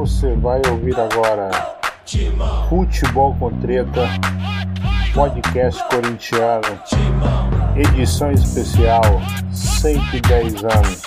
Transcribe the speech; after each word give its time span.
Você 0.00 0.34
vai 0.36 0.62
ouvir 0.70 0.98
agora 0.98 1.50
Futebol 2.70 3.36
com 3.38 3.50
Treta, 3.60 4.08
podcast 5.12 5.84
corintiano, 5.90 6.62
edição 7.76 8.32
especial 8.32 9.02
110 9.52 10.64
anos. 10.64 11.02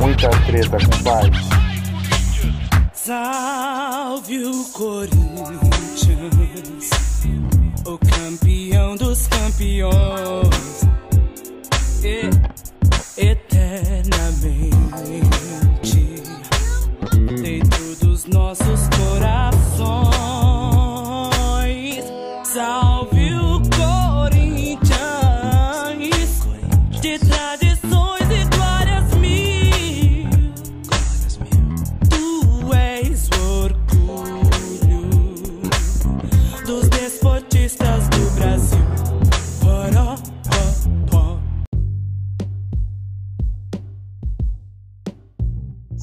Muita 0.00 0.30
treta, 0.46 0.78
compadre. 0.78 1.38
Salve 2.94 4.46
o 4.46 4.64
Corinthians, 4.72 5.68
o 7.84 7.98
campeão 7.98 8.96
dos 8.96 9.28
campeões, 9.28 10.86
e, 12.02 12.30
eternamente 13.20 15.37
nossos 18.28 18.88
corações. 18.88 20.17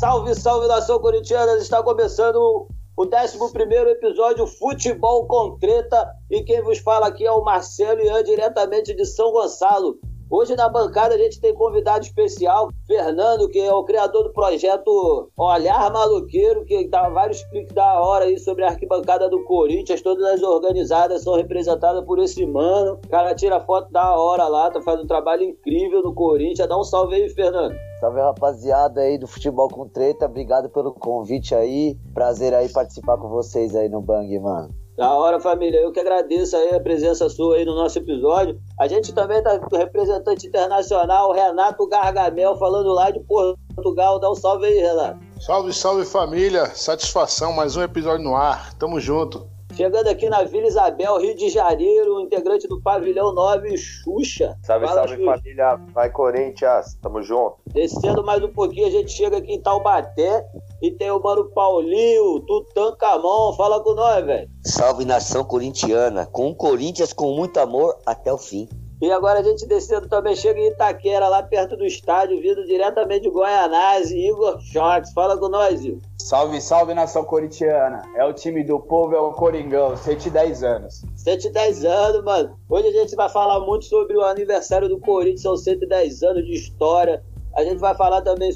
Salve, 0.06 0.36
salve 0.36 0.68
nação 0.68 1.00
corintiana! 1.00 1.54
Está 1.54 1.82
começando 1.82 2.68
o 2.96 3.06
11 3.06 3.90
episódio 3.90 4.46
Futebol 4.46 5.26
com 5.26 5.58
Treta. 5.58 6.08
E 6.30 6.44
quem 6.44 6.62
vos 6.62 6.78
fala 6.78 7.08
aqui 7.08 7.26
é 7.26 7.32
o 7.32 7.44
Marcelo 7.44 8.00
Ian, 8.02 8.24
diretamente 8.24 8.94
de 8.94 9.04
São 9.04 9.32
Gonçalo. 9.32 9.98
Hoje 10.28 10.56
na 10.56 10.68
bancada 10.68 11.14
a 11.14 11.18
gente 11.20 11.40
tem 11.40 11.54
convidado 11.54 12.04
especial, 12.04 12.70
Fernando, 12.88 13.48
que 13.48 13.60
é 13.60 13.72
o 13.72 13.84
criador 13.84 14.24
do 14.24 14.34
projeto 14.34 15.30
Olhar 15.38 15.92
Maluqueiro, 15.92 16.66
que 16.66 16.88
dá 16.88 17.08
vários 17.10 17.44
cliques 17.44 17.76
da 17.76 18.02
hora 18.02 18.26
aí 18.26 18.40
sobre 18.40 18.64
a 18.64 18.70
arquibancada 18.70 19.30
do 19.30 19.44
Corinthians. 19.44 20.02
Todas 20.02 20.24
as 20.26 20.42
organizadas 20.42 21.22
são 21.22 21.36
representadas 21.36 22.04
por 22.06 22.18
esse 22.18 22.44
mano. 22.44 23.00
O 23.06 23.08
cara 23.08 23.36
tira 23.36 23.60
foto 23.60 23.92
da 23.92 24.18
hora 24.18 24.48
lá, 24.48 24.72
tá 24.72 24.82
fazendo 24.82 25.04
um 25.04 25.08
trabalho 25.08 25.44
incrível 25.44 26.02
no 26.02 26.14
Corinthians. 26.14 26.68
Dá 26.68 26.78
um 26.78 26.84
salve 26.84 27.16
aí, 27.16 27.30
Fernando. 27.30 27.76
Salve 28.00 28.20
rapaziada 28.20 29.02
aí 29.02 29.20
do 29.20 29.28
Futebol 29.28 29.70
com 29.70 29.88
Treta, 29.88 30.26
obrigado 30.26 30.70
pelo 30.70 30.92
convite 30.92 31.54
aí. 31.54 31.96
Prazer 32.16 32.54
aí 32.54 32.68
participar 32.68 33.18
com 33.18 33.30
vocês 33.30 33.76
aí 33.76 33.88
no 33.88 34.02
Bang, 34.02 34.40
mano. 34.40 34.85
Da 34.98 35.14
hora, 35.14 35.40
família. 35.42 35.80
Eu 35.80 35.92
que 35.92 36.00
agradeço 36.00 36.56
aí 36.56 36.74
a 36.74 36.80
presença 36.80 37.28
sua 37.28 37.58
aí 37.58 37.66
no 37.66 37.76
nosso 37.76 37.98
episódio. 37.98 38.58
A 38.80 38.88
gente 38.88 39.14
também 39.14 39.44
tá 39.44 39.60
com 39.60 39.76
o 39.76 39.78
representante 39.78 40.48
internacional, 40.48 41.34
Renato 41.34 41.86
Gargamel, 41.88 42.56
falando 42.56 42.90
lá 42.94 43.12
de 43.12 43.20
Portugal. 43.20 44.20
Dá 44.20 44.32
um 44.32 44.36
salve 44.36 44.68
aí, 44.68 44.78
Renato. 44.78 45.20
Salve, 45.40 45.74
salve 45.74 46.06
família. 46.06 46.68
Satisfação, 46.68 47.52
mais 47.52 47.76
um 47.76 47.84
episódio 47.84 48.24
no 48.24 48.36
ar. 48.36 48.74
Tamo 48.76 49.00
junto. 49.00 49.55
Chegando 49.76 50.08
aqui 50.08 50.30
na 50.30 50.44
Vila 50.44 50.68
Isabel, 50.68 51.18
Rio 51.20 51.36
de 51.36 51.50
Janeiro, 51.50 52.22
integrante 52.22 52.66
do 52.66 52.82
Pavilhão 52.82 53.34
9, 53.34 53.78
Xuxa. 53.78 54.58
Salve, 54.64 54.86
Fala, 54.88 55.02
salve 55.02 55.18
Xuxa. 55.18 55.38
família. 55.38 55.76
Vai 55.94 56.10
Corinthians, 56.10 56.98
tamo 57.02 57.22
junto. 57.22 57.58
Descendo 57.74 58.24
mais 58.24 58.42
um 58.42 58.54
pouquinho, 58.54 58.88
a 58.88 58.92
gente 58.92 59.12
chega 59.12 59.38
aqui 59.38 59.52
em 59.52 59.62
Taubaté 59.62 60.46
e 60.82 60.92
tem 60.92 61.12
o 61.12 61.22
mano 61.22 61.46
Paulinho, 61.50 62.40
Tutankamon. 62.42 63.54
Fala 63.58 63.82
com 63.84 63.94
nós, 63.94 64.26
velho. 64.26 64.50
Salve 64.64 65.04
nação 65.04 65.44
corintiana, 65.44 66.26
com 66.26 66.50
o 66.50 66.56
Corinthians 66.56 67.12
com 67.12 67.36
muito 67.36 67.60
amor 67.60 67.98
até 68.06 68.32
o 68.32 68.38
fim. 68.38 68.70
E 69.06 69.12
agora 69.12 69.40
a 69.40 69.44
gente 69.44 69.68
descendo 69.68 70.10
também 70.10 70.36
chega 70.36 70.60
em 70.60 70.70
Itaquera, 70.70 71.28
lá 71.28 71.44
perto 71.44 71.78
do 71.78 71.86
estádio, 71.86 72.42
vindo 72.42 72.66
diretamente 72.66 73.22
de 73.22 73.30
Goianás, 73.30 74.10
Igor 74.10 74.60
Shorts. 74.60 75.14
Fala 75.14 75.38
com 75.38 75.48
nós, 75.48 75.86
Igor. 75.86 76.02
Salve, 76.20 76.60
salve 76.60 76.96
nação 76.96 77.24
corintiana. 77.24 78.02
É 78.16 78.26
o 78.26 78.34
time 78.34 78.64
do 78.64 78.80
povo, 78.80 79.14
é 79.14 79.20
o 79.20 79.32
Coringão, 79.32 79.96
110 79.96 80.64
anos. 80.64 81.06
110 81.18 81.86
anos, 81.86 82.24
mano. 82.24 82.58
Hoje 82.68 82.88
a 82.88 82.92
gente 82.94 83.16
vai 83.16 83.30
falar 83.30 83.60
muito 83.60 83.86
sobre 83.86 84.18
o 84.18 84.24
aniversário 84.24 84.90
do 84.90 85.00
Corinthians, 85.00 85.44
são 85.44 85.56
110 85.56 86.24
anos 86.24 86.44
de 86.44 86.54
história. 86.54 87.24
A 87.56 87.64
gente 87.64 87.78
vai 87.78 87.94
falar 87.94 88.24
também 88.24 88.50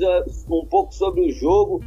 um 0.49 0.65
pouco 0.65 0.91
sobre 0.95 1.29
o 1.29 1.31
jogo, 1.31 1.79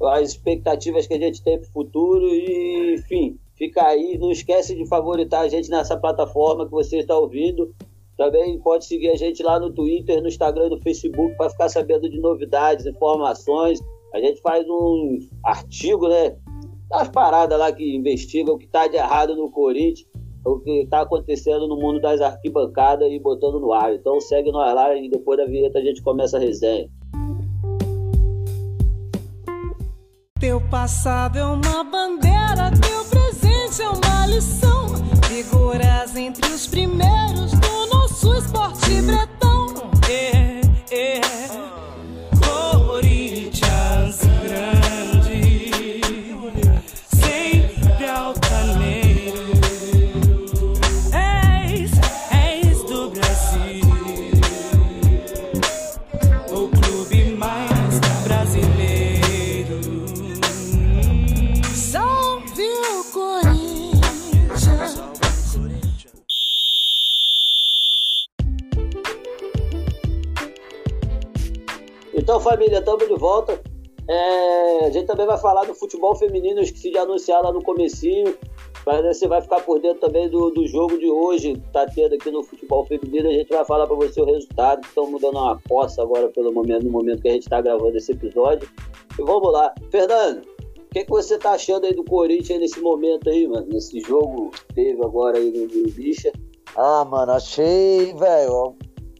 as 0.00 0.28
expectativas 0.28 1.08
que 1.08 1.14
a 1.14 1.18
gente 1.18 1.42
tem 1.42 1.58
pro 1.58 1.68
futuro 1.72 2.28
e, 2.28 2.94
enfim, 2.94 3.40
fica 3.56 3.84
aí. 3.84 4.18
Não 4.18 4.30
esquece 4.30 4.74
de 4.74 4.86
favoritar 4.86 5.42
a 5.42 5.48
gente 5.48 5.70
nessa 5.70 5.96
plataforma 5.96 6.64
que 6.64 6.72
você 6.72 6.98
está 6.98 7.16
ouvindo. 7.16 7.74
Também 8.16 8.58
pode 8.60 8.84
seguir 8.84 9.08
a 9.08 9.16
gente 9.16 9.42
lá 9.42 9.58
no 9.58 9.72
Twitter, 9.72 10.20
no 10.20 10.28
Instagram 10.28 10.68
no 10.68 10.80
Facebook 10.82 11.34
para 11.36 11.50
ficar 11.50 11.68
sabendo 11.68 12.08
de 12.08 12.20
novidades, 12.20 12.86
informações. 12.86 13.80
A 14.14 14.20
gente 14.20 14.40
faz 14.40 14.64
um 14.68 15.18
artigo, 15.44 16.08
né? 16.08 16.36
As 16.92 17.08
paradas 17.08 17.58
lá 17.58 17.72
que 17.72 17.96
investigam 17.96 18.54
o 18.54 18.58
que 18.58 18.66
está 18.66 18.86
de 18.86 18.96
errado 18.96 19.34
no 19.34 19.50
Corinthians, 19.50 20.06
o 20.44 20.58
que 20.58 20.82
está 20.82 21.00
acontecendo 21.00 21.66
no 21.66 21.76
mundo 21.76 22.00
das 22.00 22.20
arquibancadas 22.20 23.10
e 23.10 23.18
botando 23.18 23.58
no 23.58 23.72
ar. 23.72 23.94
Então 23.94 24.20
segue 24.20 24.52
nós 24.52 24.74
lá 24.74 24.94
e 24.94 25.08
depois 25.08 25.38
da 25.38 25.46
vinheta 25.46 25.78
a 25.78 25.82
gente 25.82 26.02
começa 26.02 26.36
a 26.36 26.40
resenha. 26.40 26.88
Teu 30.38 30.60
passado 30.60 31.38
é 31.38 31.44
uma 31.44 31.84
bandeira, 31.84 32.70
teu 32.80 33.11
é 33.80 33.88
uma 33.88 34.26
lição. 34.26 34.86
Figuras 35.28 36.14
entre 36.16 36.46
os 36.52 36.66
primeiros 36.66 37.52
do 37.52 37.86
nosso 37.86 38.34
esporte 38.34 39.00
bretão. 39.02 39.41
Gente 74.92 75.06
também 75.06 75.26
vai 75.26 75.38
falar 75.38 75.64
do 75.64 75.74
futebol 75.74 76.14
feminino, 76.14 76.60
eu 76.60 76.64
esqueci 76.64 76.90
de 76.90 76.98
anunciar 76.98 77.42
lá 77.42 77.52
no 77.52 77.62
comecinho. 77.62 78.36
Mas 78.84 79.16
você 79.16 79.28
vai 79.28 79.40
ficar 79.40 79.60
por 79.60 79.80
dentro 79.80 80.00
também 80.00 80.28
do, 80.28 80.50
do 80.50 80.66
jogo 80.66 80.98
de 80.98 81.08
hoje, 81.08 81.56
tá 81.72 81.86
tendo 81.86 82.16
aqui 82.16 82.30
no 82.30 82.42
futebol 82.42 82.84
feminino. 82.84 83.28
A 83.28 83.32
gente 83.32 83.48
vai 83.48 83.64
falar 83.64 83.86
para 83.86 83.94
você 83.94 84.20
o 84.20 84.24
resultado, 84.24 84.80
que 84.80 84.88
estão 84.88 85.08
mudando 85.08 85.38
uma 85.38 85.60
poça 85.68 86.02
agora 86.02 86.28
pelo 86.28 86.52
momento, 86.52 86.84
no 86.84 86.90
momento 86.90 87.22
que 87.22 87.28
a 87.28 87.32
gente 87.32 87.44
está 87.44 87.60
gravando 87.60 87.96
esse 87.96 88.10
episódio. 88.10 88.68
E 89.18 89.22
vamos 89.22 89.52
lá. 89.52 89.72
Fernando, 89.90 90.42
o 90.42 90.88
que, 90.92 91.04
que 91.04 91.10
você 91.10 91.38
tá 91.38 91.52
achando 91.52 91.86
aí 91.86 91.94
do 91.94 92.04
Corinthians 92.04 92.60
nesse 92.60 92.80
momento 92.80 93.30
aí, 93.30 93.46
mano? 93.46 93.66
Nesse 93.70 94.00
jogo 94.00 94.50
que 94.50 94.74
teve 94.74 95.04
agora 95.04 95.38
aí 95.38 95.50
no, 95.50 95.66
no 95.66 95.90
Bicha. 95.92 96.32
Ah, 96.76 97.04
mano, 97.04 97.32
achei, 97.32 98.12
velho. 98.14 98.74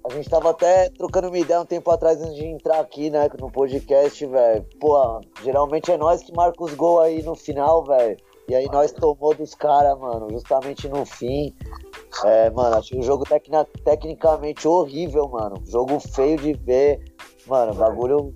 A 0.05 0.13
gente 0.13 0.29
tava 0.29 0.51
até 0.51 0.91
trocando 0.91 1.29
uma 1.29 1.39
ideia 1.39 1.61
um 1.61 1.65
tempo 1.65 1.91
atrás 1.91 2.21
antes 2.21 2.35
de 2.35 2.45
entrar 2.45 2.81
aqui, 2.81 3.09
né, 3.09 3.29
no 3.39 3.51
podcast, 3.51 4.27
velho. 4.27 4.67
Pô, 4.81 5.21
geralmente 5.43 5.93
é 5.93 5.97
nós 5.97 6.23
que 6.23 6.35
marca 6.35 6.65
os 6.65 6.75
gols 6.75 7.03
aí 7.03 7.23
no 7.23 7.37
final, 7.37 7.85
velho. 7.85 8.17
E 8.49 8.55
aí 8.55 8.67
nós 8.73 8.91
tomou 8.91 9.33
dos 9.35 9.55
caras, 9.55 9.97
mano, 9.99 10.29
justamente 10.31 10.89
no 10.89 11.07
fim. 11.07 11.55
É, 12.25 12.51
mano, 12.51 12.77
achei 12.77 12.99
o 12.99 13.03
jogo 13.03 13.25
tecna- 13.25 13.67
tecnicamente 13.85 14.67
horrível, 14.67 15.29
mano. 15.29 15.55
Jogo 15.65 16.01
feio 16.01 16.37
de 16.37 16.53
ver. 16.53 17.01
Mano, 17.47 17.73
o 17.73 17.75
bagulho 17.77 18.35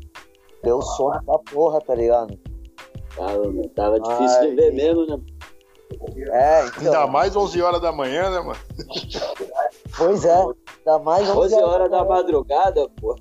deu 0.63 0.81
sono 0.81 1.21
pra 1.25 1.39
porra, 1.41 1.81
tá 1.81 1.95
ligado? 1.95 2.39
Tava, 3.17 3.39
mano, 3.43 3.69
tava 3.71 4.01
difícil 4.01 4.41
de 4.41 4.47
Ai. 4.49 4.55
ver 4.55 4.73
mesmo, 4.73 5.07
né? 5.07 5.19
É, 6.33 6.61
Ainda 6.61 6.73
então. 6.81 7.09
mais 7.09 7.37
11 7.37 7.63
horas 7.63 7.81
da 7.81 7.93
manhã, 7.93 8.31
né, 8.31 8.41
mano? 8.41 8.59
Pois 9.97 10.25
é. 10.25 10.35
Ainda 10.35 10.99
mais 11.05 11.29
11 11.29 11.55
horas 11.55 11.91
da 11.91 12.05
madrugada, 12.05 12.89
pô. 13.01 13.17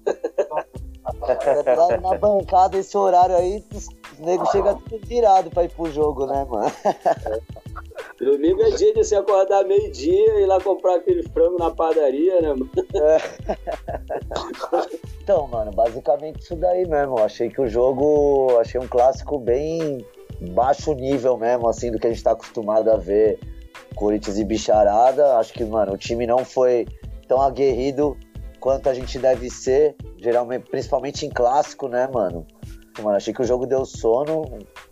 Lá 1.06 1.98
na 2.02 2.18
bancada, 2.18 2.78
esse 2.78 2.98
horário 2.98 3.36
aí, 3.36 3.64
os 3.74 3.88
negros 4.20 4.50
chegam 4.50 4.76
tudo 4.80 5.06
virado 5.06 5.52
pra 5.52 5.64
ir 5.64 5.70
pro 5.70 5.92
jogo, 5.92 6.26
né, 6.26 6.46
mano? 6.50 6.72
Domingo 8.20 8.62
é 8.64 8.72
dia 8.72 8.94
de 8.94 9.04
você 9.04 9.16
acordar 9.16 9.66
meio-dia 9.66 10.40
e 10.40 10.44
ir 10.44 10.46
lá 10.46 10.60
comprar 10.60 10.96
aquele 10.96 11.22
frango 11.30 11.60
na 11.60 11.70
padaria, 11.70 12.42
né, 12.42 12.50
mano? 12.50 12.70
Então, 15.22 15.48
mano, 15.48 15.72
basicamente 15.72 16.40
isso 16.40 16.56
daí 16.56 16.88
mesmo. 16.88 17.20
Achei 17.20 17.50
que 17.50 17.62
o 17.62 17.68
jogo. 17.68 18.58
Achei 18.60 18.80
um 18.80 18.88
clássico 18.88 19.38
bem 19.38 20.06
baixo 20.42 20.94
nível 20.94 21.38
mesmo, 21.38 21.68
assim, 21.68 21.92
do 21.92 22.00
que 22.00 22.08
a 22.08 22.10
gente 22.10 22.24
tá 22.24 22.32
acostumado 22.32 22.90
a 22.90 22.98
ver. 22.98 23.40
Corinthians 23.96 24.38
e 24.38 24.44
Bicharada. 24.44 25.38
Acho 25.38 25.54
que, 25.54 25.64
mano, 25.64 25.94
o 25.94 25.98
time 25.98 26.28
não 26.28 26.44
foi 26.44 26.86
tão 27.28 27.42
aguerrido 27.42 28.18
quanto 28.60 28.90
a 28.90 28.94
gente 28.94 29.20
deve 29.20 29.50
ser, 29.50 29.96
geralmente, 30.18 30.70
principalmente 30.70 31.26
em 31.26 31.30
clássico, 31.30 31.88
né, 31.88 32.10
mano? 32.12 32.46
Mano, 33.00 33.18
achei 33.18 33.34
que 33.34 33.42
o 33.42 33.46
jogo 33.46 33.66
deu 33.66 33.86
sono 33.86 34.44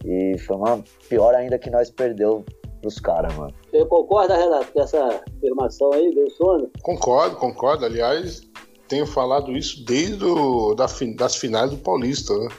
e 0.05 0.37
foi 0.39 0.55
uma 0.57 0.83
pior 1.07 1.33
ainda 1.33 1.57
que 1.57 1.69
nós 1.69 1.89
perdeu 1.89 2.43
pros 2.81 2.99
caras, 2.99 3.33
mano. 3.35 3.53
Você 3.71 3.85
concorda, 3.85 4.35
Renato, 4.35 4.71
com 4.73 4.81
essa 4.81 5.23
afirmação 5.37 5.93
aí, 5.93 6.13
deu 6.13 6.29
sono? 6.31 6.69
Concordo, 6.81 7.37
concordo. 7.37 7.85
Aliás, 7.85 8.41
tenho 8.87 9.07
falado 9.07 9.53
isso 9.53 9.83
desde 9.85 10.23
o, 10.23 10.75
da, 10.75 10.85
das 11.15 11.35
finais 11.37 11.71
do 11.71 11.77
Paulista, 11.77 12.37
né? 12.37 12.49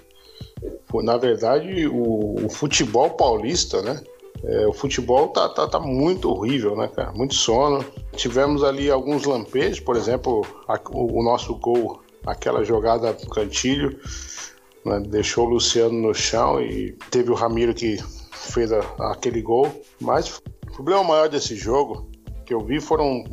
Na 1.03 1.17
verdade, 1.17 1.87
o, 1.89 2.47
o 2.47 2.49
futebol 2.49 3.11
paulista, 3.11 3.83
né? 3.83 4.01
É, 4.45 4.67
o 4.67 4.73
futebol 4.73 5.29
tá, 5.29 5.49
tá, 5.49 5.67
tá 5.67 5.81
muito 5.81 6.31
horrível, 6.31 6.77
né, 6.77 6.89
cara? 6.89 7.13
Muito 7.13 7.35
sono. 7.35 7.85
Tivemos 8.13 8.63
ali 8.63 8.91
alguns 8.91 9.25
lampejos, 9.25 9.81
por 9.81 9.97
exemplo, 9.97 10.43
a- 10.69 10.81
o, 10.91 11.21
o 11.21 11.25
nosso 11.25 11.55
gol, 11.57 12.01
aquela 12.27 12.63
jogada 12.63 13.13
do 13.13 13.27
cantilho, 13.29 13.99
né, 14.85 15.01
deixou 15.01 15.47
o 15.47 15.51
Luciano 15.51 15.95
no 16.01 16.13
chão 16.15 16.61
e 16.61 16.93
teve 17.11 17.31
o 17.31 17.35
Ramiro 17.35 17.75
que 17.75 17.97
fez 18.33 18.71
a- 18.73 18.81
aquele 19.11 19.41
gol. 19.41 19.67
Mas 20.01 20.37
o 20.37 20.73
problema 20.75 21.03
maior 21.03 21.29
desse 21.29 21.57
jogo 21.57 22.09
que 22.45 22.53
eu 22.53 22.61
vi 22.61 22.81
foram 22.81 23.25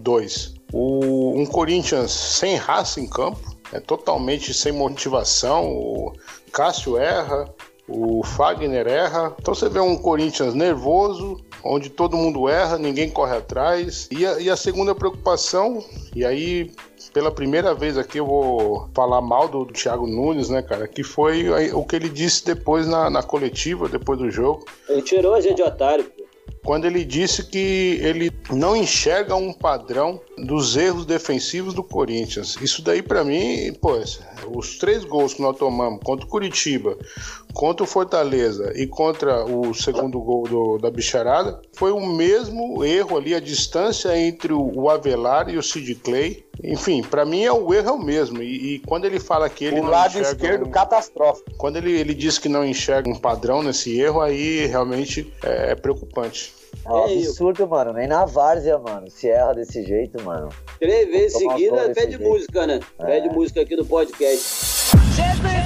dois. 0.00 0.54
O, 0.72 1.38
um 1.38 1.44
Corinthians 1.44 2.10
sem 2.10 2.56
raça 2.56 2.98
em 3.00 3.06
campo, 3.06 3.54
é 3.72 3.78
totalmente 3.80 4.54
sem 4.54 4.72
motivação. 4.72 5.66
O 5.70 6.12
Cássio 6.56 6.96
erra, 6.96 7.44
o 7.86 8.24
Fagner 8.24 8.86
erra. 8.86 9.36
Então 9.38 9.54
você 9.54 9.68
vê 9.68 9.78
um 9.78 9.94
Corinthians 9.94 10.54
nervoso, 10.54 11.38
onde 11.62 11.90
todo 11.90 12.16
mundo 12.16 12.48
erra, 12.48 12.78
ninguém 12.78 13.10
corre 13.10 13.36
atrás. 13.36 14.08
E 14.10 14.24
a, 14.24 14.40
e 14.40 14.48
a 14.48 14.56
segunda 14.56 14.94
preocupação, 14.94 15.84
e 16.14 16.24
aí 16.24 16.70
pela 17.12 17.30
primeira 17.30 17.74
vez 17.74 17.98
aqui 17.98 18.18
eu 18.18 18.26
vou 18.26 18.88
falar 18.94 19.20
mal 19.20 19.48
do, 19.48 19.66
do 19.66 19.72
Thiago 19.74 20.06
Nunes, 20.06 20.48
né, 20.48 20.62
cara? 20.62 20.88
Que 20.88 21.02
foi 21.04 21.50
o 21.74 21.84
que 21.84 21.94
ele 21.94 22.08
disse 22.08 22.46
depois 22.46 22.86
na, 22.86 23.10
na 23.10 23.22
coletiva, 23.22 23.86
depois 23.86 24.18
do 24.18 24.30
jogo 24.30 24.64
Ele 24.88 25.02
tirou 25.02 25.34
a 25.34 25.40
gente 25.42 25.56
de 25.56 25.62
otário, 25.62 26.04
pô. 26.04 26.24
quando 26.64 26.86
ele 26.86 27.04
disse 27.04 27.44
que 27.44 27.98
ele 28.02 28.30
não 28.50 28.74
enxerga 28.74 29.34
um 29.34 29.52
padrão 29.52 30.20
dos 30.38 30.74
erros 30.76 31.04
defensivos 31.04 31.74
do 31.74 31.82
Corinthians. 31.82 32.56
Isso 32.62 32.82
daí 32.82 33.02
pra 33.02 33.22
mim, 33.24 33.72
pô, 33.80 33.96
os 34.48 34.78
três 34.78 35.04
gols 35.04 35.34
que 35.34 35.42
nós 35.42 35.56
tomamos 35.56 36.00
contra 36.02 36.26
o 36.26 36.28
Curitiba, 36.28 36.96
contra 37.54 37.84
o 37.84 37.86
Fortaleza 37.86 38.72
e 38.74 38.86
contra 38.86 39.44
o 39.44 39.72
segundo 39.74 40.20
gol 40.20 40.44
do- 40.48 40.78
da 40.78 40.90
bicharada, 40.90 41.60
foi 41.74 41.92
o 41.92 42.04
mesmo 42.04 42.84
erro 42.84 43.16
ali, 43.16 43.34
a 43.34 43.40
distância 43.40 44.16
entre 44.18 44.52
o 44.52 44.88
Avelar 44.90 45.48
e 45.48 45.56
o 45.56 45.62
Sid 45.62 45.94
Clay. 45.96 46.44
Enfim, 46.64 47.02
pra 47.02 47.24
mim 47.26 47.44
é 47.44 47.52
o 47.52 47.72
erro 47.74 47.88
é 47.88 47.92
o 47.92 47.98
mesmo. 48.02 48.42
E, 48.42 48.74
e 48.74 48.78
quando 48.80 49.04
ele 49.04 49.20
fala 49.20 49.48
que 49.48 49.64
ele 49.66 49.80
o 49.80 49.82
não 49.84 49.90
lado 49.90 50.10
enxerga 50.18 50.30
esquerdo, 50.30 50.66
um- 50.66 50.70
catastrófico. 50.70 51.50
quando 51.58 51.76
ele, 51.76 51.92
ele 51.92 52.14
diz 52.14 52.38
que 52.38 52.48
não 52.48 52.64
enxerga 52.64 53.10
um 53.10 53.14
padrão 53.18 53.62
nesse 53.62 53.98
erro, 54.00 54.20
aí 54.22 54.66
realmente 54.66 55.30
é 55.42 55.74
preocupante. 55.74 56.54
É 56.84 56.90
um 56.92 57.04
É 57.06 57.12
isso. 57.12 57.30
absurdo, 57.30 57.66
mano. 57.68 57.92
Nem 57.92 58.06
na 58.06 58.24
várzea, 58.24 58.78
mano. 58.78 59.10
Se 59.10 59.28
erra 59.28 59.54
desse 59.54 59.84
jeito, 59.84 60.22
mano. 60.22 60.48
Três 60.78 61.08
vezes 61.08 61.38
seguida, 61.38 61.90
pede 61.94 62.12
jeito. 62.12 62.22
música, 62.24 62.66
né? 62.66 62.80
É. 62.98 63.04
Pede 63.04 63.28
música 63.30 63.60
aqui 63.62 63.76
no 63.76 63.84
podcast. 63.84 64.96
Jesus. 65.14 65.56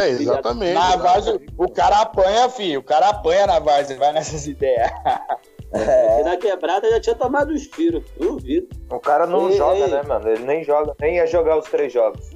É, 0.00 0.08
exatamente. 0.10 0.74
Na 0.74 0.96
várzea, 0.96 1.40
o 1.58 1.68
cara 1.68 2.00
apanha, 2.02 2.48
filho. 2.48 2.80
O 2.80 2.82
cara 2.82 3.08
apanha 3.08 3.46
na 3.46 3.58
várzea, 3.58 3.96
vai 3.96 4.12
nessas 4.12 4.46
ideias. 4.46 4.90
E 5.74 6.22
na 6.22 6.36
quebrada 6.36 6.90
já 6.90 7.00
tinha 7.00 7.14
tomado 7.14 7.50
os 7.50 7.66
tiros. 7.66 8.04
Duvido. 8.18 8.68
O 8.90 9.00
cara 9.00 9.26
não 9.26 9.48
Ei, 9.48 9.56
joga, 9.56 9.78
ei. 9.78 9.88
né, 9.90 10.02
mano? 10.02 10.28
Ele 10.28 10.44
nem 10.44 10.62
joga, 10.62 10.94
nem 11.00 11.16
ia 11.16 11.26
jogar 11.26 11.56
os 11.58 11.64
três 11.64 11.90
jogos. 11.90 12.28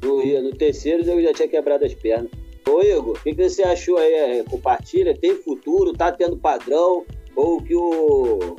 No, 0.00 0.24
no 0.42 0.50
terceiro 0.54 1.02
eu 1.02 1.20
já 1.24 1.32
tinha 1.34 1.48
quebrado 1.48 1.84
as 1.84 1.92
pernas. 1.94 2.30
Ô 2.66 2.80
Igor, 2.82 3.16
o 3.16 3.22
que, 3.22 3.34
que 3.34 3.48
você 3.48 3.62
achou 3.62 3.98
aí? 3.98 4.12
É, 4.12 4.44
Compartilha, 4.44 5.16
tem 5.18 5.34
futuro, 5.36 5.92
tá 5.92 6.10
tendo 6.12 6.36
padrão? 6.36 7.04
Ou 7.36 7.62
que 7.62 7.74
o, 7.74 8.56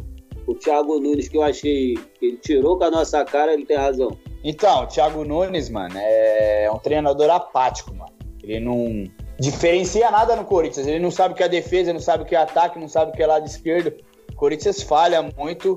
o 0.47 0.55
Thiago 0.55 0.99
Nunes, 0.99 1.27
que 1.27 1.37
eu 1.37 1.43
achei 1.43 1.95
que 2.19 2.25
ele 2.25 2.37
tirou 2.37 2.77
com 2.77 2.85
a 2.85 2.91
nossa 2.91 3.23
cara, 3.25 3.53
ele 3.53 3.65
tem 3.65 3.77
razão. 3.77 4.17
Então, 4.43 4.83
o 4.83 4.87
Thiago 4.87 5.25
Nunes, 5.25 5.69
mano, 5.69 5.95
é 5.97 6.69
um 6.73 6.77
treinador 6.77 7.29
apático, 7.29 7.93
mano. 7.93 8.13
Ele 8.41 8.59
não 8.59 9.03
diferencia 9.39 10.09
nada 10.11 10.35
no 10.35 10.45
Corinthians. 10.45 10.87
Ele 10.87 10.99
não 10.99 11.11
sabe 11.11 11.33
o 11.33 11.37
que 11.37 11.43
é 11.43 11.49
defesa, 11.49 11.93
não 11.93 11.99
sabe 11.99 12.23
o 12.23 12.25
que 12.25 12.35
é 12.35 12.39
ataque, 12.39 12.79
não 12.79 12.87
sabe 12.87 13.11
o 13.11 13.15
que 13.15 13.23
é 13.23 13.27
lado 13.27 13.45
esquerdo. 13.45 13.93
O 14.31 14.35
Corinthians 14.35 14.81
falha 14.81 15.21
muito. 15.21 15.75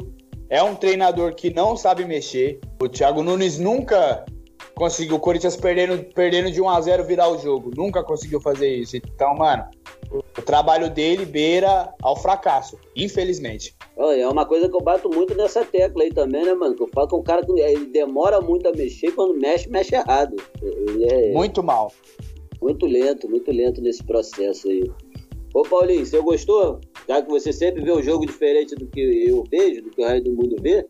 É 0.48 0.62
um 0.62 0.74
treinador 0.74 1.34
que 1.34 1.52
não 1.52 1.76
sabe 1.76 2.04
mexer. 2.04 2.60
O 2.80 2.88
Thiago 2.88 3.22
Nunes 3.22 3.58
nunca 3.58 4.24
conseguiu. 4.74 5.16
O 5.16 5.20
Corinthians 5.20 5.56
perdendo, 5.56 6.02
perdendo 6.14 6.50
de 6.50 6.60
1 6.60 6.68
a 6.68 6.80
0 6.80 7.04
virar 7.04 7.28
o 7.28 7.38
jogo. 7.38 7.70
Nunca 7.76 8.02
conseguiu 8.02 8.40
fazer 8.40 8.68
isso. 8.74 8.96
Então, 8.96 9.34
mano, 9.34 9.64
o, 10.10 10.42
trabalho 10.42 10.90
dele 10.90 11.24
beira 11.24 11.92
ao 12.02 12.16
fracasso, 12.16 12.78
infelizmente. 12.96 13.74
É 13.96 14.28
uma 14.28 14.44
coisa 14.46 14.68
que 14.68 14.74
eu 14.74 14.80
bato 14.80 15.08
muito 15.08 15.34
nessa 15.34 15.64
tecla 15.64 16.02
aí 16.02 16.10
também, 16.10 16.44
né, 16.44 16.54
mano? 16.54 16.74
Que 16.74 16.82
eu 16.82 16.88
falo 16.88 17.08
que 17.08 17.14
o 17.14 17.22
cara 17.22 17.44
que 17.44 17.52
ele 17.60 17.86
demora 17.86 18.40
muito 18.40 18.68
a 18.68 18.72
mexer, 18.72 19.12
quando 19.12 19.34
mexe, 19.38 19.68
mexe 19.68 19.94
errado. 19.94 20.36
É 21.10 21.32
Muito 21.32 21.62
mal. 21.62 21.92
muito 22.60 22.86
lento, 22.86 23.28
muito 23.28 23.50
lento 23.50 23.80
nesse 23.80 24.02
processo 24.02 24.68
aí. 24.68 24.90
Ô 25.54 25.62
Paulinho, 25.62 26.04
você 26.04 26.18
gostou? 26.20 26.80
Já 27.06 27.20
que 27.20 27.28
você 27.28 27.52
sempre 27.52 27.82
vê 27.82 27.90
o 27.90 28.02
jogo 28.02 28.24
diferente 28.24 28.74
do 28.74 28.86
que 28.86 29.00
eu 29.28 29.44
vejo, 29.50 29.82
do 29.82 29.90
que 29.90 30.00
o 30.00 30.06
resto 30.06 30.24
do 30.30 30.36
mundo 30.36 30.56
vê. 30.60 30.86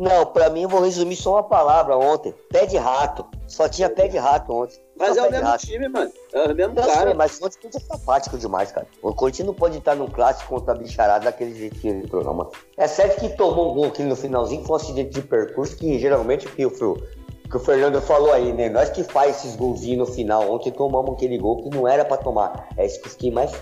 Não, 0.00 0.24
pra 0.24 0.48
mim 0.48 0.62
eu 0.62 0.68
vou 0.68 0.80
resumir 0.80 1.14
só 1.14 1.34
uma 1.34 1.42
palavra 1.42 1.94
ontem. 1.94 2.34
Pé 2.50 2.64
de 2.64 2.78
rato. 2.78 3.26
Só 3.46 3.68
tinha 3.68 3.90
pé 3.90 4.08
de 4.08 4.16
rato 4.16 4.50
ontem. 4.50 4.80
Mas 4.98 5.14
Só 5.14 5.26
é 5.26 5.28
o 5.28 5.30
mesmo 5.30 5.58
time, 5.58 5.88
mano. 5.90 6.10
É 6.32 6.42
o 6.50 6.54
mesmo 6.54 6.82
sei, 6.82 6.92
cara. 6.94 7.14
mas 7.14 7.38
ontem 7.42 7.58
foi 7.70 7.82
apático 7.90 8.38
demais, 8.38 8.72
cara. 8.72 8.86
O 9.02 9.12
Corinthians 9.14 9.46
não 9.46 9.54
pode 9.54 9.76
estar 9.76 9.94
num 9.94 10.06
clássico 10.06 10.48
contra 10.48 10.72
a 10.72 10.76
bicharada 10.78 11.26
daquele 11.26 11.54
jeito 11.54 11.78
que 11.78 11.88
ele 11.88 12.08
não, 12.10 12.32
mano. 12.32 12.50
É 12.78 12.86
certo 12.86 13.20
que 13.20 13.28
tomou 13.36 13.72
um 13.72 13.74
gol 13.74 13.84
aqui 13.88 14.02
no 14.02 14.16
finalzinho, 14.16 14.64
foi 14.64 14.72
um 14.72 14.80
acidente 14.80 15.10
de 15.10 15.20
percurso, 15.20 15.76
que 15.76 15.98
geralmente 15.98 16.48
que 16.48 16.64
o, 16.64 16.70
que 16.70 17.56
o 17.56 17.60
Fernando 17.60 18.00
falou 18.00 18.32
aí, 18.32 18.54
né? 18.54 18.70
Nós 18.70 18.88
que 18.88 19.04
faz 19.04 19.36
esses 19.36 19.54
golzinhos 19.54 20.08
no 20.08 20.14
final. 20.14 20.50
Ontem 20.50 20.70
tomamos 20.70 21.12
aquele 21.12 21.36
gol 21.36 21.62
que 21.62 21.68
não 21.68 21.86
era 21.86 22.06
pra 22.06 22.16
tomar. 22.16 22.68
É 22.74 22.86
esse 22.86 22.98
que 22.98 23.06
eu 23.06 23.10
fiquei 23.10 23.30
mais 23.30 23.52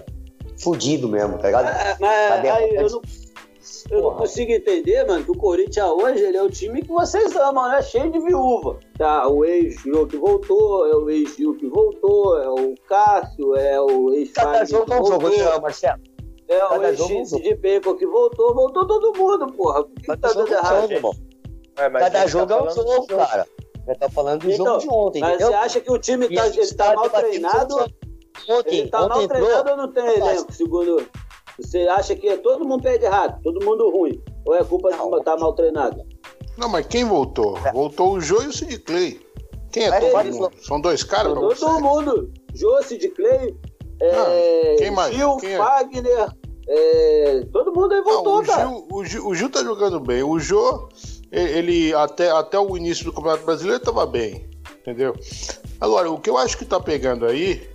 fudido 0.62 1.09
mesmo, 1.09 1.37
tá 1.38 1.49
ligado? 1.49 1.66
Ah, 1.66 1.97
Mas 1.99 2.28
Cadê 2.28 2.49
a 2.49 2.54
aí 2.54 2.75
eu 2.76 2.90
não, 2.90 3.02
eu 3.91 4.03
não 4.03 4.15
consigo 4.17 4.53
entender, 4.53 5.05
mano, 5.07 5.25
que 5.25 5.31
o 5.31 5.37
Corinthians 5.37 5.91
hoje 5.91 6.23
ele 6.23 6.37
é 6.37 6.43
o 6.43 6.51
time 6.51 6.83
que 6.83 6.89
vocês 6.89 7.35
amam, 7.37 7.69
né? 7.69 7.81
Cheio 7.83 8.11
de 8.11 8.19
viúva. 8.21 8.79
Tá, 8.97 9.29
o 9.29 9.45
ex-Jô 9.45 10.07
que 10.07 10.17
voltou, 10.17 10.87
é 10.87 10.97
o 10.97 11.09
ex-Gil 11.11 11.55
que 11.57 11.67
voltou, 11.69 12.39
é 12.39 12.49
o 12.49 12.75
Cássio, 12.89 13.55
é 13.57 13.81
o 13.81 14.07
Cada 14.07 14.17
ex-Fagner 14.17 14.67
jogo 14.67 14.85
que 14.87 14.93
é 14.93 15.01
um 15.01 15.05
jogo, 15.07 15.29
né, 15.29 15.59
Marcelo? 15.61 16.01
é 16.49 16.65
o 16.65 16.69
cada 16.69 16.89
é 16.89 17.03
um 17.03 17.11
ex 17.11 17.31
de 17.31 17.55
Bacon 17.57 17.95
que 17.95 18.07
voltou, 18.07 18.55
voltou 18.55 18.87
todo 18.87 19.13
mundo, 19.19 19.47
porra. 19.53 19.85
Por 19.85 19.95
que, 19.95 20.03
que 20.13 20.17
tá 20.17 20.33
dando 20.33 20.49
é 20.49 20.57
errado? 20.57 20.81
jogo, 20.83 20.93
irmão. 20.93 21.13
É, 21.77 21.91
Cada 21.91 22.27
jogo 22.27 22.47
tá 22.47 22.55
é 22.55 22.57
um 22.57 22.61
falando 22.71 22.75
jogo, 22.75 23.07
do 23.07 23.09
jogo. 23.13 23.27
cara. 23.27 23.47
Eu 23.87 23.99
tô 23.99 24.11
falando 24.11 24.41
do 24.43 24.51
Então, 24.51 24.67
jogo 24.67 24.79
de 24.81 24.89
ontem, 24.91 25.21
Mas 25.21 25.31
entendeu? 25.35 25.49
você 25.49 25.55
acha 25.55 25.81
que 25.81 25.91
o 25.93 25.99
time 25.99 26.29
tá, 26.35 26.47
ele 26.47 26.75
tá 26.75 26.95
mal 26.95 27.05
debatendo 27.05 27.31
treinado? 27.31 27.75
Ontem, 28.49 28.79
Ele 28.81 28.89
tá 28.89 28.99
ontem 29.01 29.09
mal 29.09 29.23
entrou. 29.23 29.41
treinado 29.41 29.71
ou 29.71 29.77
não 29.77 29.93
tem 29.93 30.07
elenco, 30.07 30.53
segundo. 30.53 31.09
Você 31.61 31.79
acha 31.88 32.15
que 32.15 32.29
é 32.29 32.37
todo 32.37 32.65
mundo 32.65 32.83
pede 32.83 33.05
errado, 33.05 33.41
todo 33.43 33.65
mundo 33.65 33.91
ruim? 33.91 34.21
Ou 34.47 34.55
é 34.55 34.62
culpa 34.65 34.91
Não. 34.91 35.11
de 35.11 35.17
estar 35.19 35.37
mal 35.37 35.53
treinado? 35.55 36.03
Não, 36.57 36.69
mas 36.69 36.87
quem 36.87 37.05
voltou? 37.05 37.57
Voltou 37.73 38.12
o 38.15 38.21
Jô 38.21 38.43
e 38.43 38.47
o 38.49 38.53
Sid 38.53 38.79
Clay. 38.81 39.21
Quem 39.73 39.85
é 39.85 39.88
É, 39.88 40.00
todo 40.00 40.25
mundo? 40.33 40.50
São 40.62 40.81
dois 40.81 41.03
caras 41.03 41.33
pra 41.33 41.41
Todo 41.41 41.55
você? 41.55 41.81
mundo. 41.83 42.33
Josi 42.55 42.97
de 42.99 43.09
Clay, 43.11 43.55
é, 44.00 44.11
Ah, 44.11 44.77
quem 44.79 44.91
mais? 44.91 45.15
Gil, 45.15 45.37
Quem 45.37 45.53
é? 45.53 45.57
Fagner, 45.59 46.29
é, 46.69 47.43
todo 47.53 47.73
mundo 47.73 47.93
aí 47.93 48.00
Não, 48.00 48.05
voltou, 48.05 48.38
o, 48.41 48.45
cara. 48.47 48.67
Gil, 48.67 48.87
o, 48.91 49.05
Gil, 49.05 49.27
o 49.27 49.35
Gil 49.35 49.50
tá 49.50 49.62
jogando 49.62 50.00
bem. 50.00 50.23
O 50.23 50.38
Jô, 50.41 50.88
ele, 51.31 51.59
ele 51.59 51.95
até, 51.95 52.31
até 52.31 52.59
o 52.59 52.77
início 52.77 53.05
do 53.05 53.12
Campeonato 53.12 53.45
Brasileiro 53.45 53.81
tava 53.83 54.07
bem. 54.07 54.49
Entendeu? 54.81 55.12
Agora, 55.81 56.11
o 56.11 56.19
que 56.19 56.31
eu 56.31 56.38
acho 56.38 56.57
que 56.57 56.65
tá 56.65 56.81
pegando 56.81 57.27
aí, 57.27 57.69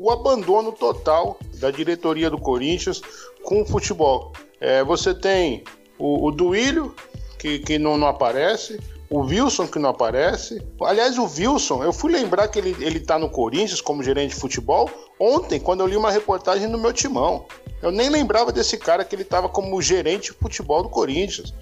o 0.00 0.10
abandono 0.10 0.72
total 0.72 1.38
da 1.56 1.70
diretoria 1.70 2.30
do 2.30 2.38
Corinthians 2.38 3.02
com 3.44 3.60
o 3.60 3.66
futebol. 3.66 4.32
É, 4.58 4.82
você 4.82 5.12
tem 5.12 5.62
o, 5.98 6.26
o 6.26 6.30
Duílio, 6.30 6.94
que, 7.38 7.58
que 7.58 7.78
não, 7.78 7.98
não 7.98 8.06
aparece. 8.06 8.80
O 9.10 9.18
Wilson, 9.20 9.66
que 9.66 9.78
não 9.78 9.90
aparece. 9.90 10.62
Aliás, 10.80 11.18
o 11.18 11.24
Wilson, 11.24 11.84
eu 11.84 11.92
fui 11.92 12.10
lembrar 12.12 12.48
que 12.48 12.58
ele, 12.58 12.74
ele 12.80 13.00
tá 13.00 13.18
no 13.18 13.28
Corinthians 13.28 13.82
como 13.82 14.02
gerente 14.02 14.34
de 14.34 14.40
futebol 14.40 14.88
ontem, 15.18 15.60
quando 15.60 15.80
eu 15.80 15.86
li 15.86 15.96
uma 15.96 16.10
reportagem 16.10 16.66
no 16.66 16.78
meu 16.78 16.94
timão. 16.94 17.44
Eu 17.82 17.90
nem 17.90 18.08
lembrava 18.08 18.52
desse 18.52 18.78
cara 18.78 19.04
que 19.04 19.14
ele 19.14 19.24
tava 19.24 19.50
como 19.50 19.82
gerente 19.82 20.32
de 20.32 20.38
futebol 20.38 20.82
do 20.82 20.88
Corinthians. 20.88 21.52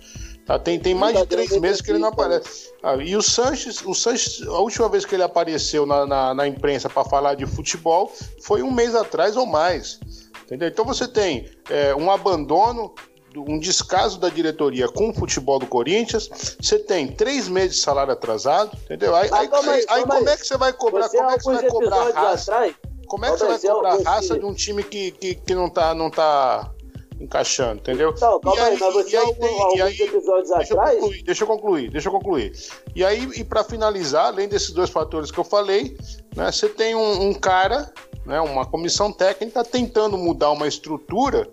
Tá? 0.48 0.58
Tem, 0.58 0.80
tem 0.80 0.94
mais 0.94 1.14
de 1.14 1.26
três 1.26 1.50
meses 1.60 1.82
que 1.82 1.90
ele 1.90 1.98
não 1.98 2.08
aparece. 2.08 2.72
Ah, 2.82 2.96
e 2.96 3.14
o 3.14 3.20
Sanches, 3.20 3.84
o 3.84 3.92
Sanches, 3.92 4.40
a 4.48 4.58
última 4.58 4.88
vez 4.88 5.04
que 5.04 5.14
ele 5.14 5.22
apareceu 5.22 5.84
na, 5.84 6.06
na, 6.06 6.32
na 6.32 6.48
imprensa 6.48 6.88
para 6.88 7.04
falar 7.04 7.34
de 7.34 7.44
futebol 7.44 8.10
foi 8.40 8.62
um 8.62 8.70
mês 8.70 8.94
atrás 8.94 9.36
ou 9.36 9.44
mais. 9.44 10.00
Entendeu? 10.44 10.66
Então 10.66 10.86
você 10.86 11.06
tem 11.06 11.50
é, 11.68 11.94
um 11.94 12.10
abandono, 12.10 12.94
um 13.36 13.58
descaso 13.58 14.18
da 14.18 14.30
diretoria 14.30 14.88
com 14.88 15.10
o 15.10 15.14
futebol 15.14 15.58
do 15.58 15.66
Corinthians. 15.66 16.30
Você 16.58 16.78
tem 16.78 17.08
três 17.08 17.46
meses 17.46 17.76
de 17.76 17.82
salário 17.82 18.14
atrasado, 18.14 18.74
entendeu? 18.84 19.14
Aí, 19.14 19.28
aí, 19.30 19.50
aí, 19.52 19.84
aí- 19.86 20.02
como 20.02 20.28
é 20.30 20.34
que 20.34 20.46
você 20.46 20.56
vai 20.56 20.72
cobrar? 20.72 21.10
Você, 21.10 21.18
Como 21.18 21.30
é 21.30 21.36
que 21.36 21.44
você 21.44 21.52
vai 21.56 21.68
cobrar 21.68 22.10
raça? 22.14 22.52
atrás, 22.54 22.74
Como 23.06 23.26
é 23.26 23.32
que 23.32 23.38
você 23.38 23.46
vai 23.46 23.58
cobrar 23.58 23.98
raça 24.02 24.38
de 24.38 24.46
um 24.46 24.54
time 24.54 24.82
que, 24.82 25.10
que, 25.10 25.34
que 25.34 25.54
não, 25.54 25.68
tá, 25.68 25.94
não 25.94 26.10
tá 26.10 26.72
encaixando, 27.20 27.80
entendeu? 27.80 28.12
Então, 28.16 28.40
calma 28.40 28.58
E 28.58 28.62
aí, 28.62 28.78
mas 28.78 28.94
você 28.94 29.16
aí 29.16 29.34
tem- 29.34 29.60
alguns 29.62 29.80
aí- 29.80 30.00
episódios 30.00 30.50
deixa 30.50 30.74
eu 30.74 30.80
atrás. 30.80 30.98
concluir, 31.00 31.22
deixa 31.24 31.42
eu 31.44 31.48
concluir, 31.48 31.90
deixa 31.90 32.08
eu 32.08 32.12
concluir. 32.12 32.52
E 32.94 33.04
aí, 33.04 33.28
e 33.36 33.44
para 33.44 33.64
finalizar, 33.64 34.26
além 34.26 34.48
desses 34.48 34.70
dois 34.70 34.90
fatores 34.90 35.30
que 35.30 35.38
eu 35.38 35.44
falei, 35.44 35.96
né, 36.36 36.50
você 36.52 36.68
tem 36.68 36.94
um, 36.94 37.28
um 37.30 37.34
cara, 37.34 37.92
né, 38.24 38.40
uma 38.40 38.64
comissão 38.64 39.12
técnica 39.12 39.64
tentando 39.64 40.16
mudar 40.16 40.50
uma 40.52 40.68
estrutura 40.68 41.48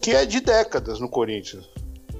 que 0.00 0.10
é 0.12 0.24
de 0.24 0.40
décadas 0.40 0.98
no 1.00 1.08
Corinthians. 1.08 1.64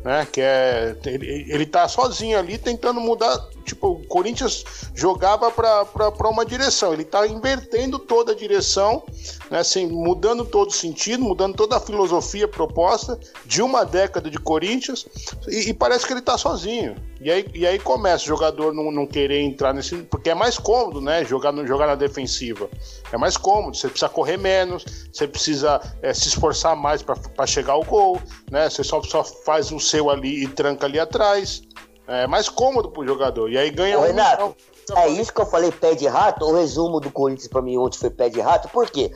Né, 0.06 0.24
que 0.24 0.40
é 0.40 0.96
ele, 1.04 1.52
ele 1.52 1.66
tá 1.66 1.88
sozinho 1.88 2.38
ali 2.38 2.56
tentando 2.58 3.00
mudar. 3.00 3.36
Tipo, 3.64 3.88
o 3.88 4.06
Corinthians 4.06 4.64
jogava 4.94 5.50
para 5.50 6.30
uma 6.30 6.46
direção, 6.46 6.92
ele 6.92 7.02
tá 7.02 7.26
invertendo 7.26 7.98
toda 7.98 8.30
a 8.30 8.34
direção, 8.36 9.02
né, 9.50 9.58
assim, 9.58 9.88
mudando 9.88 10.44
todo 10.44 10.68
o 10.68 10.72
sentido, 10.72 11.24
mudando 11.24 11.56
toda 11.56 11.76
a 11.76 11.80
filosofia 11.80 12.46
proposta 12.46 13.18
de 13.44 13.60
uma 13.60 13.84
década 13.84 14.30
de 14.30 14.38
Corinthians, 14.38 15.08
e, 15.48 15.70
e 15.70 15.74
parece 15.74 16.06
que 16.06 16.12
ele 16.12 16.22
tá 16.22 16.38
sozinho. 16.38 16.94
E 17.26 17.30
aí, 17.32 17.44
e 17.54 17.66
aí 17.66 17.76
começa 17.76 18.22
o 18.22 18.28
jogador 18.28 18.72
não, 18.72 18.92
não 18.92 19.04
querer 19.04 19.40
entrar 19.40 19.74
nesse. 19.74 19.96
Porque 19.96 20.30
é 20.30 20.34
mais 20.34 20.58
cômodo, 20.58 21.00
né? 21.00 21.24
Jogar, 21.24 21.50
no, 21.50 21.66
jogar 21.66 21.88
na 21.88 21.96
defensiva. 21.96 22.70
É 23.10 23.18
mais 23.18 23.36
cômodo, 23.36 23.76
você 23.76 23.88
precisa 23.88 24.08
correr 24.08 24.36
menos, 24.36 24.84
você 25.12 25.26
precisa 25.26 25.80
é, 26.02 26.14
se 26.14 26.28
esforçar 26.28 26.76
mais 26.76 27.02
para 27.02 27.44
chegar 27.44 27.72
ao 27.72 27.82
gol, 27.82 28.22
né? 28.48 28.70
Você 28.70 28.84
só, 28.84 29.02
só 29.02 29.24
faz 29.24 29.72
o 29.72 29.80
seu 29.80 30.08
ali 30.08 30.44
e 30.44 30.46
tranca 30.46 30.86
ali 30.86 31.00
atrás. 31.00 31.62
É 32.06 32.28
mais 32.28 32.48
cômodo 32.48 32.92
pro 32.92 33.04
jogador. 33.04 33.50
E 33.50 33.58
aí 33.58 33.70
ganha 33.70 33.98
Ô, 33.98 34.02
um 34.02 34.04
Renato. 34.04 34.54
É 34.94 35.08
isso 35.08 35.34
que 35.34 35.40
eu 35.40 35.46
falei, 35.46 35.72
pé 35.72 35.96
de 35.96 36.06
rato. 36.06 36.44
O 36.44 36.54
resumo 36.54 37.00
do 37.00 37.10
Corinthians 37.10 37.48
pra 37.48 37.60
mim 37.60 37.76
ontem 37.76 37.98
foi 37.98 38.10
pé 38.10 38.28
de 38.28 38.40
rato. 38.40 38.68
Por 38.68 38.88
quê? 38.88 39.10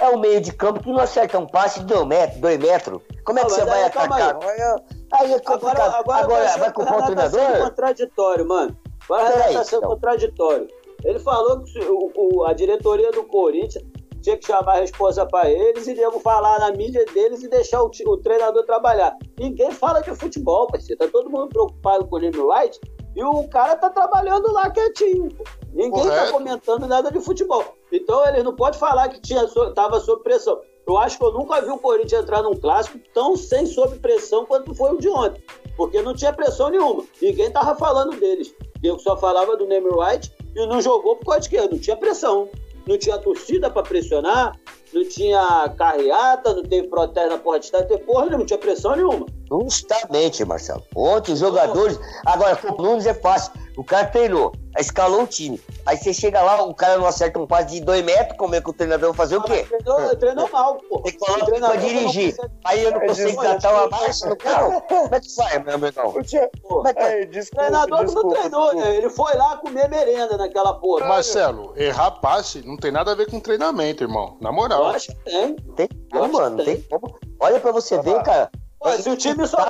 É 0.00 0.08
o 0.10 0.18
meio 0.18 0.40
de 0.40 0.52
campo 0.52 0.80
que 0.80 0.90
não 0.92 1.00
acerta 1.00 1.38
um 1.38 1.46
passe 1.46 1.80
de 1.80 1.86
dois 1.86 2.06
metros. 2.06 2.40
Dois 2.40 2.58
metros. 2.58 3.02
Como 3.24 3.38
é 3.38 3.44
que 3.44 3.50
Não, 3.50 3.56
você 3.56 3.64
vai 3.64 3.80
aí, 3.80 3.84
atacar? 3.86 4.38
Aí 5.12 5.32
é 5.32 5.40
complicado. 5.40 5.80
Agora, 5.80 5.98
agora, 5.98 6.22
Agora, 6.24 6.44
vai, 6.48 6.58
vai 6.58 6.72
culpar 6.72 6.94
o 6.94 6.98
tá 7.00 7.06
sendo 7.06 7.30
treinador? 7.32 7.68
contraditório, 7.68 8.46
mano. 8.48 8.76
Agora 9.04 9.30
Peraí, 9.32 9.54
tá 9.54 9.64
sendo 9.64 9.78
então. 9.78 9.90
contraditório. 9.90 10.68
Ele 11.04 11.18
falou 11.18 11.62
que 11.64 11.78
o, 11.80 12.12
o- 12.16 12.44
a 12.44 12.52
diretoria 12.52 13.10
do 13.12 13.24
Corinthians 13.24 13.84
tinha 14.20 14.36
que 14.36 14.46
chamar 14.46 14.72
a 14.76 14.80
resposta 14.80 15.24
pra 15.26 15.48
eles 15.48 15.86
e 15.86 15.94
nego 15.94 16.18
falar 16.20 16.58
na 16.58 16.72
mídia 16.72 17.04
deles 17.14 17.42
e 17.42 17.48
deixar 17.48 17.82
o, 17.82 17.90
o 18.06 18.16
treinador 18.18 18.64
trabalhar. 18.64 19.16
Ninguém 19.38 19.70
fala 19.70 20.00
de 20.00 20.14
futebol, 20.14 20.66
parceiro. 20.66 20.98
Tá 20.98 21.08
todo 21.10 21.30
mundo 21.30 21.48
preocupado 21.48 22.06
com 22.06 22.16
o 22.16 22.18
Leme 22.18 22.38
White 22.38 22.80
e 23.18 23.24
o 23.24 23.48
cara 23.48 23.74
tá 23.74 23.90
trabalhando 23.90 24.52
lá 24.52 24.70
quietinho. 24.70 25.28
Ninguém 25.72 26.04
tá 26.04 26.08
Correto. 26.08 26.32
comentando 26.32 26.86
nada 26.86 27.10
de 27.10 27.18
futebol. 27.20 27.64
Então 27.90 28.24
eles 28.28 28.44
não 28.44 28.54
podem 28.54 28.78
falar 28.78 29.08
que 29.08 29.20
tinha, 29.20 29.44
tava 29.74 29.98
sob 29.98 30.22
pressão. 30.22 30.60
Eu 30.86 30.96
acho 30.96 31.18
que 31.18 31.24
eu 31.24 31.32
nunca 31.32 31.60
vi 31.60 31.68
o 31.68 31.78
Corinthians 31.78 32.22
entrar 32.22 32.44
num 32.44 32.54
clássico 32.54 32.96
tão 33.12 33.36
sem 33.36 33.66
sob 33.66 33.98
pressão 33.98 34.46
quanto 34.46 34.72
foi 34.72 34.92
o 34.92 34.98
de 34.98 35.08
ontem. 35.08 35.42
Porque 35.76 36.00
não 36.00 36.14
tinha 36.14 36.32
pressão 36.32 36.70
nenhuma. 36.70 37.04
Ninguém 37.20 37.50
tava 37.50 37.74
falando 37.74 38.16
deles. 38.16 38.54
Eu 38.84 38.96
só 39.00 39.16
falava 39.16 39.56
do 39.56 39.66
Neymer 39.66 39.98
White 39.98 40.32
e 40.54 40.66
não 40.66 40.80
jogou 40.80 41.16
por 41.16 41.26
causa 41.26 41.40
de 41.40 41.48
quê? 41.48 41.68
Não 41.68 41.78
tinha 41.78 41.96
pressão. 41.96 42.48
Não 42.86 42.96
tinha 42.96 43.18
torcida 43.18 43.68
pra 43.68 43.82
pressionar, 43.82 44.56
não 44.92 45.08
tinha 45.08 45.74
carreata, 45.76 46.54
não 46.54 46.62
teve 46.62 46.88
protesto 46.88 47.30
na 47.30 47.38
porra 47.38 47.58
de 47.58 47.66
estádio, 47.66 47.88
teve 47.88 48.04
porra 48.04 48.26
não 48.26 48.44
tinha 48.44 48.58
pressão 48.58 48.96
nenhuma. 48.96 49.26
Justamente, 49.50 50.44
Marcelo. 50.44 50.82
Ontem 50.94 51.32
os 51.32 51.38
jogadores. 51.38 51.98
Agora, 52.26 52.56
com 52.56 52.82
Nunes 52.82 53.06
é 53.06 53.14
fácil. 53.14 53.52
O 53.78 53.84
cara 53.84 54.06
treinou, 54.08 54.50
aí 54.74 54.82
escalou 54.82 55.22
o 55.22 55.26
time. 55.28 55.60
Aí 55.86 55.96
você 55.96 56.12
chega 56.12 56.42
lá, 56.42 56.60
o 56.64 56.74
cara 56.74 56.98
não 56.98 57.06
acerta 57.06 57.38
um 57.38 57.46
passe 57.46 57.68
de 57.74 57.80
dois 57.80 58.04
metros, 58.04 58.36
como 58.36 58.54
é 58.56 58.60
que 58.60 58.68
o 58.68 58.72
treinador 58.72 59.10
vai 59.10 59.16
fazer 59.16 59.36
o 59.36 59.42
quê? 59.42 59.64
Treinou, 59.68 60.16
treinou 60.16 60.50
mal, 60.50 60.78
pô. 60.88 61.00
Tem 61.02 61.12
que 61.12 61.18
colocar 61.18 61.44
O 61.46 61.58
pra 61.60 61.76
dirigir. 61.76 62.34
consegue- 62.34 62.54
Aí 62.64 62.82
eu 62.82 62.90
não 62.90 63.00
É 63.02 63.06
consigo 63.06 63.28
desculpa, 63.28 63.54
catar 63.54 63.72
uma 63.74 63.88
marcha 63.88 64.28
no 64.28 64.36
carro. 64.36 64.80
Como 64.82 65.14
é 65.14 65.20
que 65.20 65.36
vai, 65.36 65.58
meu 65.62 65.74
amigão? 65.76 66.08
O 66.08 66.22
tia... 66.24 66.50
Como 66.60 66.88
é 66.88 67.24
desculpa, 67.26 67.62
treinador 67.62 68.04
desculpa, 68.04 68.28
não 68.28 68.34
treinou, 68.34 68.62
desculpa. 68.64 68.88
né? 68.88 68.96
Ele 68.96 69.10
foi 69.10 69.34
lá 69.36 69.56
comer 69.58 69.88
merenda 69.88 70.36
naquela 70.36 70.74
porra. 70.74 71.06
Marcelo, 71.06 71.72
errar 71.76 72.10
passe 72.10 72.60
não 72.66 72.76
tem 72.76 72.90
nada 72.90 73.12
a 73.12 73.14
ver 73.14 73.30
com 73.30 73.38
treinamento, 73.38 74.02
irmão. 74.02 74.36
Na 74.40 74.48
Eu 74.48 74.54
moral. 74.54 74.86
acho 74.86 75.06
que 75.06 75.14
tem. 75.24 75.54
Tem 75.76 75.88
como, 76.10 76.32
mano? 76.32 76.64
Tem 76.64 76.82
como. 76.82 77.16
Olha 77.40 77.60
pra 77.60 77.70
você 77.70 77.96
ver, 78.02 78.20
cara. 78.24 78.50
Pô, 78.80 78.90
se 78.92 79.08
o 79.08 79.16
time 79.16 79.46
só. 79.46 79.68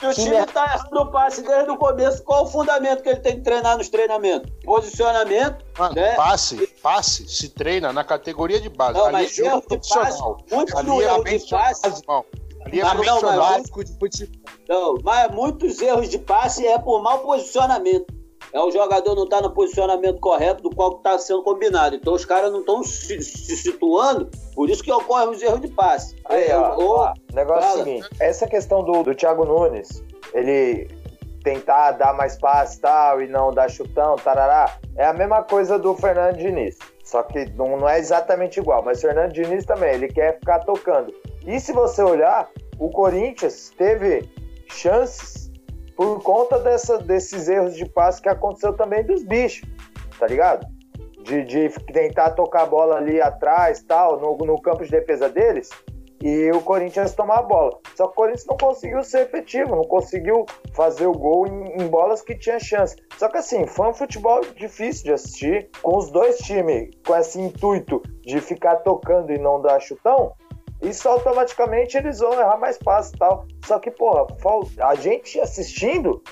Se 0.00 0.06
o 0.06 0.14
Time 0.14 0.36
é- 0.36 0.46
tá 0.46 0.82
o 0.92 1.06
passe 1.06 1.42
desde 1.42 1.70
o 1.70 1.76
começo, 1.76 2.22
qual 2.22 2.44
o 2.44 2.46
fundamento 2.46 3.02
que 3.02 3.10
ele 3.10 3.20
tem 3.20 3.36
que 3.36 3.42
treinar 3.42 3.76
nos 3.76 3.88
treinamentos? 3.90 4.50
Posicionamento, 4.64 5.64
Mano, 5.78 5.94
né? 5.94 6.14
passe, 6.14 6.66
passe 6.82 7.28
se 7.28 7.48
treina 7.50 7.92
na 7.92 8.02
categoria 8.02 8.60
de 8.60 8.68
base. 8.70 8.94
Não, 8.98 9.04
ali 9.06 9.12
mas 9.12 9.38
é 9.38 9.44
erro 9.46 9.62
profissional. 9.62 10.36
passe, 10.36 10.54
muitos 10.54 10.74
Ali 10.74 10.86
do 10.86 11.02
é 11.02 11.04
erro 11.04 11.24
de 11.24 11.38
passe. 11.50 11.86
Ali 12.66 12.80
é 12.80 12.84
Mas 12.84 12.94
não, 12.94 13.18
profissional. 13.20 13.50
mas- 13.52 13.62
de 13.62 13.98
futebol. 13.98 14.52
Não, 14.68 14.94
mas 15.02 15.30
muitos 15.34 15.80
erros 15.80 16.08
de 16.08 16.18
passe 16.18 16.66
é 16.66 16.78
por 16.78 17.02
mau 17.02 17.18
posicionamento. 17.20 18.06
É 18.52 18.58
o 18.60 18.70
jogador 18.70 19.14
não 19.14 19.24
estar 19.24 19.40
no 19.40 19.50
posicionamento 19.52 20.18
correto 20.20 20.62
do 20.62 20.74
qual 20.74 20.96
está 20.96 21.18
sendo 21.18 21.42
combinado. 21.42 21.94
Então 21.96 22.12
os 22.14 22.24
caras 22.24 22.50
não 22.50 22.60
estão 22.60 22.82
se, 22.82 23.20
se 23.22 23.56
situando, 23.56 24.28
por 24.54 24.68
isso 24.68 24.82
que 24.82 24.90
ocorrem 24.92 25.28
os 25.30 25.40
erros 25.42 25.60
de 25.60 25.68
passe. 25.68 26.16
Aí, 26.24 26.50
ó, 26.52 26.74
ou- 26.76 26.96
ó, 26.96 27.12
o 27.32 27.34
negócio 27.34 27.62
é 27.62 27.66
o 27.66 27.70
fala. 27.70 27.84
seguinte, 27.84 28.08
essa 28.18 28.46
questão 28.48 28.82
do, 28.82 29.02
do 29.02 29.14
Thiago 29.14 29.44
Nunes, 29.44 30.02
ele 30.34 30.88
tentar 31.44 31.92
dar 31.92 32.12
mais 32.14 32.36
passe 32.38 32.76
e 32.78 32.80
tal, 32.80 33.22
e 33.22 33.26
não 33.28 33.52
dar 33.52 33.70
chutão, 33.70 34.16
tarará, 34.16 34.76
é 34.96 35.06
a 35.06 35.12
mesma 35.12 35.42
coisa 35.42 35.78
do 35.78 35.94
Fernando 35.94 36.36
Diniz. 36.36 36.76
Só 37.02 37.22
que 37.22 37.46
não, 37.56 37.76
não 37.78 37.88
é 37.88 37.98
exatamente 37.98 38.60
igual, 38.60 38.82
mas 38.84 38.98
o 38.98 39.00
Fernando 39.02 39.32
Diniz 39.32 39.64
também, 39.64 39.94
ele 39.94 40.08
quer 40.08 40.38
ficar 40.38 40.58
tocando. 40.60 41.14
E 41.46 41.58
se 41.58 41.72
você 41.72 42.02
olhar, 42.02 42.48
o 42.78 42.90
Corinthians 42.90 43.72
teve 43.78 44.28
chances 44.68 45.39
por 46.00 46.22
conta 46.22 46.58
dessa, 46.58 46.96
desses 46.96 47.46
erros 47.46 47.76
de 47.76 47.84
passe 47.84 48.22
que 48.22 48.28
aconteceu 48.30 48.72
também 48.72 49.04
dos 49.04 49.22
bichos, 49.22 49.68
tá 50.18 50.26
ligado? 50.26 50.66
De, 51.22 51.44
de 51.44 51.68
tentar 51.92 52.30
tocar 52.30 52.62
a 52.62 52.66
bola 52.66 52.96
ali 52.96 53.20
atrás, 53.20 53.82
tal, 53.82 54.18
no, 54.18 54.34
no 54.38 54.58
campo 54.62 54.82
de 54.82 54.90
defesa 54.90 55.28
deles, 55.28 55.68
e 56.22 56.50
o 56.52 56.62
Corinthians 56.62 57.12
tomar 57.12 57.40
a 57.40 57.42
bola. 57.42 57.78
Só 57.94 58.06
que 58.06 58.12
o 58.12 58.16
Corinthians 58.16 58.46
não 58.46 58.56
conseguiu 58.56 59.02
ser 59.02 59.26
efetivo, 59.26 59.76
não 59.76 59.84
conseguiu 59.84 60.46
fazer 60.72 61.06
o 61.06 61.12
gol 61.12 61.46
em, 61.46 61.82
em 61.82 61.86
bolas 61.86 62.22
que 62.22 62.34
tinha 62.34 62.58
chance. 62.58 62.96
Só 63.18 63.28
que 63.28 63.36
assim, 63.36 63.66
foi 63.66 63.88
um 63.88 63.94
futebol 63.94 64.40
difícil 64.56 65.04
de 65.04 65.12
assistir, 65.12 65.68
com 65.82 65.98
os 65.98 66.10
dois 66.10 66.38
times 66.38 66.88
com 67.06 67.14
esse 67.14 67.38
intuito 67.38 68.00
de 68.22 68.40
ficar 68.40 68.76
tocando 68.76 69.30
e 69.34 69.38
não 69.38 69.60
dar 69.60 69.78
chutão. 69.80 70.32
Isso 70.82 71.08
automaticamente 71.08 71.96
eles 71.96 72.18
vão 72.20 72.32
errar 72.32 72.56
mais 72.58 72.78
passes 72.78 73.12
e 73.12 73.18
tal. 73.18 73.44
Só 73.66 73.78
que, 73.78 73.90
porra, 73.90 74.26
a 74.80 74.94
gente 74.94 75.38
assistindo, 75.40 76.22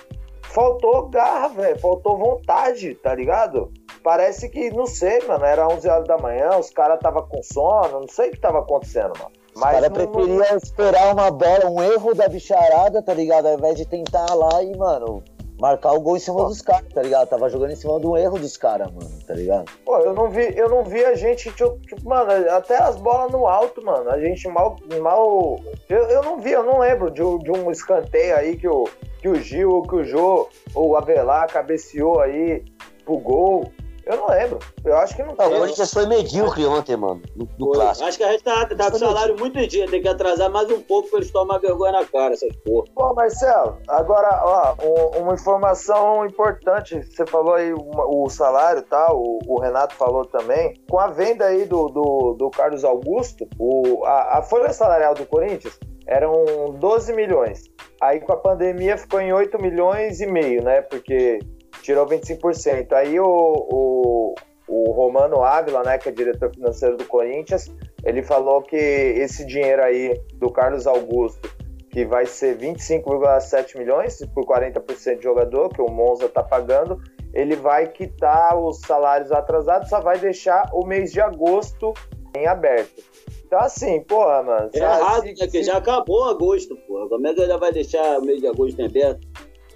faltou 0.42 1.08
garra, 1.08 1.48
velho. 1.48 1.78
Faltou 1.78 2.16
vontade, 2.16 2.94
tá 2.96 3.14
ligado? 3.14 3.70
Parece 4.02 4.48
que, 4.48 4.70
não 4.70 4.86
sei, 4.86 5.20
mano, 5.26 5.44
era 5.44 5.68
11 5.68 5.88
horas 5.88 6.06
da 6.08 6.16
manhã, 6.16 6.56
os 6.58 6.70
caras 6.70 6.98
tava 7.00 7.22
com 7.22 7.42
sono, 7.42 8.00
não 8.00 8.08
sei 8.08 8.28
o 8.28 8.32
que 8.32 8.40
tava 8.40 8.60
acontecendo, 8.60 9.12
mano. 9.18 9.30
Os 9.54 9.60
caras 9.60 9.90
não- 9.90 10.12
preferiam 10.12 10.56
esperar 10.56 11.12
uma 11.12 11.30
bola, 11.30 11.66
um 11.66 11.82
erro 11.82 12.14
da 12.14 12.28
bicharada, 12.28 13.02
tá 13.02 13.12
ligado? 13.12 13.46
Ao 13.48 13.54
invés 13.54 13.74
de 13.76 13.84
tentar 13.86 14.32
lá 14.34 14.62
e, 14.62 14.74
mano, 14.78 15.22
marcar 15.58 15.92
o 15.92 16.00
gol 16.00 16.16
em 16.16 16.20
cima 16.20 16.44
dos 16.44 16.60
caras, 16.62 16.86
tá 16.92 17.02
ligado? 17.02 17.28
Tava 17.28 17.48
jogando 17.50 17.72
em 17.72 17.76
cima 17.76 17.98
do 17.98 18.16
erro 18.16 18.38
dos 18.38 18.56
caras, 18.56 18.90
mano, 18.92 19.10
tá 19.26 19.34
ligado? 19.34 19.70
Pô, 19.84 19.98
eu 19.98 20.12
não 20.14 20.30
vi, 20.30 20.56
eu 20.56 20.68
não 20.68 20.84
vi 20.84 21.04
a 21.04 21.14
gente, 21.14 21.50
tipo, 21.52 21.78
tipo, 21.80 22.08
mano, 22.08 22.30
até 22.50 22.76
as 22.76 22.96
bolas 22.96 23.30
no 23.32 23.46
alto, 23.46 23.84
mano. 23.84 24.08
A 24.10 24.18
gente 24.20 24.46
mal. 24.48 24.76
mal 25.00 25.58
eu, 25.88 25.98
eu 26.04 26.22
não 26.22 26.38
vi, 26.40 26.52
eu 26.52 26.62
não 26.62 26.78
lembro 26.78 27.10
de, 27.10 27.22
um- 27.22 27.38
de 27.38 27.50
um 27.50 27.70
escanteio 27.70 28.36
aí 28.36 28.56
que 28.56 28.68
o, 28.68 28.88
que 29.20 29.28
o 29.28 29.34
Gil 29.34 29.70
ou 29.72 29.82
que 29.82 29.94
o 29.96 30.04
Jô 30.04 30.48
ou 30.74 30.90
o 30.90 30.96
Avelar 30.96 31.48
cabeceou 31.52 32.20
aí 32.20 32.64
pro 33.04 33.18
gol. 33.18 33.72
Eu 34.08 34.16
não 34.16 34.28
lembro. 34.28 34.58
Eu 34.84 34.96
acho 34.96 35.14
que 35.14 35.22
não 35.22 35.34
o 35.34 35.36
teve. 35.36 35.50
Corinthians 35.58 35.92
foi 35.92 36.06
medíocre 36.06 36.64
ontem, 36.64 36.96
mano, 36.96 37.20
no, 37.36 37.46
no 37.58 37.70
clássico. 37.72 38.08
Acho 38.08 38.16
que 38.16 38.24
a 38.24 38.32
gente 38.32 38.42
tá, 38.42 38.64
tá 38.66 38.90
com 38.90 38.96
salário 38.98 39.36
muito 39.38 39.58
em 39.58 39.68
dia, 39.68 39.86
tem 39.86 40.00
que 40.00 40.08
atrasar 40.08 40.50
mais 40.50 40.70
um 40.70 40.80
pouco 40.80 41.10
pra 41.10 41.18
eles 41.18 41.30
tomar 41.30 41.58
vergonha 41.58 41.92
na 41.92 42.04
cara, 42.06 42.32
essas 42.32 42.54
porra. 42.64 42.86
Pô, 42.94 43.14
Marcelo, 43.14 43.76
agora, 43.86 44.40
ó, 44.44 44.74
um- 44.82 45.22
uma 45.24 45.34
informação 45.34 46.24
importante. 46.24 47.02
Você 47.02 47.26
falou 47.26 47.54
aí 47.54 47.72
uma- 47.72 48.06
o 48.06 48.28
salário, 48.30 48.80
tá? 48.82 49.12
O, 49.12 49.38
o 49.46 49.60
Renato 49.60 49.94
falou 49.94 50.24
também. 50.24 50.72
Com 50.90 50.98
a 50.98 51.08
venda 51.08 51.44
aí 51.44 51.66
do, 51.66 51.88
do, 51.88 52.34
do 52.38 52.50
Carlos 52.50 52.84
Augusto, 52.84 53.46
o, 53.58 54.04
a, 54.06 54.38
a 54.38 54.42
folha 54.42 54.72
salarial 54.72 55.12
do 55.14 55.26
Corinthians 55.26 55.78
eram 56.06 56.32
12 56.78 57.12
milhões. 57.12 57.64
Aí 58.00 58.20
com 58.20 58.32
a 58.32 58.36
pandemia 58.36 58.96
ficou 58.96 59.20
em 59.20 59.32
8 59.34 59.60
milhões 59.60 60.20
e 60.22 60.26
meio, 60.26 60.62
né? 60.64 60.80
Porque 60.80 61.40
tirou 61.88 62.07
25%. 62.07 62.92
Aí 62.92 63.18
o, 63.18 63.25
o, 63.26 64.35
o 64.68 64.90
Romano 64.92 65.42
Ávila, 65.42 65.83
né, 65.83 65.97
que 65.97 66.11
é 66.11 66.12
diretor 66.12 66.50
financeiro 66.54 66.99
do 66.99 67.04
Corinthians, 67.07 67.73
ele 68.04 68.23
falou 68.23 68.61
que 68.61 68.76
esse 68.76 69.47
dinheiro 69.47 69.83
aí 69.83 70.21
do 70.35 70.50
Carlos 70.50 70.87
Augusto, 70.87 71.50
que 71.90 72.04
vai 72.04 72.26
ser 72.26 72.59
25,7 72.59 73.78
milhões 73.78 74.18
por 74.35 74.45
40% 74.45 75.16
de 75.16 75.25
jogador, 75.25 75.71
que 75.71 75.80
o 75.80 75.88
Monza 75.88 76.28
tá 76.28 76.42
pagando, 76.42 77.00
ele 77.33 77.57
vai 77.57 77.88
quitar 77.88 78.59
os 78.59 78.80
salários 78.80 79.33
atrasados, 79.33 79.88
só 79.88 80.00
vai 80.00 80.18
deixar 80.18 80.68
o 80.75 80.85
mês 80.85 81.11
de 81.11 81.23
agosto 81.23 81.95
em 82.37 82.47
aberto. 82.47 83.02
Então, 83.47 83.61
assim, 83.61 84.02
porra, 84.02 84.42
mano. 84.42 84.71
É 84.75 84.78
errado, 84.78 85.25
né? 85.25 85.47
Que 85.50 85.62
já 85.62 85.78
acabou 85.78 86.28
agosto, 86.28 86.76
porra. 86.87 87.09
Como 87.09 87.26
é 87.26 87.33
que 87.33 87.47
já 87.47 87.57
vai 87.57 87.73
deixar 87.73 88.18
o 88.18 88.23
mês 88.23 88.42
de 88.42 88.47
agosto 88.47 88.78
em 88.78 88.85
aberto? 88.85 89.26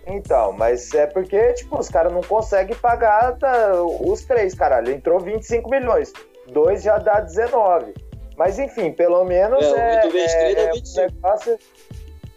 Então, 0.07 0.53
mas 0.53 0.93
é 0.95 1.07
porque, 1.07 1.53
tipo, 1.53 1.79
os 1.79 1.89
caras 1.89 2.13
não 2.13 2.23
conseguem 2.23 2.75
pagar 2.77 3.37
tá, 3.39 3.73
os 3.83 4.25
três, 4.25 4.55
caralho. 4.55 4.91
Entrou 4.93 5.21
25 5.21 5.71
milhões. 5.71 6.13
Dois 6.49 6.83
já 6.83 6.99
dá 6.99 7.21
19. 7.21 7.95
Mas 8.37 8.59
enfim, 8.59 8.91
pelo 8.93 9.25
menos 9.25 9.63
É, 9.65 10.01
é, 10.07 10.09
é, 10.19 10.53
é 10.65 10.73
25. 10.73 11.01
um 11.01 11.15
negócio. 11.15 11.59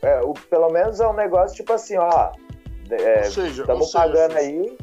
é, 0.02 0.22
o, 0.22 0.34
pelo 0.34 0.70
menos 0.70 1.00
é 1.00 1.08
um 1.08 1.14
negócio 1.14 1.56
tipo 1.58 1.74
assim, 1.74 1.98
ó. 1.98 2.32
ou 2.92 3.32
seja, 3.32 3.62
Estamos 3.62 3.88
seja, 3.92 3.98
pagando 4.00 4.38
aí 4.38 4.78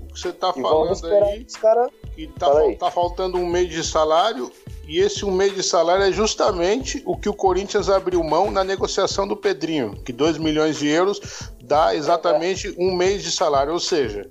o 0.00 0.06
que 0.12 0.20
você 0.20 0.32
tá 0.32 0.52
falando 0.52 1.06
aí 1.24 1.44
os 1.46 1.56
caras. 1.56 1.90
que 2.14 2.26
tá, 2.38 2.46
fal- 2.46 2.74
tá 2.76 2.90
faltando 2.90 3.38
um 3.38 3.46
mês 3.46 3.68
de 3.68 3.84
salário 3.84 4.50
e 4.86 5.00
esse 5.00 5.24
um 5.24 5.32
mês 5.32 5.54
de 5.54 5.62
salário 5.62 6.04
é 6.04 6.12
justamente 6.12 7.02
o 7.04 7.16
que 7.16 7.28
o 7.28 7.34
Corinthians 7.34 7.88
abriu 7.88 8.22
mão 8.22 8.50
na 8.50 8.62
negociação 8.62 9.26
do 9.26 9.36
Pedrinho, 9.36 9.96
que 10.04 10.12
2 10.12 10.38
milhões 10.38 10.76
de 10.76 10.88
euros 10.88 11.50
dá 11.62 11.94
exatamente 11.94 12.74
um 12.78 12.94
mês 12.94 13.22
de 13.22 13.32
salário, 13.32 13.72
ou 13.72 13.80
seja, 13.80 14.30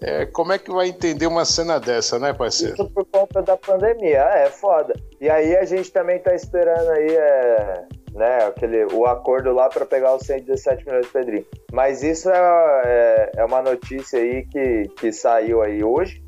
é, 0.00 0.26
como 0.26 0.52
é 0.52 0.58
que 0.58 0.70
vai 0.70 0.88
entender 0.88 1.26
uma 1.26 1.44
cena 1.44 1.78
dessa, 1.78 2.18
né, 2.18 2.32
parceiro? 2.32 2.74
Isso 2.74 2.90
por 2.90 3.04
conta 3.06 3.42
da 3.42 3.56
pandemia. 3.56 4.24
Ah, 4.24 4.38
é 4.38 4.50
foda. 4.50 4.94
E 5.20 5.28
aí 5.28 5.56
a 5.56 5.64
gente 5.64 5.90
também 5.90 6.18
tá 6.18 6.34
esperando 6.34 6.90
aí, 6.90 7.10
é, 7.10 7.84
né, 8.12 8.38
aquele, 8.46 8.84
o 8.92 9.06
acordo 9.06 9.52
lá 9.52 9.68
para 9.68 9.86
pegar 9.86 10.14
os 10.14 10.26
117 10.26 10.84
milhões 10.86 11.06
do 11.06 11.12
Pedrinho. 11.12 11.46
Mas 11.72 12.02
isso 12.02 12.30
é, 12.30 12.82
é, 12.84 13.30
é 13.36 13.44
uma 13.44 13.62
notícia 13.62 14.18
aí 14.18 14.46
que, 14.46 14.84
que 14.96 15.12
saiu 15.12 15.62
aí 15.62 15.82
hoje. 15.82 16.22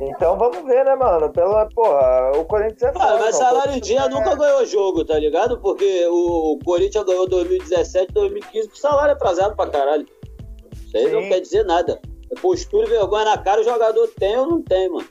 Então 0.00 0.38
vamos 0.38 0.64
ver, 0.64 0.84
né, 0.84 0.94
mano? 0.94 1.28
Pela, 1.32 1.66
porra, 1.74 2.32
o 2.36 2.44
Corinthians 2.44 2.82
é 2.82 2.92
foda. 2.92 3.04
Ah, 3.04 3.18
mas 3.18 3.38
não. 3.38 3.46
salário 3.46 3.80
dia 3.80 4.00
é- 4.02 4.08
nunca 4.08 4.34
ganhou 4.36 4.64
jogo, 4.64 5.04
tá 5.04 5.18
ligado? 5.18 5.58
Porque 5.60 6.06
o 6.06 6.58
Corinthians 6.64 7.04
ganhou 7.04 7.28
2017, 7.28 8.12
2015 8.12 8.68
com 8.68 8.76
salário 8.76 9.12
atrasado 9.14 9.56
pra 9.56 9.68
caralho. 9.68 10.06
Isso 10.86 10.96
aí 10.96 11.10
não 11.12 11.22
Sim. 11.22 11.28
quer 11.28 11.40
dizer 11.40 11.64
nada. 11.64 12.00
É 12.30 12.40
postura 12.40 12.86
e 12.86 12.90
vergonha 12.90 13.24
na 13.24 13.38
cara, 13.38 13.60
o 13.60 13.64
jogador 13.64 14.08
tem 14.18 14.36
ou 14.38 14.46
não 14.46 14.62
tem, 14.62 14.88
mano. 14.88 15.08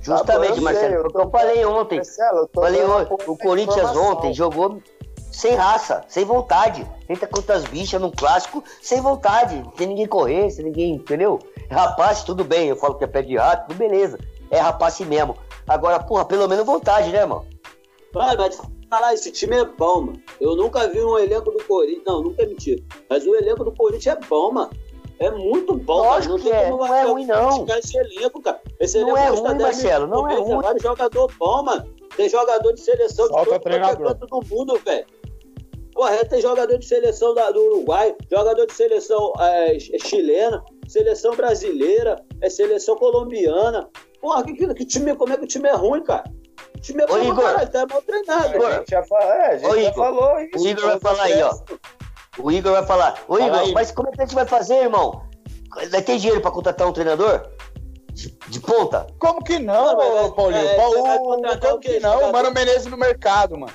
Justamente, 0.00 0.26
Tá 0.26 0.38
bom, 0.38 0.44
eu 0.44 0.54
sei, 0.54 0.62
Marcelo, 0.64 0.94
eu 0.94 1.02
porque 1.02 1.12
tô- 1.18 1.22
eu 1.24 1.30
falei 1.30 1.64
ontem. 1.64 1.96
Marcelo, 1.96 2.38
eu 2.38 2.46
tô 2.48 2.60
Falei 2.62 2.84
ontem, 2.84 3.14
o 3.26 3.36
Corinthians 3.38 3.76
informação. 3.76 4.12
ontem 4.12 4.34
jogou 4.34 4.82
sem 5.34 5.54
raça, 5.54 6.02
sem 6.08 6.24
vontade. 6.24 6.86
Tenta 7.06 7.26
contra 7.26 7.56
as 7.56 7.64
bichas 7.64 8.00
num 8.00 8.10
clássico, 8.10 8.62
sem 8.80 9.00
vontade. 9.00 9.62
Sem 9.76 9.88
ninguém 9.88 10.06
correr, 10.06 10.50
sem 10.50 10.64
ninguém, 10.64 10.94
entendeu? 10.94 11.38
Rapaz, 11.70 12.22
tudo 12.22 12.44
bem, 12.44 12.68
eu 12.68 12.76
falo 12.76 12.94
que 12.96 13.04
é 13.04 13.06
pé 13.06 13.22
de 13.22 13.36
rato, 13.36 13.68
tudo 13.68 13.78
beleza. 13.78 14.18
É 14.50 14.58
rapaz 14.58 14.98
mesmo. 15.00 15.36
Agora, 15.66 15.98
porra, 16.02 16.24
pelo 16.24 16.46
menos 16.48 16.64
vontade, 16.64 17.10
né, 17.10 17.24
mano? 17.24 17.46
Mano, 18.14 18.34
mas 18.38 18.60
falar, 18.88 19.14
esse 19.14 19.32
time 19.32 19.56
é 19.56 19.64
bom, 19.64 20.02
mano. 20.02 20.22
Eu 20.40 20.54
nunca 20.56 20.86
vi 20.88 21.00
um 21.02 21.18
elenco 21.18 21.50
do 21.50 21.64
Corinthians. 21.64 22.04
Não, 22.06 22.22
nunca 22.22 22.42
é 22.42 22.46
mentira. 22.46 22.82
Mas 23.10 23.26
o 23.26 23.34
elenco 23.34 23.64
do 23.64 23.72
Corinthians 23.72 24.16
é 24.16 24.26
bom, 24.28 24.52
mano. 24.52 24.70
É 25.18 25.30
muito 25.30 25.74
bom, 25.76 25.98
Lógico 25.98 26.36
cara. 26.38 26.50
que 26.50 26.56
é, 26.56 26.70
não 26.70 26.94
é 26.94 27.02
ruim, 27.04 27.24
não. 27.26 27.66
Esse 27.68 27.96
elenco, 27.96 28.42
cara. 28.42 28.60
Esse 28.80 29.00
Não 29.00 29.10
elenco 29.16 29.18
é 29.18 29.28
ruim, 29.40 29.56
10 29.56 29.62
Marcelo, 29.62 30.06
não 30.06 30.28
é 30.28 30.34
ruim. 30.36 30.60
vários 30.60 30.82
jogador 30.82 31.32
bom, 31.38 31.62
mano. 31.62 31.94
Tem 32.16 32.28
jogador 32.28 32.72
de 32.72 32.80
seleção 32.80 33.28
Falta 33.28 33.44
de 33.44 33.50
todo 33.50 33.62
treinador. 33.62 34.06
canto 34.08 34.26
do 34.26 34.40
mundo, 34.48 34.78
velho. 34.84 35.06
Porra, 35.94 36.24
tem 36.24 36.40
jogador 36.40 36.76
de 36.76 36.84
seleção 36.86 37.34
da- 37.34 37.50
do 37.52 37.60
Uruguai, 37.60 38.14
jogador 38.30 38.66
de 38.66 38.72
seleção 38.74 39.32
é, 39.38 39.78
chilena, 39.78 40.62
seleção 40.88 41.36
brasileira, 41.36 42.20
é 42.40 42.50
seleção 42.50 42.96
colombiana. 42.96 43.88
Porra, 44.20 44.42
que, 44.44 44.54
que, 44.54 44.74
que 44.74 44.84
time, 44.84 45.14
como 45.14 45.32
é 45.32 45.36
que 45.36 45.44
o 45.44 45.46
time 45.46 45.68
é 45.68 45.74
ruim, 45.74 46.02
cara? 46.02 46.24
O 46.76 46.80
time 46.80 47.00
é 47.02 47.04
Ô, 47.04 47.08
bom 47.08 47.14
pra 47.14 47.24
Igor. 47.24 47.44
caralho, 47.44 47.70
tá 47.70 47.86
mal 47.86 48.02
treinado. 48.02 48.66
A 48.66 48.72
gente 48.78 48.90
já, 48.90 49.02
fa- 49.04 49.22
é, 49.22 49.46
a 49.54 49.56
gente 49.58 49.70
Ô, 49.70 49.74
já 49.76 49.80
Igor, 49.82 49.94
falou 49.94 50.40
isso. 50.40 50.64
o 50.64 50.68
Igor 50.68 50.84
vai 50.86 50.98
falar 51.00 51.22
aí, 51.24 51.42
ó. 51.42 51.54
O 52.38 52.50
Igor 52.50 52.72
vai 52.72 52.84
falar. 52.86 53.24
Ô, 53.28 53.38
Igor, 53.38 53.72
mas 53.72 53.92
como 53.92 54.08
é 54.08 54.12
que 54.12 54.20
a 54.20 54.24
gente 54.24 54.34
vai 54.34 54.46
fazer, 54.46 54.74
irmão? 54.82 55.22
Vai 55.90 56.02
ter 56.02 56.18
dinheiro 56.18 56.40
pra 56.40 56.50
contratar 56.50 56.88
um 56.88 56.92
treinador? 56.92 57.48
De, 58.12 58.28
de 58.48 58.60
ponta? 58.60 59.06
Como 59.18 59.42
que 59.42 59.58
não, 59.58 59.96
Não, 59.96 60.22
mas- 60.22 60.32
Paulinho? 60.34 60.68
é, 60.68 60.74
Paulo, 60.76 60.96
como 61.60 61.78
que 61.80 61.98
não? 62.00 62.28
O 62.28 62.32
Mano 62.32 62.50
Menezes 62.52 62.86
no 62.86 62.96
mercado, 62.96 63.56
mano. 63.58 63.72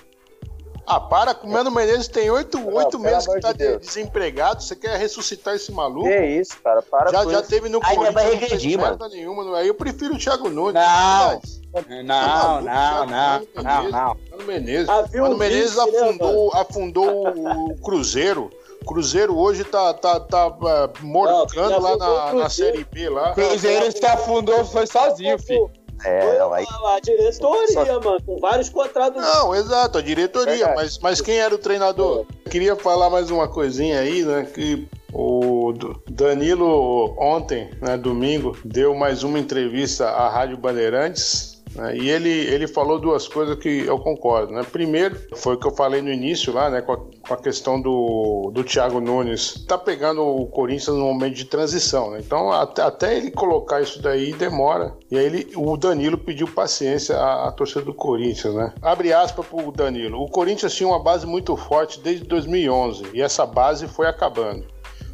Ah, 0.92 1.00
para, 1.00 1.36
com 1.36 1.46
o 1.46 1.52
Mano 1.52 1.70
Menezes 1.70 2.08
tem 2.08 2.32
oito, 2.32 2.68
oito 2.68 2.98
meses 2.98 3.28
que 3.28 3.40
tá 3.40 3.54
de 3.54 3.78
desempregado, 3.78 4.64
você 4.64 4.76
quer 4.76 4.98
ressuscitar 4.98 5.54
esse 5.54 5.72
maluco? 5.72 6.08
Que 6.10 6.26
isso, 6.26 6.60
cara? 6.64 6.82
Para 6.82 7.12
Já, 7.12 7.24
já 7.26 7.42
isso. 7.42 7.50
teve 7.50 7.70
no 7.70 7.80
Aí 7.84 7.96
Corinthians, 7.96 8.14
vai 8.16 8.24
não 8.24 8.30
fez 8.32 8.42
regredir, 8.42 8.82
merda 8.82 9.08
nenhuma. 9.08 9.44
não- 9.44 9.54
Aí 9.54 9.68
eu 9.68 9.76
prefiro 9.76 10.16
o 10.16 10.18
Thiago 10.18 10.50
Nunes. 10.50 10.74
Não. 10.74 11.42
Não, 11.72 12.04
não, 12.04 12.62
não, 12.62 13.06
não, 13.06 13.40
Menezes. 13.62 13.92
não. 13.92 14.18
Mano 14.32 14.46
Menezes. 14.48 14.90
Um 14.90 15.22
Mano 15.22 15.38
Menezes 15.38 15.76
né, 15.78 15.84
afundou, 15.84 16.54
afundou 16.56 17.28
o 17.28 17.82
Cruzeiro. 17.84 18.50
Cruzeiro 18.88 19.38
hoje 19.38 19.64
tá, 19.66 19.94
tá, 19.94 20.20
tá 20.20 20.46
ah, 20.48 20.90
morcando 21.02 21.80
lá 21.82 21.98
na, 21.98 22.34
na. 22.34 22.50
Série 22.50 22.84
B 22.84 23.10
lá. 23.10 23.32
O 23.32 23.36
Cruzeiro 23.36 23.92
se 23.92 24.06
afundou, 24.06 24.66
foi 24.66 24.88
sozinho, 24.88 25.38
filho. 25.38 25.70
É, 26.04 26.22
Foi 26.22 26.38
não, 26.38 26.54
aí. 26.54 26.66
a, 26.70 26.96
a 26.96 27.00
diretoria, 27.00 28.00
mano, 28.00 28.22
com 28.26 28.38
vários 28.40 28.70
contratos. 28.70 29.22
Não, 29.22 29.54
exato, 29.54 29.98
a 29.98 30.02
diretoria, 30.02 30.56
Verdade. 30.56 30.76
mas, 30.76 31.00
mas 31.00 31.22
quem 31.22 31.40
era 31.40 31.54
o 31.54 31.58
treinador? 31.58 32.26
Queria 32.50 32.76
falar 32.76 33.10
mais 33.10 33.30
uma 33.30 33.48
coisinha 33.48 34.00
aí, 34.00 34.24
né? 34.24 34.48
Que 34.54 34.88
o 35.12 35.74
Danilo 36.10 37.16
ontem, 37.18 37.72
né, 37.82 37.98
domingo, 37.98 38.58
deu 38.64 38.96
mais 38.96 39.24
uma 39.24 39.40
entrevista 39.40 40.10
à 40.10 40.30
Rádio 40.30 40.58
Bandeirantes. 40.58 41.49
Né, 41.76 41.98
e 41.98 42.10
ele, 42.10 42.30
ele 42.30 42.68
falou 42.68 43.00
duas 43.00 43.28
coisas 43.28 43.58
que 43.58 43.86
eu 43.86 44.00
concordo. 44.00 44.54
Né? 44.54 44.64
Primeiro, 44.64 45.20
foi 45.36 45.56
o 45.56 45.58
que 45.58 45.68
eu 45.68 45.72
falei 45.72 46.02
no 46.02 46.12
início 46.12 46.54
lá, 46.54 46.70
né, 46.70 46.82
com, 46.82 46.94
a, 46.94 46.98
com 46.98 47.34
a 47.34 47.38
questão 47.38 47.82
do, 47.82 48.52
do 48.54 48.64
Thiago 48.64 49.00
Nunes. 49.00 49.66
Tá 49.68 49.78
pegando 49.78 50.22
o 50.22 50.48
Corinthians 50.48 50.96
num 50.98 51.14
momento 51.14 51.36
de 51.36 51.46
transição. 51.46 52.12
Né? 52.12 52.22
Então, 52.26 52.52
até, 52.52 52.82
até 52.82 53.18
ele 53.18 53.32
colocar 53.32 53.82
isso 53.82 54.02
daí 54.02 54.34
demora. 54.34 54.94
E 55.10 55.18
aí 55.18 55.26
ele, 55.26 55.52
o 55.56 55.78
Danilo 55.78 56.18
pediu 56.18 56.48
paciência 56.48 57.18
à, 57.18 57.48
à 57.48 57.52
torcida 57.52 57.82
do 57.82 57.94
Corinthians. 57.94 58.54
Né? 58.54 58.74
Abre 58.82 59.14
aspas 59.14 59.46
pro 59.46 59.72
Danilo. 59.72 60.22
O 60.22 60.30
Corinthians 60.30 60.74
tinha 60.74 60.88
uma 60.88 61.00
base 61.00 61.26
muito 61.26 61.56
forte 61.56 62.00
desde 62.00 62.26
2011 62.26 63.10
e 63.14 63.22
essa 63.22 63.46
base 63.46 63.88
foi 63.88 64.08
acabando. 64.08 64.66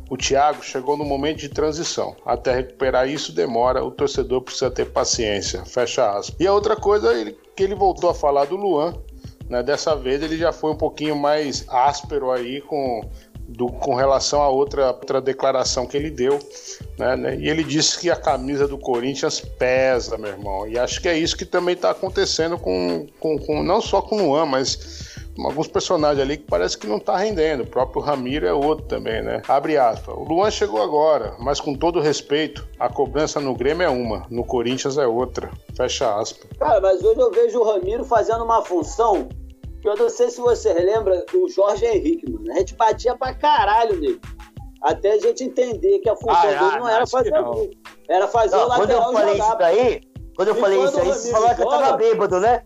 O 0.10 0.16
Thiago 0.18 0.64
chegou 0.64 0.96
no 0.96 1.04
momento 1.04 1.38
de 1.40 1.50
transição. 1.50 2.16
Até 2.26 2.54
recuperar 2.56 3.10
isso 3.10 3.32
demora, 3.32 3.84
o 3.84 3.90
torcedor 3.92 4.42
precisa 4.42 4.70
ter 4.70 4.86
paciência. 4.86 5.66
Fecha 5.66 6.10
aspas. 6.12 6.36
E 6.40 6.46
a 6.46 6.54
outra 6.54 6.76
coisa 6.76 7.12
que 7.56 7.64
ele 7.64 7.74
voltou 7.76 8.10
a 8.10 8.14
falar 8.14 8.46
do 8.46 8.56
Luan. 8.56 8.94
Né? 9.50 9.62
Dessa 9.64 9.96
vez 9.96 10.22
ele 10.22 10.38
já 10.38 10.52
foi 10.52 10.72
um 10.72 10.76
pouquinho 10.78 11.16
mais 11.16 11.66
áspero 11.68 12.32
aí 12.32 12.62
com, 12.62 13.02
do- 13.48 13.68
com 13.72 13.96
relação 13.96 14.42
a 14.42 14.50
outra, 14.50 14.88
outra 14.88 15.20
declaração 15.22 15.86
que 15.88 15.96
ele 15.98 16.10
deu. 16.12 16.38
Né, 17.00 17.16
né? 17.16 17.36
E 17.38 17.50
ele 17.50 17.64
disse 17.64 18.00
que 18.00 18.10
a 18.12 18.16
camisa 18.16 18.68
do 18.68 18.78
Corinthians 18.78 19.40
pesa, 19.40 20.18
meu 20.18 20.30
irmão. 20.32 20.68
E 20.68 20.78
acho 20.80 21.02
que 21.02 21.08
é 21.08 21.18
isso 21.18 21.36
que 21.38 21.46
também 21.46 21.74
está 21.74 21.90
acontecendo 21.92 22.58
com, 22.58 23.08
com, 23.20 23.38
com- 23.40 23.64
não 23.64 23.82
só 23.82 24.02
com 24.02 24.16
o 24.18 24.26
Luan, 24.28 24.46
mas 24.46 25.15
alguns 25.44 25.68
personagens 25.68 26.20
ali 26.22 26.38
que 26.38 26.44
parece 26.46 26.78
que 26.78 26.88
não 26.88 27.00
tá 27.00 27.18
rendendo. 27.18 27.64
O 27.64 27.68
próprio 27.68 28.02
Ramiro 28.02 28.46
é 28.48 28.54
outro 28.54 28.86
também, 28.86 29.22
né? 29.22 29.42
Abre 29.48 29.78
aspas. 29.78 30.16
O 30.16 30.24
Luan 30.24 30.50
chegou 30.52 30.82
agora, 30.82 31.36
mas 31.40 31.60
com 31.60 31.74
todo 31.74 32.00
respeito, 32.00 32.68
a 32.80 32.88
cobrança 32.90 33.40
no 33.40 33.54
Grêmio 33.56 33.84
é 33.86 33.90
uma, 33.90 34.26
no 34.30 34.46
Corinthians 34.46 34.98
é 34.98 35.06
outra. 35.08 35.52
Fecha 35.76 36.16
aspas. 36.16 36.50
Cara, 36.58 36.80
mas 36.82 37.04
hoje 37.04 37.20
eu 37.20 37.32
vejo 37.32 37.60
o 37.60 37.64
Ramiro 37.64 38.04
fazendo 38.06 38.44
uma 38.44 38.62
função 38.64 39.28
que 39.82 39.90
eu 39.90 39.96
não 39.96 40.10
sei 40.10 40.30
se 40.30 40.40
vocês 40.42 40.76
lembram 40.76 41.24
do 41.32 41.50
Jorge 41.50 41.86
Henrique, 41.86 42.32
mano. 42.32 42.52
A 42.52 42.60
gente 42.60 42.74
batia 42.76 43.16
pra 43.16 43.34
caralho 43.34 44.00
nele. 44.00 44.20
Até 44.82 45.14
a 45.14 45.20
gente 45.20 45.44
entender 45.44 46.00
que 46.00 46.10
a 46.10 46.16
função 46.16 46.36
Ah, 46.36 46.46
dele 46.46 46.58
ah, 46.60 46.80
não 46.80 46.88
era 46.88 47.04
acho 47.04 47.12
que 47.12 47.18
fazer 47.18 47.32
não. 47.32 47.44
gol. 47.52 47.70
Era 48.08 48.28
fazer 48.28 48.56
o 48.56 48.60
Não, 48.60 48.68
quando 48.76 48.90
eu 48.92 49.00
lateral 49.00 49.14
falei 49.14 49.38
jogar. 49.38 49.48
isso 49.48 49.58
daí, 49.58 50.02
quando 50.36 50.48
eu 50.50 50.56
E 50.56 50.60
falei 50.60 50.78
quando 50.78 50.90
isso 50.90 51.00
aí, 51.02 51.10
o 51.10 51.14
você 51.14 51.32
falou 51.32 51.56
que 51.56 51.62
eu 51.62 51.70
tava 51.70 51.98
bêbado, 51.98 52.40
né? 52.40 52.64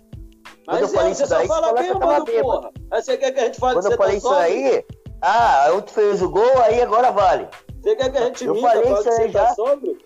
Quando 0.70 0.82
eu 0.82 0.88
Mas 0.88 0.92
falei 0.92 1.10
é, 1.10 1.12
isso 1.12 1.26
você 1.26 1.34
daí, 1.34 1.48
você 1.48 1.54
fala 1.54 1.74
que 1.74 1.88
eu 1.90 2.00
tava 2.00 2.24
bêbado, 2.26 2.42
porra. 2.44 2.72
Aí 2.92 3.02
você 3.02 3.18
quer 3.18 3.32
que 3.32 3.40
a 3.40 3.46
gente 3.46 3.60
fale 3.60 3.74
Quando 3.74 3.88
que 3.88 3.88
eu 3.88 3.92
você 3.92 3.98
falei 3.98 4.12
tá 4.14 4.18
isso 4.18 4.30
aí, 4.30 4.86
ah, 5.22 5.70
outro 5.74 5.94
fez 5.94 6.22
o 6.22 6.30
gol, 6.30 6.62
aí 6.62 6.82
agora 6.82 7.12
vale. 7.12 7.48
Você 7.82 7.96
quer 7.96 8.12
que 8.12 8.18
a 8.18 8.26
gente 8.26 8.46
Eu 8.46 8.54
minta, 8.54 8.68
falei 8.68 8.84
fala 8.84 9.00
isso 9.00 9.12
você 9.12 9.22
aí 9.22 9.32
tá 9.32 9.46
já. 9.46 9.56
sóbrio? 9.56 9.98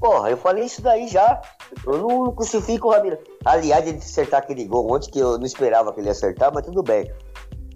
Porra, 0.00 0.30
eu 0.30 0.36
falei 0.38 0.64
isso 0.64 0.80
daí 0.80 1.06
já. 1.06 1.42
Eu 1.86 1.98
não 1.98 2.34
crucifico 2.34 2.88
o 2.88 2.90
Ramiro. 2.90 3.18
Aliás, 3.44 3.86
ele 3.86 3.98
acertar 3.98 4.40
aquele 4.40 4.64
gol 4.64 4.90
ontem, 4.90 5.10
que 5.10 5.18
eu 5.18 5.36
não 5.36 5.44
esperava 5.44 5.92
que 5.92 6.00
ele 6.00 6.06
ia 6.06 6.12
acertar, 6.12 6.50
mas 6.52 6.64
tudo 6.64 6.82
bem. 6.82 7.12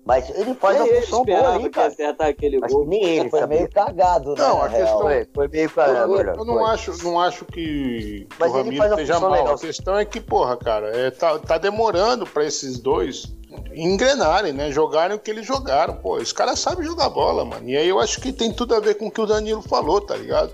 Mas 0.05 0.29
ele 0.39 0.55
faz 0.55 0.79
Nem 0.79 0.87
uma 0.87 0.93
ele 0.97 1.01
função 1.07 1.25
boa 1.25 1.55
ali, 1.55 1.65
que 1.65 1.71
cara. 1.71 1.87
acertar 1.89 2.29
aquele 2.29 2.61
que 2.61 2.69
gol. 2.69 2.87
nem 2.87 3.03
ele 3.05 3.31
Foi 3.31 3.41
sabia. 3.41 3.57
meio 3.57 3.71
cagado, 3.71 4.35
né? 4.35 4.37
Não, 4.39 4.63
a 4.63 4.69
questão- 4.69 5.01
Foi, 5.01 5.29
foi 5.35 5.49
meio 5.49 5.65
Eu, 5.65 5.71
caramba. 5.71 6.23
eu- 6.23 6.35
eu 6.35 6.45
não 6.45 6.67
acho, 6.67 7.03
não 7.05 7.19
acho 7.19 7.45
que, 7.47 8.27
que 8.29 8.37
Mas 8.39 8.51
o 8.53 8.55
Ramiro 8.55 8.85
esteja 8.85 9.19
mal. 9.21 9.31
legal. 9.31 9.55
A 9.55 9.59
questão 9.59 9.99
é 9.99 10.05
que, 10.05 10.21
porra, 10.21 10.57
cara, 10.59 10.95
é, 10.95 11.11
tá, 11.11 11.39
tá 11.39 11.57
demorando 11.57 12.27
pra 12.27 12.45
esses 12.45 12.79
dois 12.79 13.35
engrenarem, 13.75 14.53
né? 14.53 14.71
Jogarem 14.71 15.17
o 15.17 15.19
que 15.19 15.31
eles 15.31 15.47
jogaram. 15.47 15.95
Pô, 15.97 16.17
os 16.17 16.33
caras 16.33 16.59
sabem 16.59 16.85
jogar 16.87 17.09
bola, 17.09 17.45
mano. 17.45 17.67
E 17.69 17.77
aí 17.77 17.89
eu 17.89 17.99
acho 17.99 18.21
que 18.21 18.33
tem 18.33 18.53
tudo 18.53 18.75
a 18.75 18.81
ver 18.81 18.95
com 18.97 19.07
o 19.07 19.11
que 19.11 19.21
o 19.21 19.27
Danilo 19.27 19.63
falou, 19.63 20.01
tá 20.01 20.17
ligado? 20.17 20.53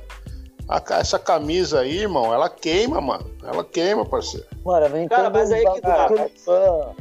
A 0.69 0.81
essa 1.01 1.19
camisa 1.19 1.81
aí, 1.81 1.99
irmão, 2.03 2.33
ela 2.33 2.49
queima, 2.49 3.01
mano. 3.01 3.29
Ela 3.43 3.65
queima, 3.65 4.05
parceiro. 4.07 4.47
Mano, 4.65 4.87
entendo 4.87 5.09
Cara, 5.09 5.29
mas 5.31 5.51
aí 5.51 5.65
que 5.69 5.81
tá, 5.81 6.07
que 6.07 6.13
o 6.15 6.95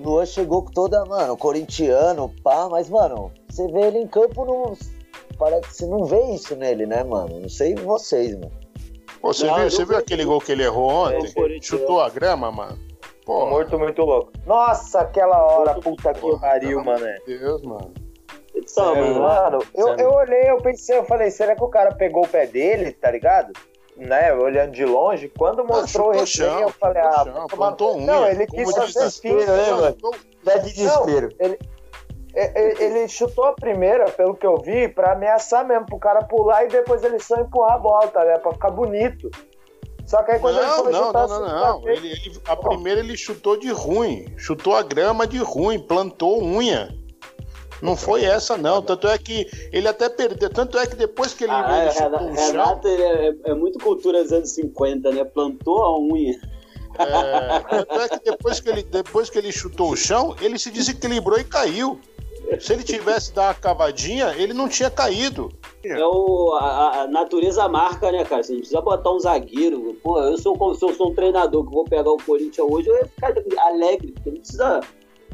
Luan, 0.00 0.10
Luan 0.16 0.26
chegou 0.26 0.62
com 0.64 0.70
toda, 0.70 1.04
mano, 1.04 1.36
corintiano, 1.36 2.32
pá, 2.42 2.68
mas, 2.70 2.88
mano, 2.88 3.30
você 3.48 3.66
vê 3.68 3.82
ele 3.82 3.98
em 3.98 4.06
campo, 4.06 4.44
não, 4.44 4.76
parece 5.38 5.62
que 5.68 5.74
você 5.74 5.86
não 5.86 6.04
vê 6.04 6.20
isso 6.32 6.56
nele, 6.56 6.86
né, 6.86 7.02
mano? 7.04 7.40
Não 7.40 7.48
sei 7.48 7.74
vocês, 7.74 8.34
mano. 8.34 8.52
Pô, 9.20 9.32
você 9.32 9.46
Não, 9.46 9.54
viu, 9.56 9.70
você 9.70 9.84
viu 9.84 9.96
vi. 9.96 10.02
aquele 10.02 10.24
gol 10.24 10.40
que 10.40 10.52
ele 10.52 10.62
errou 10.64 10.88
ontem? 10.90 11.26
É, 11.26 11.28
o 11.30 11.34
Corinthians. 11.34 11.66
Chutou 11.66 12.00
a 12.00 12.08
grama, 12.08 12.50
mano. 12.50 12.78
Pô, 13.26 13.46
Muito, 13.46 13.78
muito 13.78 14.02
louco. 14.02 14.32
Nossa, 14.46 15.00
aquela 15.02 15.44
hora, 15.44 15.74
puta 15.74 16.14
que 16.14 16.38
pariu, 16.40 16.82
mano. 16.82 17.04
de 17.26 17.38
Deus, 17.38 17.62
mano. 17.62 17.92
Então, 18.54 18.94
mano, 18.94 19.58
eu, 19.74 19.86
Sério. 19.88 20.02
eu 20.02 20.10
olhei, 20.12 20.50
eu 20.50 20.56
pensei, 20.58 20.98
eu 20.98 21.04
falei, 21.04 21.30
será 21.30 21.54
que 21.54 21.62
o 21.62 21.68
cara 21.68 21.94
pegou 21.94 22.24
o 22.24 22.28
pé 22.28 22.46
dele, 22.46 22.92
tá 22.92 23.10
ligado? 23.10 23.52
Né, 24.00 24.32
olhando 24.32 24.72
de 24.72 24.84
longe, 24.84 25.28
quando 25.36 25.62
mostrou 25.64 26.10
o 26.10 26.14
chutou 26.14 26.24
replay, 26.24 26.26
chão, 26.26 26.60
eu 26.62 26.68
falei, 26.70 27.02
ah, 27.02 27.12
chão, 27.12 27.24
tomar- 27.34 27.48
plantou 27.48 27.96
unha. 27.98 28.06
Não, 28.06 28.26
ele 28.26 28.46
quis 28.46 28.74
fazer 28.74 29.10
finta, 29.10 29.56
né, 29.56 29.70
mano? 29.72 29.86
Chutou- 29.88 30.14
Dá 30.42 30.56
de 30.56 30.72
desespero. 30.72 31.28
E- 31.38 31.58
e- 32.34 32.82
Ele 32.82 33.08
chutou 33.08 33.44
a 33.44 33.52
primeira, 33.52 34.06
pelo 34.10 34.34
que 34.34 34.46
eu 34.46 34.56
vi, 34.56 34.88
pra 34.88 35.12
ameaçar 35.12 35.66
mesmo, 35.66 35.84
pro 35.84 35.98
cara 35.98 36.22
pular 36.24 36.64
e 36.64 36.68
depois 36.68 37.04
ele 37.04 37.18
só 37.20 37.36
empurrar 37.36 37.74
a 37.74 37.78
bola, 37.78 38.06
tá 38.08 38.22
ligado? 38.22 38.40
Pra 38.40 38.52
ficar 38.52 38.70
bonito. 38.70 39.30
Só 40.06 40.22
que 40.22 40.32
aí 40.32 40.38
quando 40.40 40.56
ele 40.58 40.66
Não, 40.66 40.82
foi 40.84 40.92
não, 40.92 41.06
chutar 41.06 41.28
não, 41.28 41.36
a 41.36 41.38
não, 41.40 41.46
segunda 41.46 41.66
não. 41.72 41.88
Ele, 41.88 42.08
ele- 42.12 42.40
a 42.48 42.56
primeira 42.56 43.00
ele 43.00 43.16
chutou 43.16 43.56
de 43.58 43.70
ruim. 43.70 44.32
Chutou 44.38 44.74
a 44.74 44.82
grama 44.82 45.26
de 45.26 45.38
ruim, 45.38 45.78
plantou 45.78 46.42
unha. 46.42 46.88
Não 47.82 47.96
foi 47.96 48.24
essa, 48.24 48.56
não. 48.56 48.82
Tanto 48.82 49.08
é 49.08 49.16
que 49.18 49.46
ele 49.72 49.88
até 49.88 50.08
perdeu. 50.08 50.50
Tanto 50.50 50.78
é 50.78 50.86
que 50.86 50.96
depois 50.96 51.34
que 51.34 51.44
ele, 51.44 51.52
Ah, 51.52 51.86
ele 51.86 51.98
Renato. 51.98 52.24
Renato 52.26 52.88
ele 52.88 53.02
é, 53.02 53.34
é 53.46 53.54
muito 53.54 53.78
cultura 53.78 54.22
dos 54.22 54.32
anos 54.32 54.50
50, 54.50 55.10
né? 55.12 55.24
Plantou 55.24 55.82
a 55.82 55.98
unha. 55.98 56.38
É, 56.98 57.62
tanto 57.84 58.00
é 58.00 58.08
que 58.08 58.24
depois 58.30 58.60
que, 58.60 58.68
ele, 58.68 58.82
depois 58.82 59.30
que 59.30 59.38
ele 59.38 59.52
chutou 59.52 59.90
o 59.90 59.96
chão, 59.96 60.34
ele 60.40 60.58
se 60.58 60.70
desequilibrou 60.70 61.38
e 61.38 61.44
caiu. 61.44 61.98
Se 62.58 62.72
ele 62.72 62.82
tivesse 62.82 63.32
dado 63.32 63.46
uma 63.46 63.54
cavadinha, 63.54 64.34
ele 64.36 64.52
não 64.52 64.68
tinha 64.68 64.90
caído. 64.90 65.52
É 65.84 66.04
o, 66.04 66.52
a, 66.54 67.02
a 67.02 67.06
natureza 67.06 67.68
marca, 67.68 68.10
né, 68.10 68.24
cara? 68.24 68.42
Você 68.42 68.56
precisa 68.56 68.80
botar 68.80 69.12
um 69.12 69.20
zagueiro. 69.20 69.96
Pô, 70.02 70.20
eu 70.20 70.36
sou, 70.36 70.74
se 70.74 70.84
eu 70.84 70.92
sou 70.94 71.10
um 71.10 71.14
treinador 71.14 71.64
que 71.64 71.72
vou 71.72 71.84
pegar 71.84 72.10
o 72.10 72.16
Corinthians 72.16 72.66
hoje, 72.68 72.88
eu 72.88 72.96
ia 72.96 73.06
ficar 73.06 73.32
alegre, 73.66 74.12
porque 74.12 74.30
não 74.30 74.38
precisa 74.38 74.80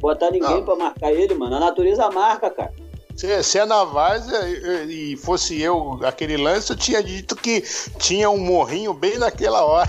botar 0.01 0.31
ninguém 0.31 0.57
Não. 0.57 0.65
pra 0.65 0.77
marcar 0.77 1.13
ele, 1.13 1.35
mano. 1.35 1.57
A 1.57 1.61
natureza 1.61 2.11
marca, 2.11 2.51
cara. 2.51 2.73
Se, 3.17 3.43
se 3.43 3.59
é 3.59 3.65
na 3.65 3.83
Várzea 3.85 4.47
e 4.47 5.13
e 5.13 5.17
fosse 5.17 5.61
eu 5.63 5.99
aquele 6.05 6.37
lance, 6.37 6.71
eu 6.71 6.77
tinha 6.77 7.03
dito 7.03 7.35
que 7.35 7.63
tinha 7.99 8.29
um 8.29 8.37
morrinho 8.39 8.93
bem 8.93 9.17
naquela 9.19 9.65
hora. 9.65 9.89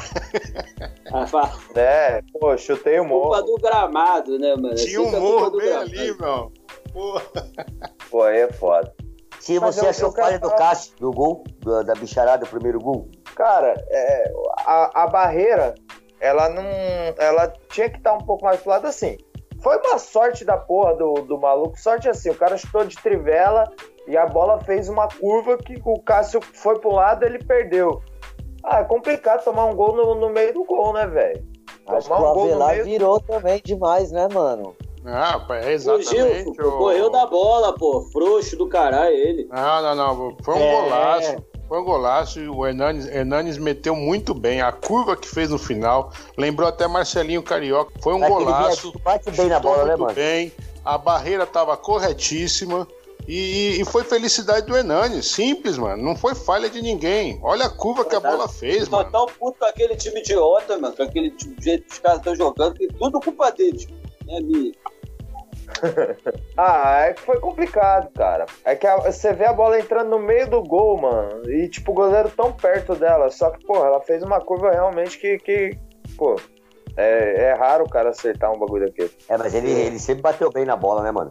A 1.11 1.27
fa- 1.27 1.51
É, 1.75 2.21
pô, 2.39 2.55
chutei 2.57 2.99
o 3.01 3.05
culpa 3.07 3.41
morro. 3.41 3.41
do 3.41 3.55
gramado, 3.61 4.39
né, 4.39 4.55
mano? 4.55 4.71
É 4.71 4.75
Tinha 4.75 5.01
um 5.01 5.05
culpa 5.11 5.19
morro 5.19 5.49
do 5.49 5.57
bem 5.57 5.67
gramado. 5.67 5.91
ali, 5.91 6.17
meu. 6.17 6.51
Porra. 6.93 7.21
Pô, 8.09 8.23
aí 8.23 8.37
é 8.39 8.51
foda. 8.53 8.93
Se 9.41 9.59
Mas 9.59 9.75
você 9.75 9.85
eu- 9.85 9.89
achou 9.89 10.11
falha 10.13 10.39
do 10.39 10.49
Cássio, 10.51 10.93
do 10.97 11.11
gol, 11.11 11.43
do- 11.59 11.83
da 11.83 11.93
bicharada, 11.95 12.45
o 12.45 12.49
primeiro 12.49 12.79
gol, 12.79 13.09
Cara, 13.35 13.75
é, 13.89 14.31
a, 14.65 15.03
a 15.03 15.07
barreira, 15.07 15.75
ela 16.19 16.49
não. 16.49 16.63
Ela 17.19 17.53
tinha 17.69 17.87
que 17.89 17.97
estar 17.97 18.13
um 18.13 18.25
pouco 18.25 18.45
mais 18.45 18.59
pro 18.59 18.71
lado 18.71 18.87
assim. 18.87 19.15
Foi 19.61 19.77
uma 19.77 19.97
sorte 19.97 20.45
da 20.45 20.57
porra 20.57 20.93
do, 20.95 21.13
do 21.15 21.37
maluco. 21.37 21.79
Sorte 21.79 22.07
assim, 22.07 22.29
o 22.29 22.35
cara 22.35 22.57
chutou 22.57 22.83
de 22.85 22.95
trivela 22.97 23.63
e 24.07 24.15
a 24.15 24.25
bola 24.25 24.59
fez 24.61 24.87
uma 24.89 25.07
curva 25.07 25.57
que 25.57 25.81
o 25.83 25.99
Cássio 26.01 26.39
foi 26.41 26.77
pro 26.79 26.91
lado 26.91 27.23
ele 27.25 27.39
perdeu. 27.43 28.01
Ah, 28.63 28.79
é 28.79 28.83
complicado 28.83 29.43
tomar 29.43 29.65
um 29.65 29.75
gol 29.75 29.95
no, 29.95 30.15
no 30.15 30.29
meio 30.29 30.53
do 30.53 30.63
gol, 30.65 30.93
né, 30.93 31.07
velho? 31.07 31.45
Tomar 31.85 32.19
o 32.21 32.31
um 32.31 32.33
gol 32.33 32.45
no 32.45 32.51
Avelar 32.51 32.71
meio. 32.73 32.83
virou 32.85 33.19
também 33.19 33.61
demais, 33.63 34.11
né, 34.11 34.27
mano? 34.33 34.75
Ah, 35.05 35.39
é 35.51 35.77
Fugiu, 35.77 36.25
exatamente. 36.27 36.57
pô, 36.57 36.67
o- 36.67 36.77
correu 36.79 37.09
da 37.09 37.25
bola, 37.27 37.73
pô. 37.73 38.01
Frouxo 38.11 38.57
do 38.57 38.67
caralho 38.67 39.15
ele. 39.15 39.45
Não, 39.49 39.81
não, 39.81 39.95
não. 39.95 40.37
Foi 40.43 40.55
um 40.55 40.59
É. 40.59 40.81
golaço. 40.81 41.35
Foi 41.67 41.79
um 41.79 41.83
golaço 41.83 42.39
e 42.39 42.47
o 42.47 42.65
Hernanes, 42.65 43.05
Hernanes 43.07 43.57
meteu 43.57 43.95
muito 43.95 44.33
bem. 44.33 44.61
A 44.61 44.71
curva 44.71 45.17
que 45.17 45.27
fez 45.27 45.49
no 45.49 45.57
final 45.57 46.11
lembrou 46.37 46.67
até 46.67 46.87
Marcelinho 46.87 47.43
Carioca. 47.43 47.91
Foi 48.01 48.13
um 48.13 48.23
Aquele 48.23 48.45
golaço. 48.45 48.93
bate 49.03 49.29
bem 49.31 49.47
na 49.47 49.59
bola, 49.59 49.83
né, 49.83 49.89
muito 49.95 50.01
mano? 50.01 50.13
bem. 50.15 50.51
A 50.85 50.97
barreira 50.97 51.43
estava 51.43 51.75
corretíssima. 51.75 52.87
E, 53.27 53.81
e 53.81 53.83
foi 53.83 54.05
felicidade 54.05 54.65
do 54.65 54.77
Hernanes. 54.77 55.25
Simples, 55.27 55.77
mano. 55.77 56.01
Não 56.01 56.15
foi 56.15 56.33
falha 56.33 56.69
de 56.69 56.81
ninguém. 56.81 57.37
Olha 57.43 57.65
a 57.65 57.69
curva 57.69 58.05
que 58.05 58.15
a 58.15 58.21
bola 58.21 58.47
fez, 58.47 58.87
mano. 58.87 59.11
tão 59.11 59.25
puto 59.25 59.59
com 59.59 59.65
aquele 59.65 59.97
time 59.97 60.21
idiota, 60.21 60.77
mano. 60.77 60.95
Com 60.95 61.03
aquele 61.03 61.35
jeito 61.59 61.83
que 61.83 61.91
os 61.93 61.99
caras 61.99 62.19
estão 62.19 62.33
jogando, 62.33 62.75
que 62.75 62.87
tudo 62.87 63.19
culpa 63.19 63.51
deles. 63.51 63.85
É 64.29 64.39
minha. 64.39 64.71
Ah, 66.57 67.01
é 67.01 67.13
que 67.13 67.21
foi 67.21 67.39
complicado, 67.39 68.09
cara. 68.15 68.45
É 68.65 68.75
que 68.75 68.87
a- 68.87 68.97
você 68.97 69.31
vê 69.33 69.45
a 69.45 69.53
bola 69.53 69.79
entrando 69.79 70.09
no 70.09 70.19
meio 70.19 70.49
do 70.49 70.63
gol, 70.63 70.99
mano. 70.99 71.47
E, 71.49 71.69
tipo, 71.69 71.91
o 71.91 71.95
goleiro 71.95 72.29
tão 72.35 72.51
perto 72.51 72.95
dela. 72.95 73.29
Só 73.29 73.51
que, 73.51 73.63
porra, 73.65 73.85
ela 73.87 74.01
fez 74.01 74.23
uma 74.23 74.39
curva 74.41 74.71
realmente 74.71 75.19
que. 75.19 75.37
que 75.37 75.77
pô, 76.17 76.35
é, 76.95 77.49
é 77.49 77.53
raro 77.53 77.83
o 77.85 77.89
cara 77.89 78.09
acertar 78.09 78.51
um 78.51 78.57
bagulho 78.57 78.87
daquele. 78.87 79.11
É, 79.29 79.37
mas 79.37 79.53
ele, 79.53 79.69
ele 79.69 79.99
sempre 79.99 80.23
bateu 80.23 80.49
bem 80.51 80.65
na 80.65 80.75
bola, 80.75 81.03
né, 81.03 81.11
mano? 81.11 81.29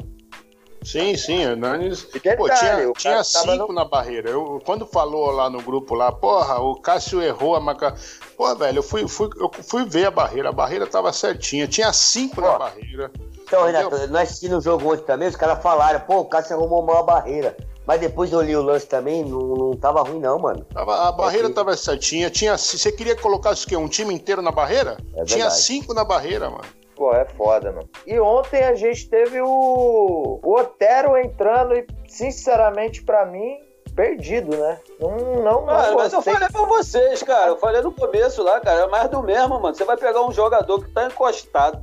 Sim, 0.84 1.16
sim, 1.16 1.42
Hernanes. 1.42 2.04
Detalhe, 2.12 2.36
Pô, 2.36 2.48
tinha, 2.48 2.88
o 2.88 2.92
tinha 2.92 3.24
cinco 3.24 3.72
na 3.72 3.84
barreira. 3.84 4.30
Eu, 4.30 4.62
quando 4.64 4.86
falou 4.86 5.32
lá 5.32 5.50
no 5.50 5.60
grupo 5.60 5.96
lá, 5.96 6.12
porra, 6.12 6.60
o 6.60 6.76
Cássio 6.80 7.20
errou 7.20 7.56
a 7.56 7.60
marca. 7.60 7.92
Pô, 8.36 8.54
velho, 8.54 8.78
eu 8.78 8.82
fui, 8.84 9.08
fui, 9.08 9.28
eu 9.36 9.50
fui 9.64 9.84
ver 9.84 10.06
a 10.06 10.10
barreira. 10.12 10.50
A 10.50 10.52
barreira 10.52 10.86
tava 10.86 11.12
certinha. 11.12 11.66
Tinha 11.66 11.92
cinco 11.92 12.40
na 12.40 12.54
Ó. 12.54 12.58
barreira. 12.58 13.10
Então, 13.46 13.62
Entendeu? 13.68 13.88
Renato, 13.90 14.12
nós 14.12 14.22
assistimos 14.28 14.58
o 14.58 14.60
jogo 14.60 14.92
ontem 14.92 15.04
também, 15.04 15.28
os 15.28 15.36
caras 15.36 15.62
falaram, 15.62 16.00
pô, 16.00 16.18
o 16.18 16.24
Cássio 16.24 16.56
arrumou 16.56 16.82
mal 16.82 16.98
a 16.98 17.02
barreira. 17.02 17.56
Mas 17.86 18.00
depois 18.00 18.32
eu 18.32 18.40
li 18.42 18.56
o 18.56 18.62
lance 18.62 18.84
também, 18.86 19.24
não, 19.24 19.38
não 19.38 19.70
tava 19.76 20.02
ruim 20.02 20.18
não, 20.18 20.40
mano. 20.40 20.64
Tava- 20.74 21.06
a 21.08 21.12
barreira 21.12 21.46
Ok. 21.46 21.54
tava 21.54 21.76
certinha. 21.76 22.28
Tinha, 22.28 22.58
se 22.58 22.76
você 22.76 22.90
queria 22.90 23.14
colocar 23.14 23.52
o 23.52 23.56
quê? 23.56 23.76
Um 23.76 23.86
time 23.86 24.12
inteiro 24.12 24.42
na 24.42 24.50
barreira? 24.50 24.96
É 25.14 25.22
tinha 25.24 25.48
cinco 25.50 25.94
na 25.94 26.04
barreira, 26.04 26.50
mano. 26.50 26.64
Pô, 26.96 27.12
é 27.14 27.24
foda, 27.24 27.70
mano. 27.70 27.88
E 28.04 28.18
ontem 28.18 28.64
a 28.64 28.74
gente 28.74 29.08
teve 29.08 29.40
o, 29.40 30.40
o 30.42 30.58
Otero 30.58 31.16
entrando 31.16 31.74
e, 31.76 31.86
sinceramente, 32.08 33.04
pra 33.04 33.24
mim, 33.24 33.58
perdido, 33.94 34.56
né? 34.56 34.80
Não, 34.98 35.10
não, 35.16 35.42
não 35.66 35.66
mas 35.94 36.12
eu 36.12 36.20
falei 36.22 36.48
pra 36.48 36.62
vocês, 36.64 37.22
cara. 37.22 37.50
Eu 37.50 37.58
falei 37.58 37.82
no 37.82 37.92
começo 37.92 38.42
lá, 38.42 38.58
cara. 38.60 38.80
É 38.80 38.86
mais 38.88 39.08
do 39.08 39.22
mesmo, 39.22 39.60
mano. 39.60 39.74
Você 39.74 39.84
vai 39.84 39.96
pegar 39.96 40.22
um 40.26 40.32
jogador 40.32 40.82
que 40.82 40.90
tá 40.90 41.06
encostado, 41.06 41.80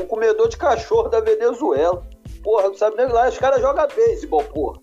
um 0.00 0.06
comedor 0.06 0.48
de 0.48 0.56
cachorro 0.56 1.08
da 1.08 1.20
Venezuela. 1.20 2.02
Porra, 2.42 2.68
não 2.68 2.74
sabe 2.76 2.96
nem 2.96 3.08
lá. 3.08 3.28
Os 3.28 3.38
caras 3.38 3.60
jogam 3.60 3.86
beisebol, 3.94 4.42
porra. 4.44 4.78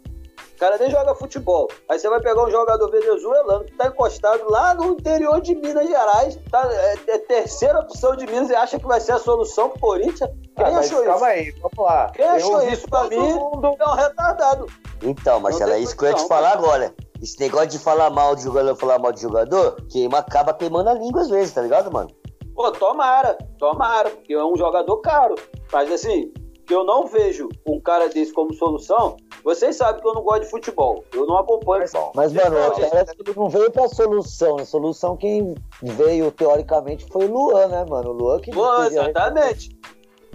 Os 0.53 0.59
caras 0.59 0.79
nem 0.79 0.89
jogam 0.89 1.15
futebol. 1.15 1.69
Aí 1.87 1.97
você 1.97 2.09
vai 2.09 2.19
pegar 2.21 2.43
um 2.45 2.51
jogador 2.51 2.89
venezuelano 2.91 3.63
que 3.63 3.73
tá 3.77 3.87
encostado 3.87 4.43
lá 4.49 4.73
no 4.73 4.87
interior 4.87 5.39
de 5.39 5.55
Minas 5.55 5.87
Gerais. 5.87 6.37
Tá, 6.51 6.67
é, 6.71 6.95
é 7.07 7.17
terceira 7.17 7.79
opção 7.79 8.15
de 8.15 8.25
Minas 8.25 8.49
e 8.49 8.55
acha 8.55 8.77
que 8.77 8.85
vai 8.85 8.99
ser 8.99 9.13
a 9.13 9.19
solução 9.19 9.69
pro 9.69 9.79
Corinthians. 9.79 10.29
Quem 10.55 10.65
Ah, 10.65 10.71
mas 10.71 10.85
achou 10.91 11.03
calma 11.05 11.15
isso? 11.35 11.49
aí, 11.49 11.51
vamos 11.61 11.77
lá. 11.91 12.11
Quem 12.13 12.25
Eu 12.25 12.31
achou 12.31 12.61
isso 12.69 12.89
pra 12.89 13.03
mim? 13.05 13.15
mundo- 13.17 13.75
É 13.79 13.87
um 13.87 13.93
retardado. 13.95 14.65
Então, 15.01 15.39
Marcelo, 15.39 15.71
é 15.71 15.79
isso 15.79 15.95
que 15.95 16.03
eu 16.03 16.09
ia 16.09 16.15
te 16.15 16.27
falar 16.27 16.51
agora. 16.51 16.93
Esse 17.21 17.39
negócio 17.39 17.67
de 17.69 17.79
falar 17.79 18.09
mal 18.09 18.35
de 18.35 18.43
jogador, 18.43 18.75
falar 18.75 18.99
mal 18.99 19.11
de 19.13 19.21
jogador, 19.21 19.77
queima, 19.89 20.19
acaba 20.19 20.53
queimando 20.53 20.89
a 20.89 20.93
língua 20.93 21.21
às 21.21 21.29
vezes, 21.29 21.53
tá 21.53 21.61
ligado, 21.61 21.91
mano? 21.91 22.09
Pô, 22.59 22.73
tomara, 22.73 23.37
tomara, 23.57 24.09
porque 24.09 24.33
é 24.33 24.43
um 24.43 24.53
jogador 24.57 24.97
caro. 24.97 25.35
Mas 25.71 25.89
assim, 25.89 26.29
que 26.67 26.75
eu 26.75 26.83
não 26.83 27.07
vejo 27.07 27.47
um 27.65 27.79
cara 27.79 28.09
desse 28.09 28.33
como 28.33 28.53
solução. 28.53 29.15
Vocês 29.45 29.77
sabem 29.77 30.01
que 30.01 30.05
eu 30.09 30.13
não 30.13 30.21
gosto 30.23 30.41
de 30.43 30.49
futebol. 30.49 31.01
Eu 31.13 31.25
não 31.25 31.37
acompanho 31.37 31.83
futebol. 31.87 32.11
Mas, 32.13 32.33
mano, 32.33 32.59
Não, 32.59 32.71
parece 32.89 33.15
que 33.15 33.29
ele 33.29 33.39
não 33.39 33.47
veio 33.47 33.71
pra 33.71 33.87
solução. 33.87 34.57
A 34.57 34.65
solução 34.65 35.15
quem 35.15 35.55
veio, 35.81 36.29
teoricamente, 36.33 37.05
foi 37.09 37.27
o 37.27 37.31
Luan, 37.31 37.67
né, 37.69 37.85
mano? 37.87 38.09
O 38.09 38.11
Luan 38.11 38.41
que 38.41 38.51
a- 38.51 38.87
exatamente. 38.87 39.69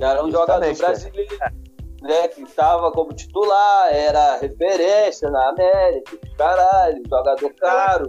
Era 0.01 0.25
um 0.25 0.31
jogador 0.31 0.65
Justamente, 0.65 0.81
cara. 0.81 0.93
brasileiro, 0.95 1.39
né? 2.01 2.29
Que 2.29 2.43
estava 2.43 2.91
como 2.91 3.13
titular, 3.13 3.95
era 3.95 4.37
referência 4.39 5.29
na 5.31 5.51
América, 5.51 6.19
caralho, 6.39 7.03
jogador 7.07 7.53
caro. 7.61 8.07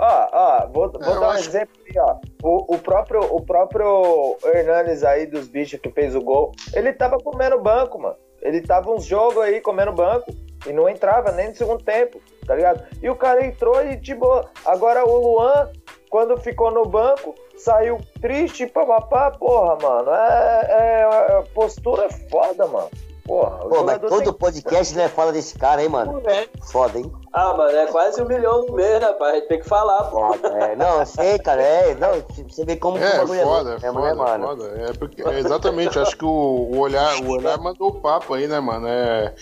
Ó, 0.00 0.28
ó, 0.34 0.66
vou, 0.70 0.92
vou 0.92 1.00
dar 1.00 1.20
um 1.20 1.30
acho- 1.30 1.48
exemplo 1.48 1.74
aí, 1.88 1.98
ó. 1.98 2.33
O, 2.44 2.74
o 2.74 2.78
próprio, 2.78 3.22
o 3.34 3.40
próprio 3.40 4.36
Hernanes 4.44 5.02
aí 5.02 5.24
dos 5.24 5.48
bichos 5.48 5.80
que 5.80 5.90
fez 5.90 6.14
o 6.14 6.20
gol, 6.20 6.52
ele 6.74 6.92
tava 6.92 7.16
comendo 7.16 7.58
banco, 7.58 7.98
mano. 7.98 8.16
Ele 8.42 8.60
tava 8.60 8.90
uns 8.90 9.06
jogos 9.06 9.42
aí 9.42 9.62
comendo 9.62 9.94
banco 9.94 10.30
e 10.66 10.72
não 10.74 10.86
entrava 10.86 11.32
nem 11.32 11.48
no 11.48 11.54
segundo 11.54 11.82
tempo, 11.82 12.20
tá 12.46 12.54
ligado? 12.54 12.84
E 13.02 13.08
o 13.08 13.16
cara 13.16 13.46
entrou 13.46 13.82
e 13.82 13.96
tipo, 13.96 14.26
agora 14.66 15.06
o 15.08 15.16
Luan, 15.16 15.72
quando 16.10 16.36
ficou 16.36 16.70
no 16.70 16.84
banco, 16.84 17.34
saiu 17.56 17.98
triste, 18.20 18.66
papapá, 18.66 19.30
porra, 19.30 19.78
mano. 19.80 20.10
É, 20.10 20.66
é, 20.68 21.38
é 21.38 21.42
postura 21.54 22.10
foda, 22.28 22.66
mano. 22.66 22.90
Porra, 23.24 23.64
o 23.64 23.68
Pô, 23.70 23.82
mas 23.84 23.98
todo 24.00 24.22
tem- 24.22 24.32
podcast, 24.34 24.94
né, 24.94 25.08
fala 25.08 25.32
desse 25.32 25.56
cara, 25.58 25.82
hein, 25.82 25.88
mano? 25.88 26.20
É. 26.28 26.46
Foda, 26.70 26.98
hein? 26.98 27.10
Ah, 27.32 27.54
mano, 27.54 27.70
é 27.76 27.86
quase 27.86 28.20
um 28.22 28.26
milhão 28.26 28.66
no 28.66 28.74
mês, 28.74 29.00
né, 29.00 29.12
pai? 29.14 29.30
A 29.30 29.34
gente 29.36 29.48
tem 29.48 29.60
que 29.60 29.66
falar, 29.68 30.04
pô. 30.04 30.34
É. 30.46 30.76
Não, 30.76 31.00
eu 31.00 31.06
sei, 31.06 31.38
cara, 31.38 31.62
é. 31.62 31.94
Não, 31.94 32.10
você 32.46 32.64
vê 32.66 32.76
como 32.76 32.98
que 32.98 33.04
o 33.04 33.06
É, 33.06 33.16
bagulho 33.18 33.42
foda, 33.42 33.74
é 33.76 33.80
foda, 33.80 34.00
né, 34.02 34.10
é 34.10 34.14
mano? 34.14 34.46
foda. 34.46 34.64
É 34.88 34.92
porque, 34.92 35.22
é 35.22 35.38
exatamente, 35.38 35.98
acho 35.98 36.16
que 36.18 36.24
o, 36.24 36.28
o 36.28 36.78
olhar, 36.78 37.16
o 37.22 37.30
olhar 37.30 37.56
mandou 37.58 37.88
o 37.88 38.00
papo 38.00 38.34
aí, 38.34 38.46
né, 38.46 38.60
mano? 38.60 38.86
É, 38.86 39.34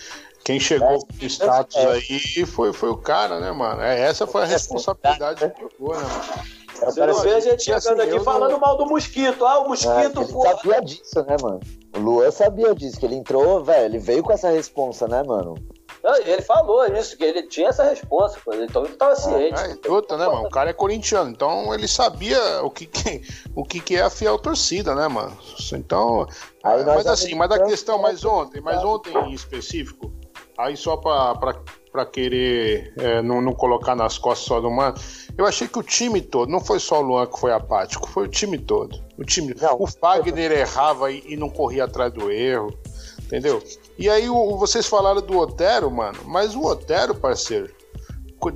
quem 0.44 0.60
chegou 0.60 1.00
com 1.04 1.26
status 1.26 1.76
aí 1.76 2.46
foi, 2.46 2.72
foi 2.72 2.88
o 2.88 2.96
cara, 2.96 3.40
né, 3.40 3.50
mano? 3.50 3.82
É, 3.82 4.00
essa 4.00 4.28
foi 4.28 4.42
a 4.42 4.46
responsabilidade 4.46 5.40
que 5.50 5.60
jogou, 5.60 5.96
né, 5.96 6.02
mano? 6.02 6.61
Você 6.80 7.06
não 7.06 7.14
vê 7.20 7.34
a 7.34 7.40
gente 7.40 7.68
E 7.68 7.72
assim, 7.72 7.88
chegando 7.90 8.00
aqui 8.14 8.24
falando 8.24 8.50
não- 8.52 8.58
mal 8.58 8.76
do 8.76 8.86
mosquito. 8.86 9.44
Ah, 9.44 9.60
o 9.60 9.64
É, 9.64 9.68
mosquito, 9.68 10.20
ele 10.22 10.32
pô. 10.32 10.42
sabia 10.42 10.80
disso, 10.80 11.22
né, 11.24 11.36
mano? 11.40 11.60
O 11.94 11.98
Luan 11.98 12.30
sabia 12.30 12.74
disso, 12.74 12.98
que 12.98 13.06
ele 13.06 13.16
entrou, 13.16 13.62
velho, 13.62 13.84
ele 13.84 13.98
veio 13.98 14.22
com 14.22 14.32
essa 14.32 14.50
responsa, 14.50 15.06
né, 15.06 15.22
mano? 15.22 15.54
Ele 16.24 16.42
falou 16.42 16.84
isso, 16.86 17.16
que 17.16 17.22
ele 17.22 17.42
tinha 17.46 17.68
essa 17.68 17.84
resposta, 17.84 18.40
então 18.54 18.84
ele 18.84 18.94
tava 18.96 19.14
ciente. 19.14 19.60
É, 19.60 19.76
e 19.86 19.88
outra, 19.88 20.16
né, 20.16 20.26
mano? 20.26 20.46
O 20.46 20.50
cara 20.50 20.70
é 20.70 20.72
corintiano, 20.72 21.30
então 21.30 21.72
ele 21.72 21.86
sabia 21.86 22.40
o 22.64 22.70
que, 22.70 22.86
que- 22.86 23.22
o 23.54 23.62
que, 23.62 23.78
que 23.80 23.96
é 23.96 24.02
a 24.02 24.10
fiel 24.10 24.36
torcida, 24.38 24.94
né, 24.96 25.06
mano? 25.06 25.36
Então. 25.74 26.26
Mas 26.64 27.06
assim, 27.06 27.34
mas 27.36 27.50
a 27.52 27.64
questão, 27.64 27.98
mas 28.00 28.24
ontem, 28.24 28.60
mas 28.60 28.82
ontem 28.82 29.16
em 29.16 29.32
específico, 29.32 30.12
aí 30.58 30.76
só 30.76 30.96
pra, 30.96 31.36
pra, 31.36 31.54
pra 31.92 32.06
querer 32.06 32.94
é, 32.96 33.20
não, 33.20 33.42
não 33.42 33.52
colocar 33.52 33.94
nas 33.94 34.16
costas 34.16 34.46
só 34.46 34.60
do 34.60 34.70
mano, 34.70 34.96
eu 35.36 35.44
achei 35.44 35.68
que 35.68 35.78
o 35.78 35.82
time 35.82 36.22
todo, 36.22 36.50
não 36.50 36.60
foi 36.60 36.80
só 36.80 37.00
o 37.00 37.02
Luan 37.02 37.26
que 37.26 37.38
foi 37.38 37.52
apático, 37.52 38.08
foi 38.08 38.24
o 38.24 38.28
time 38.28 38.58
todo. 38.58 38.98
O 39.18 39.24
time. 39.24 39.54
Não. 39.60 39.76
o 39.78 39.86
Fagner 39.86 40.50
errava 40.50 41.12
e, 41.12 41.22
e 41.28 41.36
não 41.36 41.50
corria 41.50 41.84
atrás 41.84 42.12
do 42.12 42.30
erro. 42.30 42.72
Entendeu? 43.24 43.62
E 43.98 44.10
aí 44.10 44.28
o, 44.28 44.56
vocês 44.56 44.86
falaram 44.86 45.20
do 45.20 45.38
Otero, 45.38 45.90
mano, 45.90 46.18
mas 46.24 46.54
o 46.54 46.64
Otero, 46.64 47.14
parceiro, 47.14 47.72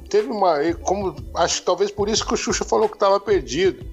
teve 0.09 0.29
uma. 0.29 0.59
Como, 0.83 1.14
acho 1.35 1.61
que 1.61 1.66
talvez 1.66 1.90
por 1.90 2.09
isso 2.09 2.27
que 2.27 2.35
o 2.35 2.37
Xuxa 2.37 2.64
falou 2.64 2.88
que 2.88 2.99
tava 2.99 3.20
perdido. 3.20 3.85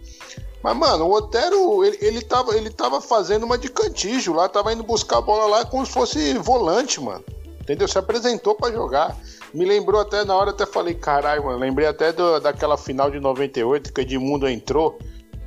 Mas, 0.61 0.77
mano, 0.77 1.05
o 1.05 1.13
Otero, 1.13 1.83
ele, 1.83 1.97
ele, 2.01 2.21
tava, 2.21 2.55
ele 2.55 2.69
tava 2.69 3.01
fazendo 3.01 3.43
uma 3.43 3.57
de 3.57 3.69
cantígio 3.69 4.33
lá, 4.33 4.47
tava 4.47 4.71
indo 4.71 4.81
buscar 4.81 5.17
a 5.17 5.21
bola 5.21 5.45
lá 5.45 5.65
como 5.65 5.85
se 5.85 5.91
fosse 5.91 6.33
volante, 6.35 7.01
mano. 7.01 7.23
Entendeu? 7.63 7.87
Se 7.87 7.97
apresentou 7.97 8.55
pra 8.55 8.71
jogar. 8.71 9.17
Me 9.53 9.65
lembrou 9.65 9.99
até, 10.01 10.23
na 10.25 10.35
hora 10.35 10.51
até 10.51 10.65
falei, 10.65 10.93
caralho, 10.93 11.45
mano, 11.45 11.57
lembrei 11.59 11.87
até 11.87 12.11
do- 12.11 12.39
daquela 12.39 12.77
final 12.77 13.09
de 13.09 13.19
98 13.19 13.91
que 13.93 14.01
o 14.01 14.03
Edmundo 14.03 14.47
entrou, 14.49 14.97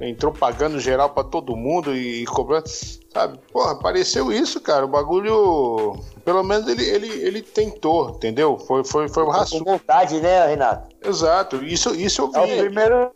entrou 0.01 0.33
pagando 0.33 0.79
geral 0.81 1.11
pra 1.11 1.25
todo 1.25 1.57
mundo 1.57 1.95
e, 1.95 2.25
cobrando, 2.27 2.67
sabe? 3.13 3.39
Porra, 3.53 3.73
apareceu 3.73 4.31
isso, 4.33 4.61
cara, 4.61 4.85
o 4.85 4.89
bagulho, 4.89 5.99
pelo 6.25 6.43
menos 6.43 6.69
ele, 6.69 6.85
ele, 6.85 7.09
ele 7.09 7.43
tentou, 7.43 8.11
entendeu? 8.11 8.57
Foi, 8.59 8.85
foi, 8.85 9.09
foi 9.09 9.23
um 9.23 9.27
Com 9.27 9.33
raço. 9.33 9.65
vontade, 9.65 10.21
né, 10.21 10.47
Renato? 10.47 10.95
Exato, 11.05 11.65
isso, 11.65 11.95
isso 11.95 12.23
eu 12.23 12.31
É 12.41 12.45
o 12.45 12.47
vi. 12.47 12.57
primeiro 12.59 13.11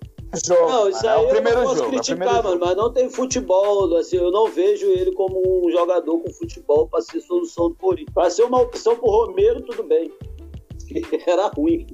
jogo. 0.44 0.70
Não, 0.70 0.88
isso 0.88 1.04
mano, 1.04 1.18
aí 1.18 1.24
é 1.24 1.26
o 1.26 1.30
primeiro 1.30 1.58
eu 1.58 1.62
não 1.62 1.64
posso 1.64 1.76
jogo. 1.78 1.88
é 1.88 1.90
criticar, 1.96 2.16
primeiro 2.18 2.48
mano, 2.48 2.60
mas 2.60 2.76
não 2.76 2.92
tem 2.92 3.10
futebol, 3.10 3.96
assim, 3.96 4.16
eu 4.16 4.30
não 4.30 4.48
vejo 4.50 4.86
ele 4.86 5.12
como 5.12 5.66
um 5.66 5.70
jogador 5.70 6.18
com 6.20 6.30
futebol 6.32 6.86
pra 6.88 7.00
ser 7.02 7.20
solução 7.20 7.68
do 7.70 7.74
Corinthians. 7.76 8.14
Pra 8.14 8.30
ser 8.30 8.42
uma 8.44 8.60
opção 8.60 8.96
pro 8.96 9.10
Romero, 9.10 9.60
tudo 9.62 9.82
bem. 9.82 10.10
Era 11.26 11.48
ruim. 11.48 11.86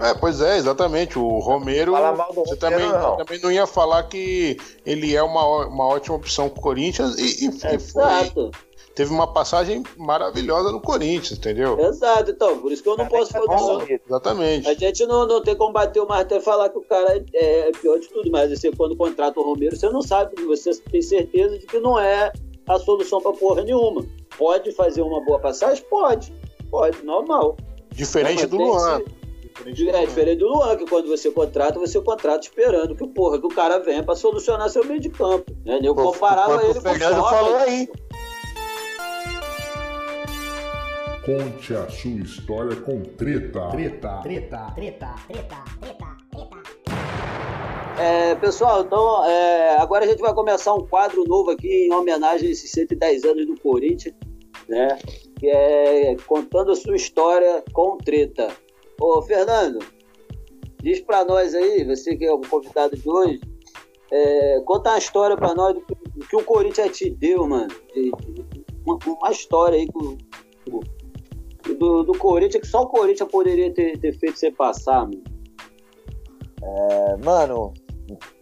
É, 0.00 0.14
pois 0.14 0.40
é, 0.40 0.58
exatamente. 0.58 1.18
O 1.18 1.38
Romero. 1.40 1.92
Fala 1.92 2.14
mal 2.16 2.28
do 2.32 2.44
você 2.44 2.54
também 2.56 2.86
não. 2.88 3.16
também 3.16 3.40
não 3.40 3.50
ia 3.50 3.66
falar 3.66 4.04
que 4.04 4.56
ele 4.86 5.14
é 5.16 5.22
uma, 5.22 5.66
uma 5.66 5.86
ótima 5.88 6.14
opção 6.16 6.48
pro 6.48 6.60
Corinthians 6.62 7.16
e, 7.18 7.46
e- 7.46 7.48
e 7.48 7.52
foi- 7.58 7.74
Exato, 7.74 8.50
teve 8.98 9.12
uma 9.12 9.32
passagem 9.32 9.84
maravilhosa 9.96 10.72
no 10.72 10.80
Corinthians, 10.80 11.38
entendeu? 11.38 11.78
exato. 11.78 12.32
Então, 12.32 12.58
por 12.58 12.72
isso 12.72 12.82
que 12.82 12.88
eu 12.88 12.96
não 12.96 13.06
posso 13.06 13.30
É 13.36 13.40
falar. 13.40 13.86
Exatamente. 13.88 14.68
A 14.68 14.74
gente 14.74 15.06
não, 15.06 15.24
não 15.24 15.40
tem 15.40 15.54
como 15.54 15.72
bater 15.72 16.00
o 16.02 16.08
martelo 16.08 16.40
e 16.40 16.44
falar 16.44 16.68
que 16.68 16.78
o 16.78 16.82
cara 16.82 17.24
é, 17.32 17.68
é 17.68 17.72
pior 17.80 17.96
de 18.00 18.08
tudo, 18.08 18.28
mas 18.28 18.50
você, 18.50 18.72
quando 18.72 18.96
contrata 18.96 19.38
o 19.38 19.44
Romero, 19.44 19.76
você 19.76 19.88
não 19.88 20.02
sabe, 20.02 20.34
você 20.44 20.74
tem 20.90 21.00
certeza 21.00 21.56
de 21.60 21.64
que 21.64 21.78
não 21.78 21.96
é 21.96 22.32
a 22.68 22.78
solução 22.80 23.20
pra 23.20 23.32
porra 23.32 23.62
nenhuma. 23.62 24.04
Pode 24.36 24.72
fazer 24.72 25.02
uma 25.02 25.24
boa 25.24 25.38
passagem? 25.38 25.84
Pode. 25.88 26.34
Pode, 26.68 27.04
normal. 27.04 27.56
Diferente 27.94 28.42
Não, 28.42 28.50
do 28.50 28.56
Luan. 28.64 28.98
esse- 29.00 29.18
Diferente 29.58 29.84
do 29.84 29.88
É 29.88 29.92
Luan. 29.92 30.06
diferente 30.06 30.38
do 30.38 30.48
Luan, 30.48 30.76
que 30.76 30.86
quando 30.86 31.08
você 31.08 31.30
contrata, 31.30 31.78
você 31.78 32.00
contrata 32.00 32.40
esperando 32.46 32.94
que, 32.96 33.06
porra, 33.08 33.38
que 33.40 33.46
o 33.46 33.48
cara 33.48 33.78
venha 33.78 34.02
pra 34.02 34.14
solucionar 34.16 34.68
seu 34.70 34.84
meio 34.84 35.00
de 35.00 35.08
campo. 35.08 35.50
Né? 35.64 35.78
Eu 35.82 35.94
comparava 35.94 36.56
o 36.58 36.60
ele 36.60 36.74
com 36.74 36.78
o 36.78 36.82
Fernando 36.82 37.22
falou 37.24 37.56
aí. 37.56 37.88
Conte 41.28 41.74
a 41.74 41.86
sua 41.90 42.10
história 42.22 42.74
com 42.76 43.02
treta. 43.02 43.68
Treta. 43.68 44.22
Treta, 44.22 44.72
treta, 44.74 45.14
treta, 45.28 45.64
treta, 45.78 46.16
treta. 46.30 48.02
É, 48.02 48.34
pessoal, 48.36 48.80
então 48.82 49.26
é, 49.26 49.76
agora 49.76 50.06
a 50.06 50.08
gente 50.08 50.20
vai 50.20 50.32
começar 50.32 50.72
um 50.72 50.86
quadro 50.86 51.24
novo 51.24 51.50
aqui 51.50 51.68
em 51.86 51.92
homenagem 51.92 52.48
a 52.48 52.52
esses 52.52 52.70
110 52.70 53.24
anos 53.24 53.46
do 53.46 53.60
Corinthians, 53.60 54.14
né? 54.66 54.98
Que 55.38 55.48
é 55.50 56.16
contando 56.26 56.72
a 56.72 56.76
sua 56.76 56.96
história 56.96 57.62
com 57.74 57.98
treta. 57.98 58.48
Ô, 58.98 59.20
Fernando, 59.20 59.80
diz 60.82 61.00
pra 61.00 61.26
nós 61.26 61.54
aí, 61.54 61.84
você 61.84 62.16
que 62.16 62.24
é 62.24 62.32
o 62.32 62.40
convidado 62.40 62.96
de 62.96 63.06
hoje, 63.06 63.38
é, 64.10 64.62
conta 64.64 64.92
uma 64.92 64.98
história 64.98 65.36
pra 65.36 65.54
nós 65.54 65.74
do 65.74 65.82
que, 65.82 65.94
do 65.94 66.26
que 66.26 66.36
o 66.36 66.42
Corinthians 66.42 66.96
te 66.96 67.10
deu, 67.10 67.46
mano. 67.46 67.68
De- 67.94 68.10
de- 68.12 68.64
uma, 68.86 68.98
uma 69.06 69.30
história 69.30 69.76
aí 69.78 69.86
com- 69.92 70.16
com- 70.70 70.80
do, 71.74 72.02
do 72.02 72.12
Corinthians, 72.18 72.62
que 72.62 72.66
só 72.68 72.82
o 72.82 72.86
Corinthians 72.86 73.30
poderia 73.30 73.72
ter, 73.72 73.98
ter 73.98 74.12
feito 74.18 74.38
você 74.38 74.50
passar, 74.50 75.02
mano. 75.02 75.22
É, 76.62 77.16
mano, 77.24 77.72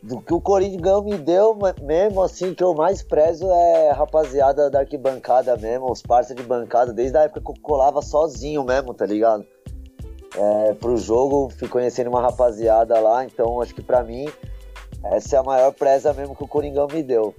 do 0.02 0.20
que 0.20 0.32
o 0.32 0.40
Corinthians 0.40 1.04
me 1.04 1.18
deu 1.18 1.56
mesmo, 1.82 2.22
assim, 2.22 2.54
que 2.54 2.62
eu 2.62 2.74
mais 2.74 3.02
prezo 3.02 3.46
é 3.50 3.90
a 3.90 3.94
rapaziada 3.94 4.70
da 4.70 4.80
arquibancada 4.80 5.56
mesmo, 5.56 5.90
os 5.90 6.02
parceiros 6.02 6.42
de 6.42 6.48
bancada, 6.48 6.92
desde 6.92 7.16
a 7.16 7.22
época 7.22 7.40
que 7.40 7.50
eu 7.50 7.54
colava 7.62 8.00
sozinho 8.00 8.64
mesmo, 8.64 8.94
tá 8.94 9.04
ligado? 9.04 9.44
É, 10.36 10.74
pro 10.74 10.96
jogo, 10.96 11.50
fui 11.58 11.68
conhecendo 11.68 12.10
uma 12.10 12.20
rapaziada 12.20 12.98
lá, 13.00 13.24
então 13.24 13.60
acho 13.60 13.74
que 13.74 13.82
pra 13.82 14.02
mim, 14.02 14.26
essa 15.04 15.36
é 15.36 15.38
a 15.38 15.42
maior 15.42 15.72
preza 15.72 16.12
mesmo 16.12 16.36
que 16.36 16.44
o 16.44 16.48
Coringão 16.48 16.86
me 16.92 17.02
deu. 17.02 17.34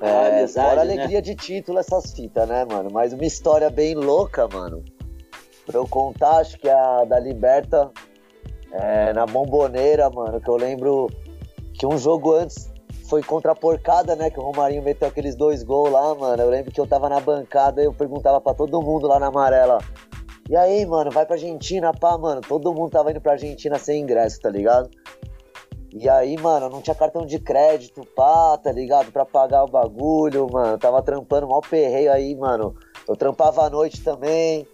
A 0.00 0.06
É, 0.06 0.38
amizade, 0.38 0.68
fora 0.68 0.82
a 0.82 0.84
né? 0.84 0.94
alegria 0.94 1.22
de 1.22 1.34
título, 1.34 1.78
essas 1.78 2.12
fitas, 2.12 2.48
né, 2.48 2.64
mano? 2.64 2.90
Mas 2.92 3.12
uma 3.12 3.24
história 3.24 3.70
bem 3.70 3.94
louca, 3.94 4.48
mano. 4.48 4.82
Pra 5.66 5.78
eu 5.78 5.88
contar, 5.88 6.38
acho 6.38 6.58
que 6.58 6.68
a 6.68 7.04
da 7.04 7.18
Liberta 7.18 7.90
é, 8.72 9.12
na 9.12 9.26
bomboneira, 9.26 10.10
mano, 10.10 10.40
que 10.40 10.48
eu 10.48 10.56
lembro 10.56 11.08
que 11.72 11.86
um 11.86 11.96
jogo 11.96 12.34
antes 12.34 12.72
foi 13.08 13.22
contra 13.22 13.52
a 13.52 13.54
porcada, 13.54 14.16
né? 14.16 14.30
Que 14.30 14.40
o 14.40 14.42
Romarinho 14.42 14.82
meteu 14.82 15.08
aqueles 15.08 15.34
dois 15.34 15.62
gols 15.62 15.90
lá, 15.90 16.14
mano. 16.14 16.42
Eu 16.42 16.50
lembro 16.50 16.72
que 16.72 16.80
eu 16.80 16.86
tava 16.86 17.08
na 17.08 17.20
bancada 17.20 17.82
e 17.82 17.84
eu 17.84 17.92
perguntava 17.92 18.40
pra 18.40 18.54
todo 18.54 18.82
mundo 18.82 19.06
lá 19.06 19.18
na 19.18 19.26
amarela. 19.26 19.78
E 20.48 20.56
aí, 20.56 20.84
mano, 20.84 21.10
vai 21.10 21.24
pra 21.24 21.36
Argentina, 21.36 21.92
pá, 21.92 22.18
mano. 22.18 22.40
Todo 22.40 22.74
mundo 22.74 22.90
tava 22.90 23.10
indo 23.10 23.20
pra 23.20 23.32
Argentina 23.32 23.78
sem 23.78 24.02
ingresso, 24.02 24.40
tá 24.40 24.50
ligado? 24.50 24.90
E 25.92 26.08
aí, 26.08 26.36
mano, 26.36 26.68
não 26.68 26.82
tinha 26.82 26.94
cartão 26.94 27.24
de 27.24 27.38
crédito, 27.38 28.04
pá, 28.16 28.58
tá 28.58 28.72
ligado? 28.72 29.12
Pra 29.12 29.24
pagar 29.24 29.64
o 29.64 29.68
bagulho, 29.68 30.48
mano. 30.50 30.76
Tava 30.76 31.00
trampando 31.02 31.48
mal 31.48 31.60
perreio 31.60 32.12
aí, 32.12 32.34
mano. 32.34 32.74
Eu 33.06 33.14
trampava 33.14 33.64
à 33.64 33.70
noite 33.70 34.02
também. 34.02 34.66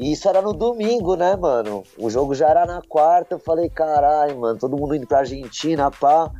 E 0.00 0.12
isso 0.12 0.26
era 0.30 0.40
no 0.40 0.54
domingo, 0.54 1.14
né, 1.14 1.36
mano? 1.36 1.82
O 1.98 2.08
jogo 2.08 2.34
já 2.34 2.48
era 2.48 2.64
na 2.64 2.80
quarta. 2.80 3.34
Eu 3.34 3.38
falei, 3.38 3.68
caralho, 3.68 4.40
mano, 4.40 4.58
todo 4.58 4.74
mundo 4.74 4.94
indo 4.94 5.06
pra 5.06 5.18
Argentina, 5.18 5.90
pá. 5.90 6.32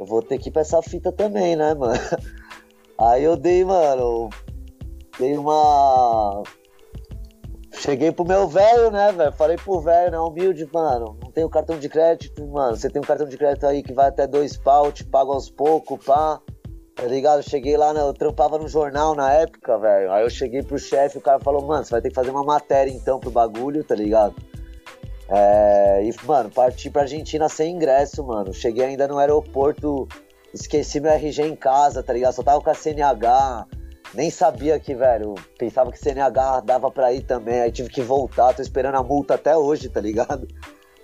Eu 0.00 0.06
vou 0.06 0.22
ter 0.22 0.38
que 0.38 0.48
ir 0.48 0.52
pra 0.52 0.62
essa 0.62 0.80
fita 0.80 1.12
também, 1.12 1.54
né, 1.56 1.74
mano? 1.74 1.92
Aí 2.98 3.22
eu 3.22 3.36
dei, 3.36 3.62
mano. 3.66 4.30
Dei 5.18 5.36
uma. 5.36 6.42
Cheguei 7.70 8.10
pro 8.10 8.26
meu 8.26 8.48
velho, 8.48 8.90
né, 8.90 9.12
velho? 9.12 9.32
Falei 9.32 9.58
pro 9.58 9.78
velho, 9.78 10.12
né, 10.12 10.18
humilde, 10.18 10.66
mano. 10.72 11.18
Não 11.22 11.30
tenho 11.30 11.50
cartão 11.50 11.78
de 11.78 11.90
crédito, 11.90 12.46
mano. 12.46 12.78
Você 12.78 12.88
tem 12.88 13.02
um 13.02 13.04
cartão 13.04 13.28
de 13.28 13.36
crédito 13.36 13.66
aí 13.66 13.82
que 13.82 13.92
vai 13.92 14.08
até 14.08 14.26
dois 14.26 14.56
pau, 14.56 14.90
te 14.90 15.04
pago 15.04 15.32
aos 15.32 15.50
poucos, 15.50 16.02
pá. 16.02 16.40
Tá 16.96 17.04
ligado? 17.04 17.42
Cheguei 17.42 17.76
lá, 17.76 17.92
né, 17.92 18.00
eu 18.00 18.14
trampava 18.14 18.58
no 18.58 18.66
jornal 18.66 19.14
na 19.14 19.30
época, 19.30 19.78
velho. 19.78 20.10
Aí 20.10 20.24
eu 20.24 20.30
cheguei 20.30 20.62
pro 20.62 20.78
chefe, 20.78 21.18
o 21.18 21.20
cara 21.20 21.38
falou, 21.38 21.62
mano, 21.62 21.84
você 21.84 21.90
vai 21.90 22.00
ter 22.00 22.08
que 22.08 22.14
fazer 22.14 22.30
uma 22.30 22.42
matéria 22.42 22.90
então 22.90 23.20
pro 23.20 23.30
bagulho, 23.30 23.84
tá 23.84 23.94
ligado? 23.94 24.34
É, 25.28 26.02
e, 26.02 26.26
mano, 26.26 26.50
parti 26.50 26.88
pra 26.88 27.02
Argentina 27.02 27.50
sem 27.50 27.74
ingresso, 27.74 28.24
mano. 28.24 28.50
Cheguei 28.54 28.86
ainda 28.86 29.06
no 29.06 29.18
aeroporto, 29.18 30.08
esqueci 30.54 30.98
meu 30.98 31.12
RG 31.12 31.42
em 31.42 31.54
casa, 31.54 32.02
tá 32.02 32.14
ligado? 32.14 32.32
Só 32.32 32.42
tava 32.42 32.62
com 32.62 32.70
a 32.70 32.74
CNH. 32.74 33.66
Nem 34.14 34.30
sabia 34.30 34.80
que, 34.80 34.94
velho, 34.94 35.34
pensava 35.58 35.92
que 35.92 35.98
CNH 35.98 36.60
dava 36.64 36.90
pra 36.90 37.12
ir 37.12 37.22
também, 37.22 37.60
aí 37.60 37.70
tive 37.70 37.90
que 37.90 38.00
voltar, 38.00 38.54
tô 38.54 38.62
esperando 38.62 38.94
a 38.94 39.02
multa 39.02 39.34
até 39.34 39.54
hoje, 39.54 39.90
tá 39.90 40.00
ligado? 40.00 40.48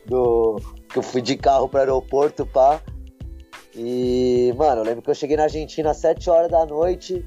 Do, 0.06 0.56
que 0.88 0.98
eu 0.98 1.02
fui 1.02 1.20
de 1.20 1.36
carro 1.36 1.68
pro 1.68 1.80
aeroporto, 1.80 2.46
pá. 2.46 2.80
E, 3.74 4.52
mano, 4.56 4.82
eu 4.82 4.84
lembro 4.84 5.02
que 5.02 5.10
eu 5.10 5.14
cheguei 5.14 5.36
na 5.36 5.44
Argentina 5.44 5.90
às 5.90 5.96
7 5.98 6.28
horas 6.28 6.50
da 6.50 6.66
noite, 6.66 7.26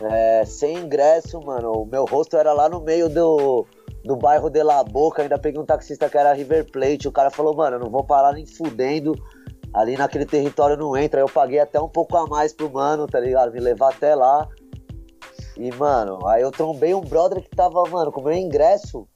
é, 0.00 0.44
sem 0.44 0.78
ingresso, 0.78 1.40
mano. 1.40 1.72
O 1.72 1.86
meu 1.86 2.04
rosto 2.04 2.36
era 2.36 2.52
lá 2.52 2.68
no 2.68 2.80
meio 2.80 3.08
do, 3.08 3.66
do 4.04 4.16
bairro 4.16 4.48
de 4.48 4.62
La 4.62 4.82
Boca. 4.82 5.22
Ainda 5.22 5.38
peguei 5.38 5.60
um 5.60 5.66
taxista 5.66 6.08
que 6.08 6.16
era 6.16 6.32
River 6.32 6.70
Plate. 6.70 7.08
O 7.08 7.12
cara 7.12 7.30
falou, 7.30 7.54
mano, 7.54 7.76
eu 7.76 7.80
não 7.80 7.90
vou 7.90 8.04
parar 8.04 8.32
nem 8.32 8.46
fudendo. 8.46 9.14
Ali 9.74 9.96
naquele 9.96 10.24
território 10.24 10.76
não 10.76 10.96
entra. 10.96 11.20
Eu 11.20 11.28
paguei 11.28 11.58
até 11.58 11.80
um 11.80 11.88
pouco 11.88 12.16
a 12.16 12.26
mais 12.26 12.52
pro 12.52 12.70
mano, 12.72 13.06
tá 13.06 13.20
ligado? 13.20 13.52
Me 13.52 13.60
levar 13.60 13.90
até 13.90 14.14
lá. 14.14 14.48
E, 15.56 15.70
mano, 15.72 16.26
aí 16.26 16.42
eu 16.42 16.50
trombei 16.52 16.94
um 16.94 17.00
brother 17.00 17.42
que 17.42 17.50
tava, 17.50 17.82
mano, 17.90 18.12
com 18.12 18.22
meu 18.22 18.32
ingresso. 18.32 19.06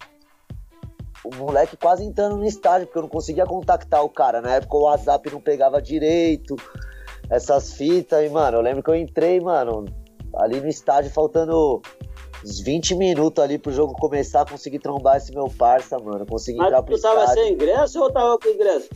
O 1.25 1.35
moleque 1.37 1.77
quase 1.77 2.05
entrando 2.05 2.37
no 2.37 2.45
estádio, 2.45 2.87
porque 2.87 2.99
eu 2.99 3.03
não 3.03 3.09
conseguia 3.09 3.47
contactar 3.47 4.03
o 4.05 4.09
cara. 4.09 4.41
Na 4.41 4.55
época 4.55 4.77
o 4.77 4.83
WhatsApp 4.83 5.31
não 5.31 5.41
pegava 5.41 5.81
direito, 5.81 6.57
essas 7.31 7.73
fitas. 7.75 8.25
E, 8.25 8.29
mano, 8.29 8.59
eu 8.59 8.61
lembro 8.61 8.83
que 8.83 8.91
eu 8.91 8.97
entrei, 8.97 9.41
mano, 9.41 9.85
ali 10.35 10.61
no 10.61 10.69
estádio, 10.69 11.11
faltando 11.11 11.81
uns 12.45 12.61
20 12.61 12.97
minutos 12.97 13.43
ali 13.43 13.59
pro 13.59 13.73
jogo 13.73 13.95
começar, 13.95 14.49
consegui 14.49 14.79
trombar 14.79 15.17
esse 15.17 15.33
meu 15.33 15.49
parça, 15.49 15.99
mano. 15.99 16.27
Consegui 16.27 16.59
Mas 16.59 16.69
entrar 16.69 16.83
pro 16.83 16.97
tu 16.97 17.03
tava 17.03 17.21
estádio. 17.21 17.43
sem 17.43 17.53
ingresso 17.53 18.01
ou 18.03 18.13
tava 18.13 18.39
com 18.39 18.49
ingresso? 18.49 18.89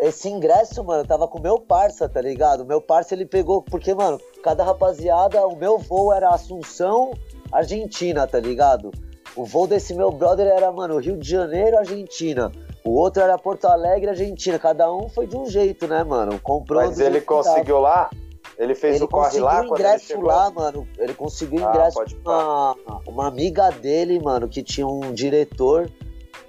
Esse 0.00 0.28
ingresso, 0.28 0.82
mano, 0.82 1.02
eu 1.02 1.06
tava 1.06 1.28
com 1.28 1.38
o 1.38 1.42
meu 1.42 1.58
parça, 1.58 2.08
tá 2.08 2.20
ligado? 2.20 2.62
O 2.62 2.66
meu 2.66 2.80
parça 2.80 3.14
ele 3.14 3.24
pegou, 3.24 3.62
porque, 3.62 3.94
mano, 3.94 4.20
cada 4.42 4.64
rapaziada, 4.64 5.46
o 5.46 5.56
meu 5.56 5.78
voo 5.78 6.12
era 6.12 6.30
Assunção, 6.30 7.12
Argentina, 7.52 8.26
tá 8.26 8.40
ligado? 8.40 8.90
O 9.36 9.44
voo 9.44 9.66
desse 9.66 9.94
meu 9.94 10.12
brother 10.12 10.46
era, 10.46 10.70
mano, 10.70 10.98
Rio 10.98 11.16
de 11.16 11.28
Janeiro, 11.28 11.78
Argentina. 11.78 12.52
O 12.84 12.90
outro 12.90 13.22
era 13.22 13.36
Porto 13.36 13.64
Alegre, 13.66 14.10
Argentina. 14.10 14.58
Cada 14.58 14.92
um 14.92 15.08
foi 15.08 15.26
de 15.26 15.36
um 15.36 15.46
jeito, 15.46 15.88
né, 15.88 16.04
mano? 16.04 16.38
Comprou 16.40 16.80
Mas 16.82 17.00
ele 17.00 17.20
conseguiu 17.20 17.80
lá? 17.80 18.10
Ele 18.56 18.74
fez 18.74 18.96
Ele 18.96 19.04
o 19.04 19.08
corre 19.08 19.24
conseguiu 19.24 19.44
lá 19.46 19.56
quando 19.64 19.64
ele 19.80 19.88
ingresso 19.88 20.06
chegou? 20.06 20.24
lá, 20.26 20.50
mano. 20.50 20.88
Ele 20.98 21.14
conseguiu 21.14 21.66
Ah, 21.66 21.70
ingresso 21.70 22.00
uma, 22.24 22.76
uma 23.06 23.26
amiga 23.26 23.70
dele, 23.70 24.20
mano, 24.20 24.48
que 24.48 24.62
tinha 24.62 24.86
um 24.86 25.12
diretor. 25.12 25.90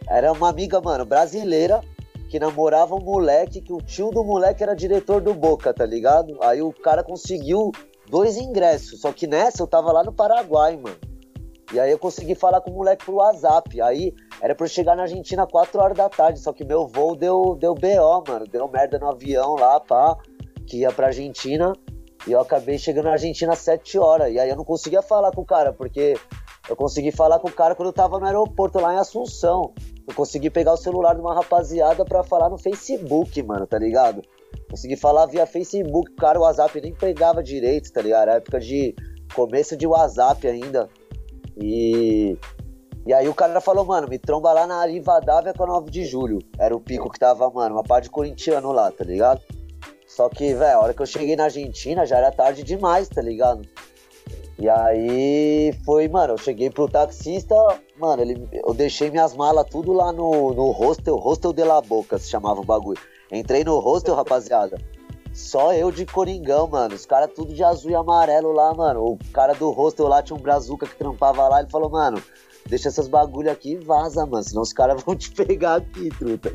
Era 0.08 0.32
uma 0.32 0.50
amiga, 0.50 0.80
mano, 0.80 1.04
brasileira, 1.04 1.82
que 2.30 2.38
namorava 2.40 2.94
um 2.94 3.00
moleque, 3.02 3.62
que 3.62 3.74
o 3.74 3.82
tio 3.82 4.12
do 4.12 4.24
moleque 4.24 4.62
era 4.62 4.76
diretor 4.76 5.20
do 5.20 5.34
Boca, 5.34 5.74
tá 5.74 5.86
ligado? 5.86 6.38
Aí 6.42 6.62
o 6.62 6.72
cara 6.72 7.04
conseguiu 7.04 7.72
dois 8.08 8.38
ingressos. 8.38 9.02
Só 9.02 9.12
que 9.12 9.26
nessa 9.26 9.64
eu 9.64 9.68
tava 9.68 9.92
lá 9.92 10.04
no 10.04 10.14
Paraguai, 10.14 10.78
mano. 10.78 10.96
E 11.74 11.80
aí 11.80 11.92
eu 11.92 11.98
consegui 11.98 12.36
falar 12.36 12.62
com 12.62 12.72
o 12.72 12.76
moleque 12.76 13.06
pro 13.06 13.16
WhatsApp. 13.16 13.82
Aí 13.82 14.14
era 14.42 14.54
pra 14.54 14.66
eu 14.66 14.70
chegar 14.70 14.96
na 14.96 15.04
Argentina 15.04 15.48
4 15.48 15.82
horas 15.82 15.98
da 15.98 16.10
tarde. 16.10 16.40
Só 16.40 16.54
que 16.54 16.64
meu 16.64 16.88
voo 16.88 17.16
deu, 17.16 17.56
deu 17.60 17.74
BO, 17.74 18.24
mano. 18.28 18.46
Deu 18.48 18.68
merda 18.68 19.00
no 19.00 19.10
avião 19.10 19.56
lá, 19.56 19.80
pá, 19.80 20.18
que 20.68 20.80
ia 20.80 20.92
pra 20.92 21.08
Argentina. 21.08 21.74
E 22.28 22.32
eu 22.32 22.40
acabei 22.40 22.78
chegando 22.78 23.06
na 23.06 23.14
Argentina 23.14 23.54
às 23.54 23.60
7 23.60 23.98
horas. 23.98 24.32
E 24.32 24.40
aí 24.40 24.50
eu 24.50 24.56
não 24.56 24.64
conseguia 24.64 25.02
falar 25.02 25.32
com 25.32 25.42
o 25.42 25.46
cara, 25.46 25.74
porque 25.74 26.16
eu 26.68 26.76
consegui 26.76 27.12
falar 27.12 27.40
com 27.40 27.48
o 27.48 27.52
cara 27.52 27.76
quando 27.76 27.90
eu 27.90 27.94
tava 27.94 28.20
no 28.20 28.26
aeroporto 28.26 28.80
lá 28.80 28.94
em 28.94 28.98
Assunção. 28.98 29.74
Eu 30.08 30.14
consegui 30.16 30.50
pegar 30.50 30.74
o 30.74 30.78
celular 30.78 31.14
de 31.14 31.22
uma 31.22 31.34
rapaziada 31.34 32.04
pra 32.06 32.24
falar 32.24 32.50
no 32.50 32.58
Facebook, 32.58 33.42
mano, 33.44 33.66
tá 33.68 33.78
ligado? 33.78 34.22
Consegui 34.70 34.96
falar 34.96 35.28
via 35.28 35.46
Facebook, 35.46 36.14
cara 36.16 36.40
o 36.40 36.42
WhatsApp 36.42 36.82
nem 36.82 36.94
pegava 36.94 37.44
direito, 37.44 37.92
tá 37.92 38.02
ligado? 38.02 38.24
Era 38.24 38.36
época 38.36 38.60
de 38.60 38.96
começo 39.34 39.76
de 39.78 39.86
WhatsApp 39.86 40.48
ainda. 40.48 40.90
E 41.58 42.38
e 43.06 43.14
aí 43.14 43.30
o 43.30 43.36
cara 43.36 43.62
falou, 43.62 43.86
mano, 43.86 44.08
me 44.08 44.18
tromba 44.18 44.52
lá 44.52 44.66
na 44.66 44.84
Rivadavia 44.84 45.54
com 45.54 45.64
a 45.64 45.68
9 45.68 45.92
de 45.92 46.06
julho. 46.06 46.40
Era 46.58 46.76
o 46.76 46.80
pico 46.80 47.08
que 47.12 47.20
tava, 47.20 47.48
mano, 47.52 47.76
uma 47.76 47.84
parte 47.84 48.06
de 48.06 48.10
corintiano 48.10 48.72
lá, 48.72 48.92
tá 48.92 49.04
ligado? 49.04 49.42
Só 50.08 50.28
que, 50.28 50.56
velho, 50.56 50.78
a 50.78 50.82
hora 50.82 50.94
que 50.94 51.04
eu 51.04 51.06
cheguei 51.06 51.36
na 51.36 51.44
Argentina 51.44 52.04
já 52.04 52.18
era 52.18 52.32
tarde 52.32 52.64
demais, 52.64 53.08
tá 53.08 53.22
ligado? 53.22 53.62
E 54.58 54.68
aí 54.68 55.72
foi, 55.86 56.08
mano, 56.08 56.34
eu 56.34 56.38
cheguei 56.38 56.72
pro 56.72 56.90
taxista, 56.90 57.54
mano, 58.00 58.24
ele, 58.24 58.48
eu 58.52 58.74
deixei 58.74 59.12
minhas 59.12 59.36
malas 59.36 59.68
tudo 59.70 59.94
lá 59.94 60.12
no, 60.12 60.54
no 60.54 60.72
hostel, 60.72 61.18
hostel 61.18 61.54
de 61.54 61.64
la 61.64 61.82
Boca 61.82 62.18
se 62.18 62.30
chamava 62.30 62.62
o 62.62 62.66
bagulho. 62.66 63.00
Entrei 63.32 63.64
no 63.64 63.78
hostel, 63.80 64.16
rapaziada. 64.16 64.80
Só 65.36 65.74
eu 65.74 65.92
de 65.92 66.06
Coringão, 66.06 66.66
mano. 66.66 66.96
Os 66.96 67.06
caras 67.06 67.30
tudo 67.36 67.54
de 67.54 67.62
azul 67.62 67.92
e 67.92 67.96
amarelo 67.96 68.54
lá, 68.54 68.74
mano. 68.74 69.06
O 69.06 69.20
cara 69.34 69.54
do 69.54 69.70
hostel 69.70 70.08
lá 70.08 70.24
tinha 70.24 70.38
um 70.38 70.42
brazuca 70.42 70.88
que 70.88 70.96
trampava 70.96 71.46
lá. 71.50 71.60
Ele 71.60 71.70
falou, 71.70 71.90
mano, 71.90 72.24
deixa 72.66 72.88
essas 72.88 73.10
bagulho 73.10 73.52
aqui 73.52 73.74
e 73.74 73.76
vaza, 73.76 74.26
mano. 74.26 74.42
Senão 74.42 74.62
os 74.62 74.72
caras 74.72 75.04
vão 75.04 75.14
te 75.14 75.30
pegar 75.32 75.76
aqui, 75.76 76.10
truta. 76.18 76.54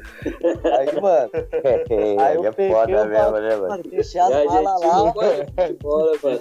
Aí, 0.79 0.99
mano, 0.99 1.31
Aí 2.25 2.37
eu 2.37 2.47
é 2.47 2.53
peguei 2.53 2.75
foda 2.75 3.05
o 3.05 3.09
mesmo, 3.09 3.33
né, 3.33 3.57
mano? 3.57 3.69
mano, 3.69 3.83
deixei 3.83 4.19
as 4.19 4.47
malas 4.47 4.81
lá. 4.81 5.69
embora, 5.69 6.19
mano. 6.23 6.41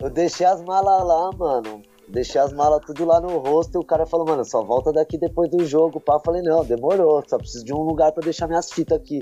Eu 0.00 0.10
deixei 0.10 0.46
as 0.46 0.62
malas 0.62 1.04
lá, 1.04 1.30
mano. 1.36 1.82
Deixei 2.08 2.40
as 2.40 2.50
malas 2.54 2.80
tudo 2.86 3.04
lá 3.04 3.20
no 3.20 3.36
rosto 3.36 3.76
e 3.76 3.78
o 3.78 3.84
cara 3.84 4.06
falou, 4.06 4.26
mano, 4.26 4.42
só 4.42 4.62
volta 4.62 4.90
daqui 4.90 5.18
depois 5.18 5.50
do 5.50 5.66
jogo. 5.66 6.00
Pá, 6.00 6.14
eu 6.14 6.20
falei, 6.20 6.40
não, 6.40 6.64
demorou, 6.64 7.22
só 7.28 7.36
preciso 7.36 7.62
de 7.62 7.74
um 7.74 7.82
lugar 7.82 8.12
pra 8.12 8.22
deixar 8.22 8.46
minhas 8.46 8.72
fitas 8.72 8.96
aqui. 8.96 9.20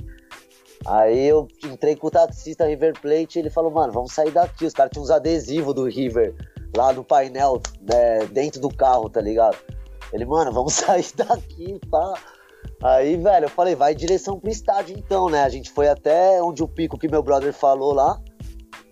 Aí 0.87 1.27
eu 1.27 1.49
entrei 1.65 1.97
com 1.97 2.07
o 2.07 2.11
taxista 2.11 2.67
River 2.67 2.95
Plate 3.01 3.39
e 3.39 3.43
ele 3.43 3.51
falou, 3.51 3.71
mano, 3.71 3.93
vamos 3.93 4.13
sair 4.13 4.31
daqui. 4.31 4.65
Os 4.65 4.73
caras 4.73 4.93
tinham 4.93 5.03
uns 5.03 5.11
adesivos 5.11 5.75
do 5.75 5.85
River 5.85 6.35
lá 6.77 6.93
no 6.93 7.03
painel, 7.03 7.61
né, 7.81 8.27
dentro 8.27 8.61
do 8.61 8.69
carro, 8.69 9.09
tá 9.09 9.21
ligado? 9.21 9.57
Ele, 10.13 10.25
mano, 10.25 10.53
vamos 10.53 10.75
sair 10.75 11.07
daqui, 11.17 11.81
pá. 11.91 12.15
Aí, 12.83 13.17
velho, 13.17 13.47
eu 13.47 13.51
falei, 13.51 13.75
vai 13.75 13.93
em 13.93 13.97
direção 13.97 14.39
pro 14.39 14.51
estádio 14.51 14.97
então, 14.97 15.29
né? 15.29 15.43
A 15.43 15.49
gente 15.49 15.71
foi 15.71 15.89
até 15.89 16.43
onde 16.43 16.63
o 16.63 16.69
pico 16.69 16.99
que 16.99 17.09
meu 17.09 17.23
brother 17.23 17.53
falou 17.53 17.93
lá. 17.93 18.21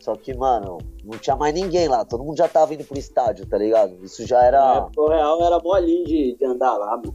Só 0.01 0.15
que, 0.17 0.35
mano, 0.35 0.79
não 1.03 1.19
tinha 1.19 1.37
mais 1.37 1.55
ninguém 1.55 1.89
lá. 1.89 2.05
Todo 2.05 2.25
mundo 2.25 2.37
já 2.37 2.49
tava 2.49 2.75
indo 2.75 2.85
pro 2.85 2.99
estádio, 2.99 3.47
tá 3.47 3.57
ligado? 3.57 3.97
Isso 4.03 4.27
já 4.27 4.43
era. 4.43 4.89
É, 4.95 5.01
o 5.01 5.09
real 5.09 5.43
era 5.45 5.59
bolinho 5.59 6.05
de, 6.05 6.37
de 6.37 6.45
andar 6.45 6.77
lá, 6.77 6.97
mano. 6.97 7.15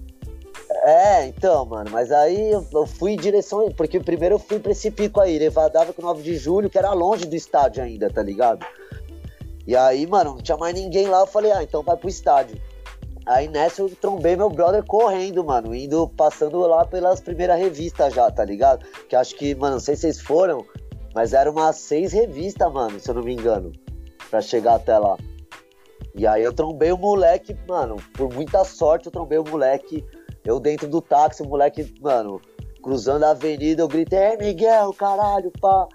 É, 0.84 1.26
então, 1.28 1.65
mano, 1.65 1.89
mas 1.91 2.12
aí 2.12 2.52
eu, 2.52 2.86
fui 2.86 3.13
em 3.13 3.17
direção. 3.17 3.72
Porque 3.72 4.00
primeiro 4.00 4.36
eu 4.36 4.39
fui 4.39 4.60
pra 4.60 4.72
esse 4.72 4.91
pico 4.91 5.19
aí, 5.19 5.38
Levadava 5.38 5.93
com 5.93 6.02
9 6.02 6.22
de 6.22 6.36
julho, 6.38 6.69
que 6.69 6.78
era 6.78 6.93
longe 6.93 7.26
do 7.26 7.36
estádio 7.36 7.84
ainda, 7.84 8.10
tá 8.10 8.22
ligado? 8.22 8.65
E 9.65 9.76
aí, 9.76 10.08
mano, 10.08 10.32
não 10.32 10.41
tinha 10.41 10.58
mais 10.58 10.74
ninguém 10.74 11.08
lá. 11.08 11.19
Eu 11.19 11.28
falei, 11.28 11.52
ah, 11.52 11.63
então 11.63 11.84
vai 11.84 11.98
pro 11.98 12.10
estádio. 12.10 12.60
Aí 13.26 13.48
nessa 13.48 13.84
eu 13.84 13.89
trombei 13.89 14.36
meu 14.36 14.50
brother 14.50 14.84
correndo, 14.84 15.43
mano, 15.43 15.76
indo, 15.76 16.08
passando 16.10 16.58
lá 16.62 16.84
pelas 16.84 17.22
primeiras 17.22 17.60
revistas 17.60 18.12
já, 18.12 18.32
tá 18.32 18.43
ligado? 18.43 18.84
Que 19.08 19.15
acho 19.15 19.36
que, 19.36 19.54
mano, 19.54 19.74
não 19.74 19.80
sei 19.80 19.95
se 19.95 20.02
vocês 20.02 20.19
foram, 20.19 20.65
mas 21.13 21.34
eram 21.34 21.52
umas 21.52 21.76
seis 21.76 22.12
revistas, 22.12 22.74
mano, 22.74 23.00
se 23.00 23.08
eu 23.08 23.13
não 23.13 23.22
me 23.22 23.34
engano, 23.34 23.72
pra 24.32 24.41
chegar 24.41 24.76
até 24.76 24.98
lá. 24.98 25.15
E 26.15 26.26
aí 26.26 26.43
eu 26.43 26.52
trombei 26.52 26.91
o 26.91 26.98
moleque, 26.98 27.56
mano, 27.67 27.98
por 28.13 28.34
muita 28.34 28.63
sorte 28.63 29.06
eu 29.06 29.12
trombei 29.12 29.38
o 29.38 29.48
moleque, 29.48 30.04
eu 30.45 30.60
dentro 30.60 30.88
do 30.88 31.02
táxi, 31.02 31.41
o 31.41 31.47
moleque, 31.47 31.93
mano, 32.02 32.41
cruzando 32.82 33.23
a 33.23 33.32
avenida, 33.32 33.82
eu 33.82 33.88
gritei, 33.88 34.19
é 34.19 34.38
Miguel, 34.38 34.93
caralho, 34.93 35.52
pá. 35.60 35.88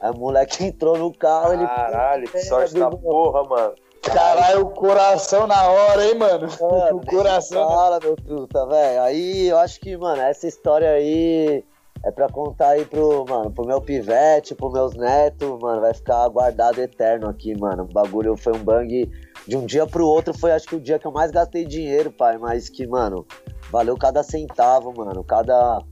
Aí 0.00 0.10
o 0.10 0.18
moleque 0.18 0.64
entrou 0.66 0.96
no 0.96 1.12
carro, 1.12 1.52
ele. 1.52 1.66
Caralho, 1.66 2.28
que 2.28 2.38
sorte 2.40 2.74
da 2.74 2.90
porra, 2.90 3.44
mano. 3.44 3.74
Caralho, 4.02 4.62
o 4.62 4.70
coração 4.70 5.46
na 5.46 5.68
hora, 5.68 6.06
hein, 6.06 6.14
mano? 6.14 6.48
Mano, 6.60 6.96
o 7.02 7.06
coração. 7.06 7.68
Fala, 7.68 8.00
meu 8.00 8.16
truta, 8.16 8.66
velho. 8.66 9.02
Aí 9.02 9.48
eu 9.48 9.58
acho 9.58 9.80
que, 9.80 9.96
mano, 9.96 10.22
essa 10.22 10.46
história 10.46 10.90
aí 10.90 11.64
é 12.04 12.10
pra 12.10 12.28
contar 12.28 12.70
aí 12.70 12.84
pro, 12.84 13.24
mano, 13.28 13.50
pro 13.50 13.66
meu 13.66 13.80
pivete, 13.80 14.54
pro 14.54 14.70
meus 14.70 14.94
netos, 14.94 15.58
mano, 15.60 15.80
vai 15.80 15.92
ficar 15.92 16.28
guardado 16.28 16.80
eterno 16.80 17.28
aqui, 17.28 17.58
mano. 17.58 17.82
O 17.82 17.92
bagulho 17.92 18.36
foi 18.36 18.54
um 18.54 18.62
bang 18.62 19.10
de 19.46 19.56
um 19.56 19.66
dia 19.66 19.86
pro 19.86 20.06
outro, 20.06 20.32
foi 20.32 20.52
acho 20.52 20.68
que 20.68 20.76
o 20.76 20.80
dia 20.80 20.98
que 20.98 21.06
eu 21.06 21.12
mais 21.12 21.30
gastei 21.30 21.64
dinheiro, 21.64 22.10
pai, 22.10 22.38
mas 22.38 22.68
que, 22.68 22.86
mano, 22.86 23.26
valeu 23.70 23.96
cada 23.96 24.22
centavo, 24.22 24.92
mano, 24.96 25.22
cada. 25.24 25.82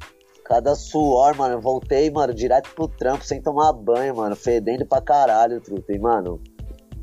Cada 0.48 0.76
suor, 0.76 1.34
mano, 1.34 1.54
eu 1.54 1.60
voltei, 1.60 2.08
mano, 2.08 2.32
direto 2.32 2.70
pro 2.72 2.86
trampo, 2.86 3.24
sem 3.24 3.42
tomar 3.42 3.72
banho, 3.72 4.14
mano, 4.14 4.36
fedendo 4.36 4.86
pra 4.86 5.00
caralho, 5.00 5.60
truta. 5.60 5.92
E, 5.92 5.98
mano, 5.98 6.40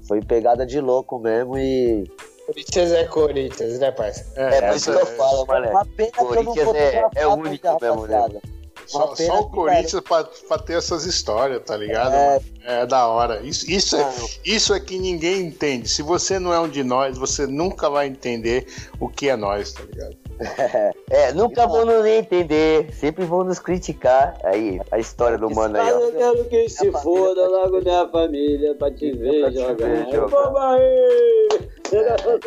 foi 0.07 0.21
pegada 0.21 0.65
de 0.65 0.79
louco 0.79 1.19
mesmo 1.19 1.57
e 1.57 2.09
Corinthians 2.45 2.91
é 2.93 3.03
Corinthians, 3.05 3.79
né, 3.79 3.91
parça? 3.91 4.25
É, 4.35 4.61
por 4.61 4.75
isso 4.77 4.91
que 4.91 4.97
eu 4.97 5.05
falo, 5.05 5.45
mano. 5.45 5.69
Uma 5.71 5.85
pena 5.85 6.11
que 6.11 6.19
eu 6.19 6.23
não 6.43 6.53
Corinthians 6.55 6.75
é- 6.75 7.09
é 7.15 7.27
único 7.27 7.77
mesmo, 7.81 8.07
né. 8.07 8.41
Só, 8.85 9.15
só 9.15 9.39
o 9.41 9.49
que, 9.49 9.55
Corinthians 9.55 10.03
pra, 10.03 10.23
pra 10.47 10.57
ter 10.57 10.77
essas 10.77 11.05
histórias, 11.05 11.61
tá 11.65 11.75
ligado? 11.77 12.13
É. 12.13 12.39
É, 12.65 12.85
da 12.85 13.07
hora. 13.07 13.41
Isso, 13.41 13.69
isso, 13.69 13.95
é, 13.95 14.13
isso 14.45 14.73
é 14.73 14.79
que 14.79 14.97
ninguém 14.97 15.41
entende. 15.47 15.87
Se 15.87 16.01
você 16.01 16.37
não 16.37 16.53
é 16.53 16.59
um 16.59 16.67
de 16.67 16.83
nós, 16.83 17.17
você 17.17 17.47
nunca 17.47 17.89
vai 17.89 18.07
entender 18.07 18.67
o 18.99 19.07
que 19.07 19.29
é 19.29 19.35
nós, 19.35 19.71
tá 19.71 19.83
ligado? 19.83 20.17
É, 21.09 21.31
nunca 21.33 21.67
vão 21.67 21.85
nos 21.85 22.05
entender, 22.05 22.91
sempre 22.93 23.23
vão 23.23 23.43
nos 23.43 23.59
criticar. 23.59 24.35
Aí, 24.43 24.79
a 24.91 24.97
história 24.97 25.37
do 25.37 25.47
mano 25.49 25.79
aí, 25.79 25.91
ó. 25.93 25.99
eu 25.99 26.11
quero 26.11 26.45
que 26.45 26.67
se 26.69 26.91
foda 26.91 27.47
logo 27.47 27.79
minha 27.81 28.07
família 28.09 28.73
pra 28.75 28.89
te 28.91 29.11
ver 29.11 29.51
jogar. 29.53 30.27
Vamos 30.27 30.59
aí! 30.59 31.47
Não. 31.91 32.39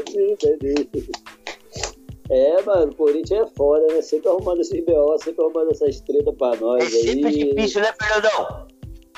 É, 2.28 2.60
mano, 2.62 2.90
o 2.90 2.96
Corinthians 2.96 3.48
é 3.48 3.54
foda, 3.56 3.86
né? 3.94 4.02
Sempre 4.02 4.28
arrumando 4.30 4.60
esses 4.60 4.84
BO, 4.84 5.16
sempre 5.22 5.44
arrumando 5.44 5.70
essas 5.70 6.00
tretas 6.00 6.34
pra 6.36 6.56
nós 6.56 6.82
É 6.84 6.88
sempre 6.88 7.26
aí. 7.28 7.54
difícil, 7.54 7.82
né, 7.82 7.92
Fernandão? 8.00 8.66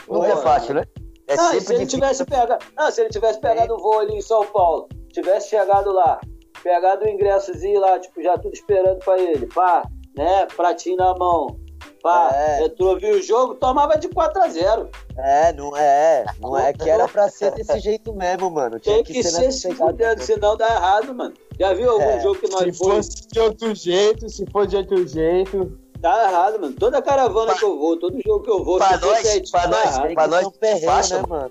Nunca 0.08 0.26
é 0.28 0.36
fácil, 0.36 0.74
né? 0.74 0.84
É 1.26 1.34
Ah, 1.34 1.36
se 1.36 1.56
ele 1.56 1.60
difícil. 1.60 1.86
tivesse 1.86 2.24
pegado. 2.26 2.64
Ah, 2.76 2.90
se 2.90 3.00
ele 3.00 3.08
tivesse 3.10 3.40
pegado 3.40 3.74
o 3.74 3.78
voo 3.78 3.98
ali 4.00 4.14
em 4.16 4.20
São 4.20 4.44
Paulo, 4.46 4.88
tivesse 5.12 5.48
chegado 5.50 5.90
lá, 5.92 6.20
pegado 6.62 7.04
o 7.04 7.08
ingressozinho 7.08 7.80
lá, 7.80 7.98
tipo, 7.98 8.22
já 8.22 8.36
tudo 8.38 8.52
esperando 8.54 8.98
pra 8.98 9.18
ele, 9.18 9.46
pá, 9.46 9.82
né? 10.16 10.46
Pratinho 10.56 10.96
na 10.96 11.14
mão. 11.14 11.58
Pá, 12.02 12.30
É. 12.32 12.64
entrou, 12.64 12.96
viu 12.98 13.16
o 13.16 13.22
jogo, 13.22 13.54
tomava 13.56 13.96
de 13.98 14.08
4x0. 14.08 14.88
É, 15.16 15.52
não 15.52 15.76
é. 15.76 16.24
Não 16.40 16.56
é 16.56 16.72
que 16.72 16.88
era 16.88 17.08
pra 17.08 17.28
ser 17.28 17.50
desse 17.52 17.78
jeito 17.80 18.12
mesmo, 18.12 18.50
mano. 18.50 18.78
Tinha 18.78 18.96
Tem 18.96 19.04
que, 19.04 19.12
que 19.14 19.22
ser 19.24 19.50
se 19.52 19.74
fudendo, 19.74 20.22
senão 20.22 20.56
dá 20.56 20.66
errado, 20.68 21.14
mano. 21.14 21.34
Já 21.58 21.74
viu 21.74 21.90
algum 21.90 22.02
É. 22.04 22.20
jogo 22.20 22.38
que 22.38 22.48
nós 22.50 22.62
Se 22.64 22.72
foi? 22.84 22.96
fosse 22.96 23.28
de 23.28 23.40
outro 23.40 23.74
jeito, 23.74 24.28
se 24.28 24.46
for 24.50 24.66
de 24.66 24.76
outro 24.76 25.06
jeito. 25.06 25.76
Dá 25.98 26.28
errado, 26.28 26.60
mano. 26.60 26.74
Toda 26.78 27.02
caravana 27.02 27.54
que 27.54 27.64
eu 27.64 27.76
vou, 27.76 27.98
todo 27.98 28.20
jogo 28.24 28.44
que 28.44 28.50
eu 28.50 28.62
vou, 28.62 28.78
Pra 28.78 28.96
nós, 28.98 29.18
certinho, 29.26 29.50
pra 29.50 29.66
nós, 29.66 29.98
pra 30.14 30.26
nós 30.28 30.48
perrengue, 30.58 30.86
fácil, 30.86 31.16
né, 31.16 31.22
mano? 31.28 31.50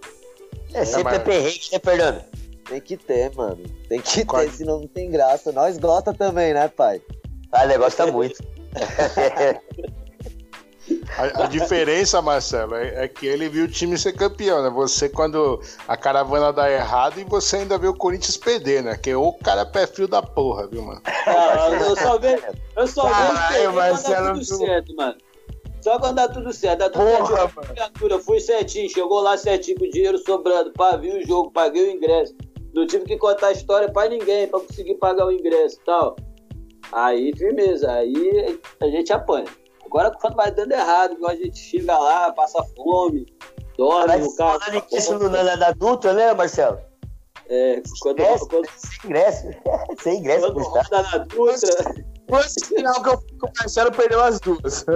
É 0.73 0.85
sempre 0.85 1.15
é 1.15 1.19
perrengue, 1.19 1.67
né, 1.73 1.79
Fernando? 1.83 2.23
Tem 2.67 2.81
que 2.81 2.97
ter, 2.97 3.33
mano. 3.35 3.63
Tem 3.87 4.01
que 4.01 4.25
ter, 4.25 4.51
senão 4.51 4.81
não 4.81 4.87
tem 4.87 5.09
graça. 5.09 5.51
Nós 5.51 5.77
gosta 5.77 6.13
também, 6.13 6.53
né, 6.53 6.67
pai? 6.67 7.01
Ah, 7.51 7.65
negócio 7.65 7.97
tá 7.97 8.11
muito. 8.11 8.43
A, 11.17 11.43
a 11.43 11.47
diferença, 11.47 12.21
Marcelo, 12.21 12.75
é, 12.75 13.05
é 13.05 13.07
que 13.07 13.25
ele 13.25 13.49
viu 13.49 13.65
o 13.65 13.67
time 13.67 13.97
ser 13.97 14.13
campeão, 14.13 14.61
né? 14.63 14.69
Você, 14.69 15.09
quando 15.09 15.59
a 15.87 15.97
caravana 15.97 16.53
dá 16.53 16.71
errado, 16.71 17.19
e 17.19 17.23
você 17.23 17.57
ainda 17.57 17.77
vê 17.77 17.87
o 17.87 17.93
Corinthians 17.93 18.37
perder, 18.37 18.83
né? 18.83 18.95
Que 18.95 19.13
o 19.15 19.33
cara 19.33 19.61
é 19.61 19.65
pé 19.65 19.87
frio 19.87 20.07
da 20.07 20.21
porra, 20.21 20.67
viu, 20.67 20.81
mano? 20.83 21.01
Ah, 21.05 21.69
eu 21.71 21.95
só 21.95 22.17
vejo, 22.17 22.43
eu 22.75 22.87
só 22.87 23.03
vejo 23.07 23.17
dá 23.17 23.71
Marcelo, 23.73 24.33
tudo 24.33 24.45
tu- 24.45 24.57
certo, 24.57 24.95
mano. 24.95 25.15
Só 25.81 25.99
quando 25.99 26.15
dá 26.15 26.27
tudo 26.27 26.53
certo, 26.53 26.79
dá 26.79 26.89
tudo 26.89 27.05
Porra, 27.05 27.51
mano. 27.55 27.67
Criatura, 27.69 28.19
fui 28.19 28.39
certinho, 28.39 28.89
chegou 28.89 29.19
lá 29.19 29.37
certinho 29.37 29.77
com 29.77 29.85
o 29.85 29.89
dinheiro 29.89 30.17
sobrando, 30.19 30.71
pá, 30.73 30.95
vi 30.95 31.09
o 31.09 31.25
jogo, 31.25 31.51
paguei 31.51 31.89
o 31.89 31.91
ingresso. 31.91 32.35
Não 32.73 32.85
tive 32.85 33.05
que 33.05 33.17
contar 33.17 33.47
a 33.47 33.51
história 33.51 33.91
pra 33.91 34.07
ninguém, 34.07 34.47
pra 34.47 34.59
conseguir 34.59 34.95
pagar 34.95 35.25
o 35.25 35.31
ingresso 35.31 35.77
e 35.81 35.85
tal. 35.85 36.15
Aí, 36.91 37.33
firmeza, 37.35 37.91
aí 37.91 38.59
a 38.79 38.87
gente 38.87 39.11
apanha. 39.11 39.47
Agora 39.85 40.11
quando 40.11 40.35
vai 40.35 40.51
dando 40.51 40.73
errado, 40.73 41.13
igual 41.13 41.31
a 41.31 41.35
gente 41.35 41.57
chega 41.57 41.97
lá, 41.97 42.31
passa 42.33 42.61
fome, 42.75 43.25
dorme 43.77 44.07
Mas 44.07 44.25
no 44.25 44.35
carro. 44.35 44.59
falando 44.59 44.85
isso 44.91 45.17
no 45.17 45.29
na 45.29 45.55
da 45.55 45.71
Dutra, 45.71 46.13
né, 46.13 46.33
Marcelo? 46.33 46.79
É, 47.49 47.81
quando, 48.01 48.19
Ingresso, 48.19 48.47
quando, 48.49 48.67
sem 48.67 48.99
ingresso. 49.05 49.47
sem 50.03 50.19
ingresso, 50.19 50.53
quando 50.53 50.67
roda 50.67 51.01
na 51.03 51.17
Dutra. 51.19 52.05
Foi 52.29 52.39
esse 52.41 52.65
final 52.65 53.01
que 53.01 53.09
eu 53.09 53.17
fui 53.21 53.37
com 53.39 53.47
o 53.47 53.51
Marcelo 53.57 53.91
perdeu 53.91 54.21
as 54.21 54.39
duas. 54.39 54.85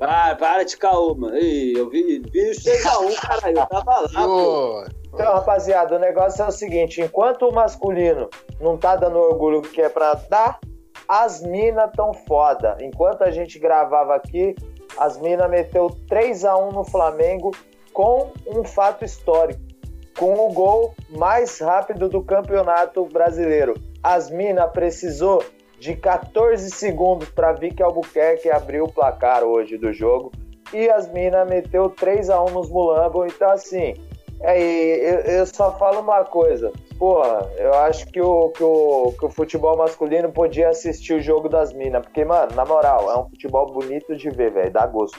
Ah, 0.00 0.34
para 0.34 0.64
de 0.64 0.76
caô, 0.76 1.14
mano. 1.14 1.38
Ih, 1.38 1.74
eu 1.78 1.88
vi, 1.88 2.18
vi 2.18 2.50
os 2.50 2.58
6x1, 2.58 3.14
caralho. 3.20 3.58
Eu 3.58 3.66
tava 3.66 4.00
lá, 4.00 4.26
pô. 4.26 4.84
O- 5.14 5.20
Então, 5.22 5.34
rapaziada, 5.34 5.96
o 5.96 5.98
negócio 5.98 6.42
é 6.42 6.48
o 6.48 6.52
seguinte: 6.52 7.00
enquanto 7.00 7.48
o 7.48 7.52
masculino 7.54 8.28
não 8.60 8.76
tá 8.76 8.96
dando 8.96 9.16
o 9.18 9.22
orgulho 9.22 9.62
que 9.62 9.80
é 9.80 9.88
pra 9.88 10.14
dar, 10.28 10.58
as 11.08 11.42
minas 11.42 11.90
tão 11.96 12.12
foda. 12.14 12.76
Enquanto 12.80 13.22
a 13.22 13.30
gente 13.30 13.58
gravava 13.58 14.14
aqui, 14.14 14.54
as 14.98 15.18
minas 15.20 15.50
meteu 15.50 15.90
3 16.08 16.44
a 16.44 16.56
1 16.56 16.70
no 16.70 16.84
Flamengo 16.84 17.50
com 17.92 18.30
um 18.46 18.64
fato 18.64 19.04
histórico. 19.04 19.60
Com 20.18 20.34
o 20.34 20.52
gol 20.52 20.94
mais 21.10 21.58
rápido 21.58 22.08
do 22.08 22.22
campeonato 22.22 23.04
brasileiro. 23.06 23.74
As 24.02 24.30
minas 24.30 24.70
precisou 24.70 25.42
de 25.78 25.96
14 25.96 26.70
segundos 26.70 27.28
para 27.30 27.52
Vicky 27.52 27.82
Albuquerque 27.82 28.48
abrir 28.48 28.80
o 28.80 28.88
placar 28.88 29.42
hoje 29.42 29.76
do 29.76 29.92
jogo. 29.92 30.30
E 30.72 30.88
as 30.88 31.10
minas 31.10 31.48
meteu 31.48 31.90
3 31.90 32.30
a 32.30 32.40
1 32.42 32.50
nos 32.50 32.70
Mulambo. 32.70 33.26
Então, 33.26 33.50
assim, 33.50 33.94
é, 34.44 34.60
e 34.60 35.00
eu, 35.00 35.18
eu 35.20 35.46
só 35.46 35.72
falo 35.78 36.00
uma 36.00 36.22
coisa. 36.24 36.70
Porra, 36.98 37.50
eu 37.56 37.72
acho 37.74 38.06
que 38.08 38.20
o, 38.20 38.50
que, 38.50 38.62
o, 38.62 39.14
que 39.18 39.24
o 39.24 39.30
futebol 39.30 39.76
masculino 39.76 40.30
podia 40.30 40.68
assistir 40.68 41.14
o 41.14 41.20
jogo 41.20 41.48
das 41.48 41.72
minas. 41.72 42.02
Porque, 42.02 42.24
mano, 42.24 42.54
na 42.54 42.64
moral, 42.64 43.10
é 43.10 43.18
um 43.18 43.28
futebol 43.28 43.72
bonito 43.72 44.14
de 44.14 44.28
ver, 44.28 44.52
velho. 44.52 44.70
Dá 44.70 44.86
gosto. 44.86 45.18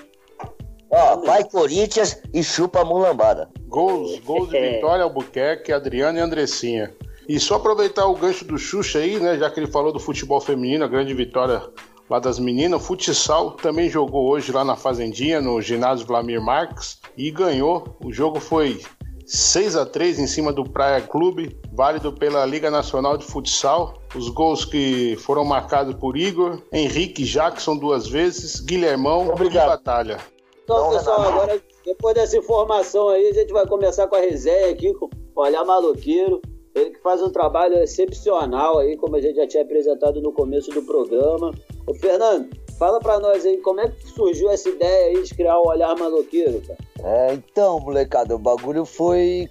Ó, 0.92 1.18
vai 1.18 1.44
Corinthians 1.44 2.22
e 2.34 2.44
chupa 2.44 2.82
a 2.82 2.86
mulambada. 2.86 3.50
Gols, 3.68 4.20
gols 4.20 4.50
de 4.50 4.60
Vitória, 4.60 5.04
Albuquerque, 5.04 5.74
Adriano 5.74 6.20
e 6.20 6.22
Andressinha. 6.22 6.94
E 7.28 7.40
só 7.40 7.56
aproveitar 7.56 8.06
o 8.06 8.16
gancho 8.16 8.46
do 8.46 8.58
Xuxa 8.58 9.00
aí, 9.00 9.20
né? 9.20 9.38
Já 9.40 9.50
que 9.50 9.60
ele 9.60 9.72
falou 9.72 9.92
do 9.92 10.00
futebol 10.00 10.40
feminino, 10.40 10.86
a 10.86 10.88
grande 10.88 11.14
vitória 11.16 11.64
lá 12.08 12.20
das 12.20 12.38
meninas. 12.38 12.80
O 12.80 12.86
futsal 12.86 13.52
também 13.52 13.90
jogou 13.90 14.30
hoje 14.30 14.52
lá 14.52 14.64
na 14.64 14.76
Fazendinha, 14.76 15.42
no 15.42 15.60
ginásio 15.62 16.06
Vlamir 16.06 16.40
Marques, 16.40 17.00
e 17.18 17.32
ganhou. 17.32 17.98
O 18.04 18.14
jogo 18.14 18.40
foi 18.40 18.80
6 19.26 19.76
a 19.76 19.86
3 19.86 20.20
em 20.20 20.28
cima 20.28 20.54
do 20.54 20.64
Praia 20.64 21.02
Clube, 21.02 21.60
válido 21.74 22.14
pela 22.14 22.46
Liga 22.46 22.70
Nacional 22.70 23.18
de 23.18 23.26
Futsal. 23.26 24.00
Os 24.16 24.30
gols 24.30 24.64
que 24.64 25.16
foram 25.18 25.44
marcados 25.44 25.96
por 25.96 26.16
Igor, 26.16 26.62
Henrique 26.72 27.24
Jackson 27.24 27.76
duas 27.76 28.08
vezes, 28.08 28.60
Guilhermão 28.60 29.30
Obrigado. 29.30 29.66
e 29.66 29.70
Batalha. 29.70 30.18
Então, 30.64 30.92
pessoal, 30.92 31.22
agora, 31.22 31.62
depois 31.84 32.16
dessa 32.16 32.38
informação 32.38 33.10
aí, 33.10 33.28
a 33.30 33.34
gente 33.34 33.52
vai 33.52 33.68
começar 33.68 34.08
com 34.08 34.16
a 34.16 34.20
resenha 34.20 34.70
aqui 34.70 34.94
com 34.94 35.10
o 35.36 35.42
Olhar 35.42 35.64
Maloqueiro. 35.66 36.42
Ele 36.74 36.92
que 36.92 37.02
faz 37.02 37.22
um 37.22 37.30
trabalho 37.30 37.78
excepcional 37.78 38.80
aí, 38.80 38.98
como 38.98 39.16
a 39.16 39.22
gente 39.22 39.36
já 39.36 39.48
tinha 39.48 39.64
apresentado 39.64 40.22
no 40.22 40.34
começo 40.34 40.72
do 40.72 40.84
programa. 40.84 41.52
Ô, 41.88 41.94
Fernando, 41.94 42.50
fala 42.78 43.00
pra 43.00 43.20
nós 43.20 43.46
aí, 43.46 43.58
como 43.58 43.82
é 43.82 43.90
que 43.90 44.08
surgiu 44.08 44.50
essa 44.52 44.70
ideia 44.70 45.08
aí 45.18 45.24
de 45.24 45.34
criar 45.34 45.58
o 45.60 45.68
Olhar 45.68 45.96
Maloqueiro, 45.98 46.62
cara? 46.62 46.80
É, 47.04 47.34
então, 47.34 47.80
molecada, 47.80 48.36
o 48.36 48.40
bagulho 48.40 48.86
foi. 48.86 49.50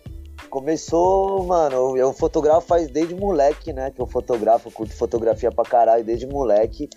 Começou, 0.50 1.42
mano, 1.44 1.96
eu 1.96 2.12
fotografo 2.12 2.66
faz 2.66 2.88
desde 2.88 3.14
moleque, 3.14 3.72
né? 3.72 3.90
Que 3.90 4.00
eu 4.00 4.06
fotografo, 4.06 4.70
curto 4.70 4.94
fotografia 4.94 5.50
pra 5.50 5.64
caralho 5.64 6.04
desde 6.04 6.26
moleque. 6.26 6.88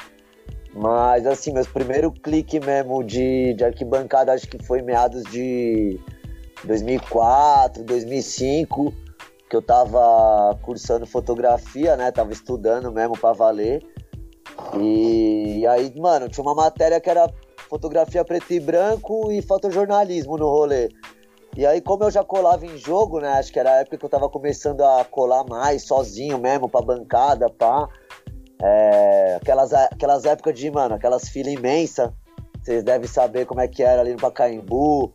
Mas, 0.73 1.25
assim, 1.25 1.51
meus 1.51 1.67
primeiros 1.67 2.11
cliques 2.21 2.63
mesmo 2.63 3.03
de, 3.03 3.55
de 3.55 3.63
arquibancada, 3.63 4.33
acho 4.33 4.47
que 4.47 4.63
foi 4.63 4.81
meados 4.83 5.23
de 5.23 5.99
2004, 6.65 7.83
2005, 7.83 8.93
que 9.49 9.55
eu 9.55 9.61
tava 9.61 10.55
cursando 10.61 11.07
fotografia, 11.07 11.95
né? 11.95 12.11
Tava 12.11 12.31
estudando 12.31 12.91
mesmo 12.91 13.17
pra 13.17 13.33
valer. 13.33 13.83
E, 14.79 15.59
e 15.59 15.67
aí, 15.67 15.93
mano, 15.97 16.29
tinha 16.29 16.43
uma 16.43 16.55
matéria 16.55 16.99
que 16.99 17.09
era 17.09 17.31
fotografia 17.69 18.23
preto 18.23 18.53
e 18.53 18.59
branco 18.59 19.31
e 19.31 19.41
fotojornalismo 19.41 20.37
no 20.37 20.49
rolê. 20.49 20.89
E 21.55 21.65
aí, 21.65 21.81
como 21.81 22.03
eu 22.03 22.11
já 22.11 22.23
colava 22.23 22.65
em 22.65 22.77
jogo, 22.77 23.19
né? 23.19 23.29
Acho 23.29 23.51
que 23.51 23.59
era 23.59 23.71
a 23.71 23.75
época 23.77 23.97
que 23.97 24.05
eu 24.05 24.09
tava 24.09 24.29
começando 24.29 24.81
a 24.81 25.03
colar 25.03 25.43
mais, 25.43 25.83
sozinho 25.83 26.37
mesmo, 26.37 26.69
pra 26.69 26.81
bancada, 26.81 27.49
pá. 27.49 27.89
É, 28.61 29.37
aquelas, 29.41 29.73
aquelas 29.73 30.25
épocas 30.25 30.57
de, 30.57 30.69
mano, 30.69 30.95
aquelas 30.95 31.29
filas 31.29 31.53
imensas. 31.53 32.11
Vocês 32.61 32.83
devem 32.83 33.07
saber 33.07 33.45
como 33.45 33.61
é 33.61 33.67
que 33.67 33.81
era 33.81 34.01
ali 34.01 34.11
no 34.11 34.17
Pacaembu. 34.17 35.13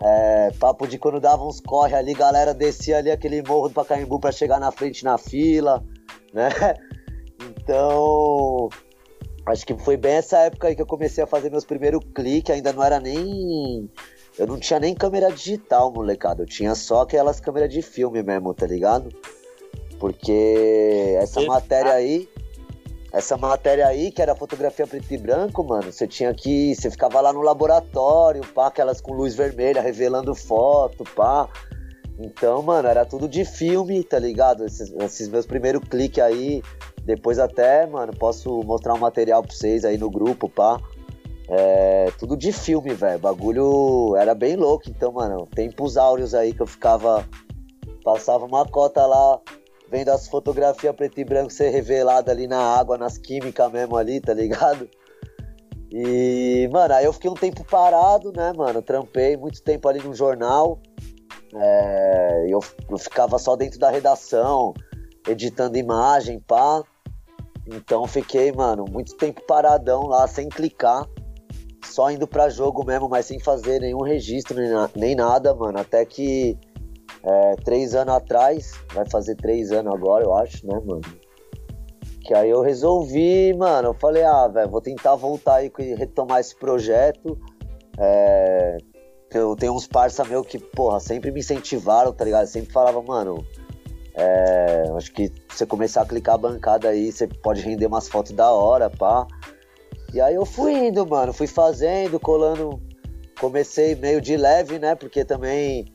É, 0.00 0.52
papo 0.60 0.86
de 0.86 0.96
quando 0.96 1.18
dava 1.18 1.44
uns 1.44 1.60
corre 1.60 1.94
ali, 1.94 2.14
galera 2.14 2.54
descia 2.54 2.98
ali 2.98 3.10
aquele 3.10 3.42
morro 3.42 3.68
do 3.68 3.74
Pacaembu 3.74 4.20
pra 4.20 4.30
chegar 4.30 4.60
na 4.60 4.70
frente 4.70 5.04
na 5.04 5.18
fila, 5.18 5.82
né? 6.32 6.50
Então, 7.68 8.70
acho 9.44 9.66
que 9.66 9.76
foi 9.76 9.98
bem 9.98 10.14
essa 10.14 10.38
época 10.38 10.68
aí 10.68 10.74
que 10.74 10.80
eu 10.80 10.86
comecei 10.86 11.22
a 11.22 11.26
fazer 11.26 11.50
meus 11.50 11.66
primeiros 11.66 12.00
cliques, 12.14 12.54
ainda 12.54 12.72
não 12.72 12.82
era 12.82 12.98
nem. 12.98 13.90
Eu 14.38 14.46
não 14.46 14.58
tinha 14.58 14.80
nem 14.80 14.94
câmera 14.94 15.30
digital, 15.30 15.92
molecada. 15.92 16.44
Eu 16.44 16.46
tinha 16.46 16.74
só 16.74 17.02
aquelas 17.02 17.40
câmeras 17.40 17.68
de 17.68 17.82
filme 17.82 18.22
mesmo, 18.22 18.54
tá 18.54 18.66
ligado? 18.66 19.10
Porque 20.00 21.14
essa 21.20 21.42
matéria 21.42 21.92
aí. 21.92 22.26
Essa 23.12 23.36
matéria 23.36 23.86
aí, 23.86 24.10
que 24.10 24.22
era 24.22 24.34
fotografia 24.34 24.86
preto 24.86 25.12
e 25.12 25.18
branco, 25.18 25.62
mano, 25.62 25.92
você 25.92 26.06
tinha 26.06 26.32
que. 26.32 26.74
Você 26.74 26.90
ficava 26.90 27.20
lá 27.20 27.34
no 27.34 27.42
laboratório, 27.42 28.42
pá, 28.54 28.68
aquelas 28.68 28.98
com 28.98 29.12
luz 29.12 29.34
vermelha, 29.34 29.82
revelando 29.82 30.34
foto, 30.34 31.04
pá. 31.14 31.46
Então, 32.18 32.62
mano, 32.62 32.88
era 32.88 33.04
tudo 33.04 33.28
de 33.28 33.44
filme, 33.44 34.02
tá 34.02 34.18
ligado? 34.18 34.64
Esses, 34.64 34.90
esses 34.90 35.28
meus 35.28 35.44
primeiros 35.44 35.86
cliques 35.86 36.22
aí. 36.22 36.62
Depois 37.08 37.38
até, 37.38 37.86
mano, 37.86 38.12
posso 38.14 38.62
mostrar 38.64 38.92
um 38.92 38.98
material 38.98 39.42
pra 39.42 39.50
vocês 39.50 39.82
aí 39.82 39.96
no 39.96 40.10
grupo, 40.10 40.46
pá. 40.46 40.78
É, 41.48 42.12
tudo 42.18 42.36
de 42.36 42.52
filme, 42.52 42.92
velho. 42.92 43.18
Bagulho 43.18 44.14
era 44.14 44.34
bem 44.34 44.56
louco. 44.56 44.90
Então, 44.90 45.12
mano, 45.12 45.48
tempos 45.54 45.96
áureos 45.96 46.34
aí 46.34 46.52
que 46.52 46.60
eu 46.60 46.66
ficava. 46.66 47.26
Passava 48.04 48.44
uma 48.44 48.66
cota 48.66 49.06
lá 49.06 49.40
vendo 49.90 50.10
as 50.10 50.28
fotografias 50.28 50.94
preto 50.94 51.18
e 51.18 51.24
branco 51.24 51.50
ser 51.50 51.70
revelada 51.70 52.30
ali 52.30 52.46
na 52.46 52.60
água, 52.60 52.98
nas 52.98 53.16
químicas 53.16 53.72
mesmo 53.72 53.96
ali, 53.96 54.20
tá 54.20 54.34
ligado? 54.34 54.86
E, 55.90 56.68
mano, 56.70 56.92
aí 56.92 57.06
eu 57.06 57.12
fiquei 57.14 57.30
um 57.30 57.34
tempo 57.34 57.64
parado, 57.64 58.30
né, 58.36 58.52
mano? 58.54 58.82
Trampei 58.82 59.34
muito 59.34 59.62
tempo 59.62 59.88
ali 59.88 60.02
no 60.02 60.12
jornal. 60.12 60.78
É, 61.54 62.44
eu, 62.50 62.60
eu 62.90 62.98
ficava 62.98 63.38
só 63.38 63.56
dentro 63.56 63.78
da 63.78 63.88
redação, 63.88 64.74
editando 65.26 65.78
imagem, 65.78 66.38
pá. 66.40 66.84
Então 67.70 68.06
fiquei, 68.06 68.50
mano, 68.52 68.84
muito 68.90 69.14
tempo 69.16 69.42
paradão 69.46 70.06
lá, 70.06 70.26
sem 70.26 70.48
clicar. 70.48 71.06
Só 71.84 72.10
indo 72.10 72.26
pra 72.26 72.48
jogo 72.48 72.84
mesmo, 72.84 73.08
mas 73.08 73.26
sem 73.26 73.38
fazer 73.38 73.80
nenhum 73.80 74.02
registro, 74.02 74.58
nem, 74.58 74.70
na- 74.70 74.90
nem 74.94 75.14
nada, 75.14 75.54
mano. 75.54 75.78
Até 75.78 76.04
que 76.04 76.56
é, 77.22 77.54
três 77.64 77.94
anos 77.94 78.14
atrás, 78.14 78.72
vai 78.92 79.08
fazer 79.08 79.34
três 79.36 79.72
anos 79.72 79.92
agora, 79.94 80.24
eu 80.24 80.34
acho, 80.34 80.66
né, 80.66 80.80
mano? 80.84 81.00
Que 82.22 82.34
aí 82.34 82.50
eu 82.50 82.60
resolvi, 82.60 83.54
mano, 83.54 83.88
eu 83.88 83.94
falei, 83.94 84.22
ah, 84.22 84.46
velho, 84.48 84.70
vou 84.70 84.80
tentar 84.82 85.14
voltar 85.14 85.56
aí 85.56 85.72
e 85.78 85.94
retomar 85.94 86.40
esse 86.40 86.54
projeto. 86.54 87.38
É, 87.98 88.76
eu 89.32 89.56
tenho 89.56 89.72
uns 89.74 89.86
parça 89.86 90.24
meu 90.24 90.42
que, 90.44 90.58
porra, 90.58 91.00
sempre 91.00 91.30
me 91.30 91.40
incentivaram, 91.40 92.12
tá 92.12 92.24
ligado? 92.24 92.46
Sempre 92.46 92.72
falava, 92.72 93.00
mano, 93.02 93.44
é, 94.18 94.82
acho 94.96 95.12
que 95.12 95.32
você 95.48 95.64
começar 95.64 96.02
a 96.02 96.06
clicar 96.06 96.34
a 96.34 96.38
bancada 96.38 96.88
aí, 96.88 97.12
você 97.12 97.28
pode 97.28 97.60
render 97.60 97.86
umas 97.86 98.08
fotos 98.08 98.32
da 98.32 98.50
hora, 98.50 98.90
pá. 98.90 99.24
E 100.12 100.20
aí 100.20 100.34
eu 100.34 100.44
fui 100.44 100.72
indo, 100.72 101.06
mano, 101.06 101.32
fui 101.32 101.46
fazendo, 101.46 102.18
colando. 102.18 102.82
Comecei 103.38 103.94
meio 103.94 104.20
de 104.20 104.36
leve, 104.36 104.80
né? 104.80 104.96
Porque 104.96 105.24
também 105.24 105.86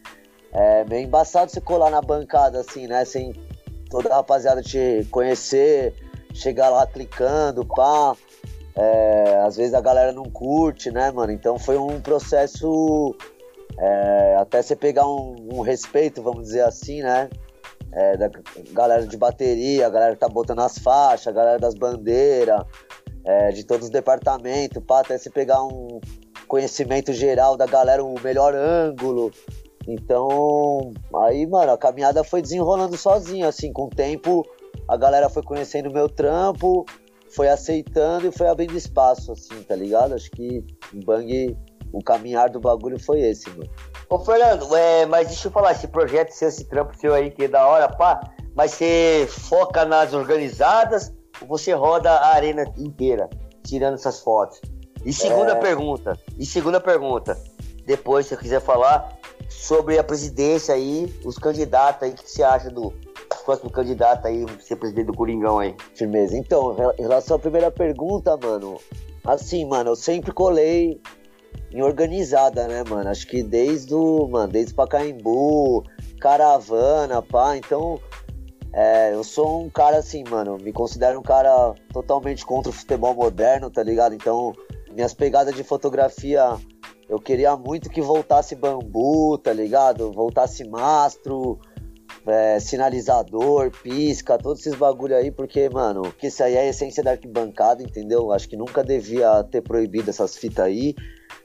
é 0.54 0.86
meio 0.86 1.06
embaçado 1.06 1.52
você 1.52 1.60
colar 1.60 1.90
na 1.90 2.02
bancada, 2.02 2.62
assim, 2.62 2.88
né? 2.88 3.04
Sem 3.04 3.34
toda 3.90 4.14
a 4.14 4.16
rapaziada 4.16 4.62
te 4.62 5.06
conhecer, 5.12 5.94
chegar 6.34 6.70
lá 6.70 6.88
clicando, 6.88 7.66
pá. 7.66 8.16
É, 8.74 9.42
às 9.46 9.58
vezes 9.58 9.74
a 9.74 9.82
galera 9.82 10.14
não 10.14 10.24
curte, 10.24 10.90
né, 10.92 11.12
mano? 11.12 11.34
Então 11.34 11.60
foi 11.60 11.78
um 11.78 12.00
processo 12.00 13.14
é, 13.78 14.38
até 14.40 14.62
você 14.62 14.78
pegar 14.78 15.06
um, 15.06 15.36
um 15.52 15.60
respeito, 15.60 16.24
vamos 16.24 16.44
dizer 16.44 16.62
assim, 16.62 17.02
né? 17.02 17.30
É, 17.96 18.18
da 18.18 18.30
galera 18.72 19.06
de 19.06 19.16
bateria, 19.16 19.86
a 19.86 19.90
galera 19.90 20.14
que 20.14 20.20
tá 20.20 20.28
botando 20.28 20.60
as 20.60 20.80
faixas, 20.80 21.28
a 21.28 21.32
galera 21.32 21.60
das 21.60 21.76
bandeiras, 21.76 22.64
é, 23.24 23.50
de 23.50 23.64
todos 23.64 23.86
os 23.86 23.92
departamentos, 23.92 24.84
pá, 24.84 25.02
até 25.02 25.18
você 25.18 25.30
pegar 25.30 25.64
um 25.64 26.00
conhecimento 26.48 27.14
geral 27.14 27.56
da 27.56 27.68
galera, 27.68 28.04
o 28.04 28.20
melhor 28.20 28.56
ângulo. 28.56 29.32
Então, 29.88 30.92
aí, 31.24 31.46
mano, 31.46 31.72
a 31.72 31.78
caminhada 31.78 32.24
foi 32.24 32.42
desenrolando 32.42 32.98
sozinho, 32.98 33.48
assim, 33.48 33.72
com 33.72 33.86
o 33.86 33.90
tempo 33.90 34.44
a 34.88 34.98
galera 34.98 35.30
foi 35.30 35.44
conhecendo 35.44 35.90
o 35.90 35.94
meu 35.94 36.10
trampo, 36.10 36.86
foi 37.30 37.48
aceitando 37.48 38.28
e 38.28 38.32
foi 38.32 38.48
abrindo 38.48 38.78
espaço, 38.78 39.32
assim, 39.32 39.64
tá 39.64 39.76
ligado? 39.76 40.14
Acho 40.14 40.30
que 40.32 40.64
o 40.94 41.06
Bang, 41.06 41.58
o 41.92 42.04
caminhar 42.04 42.50
do 42.50 42.60
bagulho 42.60 43.00
foi 43.00 43.22
esse, 43.22 43.50
mano. 43.50 43.70
Ô, 44.10 44.20
Fernando, 44.20 44.76
é, 44.76 45.06
mas 45.06 45.28
deixa 45.28 45.48
eu 45.48 45.52
falar, 45.52 45.72
esse 45.72 45.88
projeto 45.88 46.32
seu, 46.32 46.48
esse 46.48 46.66
trampo 46.66 46.96
seu 46.98 47.14
aí, 47.14 47.32
que 47.32 47.46
é 47.46 47.48
da 47.48 47.66
hora, 47.68 47.90
pá, 47.90 48.20
mas 48.56 48.72
você 48.72 49.28
foca 49.30 49.86
nas 49.86 50.14
organizadas 50.14 51.12
ou 51.42 51.48
você 51.48 51.74
roda 51.74 52.12
a 52.12 52.34
arena 52.34 52.64
inteira, 52.78 53.30
tirando 53.64 53.96
essas 53.96 54.20
fotos? 54.20 54.62
E 55.04 55.12
segunda 55.12 55.54
É. 55.54 55.56
pergunta, 55.56 56.18
e 56.38 56.46
segunda 56.46 56.80
pergunta, 56.80 57.38
depois, 57.86 58.26
se 58.28 58.36
você 58.36 58.42
quiser 58.42 58.62
falar 58.62 59.18
sobre 59.50 59.98
a 59.98 60.04
presidência 60.04 60.74
aí, 60.74 61.14
os 61.26 61.38
candidatos 61.38 62.04
aí, 62.04 62.12
o 62.12 62.14
que 62.14 62.30
você 62.30 62.44
acha 62.44 62.70
do 62.70 62.94
próximo 63.46 63.70
candidato 63.70 64.26
aí, 64.28 64.46
ser 64.62 64.78
presidente 64.78 65.08
do 65.08 65.14
Coringão 65.14 65.60
aí? 65.60 65.76
Firmeza. 65.96 66.38
Então, 66.38 66.76
em 66.98 67.02
relação 67.02 67.36
à 67.36 67.40
primeira 67.40 67.70
pergunta, 67.70 68.38
mano, 68.38 68.80
assim, 69.26 69.66
mano, 69.66 69.92
eu 69.92 69.96
sempre 69.96 70.32
colei 70.32 71.02
em 71.72 71.82
organizada, 71.82 72.68
né, 72.68 72.84
mano? 72.88 73.10
Acho 73.10 73.28
que 73.28 73.44
desde 73.44 73.94
o, 73.94 74.28
mano, 74.28 74.52
desde 74.52 74.74
Pacaembu, 74.74 75.84
caravana, 76.20 77.22
pá, 77.22 77.58
então 77.58 78.00
é, 78.74 79.14
eu 79.14 79.24
sou 79.24 79.64
um 79.64 79.70
cara 79.70 79.98
assim, 79.98 80.24
mano, 80.28 80.58
me 80.58 80.74
considero 80.74 81.20
um 81.20 81.24
cara 81.24 81.76
totalmente 81.92 82.44
contra 82.44 82.72
o 82.72 82.74
futebol 82.74 83.14
moderno, 83.14 83.70
tá 83.70 83.84
ligado? 83.84 84.16
Então, 84.16 84.54
minhas 84.92 85.14
pegadas 85.14 85.56
de 85.56 85.64
fotografia, 85.64 86.58
eu 87.08 87.20
queria 87.20 87.56
muito 87.56 87.90
que 87.90 88.02
voltasse 88.02 88.56
bambu, 88.56 89.38
tá 89.38 89.54
ligado? 89.54 90.12
Voltasse 90.12 90.64
mastro, 90.68 91.60
é, 92.26 92.60
sinalizador, 92.60 93.70
pisca, 93.84 94.38
todos 94.38 94.62
esses 94.62 94.76
bagulho 94.76 95.16
aí, 95.16 95.30
porque, 95.30 95.70
mano, 95.70 96.12
que 96.18 96.28
isso 96.28 96.44
aí 96.44 96.56
é 96.56 96.62
a 96.62 96.68
essência 96.68 97.04
da 97.04 97.12
arquibancada, 97.12 97.84
entendeu? 97.84 98.32
Acho 98.32 98.50
que 98.50 98.58
nunca 98.58 98.84
devia 98.84 99.44
ter 99.44 99.62
proibido 99.62 100.10
essas 100.10 100.36
fitas 100.36 100.66
aí. 100.66 100.96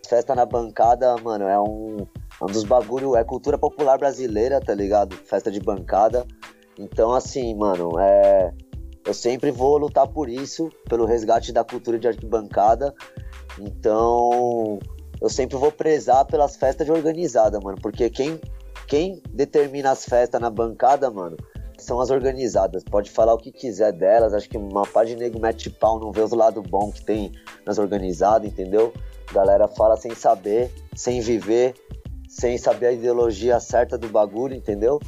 Festa 0.09 0.35
na 0.35 0.47
bancada, 0.47 1.17
mano, 1.19 1.45
é 1.47 1.61
um, 1.61 2.07
é 2.41 2.45
um 2.45 2.47
dos 2.47 2.65
bagulho, 2.65 3.17
é 3.17 3.25
cultura 3.25 3.59
popular 3.59 3.99
brasileira, 3.99 4.61
tá 4.61 4.75
ligado? 4.75 5.15
Festa 5.17 5.51
de 5.51 5.61
bancada. 5.61 6.27
Então, 6.79 7.13
assim, 7.13 7.55
mano, 7.55 7.99
é, 7.99 8.53
eu 9.07 9.13
sempre 9.15 9.51
vou 9.51 9.77
lutar 9.77 10.09
por 10.09 10.29
isso, 10.29 10.69
pelo 10.89 11.05
resgate 11.05 11.53
da 11.53 11.65
cultura 11.65 11.99
de 11.99 12.09
arquibancada. 12.09 12.95
Então, 13.59 14.79
eu 15.21 15.29
sempre 15.29 15.57
vou 15.57 15.73
prezar 15.73 16.25
pelas 16.25 16.57
festas 16.57 16.87
de 16.87 16.93
organizada, 16.93 17.59
mano, 17.61 17.79
porque 17.83 18.09
quem 18.09 18.41
quem 18.89 19.23
determina 19.31 19.91
as 19.91 20.05
festas 20.07 20.41
na 20.41 20.49
bancada, 20.49 21.11
mano, 21.11 21.37
são 21.77 22.01
as 22.01 22.11
organizadas. 22.11 22.83
Pode 22.83 23.11
falar 23.11 23.35
o 23.35 23.39
que 23.39 23.53
quiser 23.53 23.93
delas. 23.93 24.33
Acho 24.33 24.49
que 24.49 24.57
uma 24.57 24.87
parte 24.87 25.11
de 25.11 25.17
nego 25.17 25.39
mete 25.39 25.69
pau, 25.69 26.01
não 26.01 26.11
vê 26.11 26.23
os 26.23 26.33
lados 26.33 26.67
bons 26.67 26.95
que 26.95 27.05
tem 27.05 27.33
nas 27.67 27.79
organizadas, 27.79 28.49
entendeu? 28.49 28.93
Galera 29.33 29.69
fala 29.69 29.97
sem 29.97 30.15
saber, 30.15 30.73
sem 30.95 31.21
viver, 31.21 31.75
sem 32.29 32.57
saber 32.59 32.87
a 32.87 32.93
ideologia 32.93 33.61
certa 33.61 33.99
do 33.99 34.09
bagulho, 34.09 34.55
entendeu? 34.55 35.01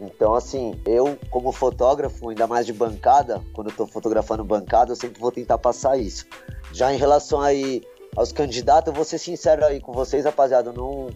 Então, 0.00 0.34
assim, 0.34 0.80
eu, 0.86 1.18
como 1.30 1.50
fotógrafo, 1.50 2.28
ainda 2.28 2.46
mais 2.46 2.64
de 2.64 2.72
bancada, 2.72 3.42
quando 3.52 3.70
eu 3.70 3.76
tô 3.76 3.86
fotografando 3.86 4.44
bancada, 4.44 4.92
eu 4.92 4.96
sempre 4.96 5.20
vou 5.20 5.32
tentar 5.32 5.58
passar 5.58 5.98
isso. 5.98 6.24
Já 6.72 6.92
em 6.92 6.96
relação 6.96 7.40
aí 7.40 7.82
aos 8.16 8.30
candidatos, 8.30 8.88
eu 8.88 8.94
vou 8.94 9.04
ser 9.04 9.18
sincero 9.18 9.64
aí 9.64 9.80
com 9.80 9.92
vocês, 9.92 10.24
rapaziada, 10.24 10.72
não 10.72 11.08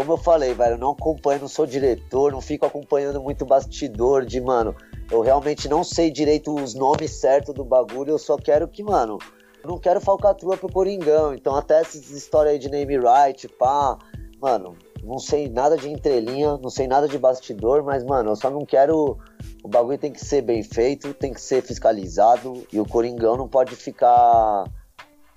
como 0.00 0.12
eu 0.12 0.16
falei, 0.16 0.54
velho, 0.54 0.74
eu 0.74 0.78
não 0.78 0.92
acompanho, 0.92 1.42
não 1.42 1.48
sou 1.48 1.66
diretor, 1.66 2.32
não 2.32 2.40
fico 2.40 2.64
acompanhando 2.64 3.20
muito 3.20 3.44
bastidor 3.44 4.24
de, 4.24 4.40
mano, 4.40 4.74
eu 5.10 5.20
realmente 5.20 5.68
não 5.68 5.84
sei 5.84 6.10
direito 6.10 6.54
os 6.54 6.74
nomes 6.74 7.10
certos 7.20 7.52
do 7.54 7.64
bagulho, 7.64 8.12
eu 8.12 8.18
só 8.18 8.38
quero 8.38 8.66
que, 8.66 8.82
mano, 8.82 9.18
não 9.64 9.78
quero 9.78 10.00
falcatrua 10.00 10.56
pro 10.56 10.72
Coringão, 10.72 11.34
então 11.34 11.54
até 11.54 11.80
essas 11.80 12.10
histórias 12.10 12.54
aí 12.54 12.58
de 12.58 12.70
name 12.70 12.98
right, 12.98 13.48
pá, 13.48 13.98
mano, 14.40 14.76
não 15.02 15.18
sei 15.18 15.48
nada 15.48 15.76
de 15.76 15.88
entrelinha, 15.88 16.58
não 16.58 16.70
sei 16.70 16.86
nada 16.86 17.08
de 17.08 17.18
bastidor, 17.18 17.82
mas, 17.82 18.04
mano, 18.04 18.30
eu 18.30 18.36
só 18.36 18.50
não 18.50 18.64
quero. 18.64 19.18
O 19.62 19.68
bagulho 19.68 19.98
tem 19.98 20.12
que 20.12 20.24
ser 20.24 20.42
bem 20.42 20.62
feito, 20.62 21.12
tem 21.14 21.32
que 21.32 21.40
ser 21.40 21.62
fiscalizado 21.62 22.64
e 22.72 22.80
o 22.80 22.86
Coringão 22.86 23.36
não 23.36 23.48
pode 23.48 23.76
ficar 23.76 24.64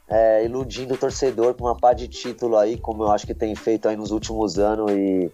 é, 0.07 0.45
iludindo 0.45 0.93
o 0.93 0.97
torcedor 0.97 1.53
com 1.55 1.65
uma 1.65 1.77
pá 1.77 1.93
de 1.93 2.07
título 2.07 2.57
aí, 2.57 2.77
como 2.77 3.03
eu 3.03 3.11
acho 3.11 3.25
que 3.25 3.33
tem 3.33 3.53
feito 3.55 3.87
aí 3.87 3.95
nos 3.95 4.11
últimos 4.11 4.57
anos 4.57 4.91
e 4.91 5.31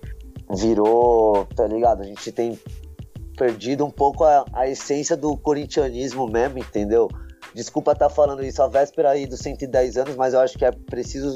virou, 0.56 1.46
tá 1.56 1.68
ligado? 1.68 2.02
A 2.02 2.06
gente 2.06 2.32
tem 2.32 2.60
perdido 3.38 3.86
um 3.86 3.92
pouco 3.92 4.24
a, 4.24 4.46
a 4.54 4.68
essência 4.68 5.16
do 5.16 5.38
corintianismo 5.38 6.28
mesmo, 6.28 6.60
entendeu? 6.60 7.08
Desculpa 7.54 7.93
estar 7.93 8.10
falando 8.10 8.43
isso 8.43 8.62
a 8.62 8.68
véspera 8.68 9.12
aí 9.12 9.26
dos 9.26 9.39
110 9.39 9.97
anos, 9.97 10.16
mas 10.16 10.34
eu 10.34 10.39
acho 10.39 10.58
que 10.58 10.66
é 10.66 10.72
preciso, 10.72 11.36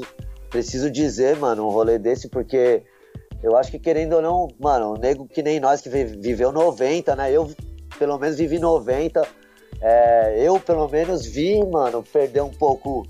preciso 0.50 0.90
dizer, 0.90 1.36
mano, 1.36 1.66
um 1.66 1.70
rolê 1.70 1.98
desse, 1.98 2.28
porque 2.28 2.82
eu 3.42 3.56
acho 3.56 3.70
que 3.70 3.78
querendo 3.78 4.14
ou 4.14 4.22
não, 4.22 4.48
mano, 4.58 4.94
um 4.94 4.96
nego 4.96 5.26
que 5.26 5.42
nem 5.42 5.58
nós 5.60 5.80
que 5.80 5.88
vi- 5.88 6.04
viveu 6.04 6.52
90, 6.52 7.14
né? 7.16 7.30
Eu 7.30 7.50
pelo 7.98 8.18
menos 8.18 8.36
vivi 8.36 8.58
90. 8.58 9.26
É, 9.80 10.36
eu 10.38 10.58
pelo 10.58 10.88
menos 10.88 11.26
vi, 11.26 11.62
mano, 11.66 12.02
perder 12.02 12.42
um 12.42 12.50
pouco 12.50 13.06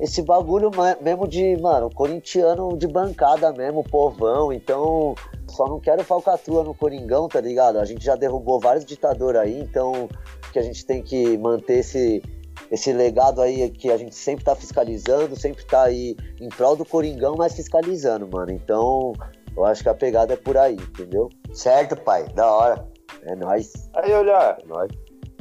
esse 0.00 0.22
bagulho 0.22 0.70
mesmo 1.00 1.28
de, 1.28 1.56
mano, 1.58 1.90
corintiano 1.94 2.76
de 2.76 2.86
bancada 2.88 3.52
mesmo, 3.52 3.84
povão. 3.84 4.52
Então, 4.52 5.14
só 5.46 5.66
não 5.68 5.78
quero 5.78 6.02
falcatrua 6.02 6.64
no 6.64 6.74
Coringão, 6.74 7.28
tá 7.28 7.40
ligado? 7.40 7.78
A 7.78 7.84
gente 7.84 8.04
já 8.04 8.16
derrubou 8.16 8.58
vários 8.58 8.84
ditadores 8.84 9.40
aí, 9.40 9.60
então 9.60 10.08
que 10.52 10.58
a 10.58 10.62
gente 10.62 10.84
tem 10.84 11.02
que 11.02 11.36
manter 11.38 11.78
esse, 11.78 12.22
esse 12.70 12.92
legado 12.92 13.40
aí 13.40 13.70
que 13.70 13.90
a 13.90 13.96
gente 13.96 14.14
sempre 14.14 14.44
tá 14.44 14.54
fiscalizando, 14.54 15.36
sempre 15.36 15.64
tá 15.64 15.84
aí 15.84 16.16
em 16.40 16.48
prol 16.48 16.76
do 16.76 16.84
Coringão, 16.84 17.34
mas 17.36 17.54
fiscalizando, 17.54 18.28
mano. 18.28 18.50
Então, 18.52 19.12
eu 19.56 19.64
acho 19.64 19.82
que 19.82 19.88
a 19.88 19.94
pegada 19.94 20.34
é 20.34 20.36
por 20.36 20.56
aí, 20.56 20.74
entendeu? 20.74 21.28
Certo, 21.52 21.96
pai, 21.96 22.24
da 22.34 22.50
hora. 22.50 22.88
É 23.24 23.34
nóis. 23.34 23.72
Aí, 23.94 24.12
olha, 24.12 24.56
É 24.62 24.66
nóis. 24.66 24.90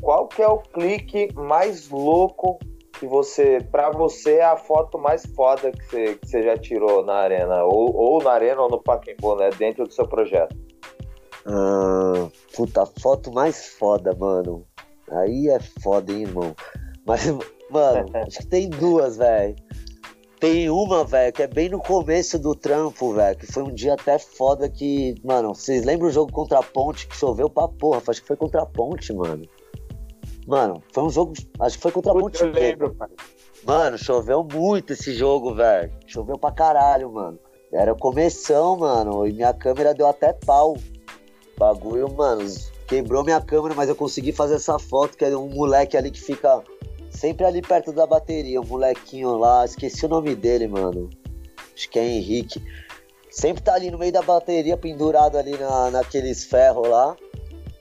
qual 0.01 0.27
que 0.27 0.41
é 0.41 0.47
o 0.47 0.57
clique 0.57 1.33
mais 1.35 1.89
louco 1.89 2.59
que 2.99 3.07
você, 3.07 3.59
pra 3.71 3.89
você, 3.91 4.35
é 4.37 4.43
a 4.45 4.57
foto 4.57 4.97
mais 4.97 5.25
foda 5.35 5.71
que 5.71 5.85
você, 5.85 6.15
que 6.15 6.27
você 6.27 6.43
já 6.43 6.57
tirou 6.57 7.05
na 7.05 7.13
arena? 7.13 7.63
Ou, 7.63 7.95
ou 7.95 8.23
na 8.23 8.31
arena 8.31 8.61
ou 8.61 8.69
no 8.69 8.81
Pacaembu, 8.81 9.35
né? 9.37 9.49
Dentro 9.57 9.85
do 9.85 9.93
seu 9.93 10.05
projeto. 10.07 10.53
Ah, 11.45 12.27
puta, 12.55 12.83
a 12.83 12.85
foto 12.85 13.31
mais 13.31 13.69
foda, 13.69 14.13
mano. 14.15 14.65
Aí 15.11 15.49
é 15.49 15.59
foda, 15.59 16.11
hein, 16.11 16.23
irmão. 16.23 16.55
Mas, 17.05 17.25
mano, 17.69 18.05
acho 18.27 18.39
que 18.39 18.47
tem 18.47 18.69
duas, 18.69 19.17
velho. 19.17 19.55
Tem 20.39 20.69
uma, 20.69 21.03
velho, 21.03 21.33
que 21.33 21.43
é 21.43 21.47
bem 21.47 21.67
no 21.67 21.79
começo 21.79 22.39
do 22.39 22.55
trampo, 22.55 23.13
velho, 23.13 23.37
que 23.37 23.45
foi 23.45 23.63
um 23.63 23.73
dia 23.73 23.93
até 23.95 24.17
foda 24.17 24.69
que, 24.69 25.15
mano, 25.21 25.53
vocês 25.53 25.83
lembram 25.83 26.07
o 26.07 26.11
jogo 26.11 26.31
contra 26.31 26.59
a 26.59 26.63
Ponte 26.63 27.07
que 27.07 27.15
choveu 27.15 27.49
pra 27.49 27.67
porra? 27.67 28.01
Acho 28.07 28.21
que 28.21 28.27
foi 28.27 28.37
contra 28.37 28.61
a 28.61 28.65
Ponte, 28.65 29.11
mano. 29.11 29.45
Mano, 30.47 30.81
foi 30.93 31.03
um 31.03 31.09
jogo, 31.09 31.33
acho 31.59 31.75
que 31.75 31.81
foi 31.81 31.91
contra 31.91 32.13
a 32.13 32.15
Ponte. 32.15 32.41
Eu 32.41 32.51
lembro, 32.51 32.95
pai. 32.95 33.09
Mano, 33.65 33.97
choveu 33.97 34.43
muito 34.43 34.93
esse 34.93 35.13
jogo, 35.13 35.53
velho. 35.53 35.91
Choveu 36.07 36.37
pra 36.37 36.51
caralho, 36.51 37.11
mano. 37.11 37.37
Era 37.71 37.93
começão, 37.93 38.77
mano, 38.77 39.27
e 39.27 39.33
minha 39.33 39.53
câmera 39.53 39.93
deu 39.93 40.07
até 40.07 40.31
pau. 40.33 40.77
Bagulho, 41.57 42.11
mano, 42.15 42.41
quebrou 42.89 43.23
minha 43.23 43.39
câmera, 43.39 43.75
mas 43.75 43.87
eu 43.87 43.95
consegui 43.95 44.31
fazer 44.31 44.55
essa 44.55 44.79
foto, 44.79 45.15
que 45.15 45.23
é 45.23 45.37
um 45.37 45.47
moleque 45.47 45.95
ali 45.95 46.09
que 46.09 46.19
fica 46.19 46.63
sempre 47.11 47.45
ali 47.45 47.61
perto 47.61 47.93
da 47.93 48.07
bateria, 48.07 48.59
um 48.59 48.65
molequinho 48.65 49.37
lá, 49.37 49.63
esqueci 49.63 50.07
o 50.07 50.09
nome 50.09 50.35
dele, 50.35 50.67
mano. 50.67 51.07
Acho 51.73 51.89
que 51.89 51.99
é 51.99 52.05
Henrique. 52.05 52.61
Sempre 53.29 53.61
tá 53.61 53.75
ali 53.75 53.91
no 53.91 53.99
meio 53.99 54.11
da 54.11 54.23
bateria, 54.23 54.75
pendurado 54.75 55.37
ali 55.37 55.55
na, 55.55 55.91
naqueles 55.91 56.43
ferros 56.43 56.89
lá. 56.89 57.15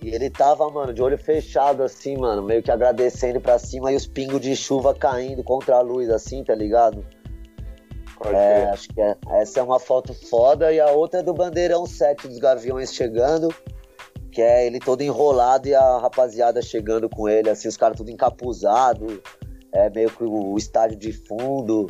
E 0.03 0.15
ele 0.15 0.31
tava, 0.31 0.71
mano, 0.71 0.93
de 0.93 1.03
olho 1.03 1.19
fechado, 1.19 1.83
assim, 1.83 2.17
mano, 2.17 2.43
meio 2.43 2.63
que 2.63 2.71
agradecendo 2.71 3.41
pra 3.41 3.59
cima 3.59 3.91
e 3.91 3.97
os 3.97 4.07
pingos 4.07 4.41
de 4.41 4.55
chuva 4.55 4.95
caindo 4.95 5.43
contra 5.43 5.77
a 5.77 5.81
luz, 5.81 6.11
assim, 6.11 6.45
tá 6.45 6.55
ligado? 6.55 7.05
Pode 8.17 8.37
É, 8.37 8.69
acho 8.71 8.89
que 8.89 9.01
é- 9.01 9.17
essa 9.31 9.59
é 9.59 9.63
uma 9.63 9.81
foto 9.81 10.13
foda 10.13 10.73
e 10.73 10.79
a 10.79 10.91
outra 10.91 11.21
é 11.21 11.23
do 11.23 11.33
Bandeirão 11.33 11.87
7 11.87 12.29
dos 12.29 12.39
Gaviões 12.39 12.93
chegando, 12.93 13.53
que 14.39 14.43
é 14.43 14.69
ele 14.69 14.79
todo 14.79 15.03
enrolado 15.03 15.67
e 15.67 15.75
a 15.75 15.99
rapaziada 15.99 16.63
chegando 16.63 17.09
com 17.09 17.29
ele, 17.29 17.51
assim, 17.51 17.67
os 17.67 17.77
caras 17.77 17.97
tudo 17.97 18.09
encapuzado, 18.09 19.21
é 19.75 19.91
meio 19.91 20.09
que 20.11 20.23
o 20.23 20.57
estádio 20.57 20.97
de 20.97 21.13
fundo. 21.13 21.89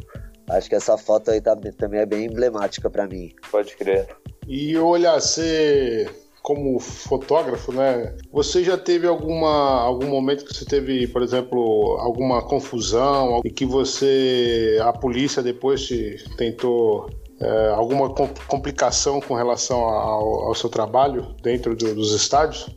Acho 0.48 0.66
que 0.66 0.74
essa 0.74 0.96
foto 0.96 1.30
aí 1.30 1.42
tá- 1.42 1.54
também 1.76 2.00
é 2.00 2.06
bem 2.06 2.24
emblemática 2.24 2.88
pra 2.88 3.06
mim. 3.06 3.34
Pode 3.50 3.76
crer. 3.76 4.08
E 4.46 4.74
olha, 4.78 5.20
você 5.20 6.08
como 6.40 6.80
fotógrafo, 6.80 7.70
né? 7.70 8.16
Você 8.32 8.64
já 8.64 8.78
teve 8.78 9.06
alguma 9.06 9.82
algum 9.82 10.06
momento 10.06 10.46
que 10.46 10.54
você 10.54 10.64
teve, 10.64 11.06
por 11.08 11.20
exemplo, 11.20 11.98
alguma 12.00 12.40
confusão 12.40 13.42
e 13.44 13.50
que 13.50 13.66
você 13.66 14.78
a 14.80 14.90
polícia 14.90 15.42
depois 15.42 15.86
te 15.86 16.16
tentou 16.38 17.10
é, 17.40 17.68
alguma 17.70 18.12
com- 18.14 18.28
complicação 18.46 19.20
com 19.20 19.34
relação 19.34 19.80
ao, 19.80 20.48
ao 20.48 20.54
seu 20.54 20.68
trabalho 20.68 21.34
dentro 21.42 21.76
do- 21.76 21.94
dos 21.94 22.12
estádios? 22.12 22.68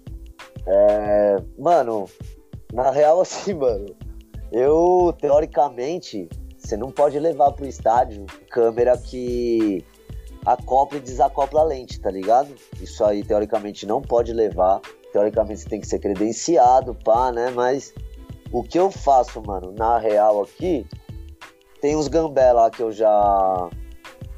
É, 0.66 1.38
mano, 1.58 2.06
na 2.74 2.92
real, 2.92 3.22
assim, 3.22 3.54
mano, 3.54 3.88
eu, 4.52 5.14
teoricamente, 5.20 6.30
você 6.58 6.78
não 6.78 6.92
pode 6.92 7.18
levar 7.20 7.52
pro 7.54 7.66
estádio 7.66 8.26
câmera 8.50 8.98
que 8.98 9.84
acopla 10.46 10.98
e 10.98 11.02
desacopla 11.02 11.62
a 11.62 11.64
lente, 11.64 12.00
tá 12.00 12.12
ligado? 12.12 12.54
Isso 12.82 13.04
aí, 13.04 13.24
teoricamente, 13.24 13.86
não 13.86 14.02
pode 14.02 14.34
levar. 14.34 14.82
Teoricamente, 15.12 15.62
você 15.62 15.70
tem 15.70 15.80
que 15.80 15.88
ser 15.88 16.00
credenciado, 16.00 16.96
pá, 16.96 17.32
né? 17.32 17.52
Mas 17.52 17.94
o 18.52 18.64
que 18.64 18.78
eu 18.80 18.90
faço, 18.92 19.42
mano, 19.42 19.72
na 19.72 19.98
real 19.98 20.42
aqui, 20.42 20.86
tem 21.82 21.96
uns 21.96 22.08
gambé 22.08 22.52
lá 22.54 22.70
que 22.70 22.82
eu 22.82 22.92
já. 22.92 23.70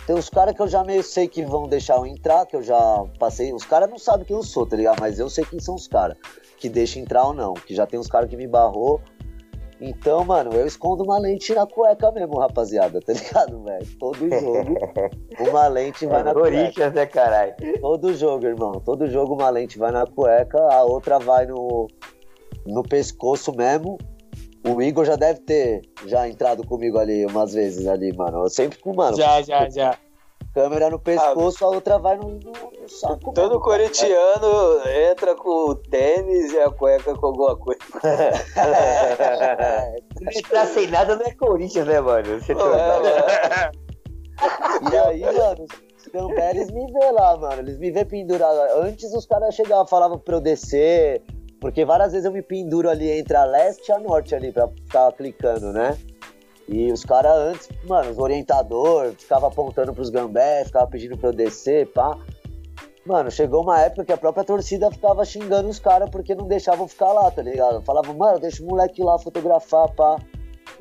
Tem 0.06 0.16
uns 0.16 0.30
caras 0.30 0.54
que 0.54 0.62
eu 0.62 0.68
já 0.68 0.84
meio 0.84 1.01
sei 1.01 1.28
que 1.28 1.45
vão 1.45 1.68
deixar 1.68 1.95
eu 1.95 2.06
entrar, 2.06 2.45
que 2.45 2.56
eu 2.56 2.62
já 2.62 3.06
passei. 3.18 3.54
Os 3.54 3.64
caras 3.64 3.89
não 3.89 3.97
sabem 3.97 4.26
quem 4.26 4.36
eu 4.36 4.43
sou, 4.43 4.66
tá 4.66 4.76
ligado? 4.76 4.99
Mas 4.99 5.18
eu 5.18 5.30
sei 5.30 5.45
quem 5.45 5.60
são 5.60 5.76
os 5.76 5.88
caras 5.88 6.18
que 6.58 6.68
deixam 6.68 7.01
entrar 7.01 7.26
ou 7.26 7.34
não. 7.34 7.54
Que 7.54 7.74
já 7.74 7.88
tem 7.88 7.99
uns 7.99 8.08
caras 8.08 8.30
que 8.30 8.36
me 8.36 8.47
barrou. 8.47 8.99
Então, 9.80 10.24
mano, 10.24 10.51
eu 10.54 10.66
escondo 10.66 11.04
uma 11.04 11.18
lente 11.20 11.54
na 11.54 11.66
cueca 11.66 12.12
mesmo, 12.12 12.38
rapaziada, 12.38 13.01
tá 13.01 13.12
ligado, 13.14 13.64
velho? 13.64 13.86
Todo 13.97 14.30
jogo, 14.30 14.76
uma 15.39 15.68
lente 15.68 16.06
vai 16.06 16.24
na 16.24 16.34
cueca. 16.34 16.49
Corinthians, 16.49 16.93
né, 16.93 17.06
caralho? 17.06 17.54
Todo 17.82 18.14
jogo, 18.14 18.45
irmão. 18.45 18.74
Todo 18.80 19.10
jogo 19.10 19.34
uma 19.34 19.49
lente 19.49 19.78
vai 19.78 19.91
na 19.91 20.06
cueca, 20.06 20.58
a 20.58 20.84
outra 20.84 21.20
vai 21.20 21.45
no, 21.45 21.88
no 22.66 22.84
pescoço 22.84 23.54
mesmo. 23.56 23.97
O 24.66 24.82
Igor 24.82 25.03
já 25.05 25.16
deve 25.16 25.41
ter 25.41 25.82
já 26.05 26.28
entrado 26.28 26.66
comigo 26.66 26.97
ali 26.97 27.26
umas 27.26 27.53
vezes 27.53 27.86
ali, 27.88 28.16
mano. 28.16 28.43
Eu 28.45 28.49
sempre 28.49 28.80
com, 28.80 28.93
mano, 28.93 29.18
Já, 29.18 29.41
já, 29.41 29.68
já. 29.70 29.97
câmera 30.53 30.89
no 30.89 30.97
pescoço, 30.99 31.66
a 31.66 31.68
outra 31.68 31.97
vai 31.99 32.16
no, 32.16 32.30
no- 32.30 32.88
saco. 32.88 33.34
Todo 33.34 33.49
mesmo, 33.49 33.59
cara. 33.61 33.78
corintiano 33.84 34.82
entra 35.11 35.36
com 35.36 35.49
o 35.72 35.76
tênis 35.76 36.53
e 36.53 36.59
a 36.59 36.70
cueca 36.72 37.14
com 37.16 37.28
alguma 37.28 37.57
coisa. 37.57 37.80
É, 38.55 39.95
Entrar 40.39 40.66
sem 40.68 40.88
nada 40.88 41.16
não 41.18 41.26
é 41.26 41.32
Corinthians, 41.34 41.86
né, 41.86 41.99
mano? 41.99 42.39
Você 42.39 42.53
Pô, 42.55 42.61
é, 42.74 43.72
E 44.91 44.97
aí, 44.97 45.22
mano, 45.22 45.66
os 45.97 46.07
gambé, 46.07 46.51
eles 46.51 46.72
me 46.72 46.86
vê 46.91 47.11
lá, 47.11 47.36
mano. 47.38 47.61
Eles 47.61 47.78
me 47.78 47.91
vê 47.91 48.05
pendurado. 48.05 48.57
Antes 48.82 49.14
os 49.14 49.26
caras 49.26 49.53
chegavam, 49.55 49.86
falavam 49.88 50.18
pra 50.18 50.36
eu 50.38 50.41
descer. 50.41 51.22
Porque 51.64 51.86
várias 51.86 52.11
vezes 52.11 52.26
eu 52.26 52.32
me 52.34 52.41
penduro 52.41 52.89
ali 52.89 53.09
entre 53.09 53.38
a 53.38 53.45
leste 53.45 53.88
e 53.88 53.91
a 53.93 53.97
norte 53.97 54.36
ali, 54.36 54.51
pra 54.51 54.68
ficar 54.68 55.09
clicando, 55.14 55.72
né? 55.72 55.97
E 56.68 56.91
os 56.91 57.05
caras 57.05 57.32
antes, 57.38 57.70
mano, 57.88 58.11
os 58.11 58.18
orientadores, 58.18 59.16
ficava 59.18 59.47
apontando 59.47 59.93
pros 59.93 60.09
gambé, 60.09 60.66
ficava 60.66 60.86
pedindo 60.88 61.18
pra 61.18 61.30
eu 61.30 61.34
descer, 61.34 61.88
pá. 61.93 62.18
Mano, 63.05 63.32
chegou 63.32 63.64
uma 63.64 63.80
época 63.80 64.03
que 64.03 64.11
a 64.11 64.18
própria 64.18 64.43
torcida 64.43 64.91
ficava 64.91 65.24
xingando 65.24 65.70
os 65.70 65.80
caras 65.80 66.09
porque 66.09 66.36
não 66.36 66.49
deixavam 66.49 66.86
ficar 66.86 67.14
lá, 67.14 67.32
tá 67.32 67.41
ligado? 67.41 67.82
Falava, 67.82 68.14
mano, 68.14 68.41
deixa 68.41 68.61
o 68.61 68.66
moleque 68.66 69.01
lá 69.01 69.18
fotografar, 69.18 69.89
pá. 69.95 70.18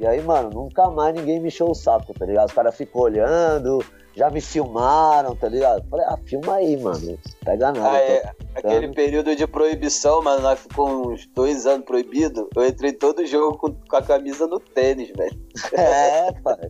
E 0.01 0.05
aí, 0.05 0.21
mano, 0.21 0.51
nunca 0.51 0.91
mais 0.91 1.15
ninguém 1.15 1.39
me 1.39 1.47
encheu 1.47 1.71
o 1.71 1.77
saco, 1.77 2.13
tá 2.13 2.27
ligado? 2.27 2.49
Os 2.49 2.55
caras 2.55 2.75
ficam 2.75 3.03
olhando, 3.03 3.85
já 4.15 4.31
me 4.31 4.41
filmaram, 4.41 5.35
tá 5.35 5.49
ligado? 5.49 5.89
Falei, 5.89 6.07
ah, 6.07 6.19
filma 6.27 6.57
aí, 6.57 6.77
mano. 6.77 7.19
Pega 7.45 7.73
nada. 7.73 7.91
Ah, 7.91 7.99
é. 7.99 8.31
Aquele 8.55 8.89
período 8.89 9.35
de 9.35 9.47
proibição, 9.47 10.23
mano, 10.23 10.43
nós 10.43 10.61
ficou 10.61 11.13
uns 11.13 11.27
dois 11.29 11.67
anos 11.67 11.87
proibido. 11.87 12.49
Eu 12.55 12.67
entrei 12.67 12.93
todo 12.93 13.27
jogo 13.27 13.57
com, 13.57 13.73
com 13.73 13.97
a 13.97 14.03
camisa 14.03 14.47
no 14.47 14.61
tênis, 14.61 15.11
velho. 15.17 15.41
É, 15.73 16.33
pai. 16.43 16.69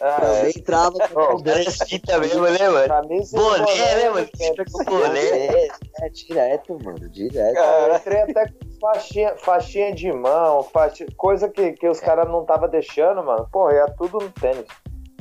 Ah, 0.00 0.20
Também 0.20 0.52
entrava 0.56 0.98
com 1.08 1.20
Ô, 1.20 1.34
o 1.34 1.42
Gambé. 1.42 1.64
Fita 1.70 2.18
mesmo, 2.18 2.42
né, 2.42 2.68
mano? 2.68 2.88
camisa 2.88 3.36
Boné, 3.36 3.94
né, 3.94 4.10
mano? 4.10 4.28
né? 4.38 4.64
Boné. 4.84 5.20
É, 5.20 5.68
é, 6.00 6.08
direto, 6.08 6.78
mano, 6.82 7.08
direto. 7.08 7.54
Cara, 7.54 7.88
eu 7.88 7.96
entrei 7.96 8.20
até 8.22 8.46
com 8.48 8.80
faixinha, 8.80 9.36
faixinha 9.36 9.94
de 9.94 10.12
mão, 10.12 10.62
faixinha, 10.62 11.08
coisa 11.16 11.48
que, 11.48 11.72
que 11.72 11.88
os 11.88 12.00
caras 12.00 12.28
não 12.28 12.44
tava 12.44 12.66
deixando, 12.66 13.22
mano. 13.22 13.46
Porra, 13.52 13.74
ia 13.74 13.86
tudo 13.96 14.18
no 14.18 14.30
tênis. 14.30 14.64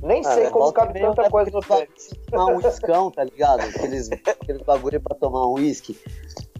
Nem 0.04 0.22
Ah, 0.26 0.32
sei 0.34 0.46
é, 0.46 0.50
como 0.50 0.72
cabe 0.72 1.00
tanta 1.00 1.24
né, 1.24 1.30
coisa 1.30 1.52
no 1.52 1.62
tênis. 1.62 2.10
Tomar 2.30 2.46
um 2.46 2.58
uiscão, 2.58 3.12
tá 3.12 3.24
ligado? 3.24 3.62
Aqueles, 3.62 4.10
aqueles 4.12 4.62
bagulho 4.64 5.02
pra 5.02 5.16
tomar 5.16 5.46
um 5.48 5.54
uísque. 5.54 6.00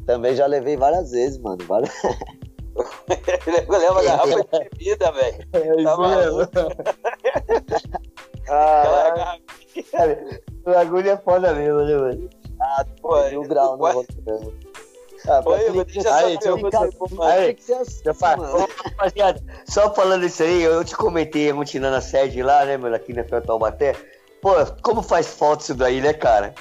Também 0.06 0.36
já 0.36 0.46
levei 0.46 0.76
várias 0.76 1.12
vezes, 1.12 1.38
mano. 1.40 1.64
Várias... 1.66 1.92
Eu 2.76 3.78
levo 3.78 4.00
a 4.00 4.04
garrafa 4.04 4.44
de 4.44 4.70
bebida, 4.70 5.12
velho. 5.12 5.48
É 5.54 5.84
Tá 5.84 5.98
maluco? 5.98 6.52
Ah, 8.50 9.14
garrafa. 9.16 9.42
O 10.66 10.72
bagulho 10.72 11.10
é 11.10 11.18
foda 11.18 11.54
mesmo, 11.54 11.80
né, 11.82 11.98
mano? 11.98 12.30
Pô, 13.02 13.24
Mil 13.30 13.44
grau 13.44 13.78
no 13.78 13.92
rosto 13.92 14.22
mesmo. 14.26 14.54
Ah, 15.28 15.42
Oi, 15.46 15.84
deixa 15.86 16.16
Aí, 16.16 16.38
só 16.42 16.50
eu 16.50 16.56
aí, 17.22 17.54
que 17.54 17.74
assim, 17.74 18.02
Já 18.06 18.14
rapaziada, 18.84 19.44
só 19.66 19.94
falando 19.94 20.26
isso 20.26 20.44
aí, 20.44 20.64
eu 20.64 20.84
te 20.84 20.96
comentei 20.96 21.52
a 21.52 21.54
rotina 21.54 21.92
na 21.92 22.02
sede 22.02 22.42
lá, 22.42 22.66
né, 22.66 22.78
mano, 22.78 22.96
aqui 22.96 23.14
na 23.14 23.24
Fé 23.24 23.42
Taubaté. 23.42 23.96
Pô, 24.42 24.52
como 24.82 25.02
faz 25.02 25.28
falta 25.28 25.64
isso 25.64 25.76
daí, 25.76 26.00
né, 26.00 26.14
cara? 26.14 26.54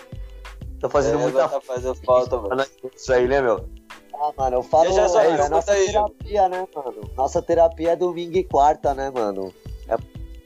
Tô 0.80 0.88
fazendo 0.88 1.20
É, 1.20 1.22
muita 1.22 1.48
tá 1.48 1.60
fazendo 1.60 1.94
falta, 1.96 2.36
mano. 2.36 2.64
isso 2.94 3.12
aí, 3.12 3.28
né, 3.28 3.40
meu? 3.40 3.68
Ah, 4.14 4.32
mano, 4.36 4.56
eu 4.56 4.62
falo, 4.62 4.84
Deixa 4.84 5.08
só 5.08 5.20
é, 5.20 5.40
a 5.40 5.48
nossa 5.48 5.72
aí, 5.72 5.86
terapia, 5.86 6.48
né, 6.48 6.66
mano? 6.74 7.10
Nossa 7.16 7.40
terapia 7.40 7.92
é 7.92 7.96
domingo 7.96 8.36
e 8.36 8.44
quarta, 8.44 8.92
né, 8.94 9.10
mano? 9.10 9.54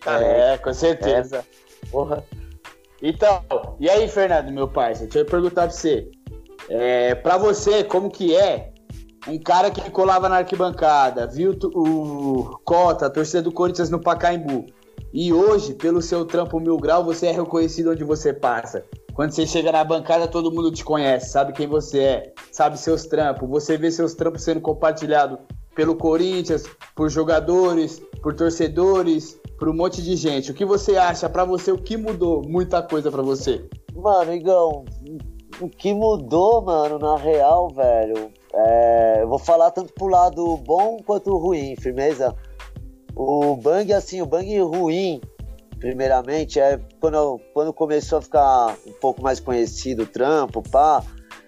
É, 0.07 0.59
com 0.59 0.75
certeza. 0.75 1.45
Porra. 1.91 2.25
Então, 3.01 3.43
e 3.81 3.89
aí, 3.89 4.07
Fernando, 4.09 4.53
meu 4.53 4.69
parceiro, 4.69 5.11
deixa 5.11 5.27
eu 5.27 5.31
perguntar 5.31 5.63
pra 5.63 5.71
você. 5.71 6.11
É, 6.69 7.15
pra 7.15 7.37
você, 7.37 7.85
como 7.85 8.11
que 8.11 8.37
é 8.37 8.73
um 9.29 9.39
cara 9.39 9.71
que 9.71 9.91
colava 9.91 10.29
na 10.29 10.39
arquibancada, 10.39 11.27
viu 11.27 11.57
o 11.75 12.59
Cota, 12.65 13.07
a 13.07 13.11
torcida 13.11 13.43
do 13.43 13.53
Corinthians 13.53 13.91
no 13.91 14.01
Pacaembu, 14.01 14.67
e 15.13 15.33
hoje, 15.33 15.75
pelo 15.75 16.01
seu 16.01 16.25
trampo 16.25 16.59
mil 16.59 16.77
grau, 16.77 17.05
você 17.05 17.27
é 17.27 17.33
reconhecido 17.33 17.91
onde 17.91 18.03
você 18.03 18.33
passa. 18.33 18.83
Quando 19.15 19.33
você 19.33 19.47
chega 19.47 19.71
na 19.71 19.85
bancada, 19.85 20.27
todo 20.27 20.51
mundo 20.51 20.73
te 20.73 20.83
conhece, 20.83 21.31
sabe 21.31 21.53
quem 21.53 21.67
você 21.67 21.99
é, 22.01 22.33
sabe 22.51 22.79
seus 22.79 23.05
trampos, 23.05 23.49
você 23.49 23.77
vê 23.77 23.91
seus 23.91 24.15
trampos 24.15 24.43
sendo 24.43 24.61
compartilhados 24.61 25.39
pelo 25.75 25.97
Corinthians, 25.97 26.65
por 26.95 27.11
jogadores, 27.11 28.03
por 28.23 28.35
torcedores, 28.35 29.39
por 29.59 29.69
um 29.69 29.75
monte 29.75 30.03
de 30.03 30.17
gente. 30.17 30.51
O 30.51 30.55
que 30.55 30.65
você 30.65 30.97
acha 30.97 31.29
pra 31.29 31.45
você? 31.45 31.71
O 31.71 31.79
que 31.79 31.97
mudou? 31.97 32.43
Muita 32.47 32.83
coisa 32.83 33.11
pra 33.11 33.23
você. 33.23 33.65
Mano, 33.95 34.33
Igão, 34.33 34.85
O 35.61 35.69
que 35.69 35.93
mudou, 35.95 36.63
mano, 36.63 36.99
na 36.99 37.17
real, 37.17 37.69
velho, 37.69 38.31
é, 38.55 39.23
eu 39.23 39.29
vou 39.29 39.39
falar 39.39 39.71
tanto 39.71 39.93
pro 39.93 40.07
lado 40.07 40.57
bom 40.59 40.99
quanto 41.05 41.37
ruim, 41.37 41.77
firmeza? 41.77 42.35
O 43.15 43.57
Bang, 43.57 43.93
assim, 43.93 44.23
o 44.23 44.27
Bang 44.27 44.59
ruim, 44.61 45.21
primeiramente, 45.79 46.59
é 46.59 46.81
quando, 47.01 47.41
quando 47.53 47.73
começou 47.73 48.19
a 48.19 48.23
ficar 48.23 48.77
um 48.87 48.93
pouco 48.93 49.23
mais 49.23 49.41
conhecido 49.41 50.05
o 50.05 50.07
trampo, 50.07 50.63
pá, 50.63 51.03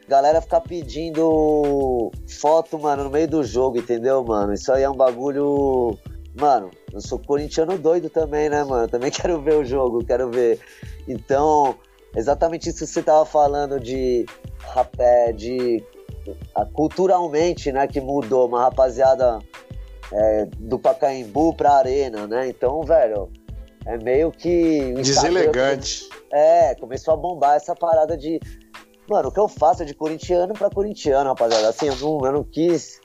galera 0.08 0.40
ficar 0.40 0.60
pedindo 0.60 2.10
foto, 2.28 2.78
mano, 2.78 3.04
no 3.04 3.10
meio 3.10 3.28
do 3.28 3.42
jogo, 3.42 3.78
entendeu, 3.78 4.22
mano? 4.24 4.52
Isso 4.52 4.72
aí 4.72 4.82
é 4.82 4.90
um 4.90 4.96
bagulho. 4.96 5.96
Mano, 6.38 6.70
eu 6.92 7.00
sou 7.00 7.18
corintiano 7.18 7.78
doido 7.78 8.10
também, 8.10 8.48
né, 8.48 8.64
mano? 8.64 8.88
Também 8.88 9.10
quero 9.12 9.40
ver 9.40 9.56
o 9.56 9.64
jogo, 9.64 10.04
quero 10.04 10.30
ver. 10.30 10.60
Então, 11.08 11.76
exatamente 12.16 12.68
isso 12.68 12.80
que 12.80 12.86
você 12.86 13.02
tava 13.02 13.24
falando 13.24 13.78
de. 13.80 14.26
De 15.36 15.84
culturalmente, 16.72 17.70
né, 17.70 17.86
que 17.86 18.00
mudou, 18.00 18.48
uma 18.48 18.62
rapaziada 18.62 19.38
é, 20.12 20.46
do 20.58 20.78
Pacaembu 20.78 21.54
pra 21.54 21.74
arena, 21.74 22.26
né? 22.26 22.48
Então, 22.48 22.82
velho, 22.82 23.30
é 23.86 23.98
meio 23.98 24.30
que. 24.30 24.92
Deselegante. 24.94 26.08
É, 26.32 26.74
começou 26.76 27.14
a 27.14 27.16
bombar 27.16 27.56
essa 27.56 27.74
parada 27.74 28.16
de. 28.16 28.40
Mano, 29.08 29.28
o 29.28 29.32
que 29.32 29.40
eu 29.40 29.48
faço 29.48 29.82
é 29.82 29.86
de 29.86 29.94
corintiano 29.94 30.54
pra 30.54 30.70
corintiano, 30.70 31.28
rapaziada. 31.28 31.68
Assim, 31.68 31.86
eu 31.86 31.96
não, 31.96 32.26
eu 32.26 32.32
não 32.32 32.44
quis. 32.44 33.00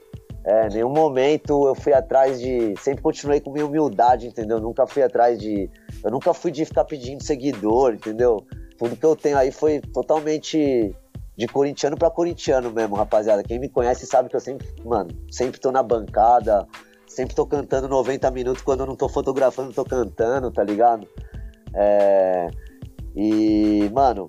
É, 0.45 0.69
nenhum 0.69 0.89
momento 0.89 1.67
eu 1.67 1.75
fui 1.75 1.93
atrás 1.93 2.39
de. 2.39 2.73
Sempre 2.79 3.03
continuei 3.03 3.41
com 3.41 3.51
minha 3.51 3.65
humildade, 3.65 4.27
entendeu? 4.27 4.59
Nunca 4.59 4.87
fui 4.87 5.03
atrás 5.03 5.37
de. 5.37 5.69
Eu 6.03 6.11
nunca 6.11 6.33
fui 6.33 6.51
de 6.51 6.63
ficar 6.63 6.85
pedindo 6.85 7.23
seguidor, 7.23 7.93
entendeu? 7.93 8.45
Tudo 8.79 8.95
que 8.95 9.05
eu 9.05 9.15
tenho 9.15 9.37
aí 9.37 9.51
foi 9.51 9.81
totalmente 9.81 10.95
de 11.37 11.47
corintiano 11.47 11.97
para 11.97 12.09
corintiano 12.09 12.71
mesmo, 12.71 12.95
rapaziada. 12.95 13.43
Quem 13.43 13.59
me 13.59 13.69
conhece 13.69 14.05
sabe 14.05 14.29
que 14.29 14.35
eu 14.35 14.39
sempre, 14.39 14.67
mano, 14.83 15.09
sempre 15.29 15.59
tô 15.59 15.71
na 15.71 15.83
bancada, 15.83 16.65
sempre 17.07 17.35
tô 17.35 17.45
cantando 17.45 17.87
90 17.87 18.31
minutos 18.31 18.63
quando 18.63 18.81
eu 18.81 18.85
não 18.85 18.95
tô 18.95 19.07
fotografando, 19.07 19.73
tô 19.73 19.83
cantando, 19.83 20.49
tá 20.51 20.63
ligado? 20.63 21.07
É... 21.75 22.47
E, 23.15 23.89
mano, 23.93 24.27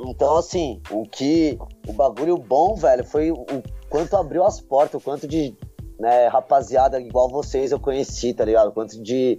então 0.00 0.36
assim, 0.36 0.80
o 0.90 1.02
que. 1.04 1.58
O 1.86 1.92
bagulho 1.92 2.36
bom, 2.36 2.74
velho, 2.74 3.04
foi 3.04 3.30
o 3.30 3.44
quanto 3.88 4.16
abriu 4.16 4.44
as 4.44 4.60
portas, 4.60 5.00
o 5.00 5.04
quanto 5.04 5.28
de 5.28 5.56
né, 5.98 6.28
rapaziada 6.28 7.00
igual 7.00 7.28
vocês 7.28 7.72
eu 7.72 7.78
conheci, 7.78 8.32
tá 8.32 8.44
ligado? 8.44 8.68
O 8.68 8.72
quanto 8.72 9.00
de. 9.02 9.38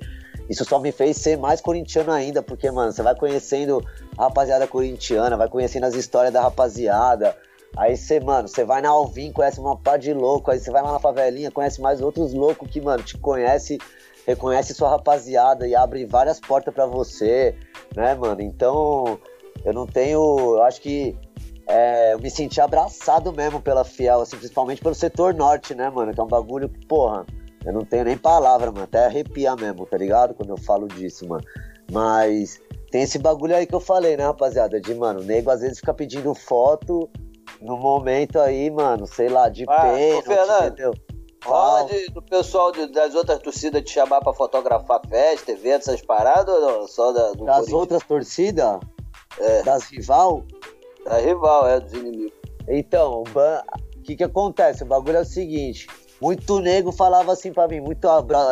Isso 0.52 0.66
só 0.66 0.80
me 0.80 0.92
fez 0.92 1.18
ser 1.18 1.38
mais 1.38 1.62
corintiano 1.62 2.12
ainda, 2.12 2.44
porque, 2.44 2.70
mano, 2.70 2.92
você 2.92 3.02
vai 3.02 3.16
conhecendo 3.16 3.84
a 4.18 4.26
rapaziada 4.26 4.68
corintiana, 4.68 5.38
vai 5.38 5.48
conhecendo 5.48 5.86
as 5.86 5.96
histórias 5.96 6.34
da 6.34 6.42
rapaziada, 6.42 7.36
Aí 7.78 7.96
você, 7.96 8.20
mano, 8.20 8.48
você 8.48 8.66
vai 8.66 8.82
na 8.82 8.90
Alvim, 8.90 9.32
conhece 9.32 9.60
uma 9.60 9.78
par 9.78 9.98
de 9.98 10.14
louco, 10.14 10.52
aí 10.52 10.60
você 10.60 10.70
vai 10.70 10.82
lá 10.84 10.92
na 10.92 11.00
favelinha, 11.00 11.50
conhece 11.50 11.80
mais 11.80 12.02
outros 12.02 12.34
loucos 12.34 12.70
que, 12.70 12.82
mano, 12.82 13.02
te 13.02 13.18
conhece, 13.18 13.78
reconhece 14.28 14.74
sua 14.74 14.90
rapaziada 14.90 15.66
e 15.66 15.74
abre 15.74 16.06
várias 16.06 16.40
portas 16.40 16.74
para 16.74 16.86
você, 16.86 17.56
né, 17.96 18.14
mano? 18.14 18.42
Então, 18.42 19.18
eu 19.64 19.74
não 19.74 19.88
tenho, 19.88 20.20
eu 20.56 20.64
acho 20.64 20.82
que 20.82 21.16
é, 21.66 22.14
eu 22.14 22.20
me 22.20 22.30
senti 22.30 22.60
abraçado 22.60 23.32
mesmo 23.32 23.62
pela 23.62 23.86
Fiel, 23.86 24.20
assim, 24.20 24.36
principalmente 24.36 24.82
pelo 24.82 24.96
setor 24.96 25.34
norte, 25.34 25.74
né, 25.74 25.90
mano? 25.90 26.14
Que 26.14 26.20
é 26.20 26.24
um 26.24 26.28
bagulho 26.28 26.68
que, 26.68 26.86
porra, 26.86 27.26
eu 27.66 27.74
não 27.74 27.82
tenho 27.82 28.06
nem 28.06 28.18
palavra, 28.18 28.72
mano, 28.72 28.84
até 28.84 29.06
arrepia 29.06 29.56
mesmo, 29.56 29.86
tá 29.86 29.98
ligado? 29.98 30.34
Quando 30.34 30.50
eu 30.50 30.58
falo 30.58 30.88
disso, 30.88 31.28
mano. 31.28 31.44
Mas 31.92 32.60
tem 32.90 33.04
esse 33.04 33.20
bagulho 33.20 33.56
aí 33.56 33.66
que 33.66 33.76
eu 33.76 33.80
falei, 33.80 34.18
né, 34.18 34.24
rapaziada? 34.24 34.80
De, 34.80 34.94
mano, 34.94 35.22
o 35.22 35.24
nego 35.24 35.50
às 35.50 35.62
vezes 35.62 35.80
fica 35.80 35.94
pedindo 35.94 36.34
foto 36.34 37.10
no 37.62 37.78
momento 37.78 38.40
aí, 38.40 38.70
mano, 38.72 39.06
sei 39.06 39.30
lá, 39.30 39.50
de 39.50 39.66
ah, 39.68 39.82
pênalti, 39.82 40.26
Fernando, 40.26 40.68
entendeu? 40.68 40.94
Rola 41.44 41.86
de, 41.86 42.06
do 42.12 42.22
pessoal 42.22 42.72
de, 42.72 42.88
das 42.88 43.16
outras 43.16 43.40
torcidas 43.40 43.82
te 43.84 43.92
chamar 43.92 44.22
pra 44.22 44.34
fotografar 44.34 45.02
festa, 45.08 45.52
evento, 45.52 45.90
essas 45.90 46.02
paradas 46.02 46.54
ou 46.54 46.62
não? 46.62 46.88
Só 46.88 47.12
da, 47.12 47.32
do 47.32 47.46
Das 47.46 47.72
outras 47.74 48.04
torcidas? 48.04 48.80
É. 49.40 49.64
Das 49.64 49.86
rival? 49.86 50.44
Da 51.04 51.18
rival, 51.18 51.68
é, 51.68 51.80
dos 51.80 51.94
inimigos. 51.94 52.34
Então, 52.68 53.24
o 53.24 54.04
que 54.04 54.16
que 54.16 54.24
acontece? 54.24 54.84
O 54.84 54.86
bagulho 54.86 55.18
é 55.18 55.22
o 55.22 55.26
seguinte, 55.26 55.88
muito 56.22 56.60
nego 56.60 56.92
falava 56.92 57.32
assim 57.32 57.52
pra 57.52 57.68
mim, 57.68 57.80
muito, 57.80 58.08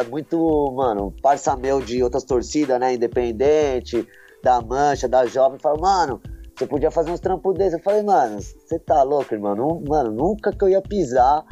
muito 0.09 0.73
mano, 0.75 1.13
parça 1.21 1.55
meu 1.55 1.79
de 1.79 2.01
outras 2.01 2.23
torcidas, 2.23 2.79
né, 2.79 2.95
independente, 2.95 4.07
da 4.43 4.61
Mancha, 4.61 5.07
da 5.07 5.25
Jovem, 5.25 5.59
falava, 5.59 5.81
mano, 5.81 6.21
você 6.59 6.65
podia 6.67 6.91
fazer 6.91 7.11
uns 7.11 7.21
trampos 7.21 7.53
desses. 7.55 7.73
Eu 7.73 7.79
falei, 7.79 8.03
mano, 8.03 8.41
você 8.41 8.77
tá 8.79 9.01
louco, 9.03 9.33
irmão? 9.33 9.81
Mano, 9.87 10.11
nunca 10.11 10.51
que 10.51 10.61
eu 10.63 10.69
ia 10.69 10.81
pisar 10.81 11.45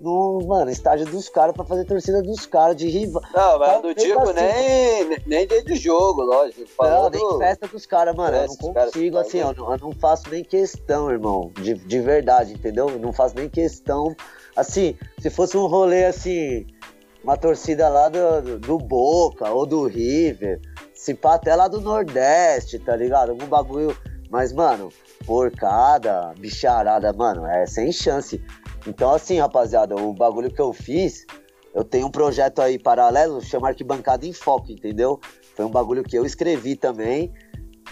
no, 0.00 0.40
mano, 0.46 0.70
estágio 0.70 1.04
dos 1.06 1.28
caras 1.28 1.54
pra 1.54 1.64
fazer 1.64 1.84
torcida 1.84 2.22
dos 2.22 2.46
caras 2.46 2.74
de 2.74 2.88
rival. 2.88 3.22
Não, 3.34 3.58
mas 3.58 3.82
do 3.82 3.94
tipo 3.94 4.18
assim. 4.20 4.40
nem, 4.40 5.18
nem 5.26 5.46
dentro 5.46 5.66
do 5.66 5.76
jogo, 5.76 6.22
lógico. 6.22 6.68
Não, 6.80 7.10
nem 7.10 7.38
festa 7.38 7.68
dos 7.68 7.84
caras, 7.84 8.16
mano. 8.16 8.36
eu 8.36 8.46
não 8.46 8.56
consigo, 8.56 9.18
assim, 9.18 9.38
eu 9.38 9.54
não, 9.54 9.72
eu 9.72 9.78
não, 9.78 9.92
faço 9.92 10.30
nem 10.30 10.42
questão, 10.42 11.10
irmão. 11.10 11.52
De, 11.60 11.74
de 11.74 12.00
verdade, 12.00 12.54
entendeu? 12.54 12.88
Eu 12.88 12.98
não 12.98 13.12
faço 13.12 13.36
nem 13.36 13.48
questão. 13.48 14.16
Assim, 14.56 14.96
se 15.18 15.28
fosse 15.28 15.56
um 15.56 15.66
rolê 15.66 16.06
assim, 16.06 16.66
uma 17.22 17.36
torcida 17.36 17.88
lá 17.88 18.08
do, 18.08 18.58
do 18.58 18.78
Boca 18.78 19.50
ou 19.50 19.66
do 19.66 19.86
River, 19.86 20.60
se 20.94 21.14
pá 21.14 21.34
até 21.34 21.54
lá 21.54 21.68
do 21.68 21.80
Nordeste, 21.80 22.78
tá 22.78 22.96
ligado? 22.96 23.30
Algum 23.30 23.46
bagulho 23.46 23.94
mas, 24.30 24.52
mano, 24.52 24.90
porcada, 25.26 26.32
bicharada, 26.38 27.12
mano, 27.12 27.44
é 27.46 27.66
sem 27.66 27.90
chance. 27.90 28.40
Então, 28.86 29.12
assim, 29.12 29.38
rapaziada, 29.38 29.94
o 29.96 30.12
bagulho 30.12 30.50
que 30.50 30.60
eu 30.60 30.72
fiz, 30.72 31.26
eu 31.74 31.84
tenho 31.84 32.06
um 32.06 32.10
projeto 32.10 32.60
aí 32.60 32.78
paralelo, 32.78 33.40
chama 33.40 33.68
Arquibancada 33.68 34.26
em 34.26 34.32
Foco, 34.32 34.72
entendeu? 34.72 35.20
Foi 35.54 35.64
um 35.64 35.70
bagulho 35.70 36.02
que 36.02 36.16
eu 36.16 36.24
escrevi 36.24 36.76
também, 36.76 37.32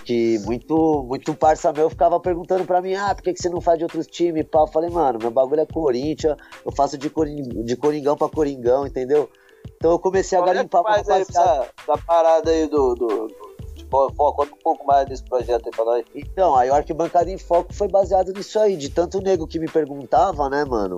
que 0.05 0.39
muito, 0.41 1.05
muito 1.07 1.35
parça 1.35 1.73
meu 1.73 1.91
ficava 1.91 2.19
perguntando 2.19 2.65
pra 2.65 2.81
mim, 2.81 2.95
ah, 2.95 3.15
por 3.15 3.23
que, 3.23 3.33
que 3.33 3.43
você 3.43 3.49
não 3.49 3.61
faz 3.61 3.79
de 3.79 3.85
outros 3.85 4.07
times? 4.07 4.47
Eu 4.53 4.67
falei, 4.69 4.91
mano, 4.91 5.19
meu 5.21 5.31
bagulho 5.31 5.61
é 5.61 5.67
Corinthians, 5.67 6.37
eu 6.65 6.73
faço 6.73 6.97
de, 6.97 7.11
coring, 7.11 7.43
de 7.65 7.77
Coringão 7.77 8.17
pra 8.17 8.29
Coringão, 8.29 8.87
entendeu? 8.87 9.29
Então 9.77 9.93
eu 9.93 9.99
comecei 9.99 10.39
a 10.39 10.45
garimpar 10.45 10.83
pra 10.83 10.97
rapaziada. 10.97 11.23
Essa, 11.23 11.71
essa 11.83 12.05
parada 12.07 12.51
aí 12.51 12.67
do, 12.67 12.95
do, 12.95 13.07
do 13.07 13.48
Foco, 13.91 14.45
um 14.45 14.63
pouco 14.63 14.87
mais 14.87 15.09
desse 15.09 15.25
projeto 15.25 15.67
aí 15.67 15.73
pra 15.73 15.85
nós. 15.85 16.05
Então, 16.15 16.55
aí 16.55 16.71
o 16.71 16.75
Arquibancada 16.75 17.31
em 17.31 17.39
Foco 17.39 17.73
foi 17.73 17.89
baseado 17.89 18.33
nisso 18.33 18.59
aí, 18.59 18.77
de 18.77 18.89
tanto 18.89 19.21
nego 19.21 19.47
que 19.47 19.59
me 19.59 19.67
perguntava, 19.67 20.49
né, 20.49 20.65
mano? 20.65 20.97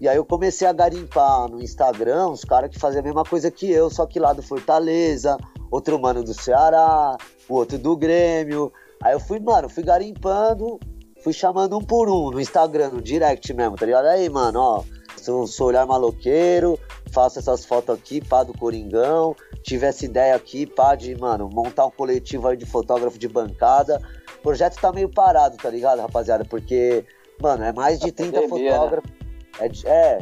E 0.00 0.08
aí 0.08 0.16
eu 0.16 0.24
comecei 0.24 0.66
a 0.66 0.72
garimpar 0.72 1.48
no 1.50 1.62
Instagram 1.62 2.28
os 2.28 2.42
caras 2.42 2.70
que 2.70 2.78
faziam 2.78 3.00
a 3.00 3.04
mesma 3.04 3.24
coisa 3.24 3.50
que 3.50 3.70
eu, 3.70 3.90
só 3.90 4.06
que 4.06 4.18
lá 4.18 4.32
do 4.32 4.42
Fortaleza, 4.42 5.36
outro 5.70 5.98
mano 5.98 6.24
do 6.24 6.32
Ceará, 6.32 7.18
o 7.48 7.54
outro 7.54 7.78
do 7.78 7.96
Grêmio. 7.96 8.72
Aí 9.02 9.12
eu 9.12 9.20
fui, 9.20 9.38
mano, 9.38 9.68
fui 9.68 9.82
garimpando, 9.82 10.80
fui 11.22 11.32
chamando 11.32 11.76
um 11.76 11.84
por 11.84 12.08
um 12.08 12.30
no 12.30 12.40
Instagram, 12.40 12.90
no 12.90 13.02
direct 13.02 13.52
mesmo, 13.52 13.76
tá 13.76 13.84
ligado? 13.84 14.06
Aí, 14.06 14.28
mano, 14.30 14.60
ó, 14.60 14.84
sou, 15.20 15.46
sou 15.46 15.68
olhar 15.68 15.86
maloqueiro, 15.86 16.78
faço 17.12 17.38
essas 17.38 17.64
fotos 17.64 17.94
aqui, 17.94 18.20
pá, 18.20 18.42
do 18.42 18.56
Coringão, 18.56 19.34
tive 19.62 19.86
essa 19.86 20.04
ideia 20.04 20.34
aqui, 20.34 20.66
pá, 20.66 20.94
de, 20.94 21.16
mano, 21.18 21.48
montar 21.52 21.86
um 21.86 21.90
coletivo 21.90 22.48
aí 22.48 22.56
de 22.56 22.66
fotógrafo 22.66 23.18
de 23.18 23.28
bancada. 23.28 24.00
O 24.38 24.42
projeto 24.42 24.80
tá 24.80 24.92
meio 24.92 25.08
parado, 25.08 25.56
tá 25.56 25.68
ligado, 25.68 26.00
rapaziada? 26.00 26.44
Porque, 26.44 27.04
mano, 27.40 27.64
é 27.64 27.72
mais 27.72 27.98
de 27.98 28.10
30 28.10 28.40
pandemia, 28.40 28.70
né? 28.70 28.76
fotógrafos. 28.76 29.10
Né? 29.10 29.70
É, 29.84 29.90
é, 29.90 30.18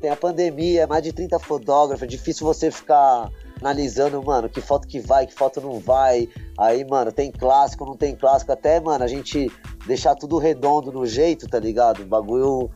tem 0.00 0.10
a 0.10 0.16
pandemia, 0.16 0.82
é 0.82 0.86
mais 0.86 1.02
de 1.02 1.12
30 1.12 1.38
fotógrafos, 1.38 2.02
é 2.02 2.06
difícil 2.06 2.46
você 2.46 2.70
ficar 2.70 3.30
analisando, 3.60 4.22
mano, 4.22 4.48
que 4.48 4.60
foto 4.60 4.86
que 4.86 5.00
vai, 5.00 5.26
que 5.26 5.34
foto 5.34 5.60
não 5.60 5.78
vai. 5.80 6.28
Aí, 6.58 6.84
mano, 6.84 7.10
tem 7.10 7.30
clássico, 7.30 7.84
não 7.84 7.96
tem 7.96 8.14
clássico. 8.14 8.52
Até, 8.52 8.78
mano, 8.80 9.02
a 9.02 9.08
gente 9.08 9.50
deixar 9.86 10.14
tudo 10.14 10.38
redondo 10.38 10.92
no 10.92 11.06
jeito, 11.06 11.48
tá 11.48 11.58
ligado? 11.58 12.02
O 12.02 12.06
bagulho 12.06 12.70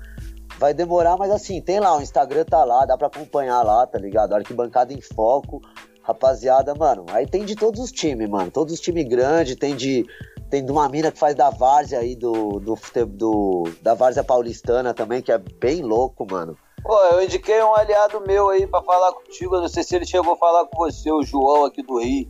vai 0.61 0.75
demorar, 0.75 1.17
mas 1.17 1.31
assim, 1.31 1.59
tem 1.59 1.81
lá, 1.81 1.97
o 1.97 2.03
Instagram 2.03 2.45
tá 2.45 2.63
lá, 2.65 2.85
dá 2.85 2.97
pra 2.97 3.07
acompanhar 3.07 3.63
lá, 3.63 3.87
tá 3.87 3.99
ligado? 3.99 4.35
Arquibancada 4.35 4.93
em 4.93 5.01
foco. 5.01 5.63
Rapaziada, 6.03 6.75
mano, 6.75 7.07
aí 7.11 7.27
tem 7.27 7.45
de 7.45 7.55
todos 7.55 7.81
os 7.81 7.93
times, 7.93 8.29
mano. 8.29 8.51
Todos 8.51 8.75
os 8.75 8.81
times 8.81 9.09
grandes, 9.09 9.57
tem 9.57 9.75
de. 9.75 10.05
Tem 10.51 10.65
de 10.65 10.73
uma 10.73 10.89
mina 10.89 11.13
que 11.13 11.19
faz 11.19 11.35
da 11.37 11.49
Várzea 11.49 12.01
aí, 12.01 12.17
do, 12.17 12.59
do, 12.59 12.77
do, 13.07 13.65
da 13.81 13.95
Várzea 13.95 14.25
Paulistana 14.25 14.93
também, 14.93 15.23
que 15.23 15.31
é 15.31 15.39
bem 15.39 15.81
louco, 15.81 16.27
mano. 16.29 16.59
Pô, 16.83 16.99
eu 17.13 17.23
indiquei 17.23 17.63
um 17.63 17.75
aliado 17.77 18.21
meu 18.27 18.49
aí 18.49 18.67
para 18.67 18.83
falar 18.83 19.13
contigo. 19.13 19.55
Eu 19.55 19.61
não 19.61 19.69
sei 19.69 19.85
se 19.85 19.95
ele 19.95 20.05
chegou 20.05 20.33
a 20.33 20.37
falar 20.37 20.67
com 20.67 20.77
você, 20.79 21.13
o 21.13 21.23
João 21.23 21.65
aqui 21.65 21.83
do 21.83 22.01
Rio. 22.01 22.29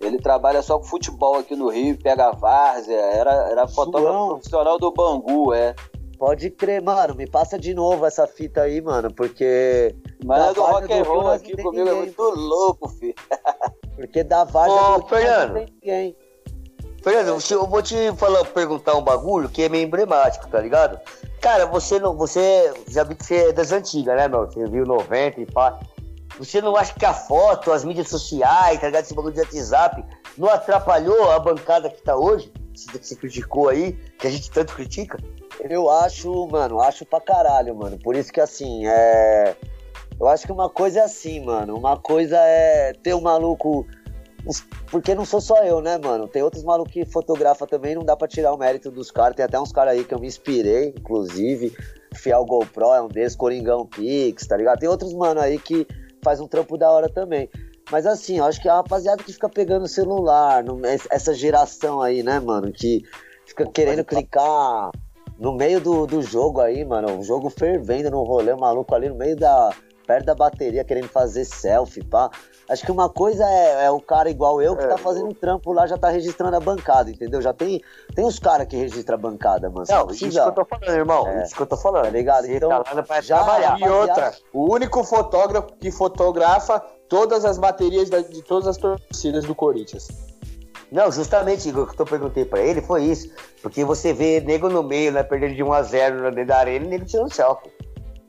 Ele 0.00 0.18
trabalha 0.18 0.62
só 0.62 0.78
com 0.78 0.84
futebol 0.84 1.38
aqui 1.38 1.56
no 1.56 1.68
Rio, 1.68 1.98
pega 2.00 2.28
a 2.28 2.32
várzea, 2.32 3.00
era, 3.00 3.32
era 3.50 3.66
fotógrafo 3.66 4.28
profissional 4.28 4.78
do 4.78 4.92
Bangu, 4.92 5.52
é. 5.52 5.74
Pode 6.18 6.50
crer, 6.50 6.82
mano. 6.82 7.14
Me 7.14 7.28
passa 7.28 7.58
de 7.58 7.74
novo 7.74 8.06
essa 8.06 8.26
fita 8.26 8.62
aí, 8.62 8.80
mano, 8.80 9.12
porque. 9.12 9.94
Mano, 10.24 10.54
do 10.54 10.62
rock 10.62 10.92
and 10.92 11.02
roll 11.02 11.28
aqui 11.28 11.56
comigo 11.56 11.88
é 11.88 11.92
ninguém. 11.92 11.92
é 11.92 11.96
muito 11.96 12.22
louco, 12.22 12.88
filho. 12.88 13.14
Porque 13.96 14.22
da 14.22 14.44
Vargas 14.44 14.76
Ô, 14.76 15.08
Fernando. 15.08 15.54
ninguém. 15.54 16.14
Fernando, 17.02 17.42
eu 17.50 17.66
vou 17.66 17.80
te 17.80 18.12
falar, 18.18 18.44
perguntar 18.44 18.94
um 18.94 19.02
bagulho 19.02 19.48
que 19.48 19.62
é 19.62 19.70
meio 19.70 19.86
emblemático, 19.86 20.46
tá 20.48 20.60
ligado? 20.60 21.00
Cara, 21.40 21.64
você 21.64 21.98
não. 21.98 22.14
Você 22.16 22.74
já 22.88 23.04
vi 23.04 23.14
que 23.14 23.24
você 23.24 23.48
é 23.48 23.52
das 23.52 23.72
antigas, 23.72 24.14
né, 24.14 24.28
meu? 24.28 24.44
Você 24.44 24.66
viu 24.66 24.84
90 24.84 25.40
e 25.40 25.46
pá. 25.46 25.80
Você 26.38 26.60
não 26.60 26.76
acha 26.76 26.92
que 26.92 27.06
a 27.06 27.14
foto, 27.14 27.72
as 27.72 27.84
mídias 27.84 28.08
sociais, 28.08 28.78
tá 28.78 28.86
ligado? 28.88 29.04
Esse 29.04 29.14
bagulho 29.14 29.32
de 29.32 29.40
WhatsApp 29.40 30.04
não 30.36 30.50
atrapalhou 30.50 31.30
a 31.30 31.38
bancada 31.38 31.88
que 31.88 32.02
tá 32.02 32.14
hoje? 32.14 32.52
Que 32.74 32.98
você 32.98 33.16
criticou 33.16 33.70
aí, 33.70 33.92
que 34.18 34.26
a 34.26 34.30
gente 34.30 34.50
tanto 34.50 34.74
critica? 34.74 35.18
Eu 35.60 35.90
acho, 35.90 36.46
mano, 36.48 36.80
acho 36.80 37.04
pra 37.04 37.20
caralho, 37.20 37.74
mano. 37.74 37.98
Por 37.98 38.14
isso 38.14 38.32
que 38.32 38.40
assim, 38.40 38.86
é. 38.86 39.56
Eu 40.18 40.28
acho 40.28 40.46
que 40.46 40.52
uma 40.52 40.70
coisa 40.70 41.00
é 41.00 41.02
assim, 41.02 41.40
mano. 41.44 41.76
Uma 41.76 41.96
coisa 41.96 42.36
é 42.38 42.92
ter 42.94 43.14
um 43.14 43.20
maluco. 43.20 43.86
Porque 44.90 45.14
não 45.14 45.24
sou 45.24 45.40
só 45.40 45.64
eu, 45.64 45.80
né, 45.80 45.98
mano? 45.98 46.28
Tem 46.28 46.42
outros 46.42 46.62
malucos 46.62 46.92
que 46.92 47.04
fotografam 47.04 47.66
também, 47.66 47.96
não 47.96 48.04
dá 48.04 48.16
pra 48.16 48.28
tirar 48.28 48.52
o 48.52 48.56
mérito 48.56 48.90
dos 48.90 49.10
caras. 49.10 49.34
Tem 49.34 49.44
até 49.44 49.58
uns 49.58 49.72
caras 49.72 49.94
aí 49.94 50.04
que 50.04 50.14
eu 50.14 50.20
me 50.20 50.28
inspirei, 50.28 50.94
inclusive. 50.96 51.76
Fiel 52.14 52.44
GoPro 52.44 52.94
é 52.94 53.02
um 53.02 53.08
desses, 53.08 53.36
Coringão 53.36 53.86
Pix, 53.86 54.46
tá 54.46 54.56
ligado? 54.56 54.78
Tem 54.78 54.88
outros, 54.88 55.12
mano, 55.12 55.40
aí 55.40 55.58
que 55.58 55.86
faz 56.22 56.40
um 56.40 56.46
trampo 56.46 56.78
da 56.78 56.90
hora 56.90 57.08
também. 57.08 57.48
Mas 57.90 58.06
assim, 58.06 58.38
eu 58.38 58.44
acho 58.44 58.60
que 58.60 58.68
a 58.68 58.76
rapaziada 58.76 59.22
que 59.22 59.32
fica 59.32 59.48
pegando 59.48 59.84
o 59.84 59.88
celular, 59.88 60.64
essa 61.10 61.34
geração 61.34 62.00
aí, 62.00 62.22
né, 62.22 62.40
mano, 62.40 62.72
que 62.72 63.02
fica 63.46 63.64
querendo 63.66 64.04
clicar 64.04 64.90
no 65.38 65.52
meio 65.52 65.80
do, 65.80 66.06
do 66.06 66.22
jogo 66.22 66.60
aí, 66.60 66.84
mano, 66.84 67.18
o 67.18 67.22
jogo 67.24 67.50
fervendo 67.50 68.10
no 68.10 68.22
rolê, 68.22 68.52
o 68.52 68.58
maluco 68.60 68.94
ali 68.94 69.08
no 69.08 69.14
meio 69.14 69.36
da. 69.36 69.70
perto 70.06 70.24
da 70.26 70.34
bateria 70.34 70.84
querendo 70.84 71.08
fazer 71.08 71.44
selfie, 71.44 72.02
pá. 72.04 72.30
Acho 72.68 72.84
que 72.84 72.90
uma 72.90 73.08
coisa 73.08 73.44
é, 73.48 73.84
é 73.86 73.90
o 73.90 74.00
cara 74.00 74.28
igual 74.30 74.60
eu 74.62 74.76
que 74.76 74.82
É, 74.84 74.88
tá 74.88 74.98
fazendo 74.98 75.26
um 75.28 75.34
trampo 75.34 75.72
lá, 75.72 75.86
já 75.86 75.96
tá 75.96 76.08
registrando 76.08 76.56
a 76.56 76.60
bancada, 76.60 77.10
entendeu? 77.10 77.40
Já 77.40 77.52
tem, 77.52 77.80
tem 78.14 78.24
os 78.24 78.38
caras 78.40 78.66
que 78.66 78.76
registram 78.76 79.14
a 79.14 79.18
bancada, 79.20 79.68
mano. 79.70 79.84
Não, 79.88 80.10
isso 80.10 80.28
que 80.30 80.38
eu 80.38 80.52
tô 80.52 80.64
falando, 80.64 80.88
irmão. 80.96 81.26
É. 81.28 81.42
Isso 81.44 81.54
que 81.54 81.62
eu 81.62 81.66
tô 81.66 81.76
falando. 81.76 82.04
tá 82.04 82.10
ligado? 82.10 82.46
Então, 82.46 82.68
tá 82.68 82.92
lá 82.92 83.02
pra 83.02 83.20
já- 83.20 83.36
trabalhar. 83.36 83.78
E 83.80 83.88
outra, 83.88 84.32
o 84.52 84.72
único 84.72 85.04
fotógrafo 85.04 85.68
que 85.80 85.90
fotografa 85.92 86.80
todas 87.08 87.44
as 87.44 87.56
baterias 87.58 88.10
da- 88.10 88.20
de 88.20 88.42
todas 88.42 88.66
as 88.66 88.76
torcidas 88.76 89.44
do 89.44 89.54
Corinthians. 89.54 90.08
Não, 90.90 91.10
justamente, 91.10 91.68
Igor, 91.68 91.84
o 91.84 91.86
que 91.92 92.00
eu 92.00 92.06
perguntei 92.06 92.44
pra 92.44 92.60
ele 92.60 92.80
foi 92.80 93.02
isso. 93.04 93.32
Porque 93.62 93.84
você 93.84 94.12
vê 94.12 94.40
nego 94.40 94.68
no 94.68 94.82
meio, 94.82 95.10
né, 95.12 95.22
perdendo 95.22 95.54
de 95.54 95.62
1 95.62 95.72
a 95.72 95.82
0 95.82 96.22
na 96.22 96.30
dentro 96.30 96.46
da 96.46 96.58
arena 96.58 96.86
e 96.86 96.88
nego 96.88 97.04
tirando 97.04 97.32
selfie. 97.32 97.70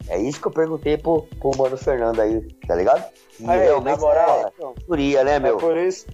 É 0.10 0.18
isso 0.18 0.40
que 0.40 0.48
eu 0.48 0.52
perguntei 0.52 0.98
pro, 0.98 1.24
pro 1.40 1.52
mano 1.58 1.78
Fernando 1.78 2.20
aí, 2.22 2.42
tá 2.66 2.76
ligado? 2.76 3.04
E 3.40 3.50
Aí, 3.50 3.82
na 3.82 3.98
moral, 3.98 4.48
é 4.48 4.86
furia, 4.86 5.24
né, 5.24 5.36
É 5.36 5.40
meu? 5.40 5.58
por 5.58 5.78
isso. 5.78 6.08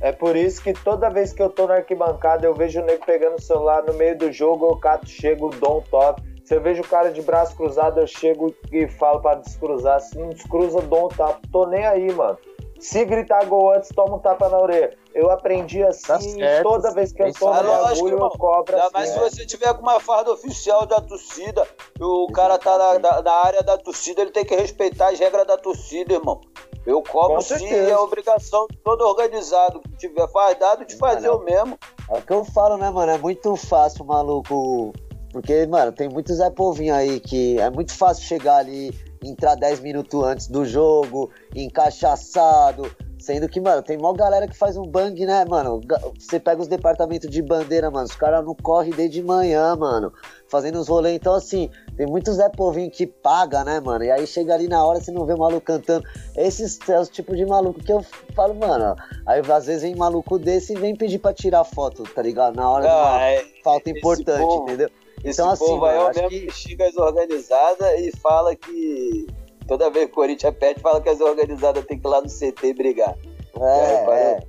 É 0.00 0.10
por 0.10 0.34
isso 0.34 0.62
que 0.62 0.72
toda 0.72 1.08
vez 1.10 1.32
que 1.32 1.42
eu 1.42 1.48
tô 1.48 1.66
na 1.66 1.74
arquibancada, 1.74 2.46
eu 2.46 2.54
vejo 2.54 2.80
o 2.80 2.84
nego 2.84 3.04
pegando 3.04 3.36
o 3.36 3.40
celular 3.40 3.84
no 3.84 3.94
meio 3.94 4.16
do 4.18 4.32
jogo, 4.32 4.66
eu 4.66 4.76
cato, 4.76 5.08
chego, 5.08 5.50
dou 5.50 5.78
um 5.78 5.80
toque. 5.82 6.22
Se 6.44 6.56
eu 6.56 6.60
vejo 6.60 6.82
o 6.82 6.88
cara 6.88 7.10
de 7.10 7.22
braço 7.22 7.54
cruzado, 7.56 8.00
eu 8.00 8.06
chego 8.06 8.52
e 8.72 8.88
falo 8.88 9.20
pra 9.20 9.36
descruzar. 9.36 10.00
Se 10.00 10.18
não 10.18 10.30
descruza, 10.30 10.80
dou 10.80 11.06
um 11.06 11.08
tapa. 11.08 11.40
Tô 11.52 11.66
nem 11.66 11.86
aí, 11.86 12.12
mano. 12.12 12.36
Se 12.82 13.04
gritar 13.04 13.44
gol 13.46 13.72
antes, 13.72 13.90
toma 13.94 14.16
um 14.16 14.18
tapa 14.18 14.48
na 14.48 14.58
orelha. 14.58 14.96
Eu 15.14 15.30
aprendi 15.30 15.82
assim 15.84 16.06
Tá 16.06 16.18
e 16.18 16.30
certo. 16.32 16.62
toda 16.64 16.90
vez 16.92 17.12
que 17.12 17.22
eu 17.22 17.26
É 17.26 17.30
lógico, 17.40 17.66
bagulho, 17.82 18.00
eu 18.12 18.16
irmão. 18.16 18.30
cobro 18.30 18.76
assim. 18.76 18.90
mais 18.92 19.08
se 19.10 19.16
é. 19.16 19.20
você 19.20 19.46
tiver 19.46 19.72
com 19.74 19.82
uma 19.82 20.00
farda 20.00 20.32
oficial 20.32 20.84
da 20.86 21.00
torcida, 21.00 21.66
o 22.00 22.26
cara 22.32 22.58
tá 22.58 22.76
na, 22.76 22.98
da- 22.98 23.22
na 23.22 23.32
área 23.44 23.62
da 23.62 23.78
torcida, 23.78 24.22
ele 24.22 24.32
tem 24.32 24.44
que 24.44 24.56
respeitar 24.56 25.10
as 25.10 25.18
regras 25.18 25.46
da 25.46 25.56
torcida, 25.56 26.14
irmão. 26.14 26.40
Eu 26.84 27.00
cobro 27.02 27.40
sim, 27.40 27.68
é 27.72 27.96
obrigação 27.96 28.66
de 28.68 28.76
todo 28.78 29.02
organizado 29.06 29.78
que 29.80 29.96
tiver 29.98 30.26
fardado 30.32 30.84
de 30.84 30.96
fazer 30.96 31.28
Não. 31.28 31.36
o 31.36 31.44
mesmo. 31.44 31.78
É 32.10 32.18
o 32.18 32.22
que 32.22 32.32
eu 32.32 32.44
falo, 32.44 32.76
né, 32.76 32.90
mano? 32.90 33.12
É 33.12 33.18
muito 33.18 33.54
fácil, 33.54 34.04
maluco. 34.04 34.92
Porque, 35.32 35.64
mano, 35.66 35.92
tem 35.92 36.08
muitos 36.08 36.36
Zé 36.38 36.50
Povinho 36.50 36.94
aí 36.94 37.20
que 37.20 37.58
é 37.60 37.70
muito 37.70 37.96
fácil 37.96 38.24
chegar 38.24 38.56
ali, 38.56 38.90
entrar 39.22 39.54
10 39.54 39.80
minutos 39.80 40.22
antes 40.24 40.46
do 40.48 40.64
jogo, 40.64 41.30
encaixaçado. 41.54 42.90
Sendo 43.18 43.48
que, 43.48 43.60
mano, 43.60 43.82
tem 43.82 43.96
mó 43.96 44.12
galera 44.12 44.48
que 44.48 44.56
faz 44.56 44.76
um 44.76 44.84
bang, 44.84 45.24
né, 45.24 45.44
mano? 45.44 45.80
Você 46.18 46.40
pega 46.40 46.60
os 46.60 46.66
departamentos 46.66 47.30
de 47.30 47.40
bandeira, 47.40 47.88
mano, 47.88 48.04
os 48.06 48.16
caras 48.16 48.44
não 48.44 48.52
correm 48.52 48.90
desde 48.90 49.22
manhã, 49.22 49.76
mano, 49.76 50.12
fazendo 50.48 50.80
os 50.80 50.88
rolês. 50.88 51.14
Então, 51.14 51.32
assim, 51.32 51.70
tem 51.96 52.04
muitos 52.04 52.34
Zé 52.38 52.48
Povinho 52.48 52.90
que 52.90 53.06
paga, 53.06 53.62
né, 53.62 53.78
mano? 53.78 54.02
E 54.02 54.10
aí 54.10 54.26
chega 54.26 54.52
ali 54.54 54.66
na 54.66 54.84
hora, 54.84 55.00
você 55.00 55.12
não 55.12 55.24
vê 55.24 55.34
o 55.34 55.38
maluco 55.38 55.60
cantando. 55.64 56.04
Esses 56.36 56.80
é 56.88 56.98
os 56.98 57.08
tipos 57.08 57.36
de 57.36 57.46
maluco 57.46 57.78
que 57.78 57.92
eu 57.92 58.04
falo, 58.34 58.54
mano. 58.56 58.96
Aí 59.24 59.40
às 59.52 59.66
vezes 59.66 59.82
vem 59.82 59.94
maluco 59.94 60.36
desse 60.36 60.72
e 60.72 60.76
vem 60.76 60.96
pedir 60.96 61.20
pra 61.20 61.32
tirar 61.32 61.62
foto, 61.62 62.02
tá 62.02 62.22
ligado? 62.22 62.56
Na 62.56 62.68
hora 62.68 62.88
de 62.88 62.92
uma 62.92 63.16
Ah, 63.18 63.22
é, 63.22 63.44
falta 63.62 63.88
importante, 63.88 64.40
povo- 64.48 64.62
entendeu? 64.64 64.90
Esse 65.24 65.40
Então, 65.40 65.50
assim, 65.52 65.64
povo 65.64 65.84
aí 65.84 65.96
é 65.96 66.00
o 66.00 66.08
mesmo 66.08 66.28
que- 66.28 66.40
que 66.46 66.50
xinga 66.52 66.86
as 66.86 66.96
organizadas 66.96 68.00
e 68.00 68.12
fala 68.20 68.54
que 68.56 69.26
toda 69.68 69.90
vez 69.90 70.06
que 70.06 70.12
o 70.12 70.14
Corinthians 70.14 70.54
perde, 70.58 70.80
fala 70.80 71.00
que 71.00 71.08
as 71.08 71.20
organizadas 71.20 71.84
tem 71.86 71.98
que 71.98 72.06
ir 72.06 72.10
lá 72.10 72.20
no 72.20 72.28
CT 72.28 72.74
brigar. 72.74 73.14
É, 73.56 73.86
reparou? 73.96 74.14
é. 74.14 74.40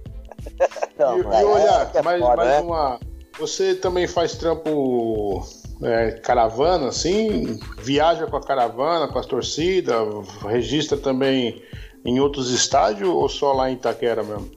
Então, 0.93 1.17
E, 1.17 1.21
e 1.21 1.45
olha, 1.45 1.91
é 1.93 1.97
é 1.97 2.01
mais, 2.01 2.21
foda, 2.21 2.35
mais 2.35 2.49
né? 2.49 2.59
uma. 2.61 2.99
Você 3.39 3.75
também 3.75 4.07
faz 4.07 4.35
trampo 4.35 5.43
é, 5.81 6.11
caravana, 6.23 6.89
assim? 6.89 7.59
Viaja 7.79 8.27
com 8.27 8.37
a 8.37 8.41
caravana, 8.41 9.07
com 9.11 9.17
as 9.19 9.25
torcidas? 9.25 9.97
Registra 10.43 10.97
também 10.97 11.61
em 12.05 12.19
outros 12.19 12.51
estádios 12.51 13.09
ou 13.09 13.27
só 13.29 13.53
lá 13.53 13.69
em 13.71 13.73
Itaquera 13.73 14.23
mesmo? 14.23 14.51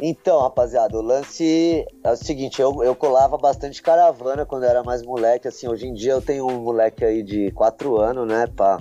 Então, 0.00 0.40
rapaziada, 0.40 0.96
o 0.96 1.02
lance 1.02 1.84
é 2.04 2.10
o 2.10 2.16
seguinte, 2.16 2.60
eu, 2.60 2.84
eu 2.84 2.94
colava 2.94 3.38
bastante 3.38 3.82
caravana 3.82 4.44
quando 4.44 4.64
eu 4.64 4.70
era 4.70 4.82
mais 4.84 5.02
moleque, 5.02 5.48
assim, 5.48 5.68
hoje 5.68 5.86
em 5.86 5.94
dia 5.94 6.12
eu 6.12 6.20
tenho 6.20 6.46
um 6.46 6.60
moleque 6.60 7.04
aí 7.04 7.22
de 7.22 7.50
4 7.52 7.98
anos, 7.98 8.28
né, 8.28 8.46
pra, 8.54 8.78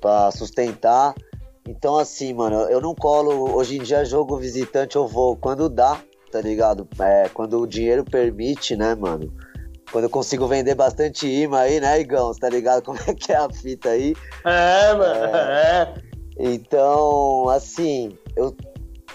pra 0.00 0.30
sustentar. 0.30 1.14
Então, 1.66 1.98
assim, 1.98 2.34
mano, 2.34 2.56
eu 2.62 2.80
não 2.80 2.94
colo, 2.94 3.54
hoje 3.54 3.78
em 3.78 3.82
dia 3.82 4.04
jogo 4.04 4.36
visitante 4.36 4.96
eu 4.96 5.06
vou 5.06 5.36
quando 5.36 5.68
dá, 5.68 5.98
tá 6.30 6.40
ligado? 6.40 6.86
É, 6.98 7.28
quando 7.32 7.58
o 7.58 7.66
dinheiro 7.66 8.04
permite, 8.04 8.76
né, 8.76 8.94
mano? 8.94 9.32
Quando 9.90 10.04
eu 10.04 10.10
consigo 10.10 10.46
vender 10.46 10.74
bastante 10.74 11.26
imã 11.26 11.60
aí, 11.60 11.80
né, 11.80 12.00
Igão? 12.00 12.28
Você 12.28 12.40
tá 12.40 12.48
ligado 12.48 12.82
como 12.82 12.98
é 13.06 13.14
que 13.14 13.32
é 13.32 13.36
a 13.36 13.50
fita 13.50 13.88
aí? 13.90 14.14
É, 14.44 14.94
mano, 14.94 15.24
é. 15.24 15.94
Então, 16.38 17.48
assim, 17.48 18.16
eu. 18.36 18.54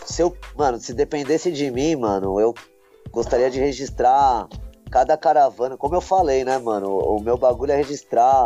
Se 0.05 0.21
eu. 0.21 0.35
Mano, 0.55 0.79
se 0.79 0.93
dependesse 0.93 1.51
de 1.51 1.69
mim, 1.71 1.95
mano, 1.95 2.39
eu 2.39 2.53
gostaria 3.11 3.49
de 3.49 3.59
registrar 3.59 4.47
cada 4.91 5.17
caravana. 5.17 5.77
Como 5.77 5.95
eu 5.95 6.01
falei, 6.01 6.43
né, 6.43 6.57
mano? 6.57 6.89
O, 6.89 7.19
meu 7.19 7.37
bagulho 7.37 7.71
é 7.71 7.75
registrar 7.75 8.45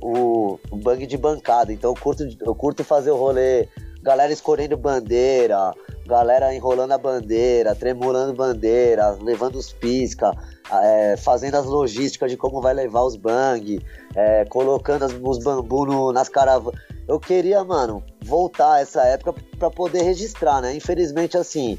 o, 0.00 0.58
o 0.70 0.76
bang 0.76 1.06
de 1.06 1.16
bancada. 1.16 1.72
Então 1.72 1.90
eu 1.90 1.94
curto, 1.94 2.24
eu 2.40 2.54
curto 2.54 2.84
fazer 2.84 3.10
o 3.10 3.16
rolê. 3.16 3.68
Galera 4.02 4.32
escolhendo 4.32 4.76
bandeira, 4.76 5.74
galera 6.06 6.54
enrolando 6.54 6.92
a 6.92 6.98
bandeira, 6.98 7.74
tremulando 7.74 8.32
bandeira, 8.34 9.18
levando 9.20 9.56
os 9.56 9.72
pisca, 9.72 10.30
é, 10.72 11.16
fazendo 11.16 11.54
as 11.56 11.66
logísticas 11.66 12.30
de 12.30 12.36
como 12.36 12.60
vai 12.60 12.74
levar 12.74 13.02
os 13.02 13.16
bang, 13.16 13.80
é, 14.14 14.44
colocando 14.46 15.04
as- 15.04 15.12
os 15.22 15.38
bambu 15.42 15.86
no- 15.86 16.12
nas 16.12 16.28
caravanas. 16.28 16.80
Eu 17.06 17.20
queria, 17.20 17.62
mano, 17.62 18.02
voltar 18.24 18.74
a 18.74 18.80
essa 18.80 19.02
época 19.04 19.34
pra 19.58 19.70
poder 19.70 20.02
registrar, 20.02 20.60
né? 20.60 20.74
Infelizmente, 20.74 21.36
assim, 21.38 21.78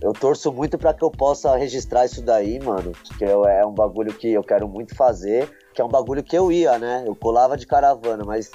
eu 0.00 0.12
torço 0.12 0.50
muito 0.50 0.78
pra 0.78 0.94
que 0.94 1.04
eu 1.04 1.10
possa 1.10 1.54
registrar 1.56 2.06
isso 2.06 2.22
daí, 2.22 2.58
mano, 2.58 2.92
que 3.18 3.24
eu- 3.24 3.44
é 3.44 3.64
um 3.66 3.72
bagulho 3.72 4.12
que 4.14 4.32
eu 4.32 4.42
quero 4.42 4.66
muito 4.66 4.94
fazer, 4.96 5.48
que 5.74 5.80
é 5.80 5.84
um 5.84 5.88
bagulho 5.88 6.22
que 6.22 6.36
eu 6.36 6.50
ia, 6.50 6.78
né? 6.78 7.04
Eu 7.06 7.14
colava 7.14 7.56
de 7.56 7.66
caravana, 7.66 8.24
mas 8.24 8.50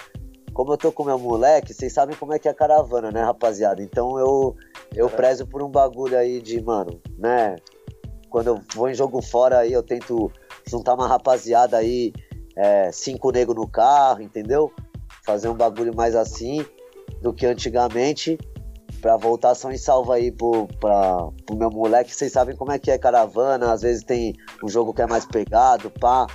como 0.53 0.73
eu 0.73 0.77
tô 0.77 0.91
com 0.91 1.03
meu 1.03 1.19
moleque, 1.19 1.71
vocês 1.71 1.93
sabem 1.93 2.15
como 2.15 2.33
é 2.33 2.39
que 2.39 2.47
é 2.47 2.51
a 2.51 2.53
caravana, 2.53 3.11
né, 3.11 3.21
rapaziada? 3.21 3.81
Então 3.83 4.17
eu, 4.17 4.55
eu 4.95 5.07
prezo 5.07 5.45
por 5.45 5.61
um 5.61 5.69
bagulho 5.69 6.17
aí 6.17 6.41
de, 6.41 6.59
mano, 6.59 6.99
né? 7.15 7.57
Quando 8.37 8.47
eu 8.49 8.61
vou 8.75 8.87
em 8.87 8.93
jogo 8.93 9.19
fora 9.19 9.57
aí, 9.57 9.73
eu 9.73 9.81
tento 9.81 10.31
juntar 10.67 10.93
uma 10.93 11.07
rapaziada 11.07 11.75
aí, 11.75 12.13
é, 12.55 12.91
cinco 12.91 13.31
negros 13.31 13.55
no 13.55 13.67
carro, 13.67 14.21
entendeu? 14.21 14.71
Fazer 15.25 15.49
um 15.49 15.55
bagulho 15.55 15.91
mais 15.95 16.15
assim 16.15 16.63
do 17.19 17.33
que 17.33 17.47
antigamente. 17.47 18.37
Pra 19.01 19.17
voltar 19.17 19.55
são 19.55 19.71
e 19.71 19.77
salva 19.79 20.13
aí 20.13 20.31
pro, 20.31 20.67
pra, 20.79 21.29
pro 21.47 21.57
meu 21.57 21.71
moleque. 21.71 22.13
Vocês 22.13 22.31
sabem 22.31 22.55
como 22.55 22.71
é 22.71 22.77
que 22.77 22.91
é 22.91 22.97
caravana. 22.99 23.73
Às 23.73 23.81
vezes 23.81 24.03
tem 24.03 24.35
um 24.63 24.69
jogo 24.69 24.93
que 24.93 25.01
é 25.01 25.07
mais 25.07 25.25
pegado, 25.25 25.89
pá. 25.89 26.27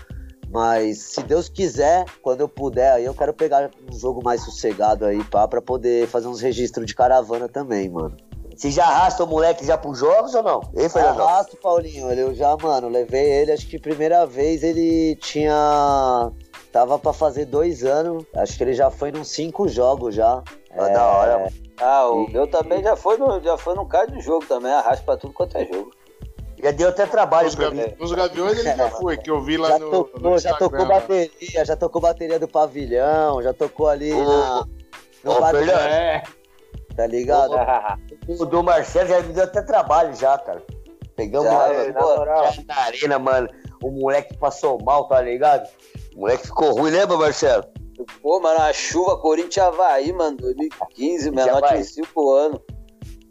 Mas 0.50 0.98
se 0.98 1.22
Deus 1.22 1.48
quiser, 1.48 2.04
quando 2.20 2.40
eu 2.40 2.48
puder, 2.48 2.94
aí 2.94 3.04
eu 3.04 3.14
quero 3.14 3.32
pegar 3.32 3.70
um 3.88 3.96
jogo 3.96 4.20
mais 4.24 4.42
sossegado 4.42 5.04
aí, 5.04 5.22
pá, 5.22 5.46
pra 5.46 5.62
poder 5.62 6.08
fazer 6.08 6.26
uns 6.26 6.40
registros 6.40 6.84
de 6.84 6.96
caravana 6.96 7.48
também, 7.48 7.88
mano. 7.88 8.16
Você 8.62 8.70
já 8.70 8.84
arrasta 8.86 9.24
o 9.24 9.26
moleque 9.26 9.66
já 9.66 9.76
pros 9.76 9.98
jogos 9.98 10.36
ou 10.36 10.42
não? 10.44 10.60
Ei, 10.76 10.88
Fernando? 10.88 11.20
Arrasto, 11.22 11.56
Paulinho. 11.56 12.12
Eu 12.12 12.32
já, 12.32 12.56
mano, 12.62 12.88
levei 12.88 13.28
ele, 13.28 13.50
acho 13.50 13.66
que 13.66 13.76
primeira 13.76 14.24
vez 14.24 14.62
ele 14.62 15.16
tinha. 15.16 16.30
Tava 16.70 16.96
pra 16.96 17.12
fazer 17.12 17.44
dois 17.46 17.82
anos. 17.84 18.24
Acho 18.36 18.56
que 18.56 18.62
ele 18.62 18.72
já 18.72 18.88
foi 18.88 19.10
nos 19.10 19.26
cinco 19.32 19.66
jogos 19.66 20.14
já. 20.14 20.40
Ah, 20.78 20.88
da 20.90 21.04
hora, 21.08 21.38
mano. 21.40 21.50
Ah, 21.80 22.08
o 22.08 22.22
E- 22.28 22.32
meu 22.32 22.46
também 22.46 22.80
já 22.84 22.94
foi 22.94 23.16
no, 23.16 23.40
já 23.40 23.58
foi 23.58 23.74
no 23.74 23.84
caso 23.84 24.12
de 24.12 24.20
jogo 24.20 24.46
também, 24.46 24.70
arrasta 24.72 25.04
pra 25.04 25.16
tudo 25.16 25.32
quanto 25.34 25.58
é 25.58 25.64
jogo. 25.64 25.90
Já 26.62 26.70
deu 26.70 26.88
até 26.90 27.04
trabalho 27.04 27.48
Os, 27.48 27.56
pra 27.56 27.64
gavi- 27.64 27.76
mim. 27.78 27.94
os 27.98 28.12
Gaviões 28.12 28.58
ele 28.60 28.76
já 28.76 28.88
foi, 28.94 29.16
que 29.16 29.28
eu 29.28 29.42
vi 29.42 29.56
lá 29.56 29.70
Já 29.70 29.78
no, 29.80 29.90
tocou, 29.90 30.20
no 30.20 30.38
já 30.38 30.54
tocou 30.54 30.86
bateria, 30.86 31.64
já 31.64 31.74
tocou 31.76 32.00
bateria 32.00 32.38
do 32.38 32.46
pavilhão, 32.46 33.42
já 33.42 33.52
tocou 33.52 33.88
ali 33.88 34.12
Ô, 34.12 34.22
na, 34.24 34.66
no 35.24 35.40
bar- 35.40 35.50
Fernando. 35.50 35.78
É. 35.80 36.22
tá 36.96 37.06
ligado? 37.06 37.52
O 38.40 38.44
do 38.46 38.62
Marcelo 38.62 39.08
já 39.08 39.20
me 39.20 39.32
deu 39.32 39.44
até 39.44 39.62
trabalho 39.62 40.14
já, 40.14 40.38
cara. 40.38 40.62
Pegamos 41.16 41.50
Já, 41.50 41.58
lá 41.66 41.84
na 41.88 42.00
pô, 42.00 42.14
já 42.16 42.62
na 42.66 42.76
arena, 42.76 43.18
mano. 43.18 43.48
O 43.82 43.90
moleque 43.90 44.36
passou 44.38 44.80
mal, 44.82 45.08
tá 45.08 45.20
ligado? 45.20 45.68
O 46.16 46.20
moleque 46.20 46.46
ficou 46.46 46.72
ruim, 46.72 46.90
lembra, 46.90 47.16
Marcelo? 47.16 47.64
Pô, 48.22 48.40
mano, 48.40 48.60
a 48.60 48.72
chuva 48.72 49.18
Corinthians 49.18 49.56
e 49.56 49.60
Havaí, 49.60 50.12
mano, 50.12 50.36
2015, 50.38 51.30
menor 51.30 51.60
de 51.74 51.84
5 51.84 52.32
anos. 52.32 52.60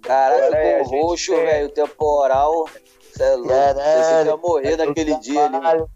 Aí, 0.08 0.76
a 0.76 0.84
ficou 0.84 1.02
roxo, 1.02 1.32
tem- 1.34 1.46
velho, 1.46 1.70
temporal. 1.70 2.66
Cê 3.16 3.24
é 3.24 3.36
louco, 3.36 3.54
você 3.54 4.26
ia 4.26 4.38
morrer 4.38 4.78
naquele 4.78 5.16
dia 5.20 5.42
ali. 5.46 5.52
Trabalho, 5.52 5.90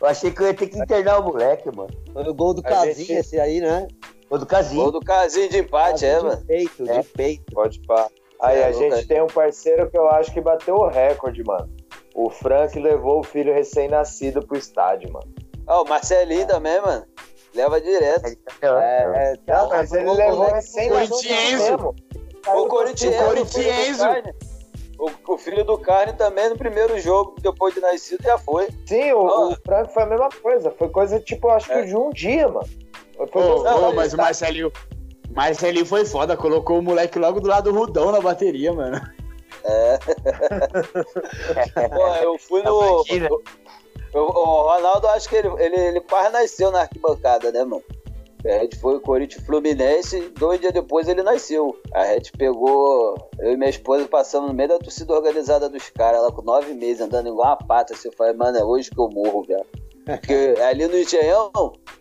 Eu 0.00 0.06
achei 0.06 0.30
que 0.30 0.40
eu 0.42 0.46
ia 0.46 0.54
ter 0.54 0.68
que 0.68 0.78
internar 0.78 1.18
o 1.20 1.24
moleque, 1.24 1.68
mano. 1.74 1.90
Foi 2.12 2.22
o 2.28 2.34
gol 2.34 2.54
do 2.54 2.60
A 2.60 2.64
Casinha 2.64 2.94
gente- 2.94 3.12
esse 3.12 3.40
aí, 3.40 3.60
né? 3.60 3.88
O 4.30 4.36
do 4.38 4.46
Casinho. 4.46 4.82
Gol 4.82 4.92
do 4.92 5.00
casinho 5.00 5.48
de 5.48 5.58
empate, 5.58 6.04
é, 6.04 6.18
de 6.18 6.24
mano. 6.24 6.44
peito, 6.46 6.90
É. 6.90 7.00
de 7.00 7.08
peito. 7.08 7.52
Pode 7.52 7.80
pá. 7.86 8.08
Aí 8.40 8.58
É, 8.60 8.66
a 8.66 8.72
gente 8.72 8.94
é. 9.00 9.04
tem 9.04 9.22
um 9.22 9.26
parceiro 9.26 9.90
que 9.90 9.96
eu 9.96 10.08
acho 10.08 10.32
que 10.32 10.40
bateu 10.40 10.74
o 10.76 10.86
recorde, 10.88 11.42
mano. 11.44 11.68
O 12.14 12.28
Frank 12.30 12.78
levou 12.78 13.20
o 13.20 13.22
filho 13.22 13.52
recém-nascido 13.54 14.46
pro 14.46 14.56
estádio, 14.58 15.12
mano. 15.12 15.28
Ó, 15.66 15.82
o 15.82 15.88
Marcelinho 15.88 16.46
também, 16.46 16.80
mano. 16.80 17.04
Leva 17.54 17.80
direto. 17.80 18.26
É, 18.60 19.32
é, 19.32 19.36
tá, 19.46 19.62
Não, 19.62 19.68
mas 19.70 19.92
ele 19.92 20.08
o 20.08 20.12
levou 20.12 20.46
recém-nascido 20.52 21.08
Corintiense. 21.10 21.70
mesmo. 21.70 21.94
O 22.46 22.66
Corinthians, 22.66 23.20
O 23.20 23.24
Corintiense. 23.24 24.02
O, 24.98 25.32
o 25.34 25.38
filho 25.38 25.64
do 25.64 25.78
Carne 25.78 26.12
também 26.14 26.48
no 26.50 26.56
primeiro 26.58 26.98
jogo, 26.98 27.36
depois 27.40 27.72
de 27.74 27.80
nascido, 27.80 28.22
já 28.22 28.36
foi. 28.36 28.68
Sim, 28.86 29.12
o, 29.12 29.18
Ó. 29.26 29.48
o 29.52 29.56
Frank 29.64 29.92
foi 29.94 30.02
a 30.02 30.06
mesma 30.06 30.28
coisa. 30.42 30.70
Foi 30.72 30.88
coisa, 30.88 31.20
tipo, 31.20 31.48
acho 31.48 31.68
que 31.68 31.72
É. 31.72 31.82
de 31.82 31.96
um 31.96 32.10
dia, 32.10 32.48
mano. 32.48 32.66
Foi 33.18 33.26
Ô, 33.26 33.28
coisa- 33.56 33.76
ô, 33.76 33.92
mas 33.92 34.14
o 34.14 34.16
Marcelinho. 34.16 34.72
Marcelinho 35.30 35.84
foi 35.84 36.06
foda, 36.06 36.36
colocou 36.36 36.78
o 36.78 36.82
moleque 36.82 37.18
logo 37.18 37.40
do 37.40 37.48
lado 37.48 37.70
do 37.70 37.78
Rudão 37.78 38.10
na 38.12 38.20
bateria, 38.20 38.72
mano. 38.72 38.98
Pô, 41.90 42.06
eu 42.22 42.38
fui 42.38 42.62
no. 42.62 43.02
O 44.14 44.62
Ronaldo, 44.62 45.06
acho 45.08 45.28
que 45.28 45.36
ele, 45.36 45.48
ele, 45.58 45.76
ele 45.76 46.00
quase 46.00 46.32
nasceu 46.32 46.70
na 46.70 46.80
arquibancada, 46.80 47.52
né, 47.52 47.62
mano? 47.64 47.82
A 48.46 48.58
gente 48.60 48.78
foi 48.78 48.96
o 48.96 49.00
Corinthians 49.00 49.44
Fluminense, 49.44 50.32
dois 50.38 50.60
dias 50.60 50.72
depois 50.72 51.08
ele 51.08 51.22
nasceu. 51.22 51.76
A 51.92 52.06
gente 52.14 52.32
pegou, 52.32 53.16
eu 53.40 53.52
e 53.52 53.56
minha 53.56 53.68
esposa 53.68 54.06
passamos 54.08 54.48
no 54.48 54.54
meio 54.54 54.68
da 54.68 54.78
torcida 54.78 55.12
organizada 55.12 55.68
dos 55.68 55.90
caras, 55.90 56.22
lá 56.22 56.32
com 56.32 56.40
nove 56.42 56.72
meses, 56.72 57.02
andando 57.02 57.28
igual 57.28 57.48
uma 57.48 57.56
pata. 57.56 57.92
Assim, 57.92 58.08
eu 58.08 58.14
falei, 58.16 58.32
mano, 58.32 58.56
é 58.56 58.64
hoje 58.64 58.90
que 58.90 58.98
eu 58.98 59.10
morro, 59.10 59.42
velho. 59.42 59.66
Porque 60.08 60.54
ali 60.62 60.86
no 60.86 60.96
Engenhão, 60.96 61.52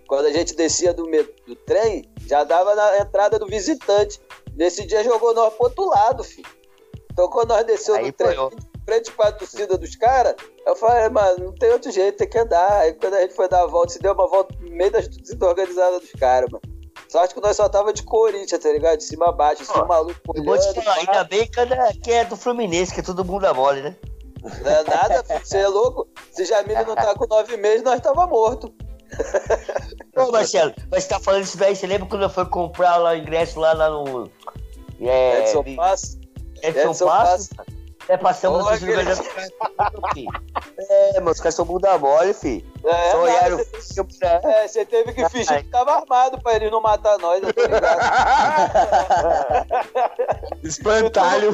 quando 0.07 0.27
a 0.27 0.31
gente 0.31 0.55
descia 0.55 0.93
do, 0.93 1.03
do 1.03 1.55
trem, 1.65 2.09
já 2.25 2.45
dava 2.45 2.73
na 2.73 2.99
entrada 2.99 3.37
do 3.37 3.45
visitante. 3.45 4.21
Nesse 4.55 4.85
dia 4.85 5.03
jogou 5.03 5.33
nós 5.33 5.53
pro 5.53 5.65
outro 5.65 5.85
lado, 5.89 6.23
filho. 6.23 6.47
Então 7.11 7.29
quando 7.29 7.49
nós 7.49 7.65
desceu 7.65 8.01
do 8.01 8.11
trem, 8.13 8.37
frente 8.85 9.11
pra 9.11 9.33
torcida 9.33 9.77
dos 9.77 9.97
caras, 9.97 10.35
eu 10.65 10.75
falei, 10.77 11.09
mano, 11.09 11.45
não 11.45 11.55
tem 11.55 11.69
outro 11.71 11.91
jeito, 11.91 12.17
tem 12.17 12.29
que 12.29 12.37
andar. 12.37 12.79
Aí 12.79 12.93
quando 12.93 13.15
a 13.15 13.21
gente 13.21 13.33
foi 13.33 13.49
dar 13.49 13.63
a 13.63 13.67
volta, 13.67 13.91
se 13.91 13.99
deu 13.99 14.13
uma 14.13 14.27
volta 14.27 14.55
no 14.61 14.71
meio 14.71 14.89
da 14.89 15.01
torcida 15.01 15.45
organizada 15.45 15.99
dos 15.99 16.11
caras, 16.13 16.49
mano. 16.49 16.63
Sorte 17.09 17.33
que 17.33 17.41
nós 17.41 17.57
só 17.57 17.67
tava 17.67 17.91
de 17.91 18.03
Corinthians, 18.03 18.61
tá 18.61 18.71
ligado? 18.71 18.97
De 18.97 19.03
cima 19.03 19.29
a 19.29 19.31
baixo, 19.33 19.63
assim, 19.63 19.79
um 19.79 19.85
maluco 19.85 20.19
Eu 20.33 20.43
vou 20.43 20.57
te 20.57 20.63
olhando, 20.63 20.81
falar, 20.81 20.97
ainda 20.97 21.23
bem 21.25 21.45
que 21.47 21.59
é, 21.59 21.93
que 22.01 22.11
é 22.11 22.25
do 22.25 22.35
Fluminense, 22.37 22.93
que 22.93 23.01
é 23.01 23.03
todo 23.03 23.23
mundo 23.23 23.53
mole, 23.53 23.81
né? 23.81 23.95
Não 24.43 24.71
é 24.71 24.83
nada, 24.83 25.23
filho, 25.23 25.45
você 25.45 25.57
é 25.57 25.67
louco? 25.67 26.07
Se 26.31 26.45
Jamile 26.45 26.85
não 26.85 26.95
tá 26.95 27.13
com 27.15 27.25
nove 27.27 27.57
meses, 27.57 27.83
nós 27.83 27.99
tava 28.01 28.27
morto. 28.27 28.73
Ô, 30.15 30.31
Marcelo, 30.31 30.73
mas 30.91 31.03
você 31.03 31.09
tá 31.09 31.19
falando 31.19 31.43
isso 31.43 31.57
daí, 31.57 31.75
você 31.75 31.87
lembra 31.87 32.07
quando 32.07 32.23
eu 32.23 32.29
fui 32.29 32.45
comprar 32.45 32.97
lá 32.97 33.11
o 33.11 33.15
ingresso 33.15 33.59
lá, 33.59 33.73
lá 33.73 33.89
no. 33.89 34.29
É, 34.99 35.41
Edson 35.41 35.63
Passo. 35.75 36.19
Edson 36.61 36.91
Edson 36.91 37.05
Passos? 37.05 37.49
É, 38.09 38.15
passamos 38.15 38.65
torcida 38.65 39.01
aquele-. 39.01 40.27
É, 40.89 41.19
mas 41.19 41.35
os 41.35 41.41
caras 41.41 41.55
são 41.55 41.65
bunda 41.65 41.97
mole, 41.97 42.33
filho. 42.33 42.65
É, 42.85 43.11
Só 43.11 43.21
olharam. 43.21 43.57
você, 43.57 44.01
é, 44.21 44.67
você 44.67 44.85
teve 44.85 45.13
que 45.13 45.27
fingir 45.29 45.63
que 45.63 45.69
tava 45.69 45.91
armado 45.97 46.41
pra 46.41 46.55
eles 46.55 46.71
não 46.71 46.81
matar 46.81 47.17
nós, 47.17 47.41
tá 47.41 47.47
ligado? 47.47 47.99
Espantalho. 50.63 51.53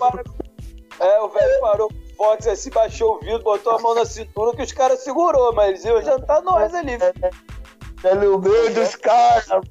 É, 0.99 1.19
o 1.21 1.29
velho 1.29 1.59
parou 1.59 1.89
Fox 2.23 2.47
assim, 2.47 2.69
baixou 2.69 3.15
o 3.15 3.19
vidro, 3.19 3.43
botou 3.43 3.73
a 3.73 3.79
mão 3.79 3.93
na 3.93 4.05
cintura 4.05 4.55
que 4.55 4.63
os 4.63 4.71
caras 4.71 4.99
segurou, 4.99 5.51
mas 5.53 5.69
eles 5.69 5.83
iam 5.83 6.01
jantar 6.01 6.41
nós 6.41 6.73
ali. 6.73 6.97
Tá 6.97 8.15
no 8.15 8.39
meio 8.39 8.73
dos 8.73 8.95
caras, 8.95 9.45
mano, 9.47 9.65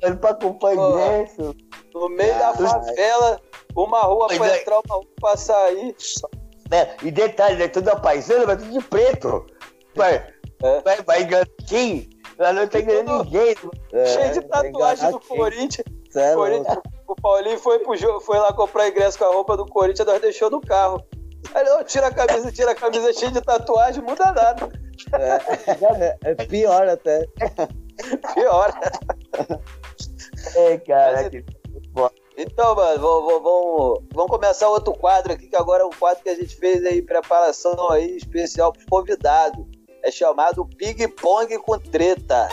pra 0.59 0.74
ingresso. 0.74 1.57
No 1.94 2.09
meio 2.11 2.38
da 2.38 2.53
favela, 2.53 3.40
uma 3.74 4.00
rua 4.00 4.28
pra 4.28 4.55
é. 4.55 4.61
entrar, 4.61 4.80
uma 4.86 4.96
rua 4.96 5.07
pra 5.18 5.36
sair. 5.36 5.96
Né? 6.70 6.94
E 7.03 7.11
detalhe, 7.11 7.57
né? 7.57 7.68
Tudo 7.68 7.98
paisano, 8.03 8.46
mas 8.46 8.62
tudo 8.62 8.78
de 8.78 8.84
preto. 8.86 9.46
Vai, 9.94 10.26
É. 10.62 10.80
vai, 10.82 11.03
vai 11.03 11.22
enganar 11.22 11.46
quem? 11.66 12.11
Ela 12.38 12.53
não 12.53 12.66
tá 12.66 12.80
enganando 12.80 13.24
ninguém. 13.24 13.55
É, 13.92 14.07
cheio 14.07 14.32
de 14.34 14.40
tatuagem 14.42 15.05
enganar 15.07 15.11
do 15.12 15.20
quem? 15.20 15.36
Corinthians. 15.38 15.86
É 16.14 16.34
louco. 16.34 16.82
O 17.09 17.14
Paulinho 17.16 17.59
foi, 17.59 17.78
pro 17.78 17.96
jogo, 17.96 18.20
foi 18.20 18.38
lá 18.38 18.53
comprar 18.53 18.88
ingresso 18.88 19.18
com 19.18 19.24
a 19.24 19.32
roupa 19.32 19.57
do 19.57 19.66
Corinthians, 19.66 20.07
nós 20.07 20.20
deixou 20.20 20.50
no 20.50 20.61
carro. 20.61 21.03
Aí 21.55 21.61
ele, 21.62 21.70
"Ô, 21.70 21.84
tira 21.84 22.07
a 22.09 22.14
camisa, 22.14 22.53
tira 22.53 22.70
a 22.72 22.74
camisa 22.74 23.12
cheia 23.12 23.30
de 23.32 23.40
tatuagem, 23.40 24.03
muda 24.03 24.26
nada. 24.32 24.68
É, 25.12 26.18
é 26.30 26.34
pior 26.47 26.88
até. 26.88 27.26
Pior. 28.34 28.72
É, 30.57 30.78
cara. 30.78 31.28
Que- 31.30 31.45
Então, 32.38 32.74
mano, 32.74 32.99
vamos, 33.01 33.24
vamos- 33.26 33.43
vamos, 33.43 34.03
vamos 34.14 34.30
começar 34.30 34.68
outro 34.68 34.95
quadro 34.95 35.32
aqui, 35.34 35.49
que 35.49 35.57
agora 35.57 35.82
é 35.82 35.86
um 35.86 35.90
quadro 35.90 36.22
que 36.22 36.30
a 36.30 36.34
gente 36.34 36.57
fez 36.57 36.84
aí, 36.86 37.03
preparação 37.03 37.90
aí 37.90 38.16
especial 38.16 38.72
pros 38.72 38.86
convidados. 38.86 39.64
É 40.03 40.11
chamado 40.11 40.64
Ping 40.78 41.07
Pong 41.09 41.59
com 41.59 41.78
Treta. 41.78 42.49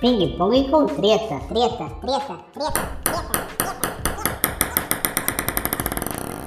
Ping 0.00 0.36
pong 0.36 0.70
com 0.70 0.86
treta, 0.86 1.40
treta, 1.48 1.90
treta, 2.00 2.44
treta. 2.52 3.65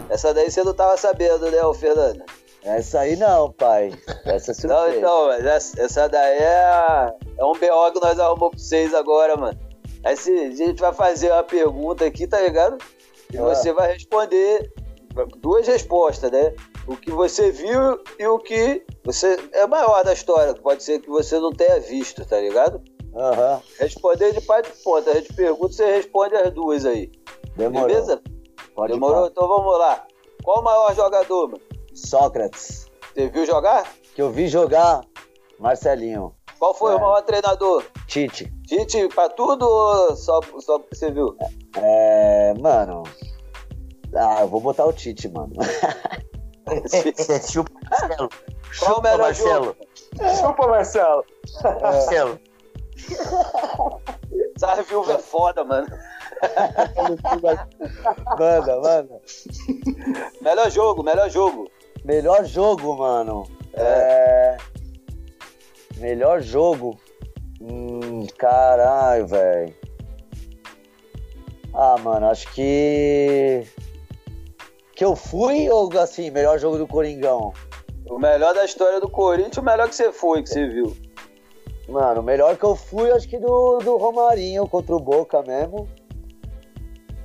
Essa 0.10 0.34
daí 0.34 0.50
você 0.50 0.64
não 0.64 0.74
tava 0.74 0.98
sabendo, 0.98 1.50
né, 1.52 1.64
ô 1.64 1.74
Fernando? 1.74 2.24
Essa 2.64 3.02
aí 3.02 3.16
não, 3.16 3.52
pai. 3.52 3.92
Essa 4.26 4.52
é 4.52 4.56
Não, 4.68 4.94
então, 4.94 5.28
mas 5.28 5.46
essa, 5.46 5.82
essa 5.82 6.08
daí 6.10 6.38
é, 6.40 7.14
é 7.38 7.46
um 7.46 7.54
BO 7.54 7.92
que 7.94 8.00
nós 8.02 8.20
arrumamos 8.20 8.50
pra 8.56 8.60
vocês 8.60 8.94
agora, 8.94 9.38
mano. 9.38 9.58
Aí 10.04 10.16
se, 10.18 10.32
a 10.32 10.52
gente 10.56 10.80
vai 10.80 10.94
fazer 10.94 11.32
uma 11.32 11.44
pergunta 11.44 12.06
aqui, 12.06 12.28
tá 12.28 12.40
ligado? 12.42 12.78
E 13.34 13.38
Ah. 13.38 13.44
você 13.44 13.72
vai 13.72 13.94
responder 13.94 14.72
duas 15.38 15.68
respostas, 15.68 16.32
né? 16.32 16.54
O 16.88 16.96
que 16.96 17.12
você 17.12 17.52
viu 17.52 18.00
e 18.18 18.26
o 18.28 18.40
que 18.40 18.84
você. 19.06 19.38
É 19.54 19.66
maior 19.68 20.04
da 20.04 20.14
história, 20.14 20.54
pode 20.56 20.84
ser 20.84 21.00
que 21.00 21.10
você 21.10 21.38
não 21.40 21.52
tenha 21.52 21.80
visto, 21.80 22.26
tá 22.26 22.40
ligado? 22.40 22.82
Aham, 23.16 23.62
Responder 23.80 24.34
de 24.34 24.42
parte 24.42 24.72
de 24.72 24.84
ponta. 24.84 25.12
A 25.12 25.16
gente 25.16 25.34
pergunta, 25.34 25.74
você 25.74 25.86
responde 25.96 26.36
as 26.36 26.52
duas 26.54 26.86
aí. 26.86 27.12
demorou. 27.56 27.88
Beleza? 27.88 28.22
Pode 28.80 28.94
Demorou? 28.94 29.28
Então 29.28 29.48
vamos 29.48 29.78
lá. 29.78 30.06
Qual 30.44 30.62
o 30.62 30.64
maior 30.64 30.96
jogador, 30.96 31.48
mano? 31.50 31.62
Sócrates. 31.94 32.88
Você 33.14 33.28
viu 33.30 33.46
jogar? 33.46 33.84
Que 34.16 34.22
eu 34.22 34.30
vi 34.32 34.48
jogar 34.48 35.02
Marcelinho. 35.60 36.34
Qual 36.58 36.74
foi 36.74 36.94
É. 36.94 36.96
o 36.96 37.00
maior 37.02 37.22
treinador? 37.24 37.84
Tite. 38.08 38.50
Tite 38.68 39.08
pra 39.10 39.28
tudo 39.30 39.64
ou 39.68 40.16
só, 40.16 40.40
só 40.60 40.80
porque 40.80 40.96
você 40.96 41.12
viu? 41.12 41.36
É. 41.78 42.54
Mano. 42.62 43.04
Ah, 44.16 44.42
eu 44.42 44.48
vou 44.48 44.62
botar 44.62 44.86
o 44.86 44.94
Tite, 44.94 45.28
mano. 45.30 45.54
É, 46.72 47.40
chupa, 47.42 47.72
Marcelo. 47.90 48.30
Qual 48.30 48.30
o 48.30 48.74
Chupa, 48.96 49.02
melhor 49.02 49.20
Marcelo. 49.20 49.66
jogo? 49.66 49.76
Desculpa, 50.14 50.68
Marcelo. 50.68 51.26
Marcelo. 51.82 52.40
Essa 54.56 54.84
viúva 54.84 55.14
é 55.14 55.18
foda, 55.18 55.64
mano. 55.64 55.88
Manda, 58.38 58.82
manda. 58.82 59.22
Melhor 60.42 60.70
jogo, 60.72 61.04
melhor 61.04 61.30
jogo. 61.30 61.70
Melhor 62.04 62.46
jogo, 62.46 62.98
mano. 62.98 63.44
É. 63.74 64.58
Melhor 65.98 66.42
jogo. 66.42 66.98
Hum, 67.62 68.26
caralho, 68.38 69.28
velho. 69.28 69.76
Ah, 71.74 71.98
mano, 71.98 72.28
acho 72.28 72.52
que. 72.54 73.64
Que 74.96 75.06
eu 75.06 75.16
fui 75.16 75.70
ou 75.70 75.90
assim, 76.00 76.30
melhor 76.30 76.60
jogo 76.60 76.78
do 76.78 76.88
Coringão? 76.88 77.54
O 78.10 78.18
melhor 78.18 78.54
da 78.54 78.66
história 78.66 79.00
do 79.00 79.10
Corinthians, 79.10 79.58
o 79.58 79.64
melhor 79.64 79.88
que 79.88 79.96
você 79.96 80.12
foi, 80.12 80.42
que 80.42 80.50
você 80.50 80.68
viu. 80.68 80.96
Mano, 81.88 82.22
o 82.22 82.24
melhor 82.24 82.58
que 82.58 82.64
eu 82.64 82.76
fui, 82.76 83.12
acho 83.12 83.28
que 83.28 83.38
do, 83.38 83.80
do 83.80 83.98
Romarinho 83.98 84.68
contra 84.68 84.96
o 84.96 85.00
Boca 85.00 85.42
mesmo. 85.42 85.88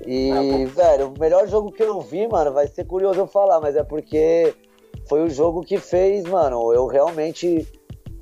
E, 0.06 0.66
velho, 0.66 1.08
o 1.16 1.18
melhor 1.20 1.46
jogo 1.48 1.72
que 1.72 1.82
eu 1.82 2.00
vi, 2.00 2.26
mano, 2.28 2.52
vai 2.52 2.66
ser 2.68 2.84
curioso 2.84 3.20
eu 3.20 3.26
falar, 3.26 3.60
mas 3.60 3.74
é 3.76 3.82
porque 3.82 4.54
foi 5.08 5.22
o 5.22 5.30
jogo 5.30 5.62
que 5.62 5.78
fez, 5.78 6.24
mano, 6.24 6.72
eu 6.72 6.86
realmente. 6.86 7.66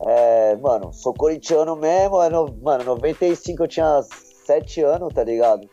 É, 0.04 0.56
mano, 0.56 0.92
sou 0.92 1.14
corintiano 1.14 1.76
mesmo, 1.76 2.20
é 2.20 2.28
no- 2.28 2.52
mano, 2.60 2.82
95 2.84 3.62
eu 3.62 3.68
tinha 3.68 4.00
7 4.44 4.82
anos, 4.82 5.14
tá 5.14 5.22
ligado? 5.22 5.68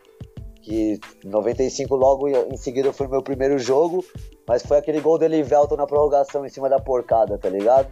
Que 0.62 1.00
95 1.24 1.96
logo 1.96 2.28
em 2.28 2.56
seguida 2.56 2.92
foi 2.92 3.08
meu 3.08 3.22
primeiro 3.22 3.58
jogo, 3.58 4.04
mas 4.46 4.62
foi 4.62 4.78
aquele 4.78 5.00
gol 5.00 5.18
do 5.18 5.24
Elivelton 5.24 5.74
na 5.74 5.86
prorrogação 5.86 6.46
em 6.46 6.48
cima 6.48 6.68
da 6.68 6.78
porcada, 6.78 7.38
tá 7.38 7.48
ligado? 7.48 7.88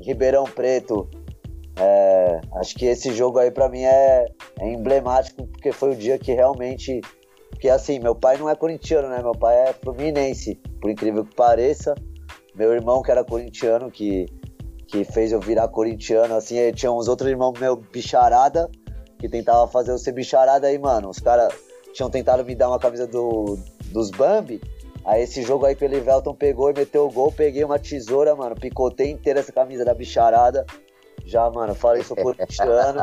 Ribeirão 0.00 0.44
Preto. 0.44 1.06
É, 1.78 2.40
acho 2.54 2.74
que 2.76 2.86
esse 2.86 3.12
jogo 3.12 3.38
aí 3.38 3.50
pra 3.50 3.68
mim 3.68 3.82
é, 3.82 4.26
é 4.60 4.68
emblemático, 4.72 5.46
porque 5.48 5.70
foi 5.72 5.90
o 5.90 5.96
dia 5.96 6.18
que 6.18 6.32
realmente. 6.32 7.00
Porque 7.64 7.72
assim, 7.72 7.98
meu 7.98 8.14
pai 8.14 8.36
não 8.36 8.50
é 8.50 8.54
corintiano, 8.54 9.08
né? 9.08 9.22
Meu 9.22 9.32
pai 9.32 9.56
é 9.56 9.72
fluminense, 9.72 10.54
por 10.82 10.90
incrível 10.90 11.24
que 11.24 11.34
pareça. 11.34 11.94
Meu 12.54 12.74
irmão, 12.74 13.00
que 13.00 13.10
era 13.10 13.24
corintiano, 13.24 13.90
que, 13.90 14.26
que 14.86 15.02
fez 15.02 15.32
eu 15.32 15.40
virar 15.40 15.66
corintiano, 15.68 16.34
assim, 16.34 16.58
aí 16.58 16.74
tinha 16.74 16.92
uns 16.92 17.08
outros 17.08 17.30
irmãos 17.30 17.58
meu 17.58 17.74
bicharada, 17.74 18.70
que 19.18 19.30
tentava 19.30 19.66
fazer 19.66 19.92
eu 19.92 19.96
ser 19.96 20.12
bicharada 20.12 20.66
aí, 20.66 20.78
mano. 20.78 21.08
Os 21.08 21.18
caras 21.18 21.54
tinham 21.94 22.10
tentado 22.10 22.44
me 22.44 22.54
dar 22.54 22.68
uma 22.68 22.78
camisa 22.78 23.06
do, 23.06 23.58
dos 23.86 24.10
Bambi. 24.10 24.60
Aí 25.02 25.22
esse 25.22 25.40
jogo 25.40 25.64
aí 25.64 25.74
que 25.74 25.86
o 25.86 25.86
Elivelton 25.86 26.34
pegou 26.34 26.68
e 26.68 26.74
meteu 26.74 27.06
o 27.06 27.10
gol, 27.10 27.32
peguei 27.32 27.64
uma 27.64 27.78
tesoura, 27.78 28.36
mano, 28.36 28.54
picotei 28.54 29.10
inteira 29.10 29.40
essa 29.40 29.52
camisa 29.52 29.86
da 29.86 29.94
bicharada. 29.94 30.66
Já, 31.24 31.50
mano, 31.50 31.74
falei, 31.74 32.02
sou 32.02 32.16
corintiano, 32.22 33.00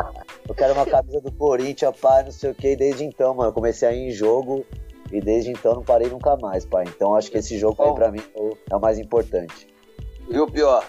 eu 0.47 0.53
quero 0.55 0.73
uma 0.73 0.85
camisa 0.85 1.19
do 1.21 1.31
Corinthians, 1.31 1.95
pai, 1.99 2.23
não 2.23 2.31
sei 2.31 2.51
o 2.51 2.55
que. 2.55 2.69
E 2.69 2.75
desde 2.75 3.03
então, 3.03 3.33
mano, 3.33 3.49
eu 3.49 3.53
comecei 3.53 3.87
a 3.87 3.93
ir 3.93 4.07
em 4.09 4.11
jogo 4.11 4.63
e 5.11 5.19
desde 5.19 5.49
então 5.51 5.73
não 5.75 5.83
parei 5.83 6.07
nunca 6.09 6.37
mais, 6.37 6.65
pai. 6.65 6.85
Então 6.87 7.15
acho 7.15 7.31
que 7.31 7.37
esse 7.37 7.57
jogo 7.57 7.81
aí 7.81 7.89
Bom. 7.89 7.95
pra 7.95 8.11
mim 8.11 8.21
é 8.35 8.39
o- 8.39 8.57
é 8.69 8.75
o 8.75 8.79
mais 8.79 8.99
importante. 8.99 9.67
E 10.29 10.39
o 10.39 10.45
pior? 10.47 10.85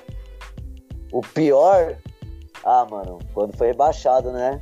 O 1.12 1.20
pior, 1.20 1.96
ah, 2.64 2.86
mano, 2.90 3.18
quando 3.34 3.56
foi 3.56 3.68
rebaixado, 3.68 4.30
né? 4.32 4.60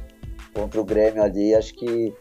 Contra 0.54 0.80
o 0.80 0.84
Grêmio 0.84 1.22
ali, 1.22 1.54
acho 1.54 1.74
que. 1.74 2.14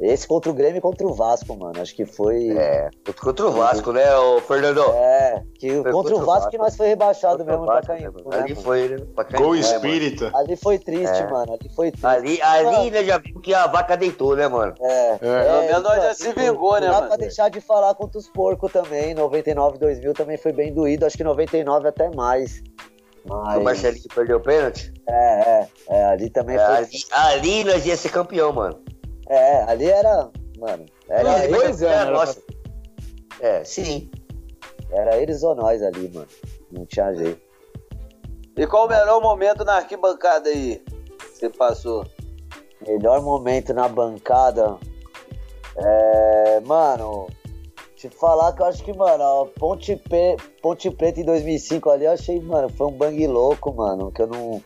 Esse 0.00 0.26
contra 0.26 0.50
o 0.50 0.54
Grêmio 0.54 0.78
e 0.78 0.80
contra 0.80 1.06
o 1.06 1.14
Vasco, 1.14 1.56
mano. 1.56 1.80
Acho 1.80 1.94
que 1.94 2.04
foi. 2.04 2.50
É, 2.56 2.90
contra 3.20 3.46
o 3.46 3.52
Vasco, 3.52 3.92
né, 3.92 4.16
ô 4.16 4.40
Fernando? 4.40 4.82
É, 4.92 5.42
que 5.58 5.80
Foi 5.82 5.92
contra 5.92 6.16
o 6.16 6.24
Vasco 6.24 6.50
que 6.50 6.58
nós 6.58 6.76
foi 6.76 6.88
rebaixado 6.88 7.38
Contra 7.38 7.44
o 7.56 7.60
mesmo 7.60 7.64
pra 7.66 7.74
Vasco, 7.76 7.86
Caimbu, 7.92 8.18
né, 8.18 8.24
mano? 8.24 8.30
né, 8.30 8.42
Ali 8.42 8.54
mano? 8.54 8.64
foi, 8.64 8.88
né? 8.88 8.96
Pra 9.14 9.24
Caimbu, 9.24 9.44
Gol 9.44 9.54
né, 9.54 9.62
mano? 9.62 9.74
espírita. 9.74 10.30
Ali 10.34 10.56
foi 10.56 10.78
triste, 10.78 11.16
É. 11.22 11.30
mano. 11.30 11.52
Ali 11.52 11.68
foi 11.74 11.90
triste. 11.92 12.06
Ali, 12.06 12.42
ali 12.42 12.90
né, 12.90 13.04
já 13.04 13.18
viu 13.18 13.40
que 13.40 13.54
a 13.54 13.66
vaca 13.68 13.96
deitou, 13.96 14.34
né, 14.34 14.48
mano? 14.48 14.74
É, 14.80 15.10
É. 15.12 15.16
Pelo 15.18 15.62
menos 15.62 15.82
nós 15.84 16.02
já 16.02 16.14
se 16.14 16.32
vingou, 16.32 16.74
né, 16.74 16.86
Não 16.86 16.88
dá 16.88 16.94
mano? 16.96 17.08
pra 17.08 17.16
deixar 17.16 17.48
de 17.48 17.60
falar 17.60 17.94
contra 17.94 18.18
os 18.18 18.28
porcos 18.28 18.72
também. 18.72 19.14
99, 19.14 19.78
2000 19.78 20.12
também 20.12 20.36
foi 20.36 20.52
bem 20.52 20.72
doído. 20.74 21.06
Acho 21.06 21.16
que 21.16 21.24
99 21.24 21.86
até 21.88 22.10
mais. 22.14 22.62
Mas, 23.26 23.56
O 23.58 23.62
Marcelinho 23.62 24.04
perdeu 24.14 24.36
o 24.36 24.40
pênalti. 24.40 24.92
É, 25.08 25.14
é, 25.14 25.68
é. 25.88 26.04
Ali 26.06 26.28
também 26.28 26.56
É, 26.56 26.58
foi. 26.66 26.76
ali, 26.76 26.88
ali 27.12 27.64
nós 27.64 27.86
ia 27.86 27.96
ser 27.96 28.10
campeão, 28.10 28.52
mano. 28.52 28.78
É, 29.28 29.62
ali 29.62 29.88
era. 29.88 30.30
Mano, 30.58 30.86
era, 31.08 31.44
eles, 31.44 31.56
dois 31.56 31.82
anos, 31.82 31.82
era 31.82 32.10
Nossa. 32.10 32.42
É, 33.40 33.64
sim. 33.64 34.10
era 34.90 35.16
eles 35.16 35.42
ou 35.42 35.54
nós 35.54 35.82
ali, 35.82 36.10
mano. 36.12 36.28
Não 36.70 36.86
tinha 36.86 37.12
jeito. 37.14 37.40
E 38.56 38.66
qual 38.66 38.86
o 38.86 38.88
melhor 38.88 39.20
momento 39.20 39.64
na 39.64 39.76
arquibancada 39.76 40.48
aí? 40.48 40.82
que 41.18 41.38
Você 41.38 41.50
passou? 41.50 42.06
Melhor 42.86 43.20
momento 43.22 43.74
na 43.74 43.88
bancada. 43.88 44.78
É. 45.76 46.60
Mano, 46.60 47.26
te 47.96 48.08
falar 48.08 48.52
que 48.52 48.62
eu 48.62 48.66
acho 48.66 48.84
que, 48.84 48.92
mano, 48.92 49.24
ó, 49.24 49.44
Ponte, 49.46 49.96
Pe... 49.96 50.36
Ponte 50.62 50.90
Preta 50.90 51.20
em 51.20 51.24
2005 51.24 51.90
ali, 51.90 52.04
eu 52.04 52.12
achei, 52.12 52.40
mano, 52.40 52.68
foi 52.68 52.86
um 52.86 52.92
bang 52.92 53.26
louco, 53.26 53.72
mano. 53.72 54.12
Que 54.12 54.22
eu 54.22 54.26
não. 54.26 54.62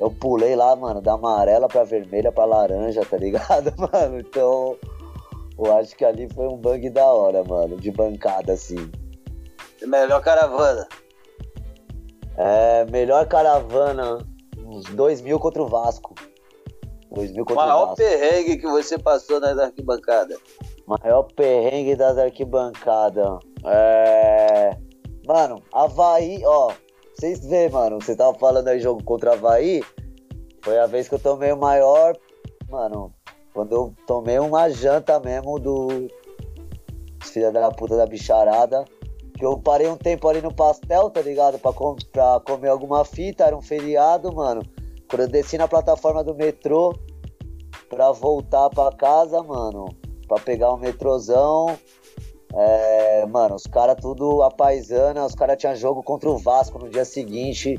Eu 0.00 0.10
pulei 0.10 0.54
lá, 0.54 0.74
mano, 0.76 1.00
da 1.00 1.14
amarela 1.14 1.66
pra 1.68 1.84
vermelha 1.84 2.30
pra 2.30 2.44
laranja, 2.44 3.04
tá 3.04 3.16
ligado, 3.16 3.72
mano? 3.78 4.20
Então. 4.20 4.76
Eu 5.58 5.74
acho 5.76 5.96
que 5.96 6.04
ali 6.04 6.28
foi 6.32 6.46
um 6.46 6.56
bang 6.56 6.88
da 6.88 7.04
hora, 7.06 7.42
mano, 7.42 7.76
de 7.76 7.90
bancada, 7.90 8.52
assim. 8.52 8.90
Melhor 9.82 10.22
caravana. 10.22 10.86
É, 12.36 12.84
melhor 12.92 13.26
caravana, 13.26 14.18
uns 14.56 14.84
2 14.90 15.20
mil 15.22 15.40
contra 15.40 15.60
o 15.60 15.66
Vasco. 15.66 16.14
2 17.10 17.32
mil 17.32 17.42
O 17.42 17.46
contra 17.46 17.64
o 17.64 17.66
maior 17.66 17.80
Vasco. 17.86 17.96
perrengue 17.96 18.58
que 18.58 18.68
você 18.68 18.96
passou 18.96 19.40
nas 19.40 19.58
arquibancadas. 19.58 20.38
Maior 20.86 21.24
perrengue 21.34 21.96
das 21.96 22.16
arquibancadas. 22.16 23.40
É. 23.64 24.76
Mano, 25.26 25.60
Havaí, 25.72 26.40
ó. 26.46 26.70
Vocês 27.18 27.40
vê, 27.44 27.68
mano, 27.68 28.00
você 28.00 28.14
tava 28.14 28.38
falando 28.38 28.68
aí 28.68 28.78
jogo 28.78 29.02
contra 29.02 29.32
Havaí. 29.32 29.82
Foi 30.62 30.78
a 30.78 30.86
vez 30.86 31.08
que 31.08 31.16
eu 31.16 31.18
tomei 31.18 31.50
o 31.50 31.56
maior. 31.58 32.16
Mano, 32.70 33.12
quando 33.52 33.72
eu 33.72 33.94
tomei 34.06 34.38
uma 34.38 34.68
janta 34.68 35.18
mesmo 35.18 35.58
do. 35.58 35.88
Filha 37.24 37.50
da 37.50 37.70
puta 37.72 37.96
da 37.96 38.06
bicharada. 38.06 38.84
Que 39.36 39.44
eu 39.44 39.58
parei 39.58 39.88
um 39.88 39.96
tempo 39.96 40.28
ali 40.28 40.40
no 40.40 40.54
pastel, 40.54 41.10
tá 41.10 41.20
ligado? 41.20 41.58
Pra, 41.58 41.72
com- 41.72 41.96
pra 42.12 42.40
comer 42.46 42.68
alguma 42.68 43.04
fita, 43.04 43.44
era 43.44 43.56
um 43.56 43.62
feriado, 43.62 44.32
mano. 44.32 44.62
Quando 45.08 45.22
eu 45.22 45.28
desci 45.28 45.58
na 45.58 45.66
plataforma 45.66 46.22
do 46.22 46.34
metrô 46.36 46.92
pra 47.88 48.12
voltar 48.12 48.68
pra 48.70 48.92
casa, 48.92 49.42
mano, 49.42 49.86
pra 50.28 50.38
pegar 50.38 50.72
um 50.72 50.76
metrozão. 50.76 51.76
É, 52.54 53.26
mano, 53.26 53.54
os 53.54 53.66
caras 53.66 53.96
tudo 54.00 54.42
a 54.42 54.50
paisana, 54.50 55.24
os 55.24 55.34
caras 55.34 55.56
tinham 55.56 55.76
jogo 55.76 56.02
contra 56.02 56.28
o 56.28 56.38
Vasco 56.38 56.78
no 56.78 56.88
dia 56.88 57.04
seguinte. 57.04 57.78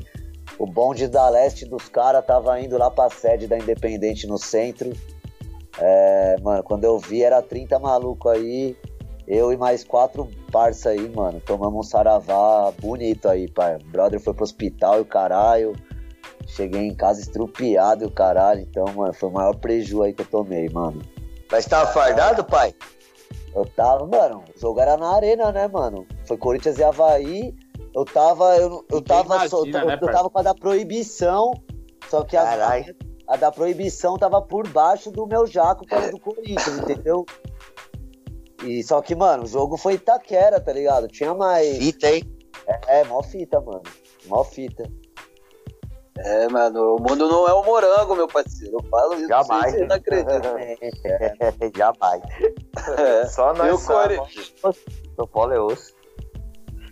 O 0.58 0.66
bonde 0.66 1.08
da 1.08 1.28
leste 1.28 1.64
dos 1.64 1.88
caras 1.88 2.24
tava 2.24 2.60
indo 2.60 2.76
lá 2.76 2.90
pra 2.90 3.10
sede 3.10 3.46
da 3.46 3.58
Independente 3.58 4.26
no 4.26 4.38
centro. 4.38 4.92
É, 5.78 6.36
mano, 6.42 6.62
quando 6.62 6.84
eu 6.84 6.98
vi 6.98 7.22
era 7.22 7.42
30 7.42 7.78
maluco 7.78 8.28
aí. 8.28 8.76
Eu 9.26 9.52
e 9.52 9.56
mais 9.56 9.84
quatro 9.84 10.28
parça 10.50 10.88
aí, 10.88 11.08
mano. 11.08 11.40
Tomamos 11.40 11.86
um 11.86 11.88
saravá 11.88 12.72
bonito 12.80 13.28
aí, 13.28 13.48
pai. 13.48 13.76
O 13.76 13.84
brother 13.84 14.18
foi 14.18 14.34
pro 14.34 14.42
hospital 14.42 14.98
e 14.98 15.02
o 15.02 15.04
caralho. 15.04 15.72
Cheguei 16.48 16.82
em 16.82 16.94
casa 16.94 17.20
estrupiado 17.20 18.02
e 18.02 18.06
o 18.06 18.10
caralho. 18.10 18.60
Então, 18.60 18.86
mano, 18.92 19.12
foi 19.12 19.28
o 19.28 19.32
maior 19.32 19.54
preju 19.54 20.02
aí 20.02 20.12
que 20.12 20.22
eu 20.22 20.26
tomei, 20.26 20.68
mano. 20.68 21.00
Mas 21.50 21.64
tava 21.64 21.92
fardado, 21.92 22.42
pai? 22.42 22.74
Eu 23.54 23.64
tava, 23.66 24.06
mano, 24.06 24.44
o 24.56 24.60
jogo 24.60 24.80
era 24.80 24.96
na 24.96 25.14
arena, 25.14 25.50
né, 25.50 25.66
mano? 25.68 26.06
Foi 26.26 26.36
Corinthians 26.36 26.78
e 26.78 26.84
Havaí. 26.84 27.54
Eu 27.94 28.04
tava, 28.04 28.56
eu, 28.56 28.84
eu 28.90 29.02
tava, 29.02 29.34
só- 29.48 29.64
imagina, 29.64 29.78
eu, 29.80 29.86
né, 29.88 29.94
eu 29.94 30.12
tava 30.12 30.30
com 30.30 30.38
a 30.38 30.42
da 30.42 30.54
proibição, 30.54 31.52
só 32.08 32.22
que 32.22 32.36
a, 32.36 32.42
a 33.26 33.36
da 33.36 33.50
proibição 33.50 34.16
tava 34.16 34.40
por 34.40 34.68
baixo 34.68 35.10
do 35.10 35.26
meu 35.26 35.44
jaco, 35.46 35.84
era 35.90 36.08
do 36.10 36.20
Corinthians, 36.20 36.78
entendeu? 36.78 37.26
E 38.62 38.82
só 38.84 39.00
que, 39.00 39.14
mano, 39.16 39.42
o 39.44 39.46
jogo 39.46 39.76
foi 39.76 39.94
Itaquera, 39.94 40.60
tá 40.60 40.72
ligado? 40.72 41.08
Tinha 41.08 41.34
mais. 41.34 41.78
Fita, 41.78 42.08
hein? 42.12 42.22
É, 42.86 43.02
mó 43.04 43.22
fita, 43.22 43.60
mano. 43.60 43.82
Mó 44.26 44.44
fita. 44.44 44.84
É, 46.24 46.48
mano, 46.48 46.96
o 46.96 47.00
mundo 47.00 47.28
não 47.28 47.48
é 47.48 47.54
um 47.54 47.64
morango, 47.64 48.14
meu 48.14 48.28
parceiro. 48.28 48.76
Eu 48.78 48.84
falo 48.90 49.14
isso, 49.14 49.28
Jamais. 49.28 49.72
você 49.72 49.86
não 49.86 49.96
acredita. 49.96 50.40
Jamais. 51.76 52.22
É. 52.98 53.26
Só 53.26 53.54
nós 53.54 53.86
Core- 53.86 54.16
sabemos. 54.16 54.54
São 55.16 55.26
Paulo 55.26 55.52
é 55.52 55.60
osso. 55.60 55.94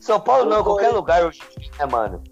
São 0.00 0.20
Paulo 0.20 0.48
não, 0.48 0.62
qualquer 0.64 0.88
lugar 0.90 1.24
hoje, 1.26 1.40
né, 1.78 1.86
mano? 1.86 2.22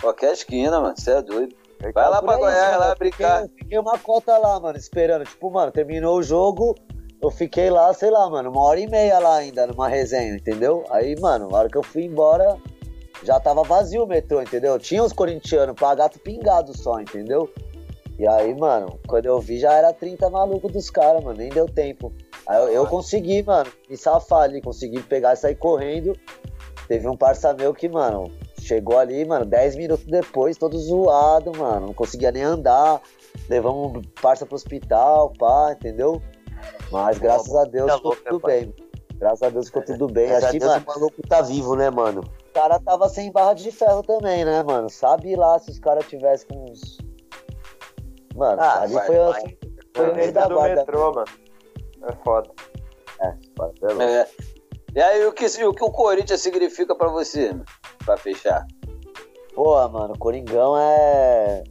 Qualquer 0.00 0.32
esquina, 0.32 0.80
mano, 0.80 0.94
você 0.96 1.12
é 1.12 1.22
doido. 1.22 1.54
Vai 1.94 2.08
lá 2.08 2.20
Por 2.20 2.26
pra 2.28 2.36
Goiás, 2.36 2.66
mano, 2.72 2.78
lá 2.80 2.94
brincar. 2.94 3.42
Fiquei, 3.42 3.58
fiquei 3.58 3.78
uma 3.78 3.98
cota 3.98 4.36
lá, 4.38 4.58
mano, 4.60 4.76
esperando. 4.78 5.24
Tipo, 5.24 5.50
mano, 5.50 5.70
terminou 5.70 6.18
o 6.18 6.22
jogo, 6.22 6.74
eu 7.22 7.30
fiquei 7.30 7.70
lá, 7.70 7.92
sei 7.94 8.10
lá, 8.10 8.28
mano, 8.28 8.50
uma 8.50 8.62
hora 8.62 8.80
e 8.80 8.86
meia 8.88 9.18
lá 9.18 9.36
ainda, 9.36 9.66
numa 9.66 9.88
resenha, 9.88 10.34
entendeu? 10.34 10.84
Aí, 10.90 11.18
mano, 11.20 11.48
na 11.50 11.58
hora 11.58 11.68
que 11.68 11.76
eu 11.78 11.82
fui 11.82 12.04
embora, 12.04 12.56
já 13.24 13.40
tava 13.40 13.62
vazio 13.62 14.04
o 14.04 14.06
metrô, 14.06 14.40
entendeu? 14.42 14.78
Tinha 14.78 15.02
os 15.02 15.12
corintianos 15.12 15.74
pra 15.74 15.94
gato 15.94 16.18
pingado 16.18 16.76
só, 16.76 17.00
entendeu? 17.00 17.50
E 18.18 18.26
aí, 18.28 18.54
mano, 18.54 18.98
quando 19.08 19.26
eu 19.26 19.40
vi 19.40 19.58
já 19.58 19.72
era 19.72 19.92
30 19.92 20.30
maluco 20.30 20.70
dos 20.70 20.88
caras, 20.88 21.24
mano, 21.24 21.38
nem 21.38 21.48
deu 21.48 21.66
tempo. 21.66 22.12
Aí 22.46 22.62
eu, 22.62 22.68
eu 22.68 22.86
consegui, 22.86 23.42
mano, 23.42 23.70
me 23.88 23.96
safar 23.96 24.42
ali, 24.42 24.60
consegui 24.60 25.02
pegar 25.02 25.32
e 25.32 25.36
sair 25.36 25.56
correndo. 25.56 26.16
Teve 26.86 27.08
um 27.08 27.16
parça 27.16 27.52
meu 27.54 27.74
que, 27.74 27.88
mano, 27.88 28.30
chegou 28.60 28.98
ali, 28.98 29.24
mano, 29.24 29.44
10 29.44 29.76
minutos 29.76 30.04
depois, 30.04 30.56
todo 30.56 30.78
zoado, 30.78 31.50
mano, 31.56 31.86
não 31.88 31.94
conseguia 31.94 32.30
nem 32.30 32.42
andar. 32.42 33.00
Levamos 33.48 33.96
um 33.96 34.02
parça 34.22 34.46
pro 34.46 34.54
hospital, 34.54 35.32
pá, 35.36 35.72
entendeu? 35.72 36.22
Mas 36.92 37.18
graças 37.18 37.54
a 37.54 37.64
Deus 37.64 37.88
Tá 37.88 37.96
ficou 37.96 38.16
tudo 38.16 38.40
bem. 38.46 38.74
Graças 39.16 39.42
a 39.42 39.48
Deus 39.48 39.66
ficou 39.66 39.82
tudo 39.82 40.06
bem. 40.06 40.28
Graças 40.28 40.48
a 40.48 40.52
Deus, 40.52 40.76
o 40.76 40.86
maluco 40.86 41.22
tá 41.26 41.40
vivo, 41.40 41.74
né, 41.74 41.90
mano? 41.90 42.22
O 42.54 42.60
cara 42.60 42.78
tava 42.78 43.08
sem 43.08 43.32
barra 43.32 43.52
de 43.54 43.72
ferro 43.72 44.00
também, 44.02 44.44
né, 44.44 44.62
mano? 44.62 44.88
Sabe 44.88 45.34
lá 45.34 45.58
se 45.58 45.72
os 45.72 45.80
caras 45.80 46.06
tivessem 46.06 46.46
com 46.48 46.70
uns. 46.70 46.98
Mano, 48.36 48.62
Ah, 48.62 48.82
ali 48.82 48.94
vai, 48.94 49.06
foi, 49.06 49.16
vai. 49.18 49.58
foi 49.96 50.10
o 50.10 50.14
meio 50.14 50.32
da 50.32 50.46
do 50.46 50.54
guarda. 50.54 50.76
metrô, 50.76 51.12
mano. 51.12 51.26
É 52.08 52.12
foda. 52.24 52.50
É, 53.20 53.30
ser 53.32 53.86
louco. 53.88 54.02
É. 54.02 54.28
E 54.94 55.00
aí, 55.02 55.26
o 55.26 55.32
que, 55.32 55.46
o 55.64 55.74
que 55.74 55.84
o 55.84 55.90
Corinthians 55.90 56.40
significa 56.40 56.94
pra 56.94 57.08
você, 57.08 57.50
mano? 57.50 57.64
pra 58.04 58.16
fechar? 58.16 58.64
Porra, 59.54 59.88
mano, 59.88 60.16
Coringão 60.18 60.76
é 60.78 61.64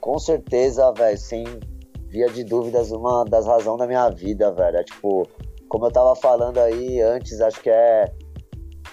com 0.00 0.18
certeza, 0.18 0.90
velho, 0.92 1.18
sem 1.18 1.44
via 2.08 2.28
de 2.28 2.44
dúvidas, 2.44 2.90
uma 2.92 3.24
das 3.24 3.46
razões 3.46 3.78
da 3.78 3.86
minha 3.86 4.08
vida, 4.08 4.50
velho. 4.52 4.78
É 4.78 4.84
tipo, 4.84 5.26
como 5.68 5.86
eu 5.86 5.92
tava 5.92 6.14
falando 6.16 6.58
aí 6.58 7.00
antes, 7.02 7.40
acho 7.40 7.60
que 7.60 7.68
é, 7.70 8.06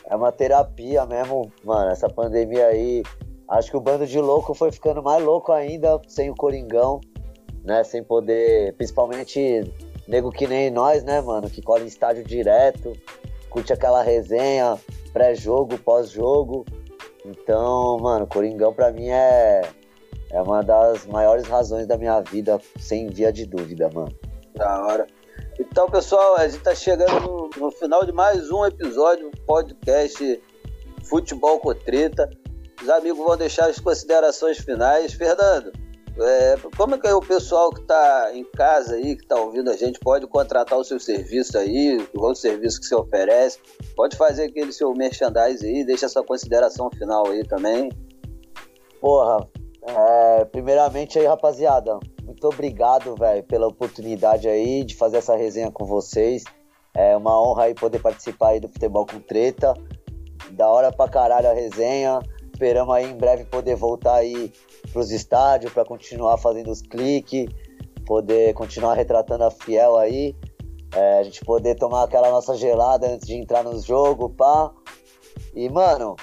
é 0.10 0.16
uma 0.16 0.32
terapia 0.32 1.06
mesmo, 1.06 1.52
mano. 1.64 1.92
Essa 1.92 2.10
pandemia 2.10 2.68
aí, 2.68 3.04
acho 3.50 3.72
que 3.72 3.78
o 3.78 3.82
bando 3.82 4.06
de 4.06 4.20
louco 4.20 4.54
foi 4.54 4.72
ficando 4.72 5.04
mais 5.04 5.24
louco 5.24 5.52
ainda 5.52 6.02
sem 6.08 6.30
o 6.30 6.36
Coringão, 6.36 7.00
né? 7.64 7.84
Sem 7.84 8.04
poder, 8.04 8.74
principalmente 8.76 9.64
nego 10.08 10.32
que 10.32 10.48
nem 10.48 10.72
nós, 10.72 11.04
né, 11.04 11.20
mano, 11.20 11.50
que 11.50 11.62
cola 11.62 11.82
em 11.82 11.88
estádio 11.88 12.24
direto, 12.24 12.94
curte 13.50 13.74
aquela 13.74 14.02
resenha, 14.02 14.78
pré-jogo, 15.12 15.78
pós-jogo. 15.80 16.66
Então, 17.26 18.00
mano, 18.00 18.26
Coringão 18.26 18.74
pra 18.74 18.92
mim 18.92 19.10
é, 19.10 19.64
é 20.32 20.42
uma 20.42 20.64
das 20.64 21.06
maiores 21.06 21.46
razões 21.46 21.86
da 21.86 21.98
minha 21.98 22.22
vida, 22.22 22.60
sem 22.80 23.08
via 23.08 23.34
de 23.34 23.46
dúvida, 23.46 23.90
mano. 23.94 24.16
Da 24.56 24.86
hora. 24.86 25.08
Então, 25.60 25.90
pessoal, 25.90 26.38
a 26.38 26.48
gente 26.48 26.62
tá 26.62 26.76
chegando 26.76 27.20
no, 27.20 27.50
no 27.58 27.72
final 27.72 28.06
de 28.06 28.12
mais 28.12 28.52
um 28.52 28.64
episódio 28.64 29.32
do 29.32 29.42
podcast 29.42 30.40
Futebol 31.04 31.60
com 31.60 31.74
Treta. 31.74 32.30
Os 32.80 32.88
amigos 32.90 33.26
vão 33.26 33.36
deixar 33.36 33.68
as 33.68 33.80
considerações 33.80 34.60
finais. 34.60 35.14
Fernando, 35.14 35.72
é, 36.20 36.58
como 36.78 36.94
é 36.94 37.00
que 37.00 37.08
o 37.08 37.22
pessoal 37.22 37.72
que 37.72 37.82
está 37.82 38.30
em 38.36 38.44
casa 38.52 38.96
aí, 38.96 39.16
que 39.16 39.24
está 39.24 39.36
ouvindo 39.36 39.72
a 39.72 39.76
gente, 39.76 40.00
pode 40.00 40.28
contratar 40.28 40.78
o 40.78 40.84
seu 40.84 41.00
serviço 41.00 41.58
aí, 41.58 42.08
o 42.14 42.36
serviço 42.36 42.80
que 42.80 42.86
você 42.86 42.96
oferece? 42.96 43.58
Pode 43.96 44.16
fazer 44.16 44.46
aquele 44.46 44.72
seu 44.72 44.94
merchandise 44.94 45.66
aí, 45.66 45.84
deixa 45.84 46.08
sua 46.08 46.24
consideração 46.24 46.88
final 46.92 47.28
aí 47.30 47.44
também. 47.44 47.92
Porra, 49.02 49.48
é, 49.82 50.46
primeiramente 50.46 51.18
aí, 51.18 51.26
rapaziada, 51.26 51.98
muito 52.28 52.46
obrigado, 52.46 53.16
velho, 53.16 53.42
pela 53.44 53.68
oportunidade 53.68 54.50
aí 54.50 54.84
de 54.84 54.96
fazer 54.96 55.18
essa 55.18 55.36
resenha 55.36 55.72
com 55.72 55.86
vocês. 55.86 56.44
É 56.94 57.16
uma 57.16 57.42
honra 57.42 57.64
aí 57.64 57.74
poder 57.74 58.00
participar 58.00 58.50
aí 58.50 58.60
do 58.60 58.68
Futebol 58.68 59.06
com 59.06 59.20
Treta. 59.22 59.74
Da 60.52 60.68
hora 60.68 60.92
pra 60.92 61.08
caralho 61.08 61.50
a 61.50 61.54
resenha. 61.54 62.20
Esperamos 62.54 62.94
aí 62.94 63.10
em 63.10 63.16
breve 63.16 63.46
poder 63.46 63.76
voltar 63.76 64.16
aí 64.16 64.52
pros 64.92 65.10
estádios 65.10 65.72
para 65.72 65.86
continuar 65.86 66.38
fazendo 66.38 66.70
os 66.70 66.82
cliques, 66.82 67.48
poder 68.06 68.54
continuar 68.56 68.96
retratando 68.96 69.46
a 69.46 69.52
Fiel 69.52 69.98
aí. 69.98 70.36
É, 70.94 71.20
a 71.20 71.24
gente 71.24 71.46
poder 71.46 71.76
tomar 71.76 72.04
aquela 72.04 72.30
nossa 72.30 72.56
gelada 72.56 73.08
antes 73.08 73.26
de 73.26 73.36
entrar 73.36 73.64
no 73.64 73.80
jogo, 73.80 74.30
pá. 74.30 74.74
E, 75.56 75.70
mano, 75.70 76.16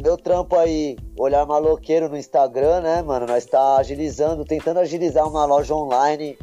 meu 0.00 0.16
trampo 0.16 0.56
aí, 0.56 0.96
olhar 1.18 1.44
maloqueiro 1.46 2.08
no 2.08 2.16
Instagram, 2.16 2.80
né, 2.80 3.02
mano? 3.02 3.26
Nós 3.26 3.44
tá 3.44 3.76
agilizando, 3.76 4.44
tentando 4.44 4.80
agilizar 4.80 5.28
uma 5.28 5.44
loja 5.44 5.74
online. 5.74 6.38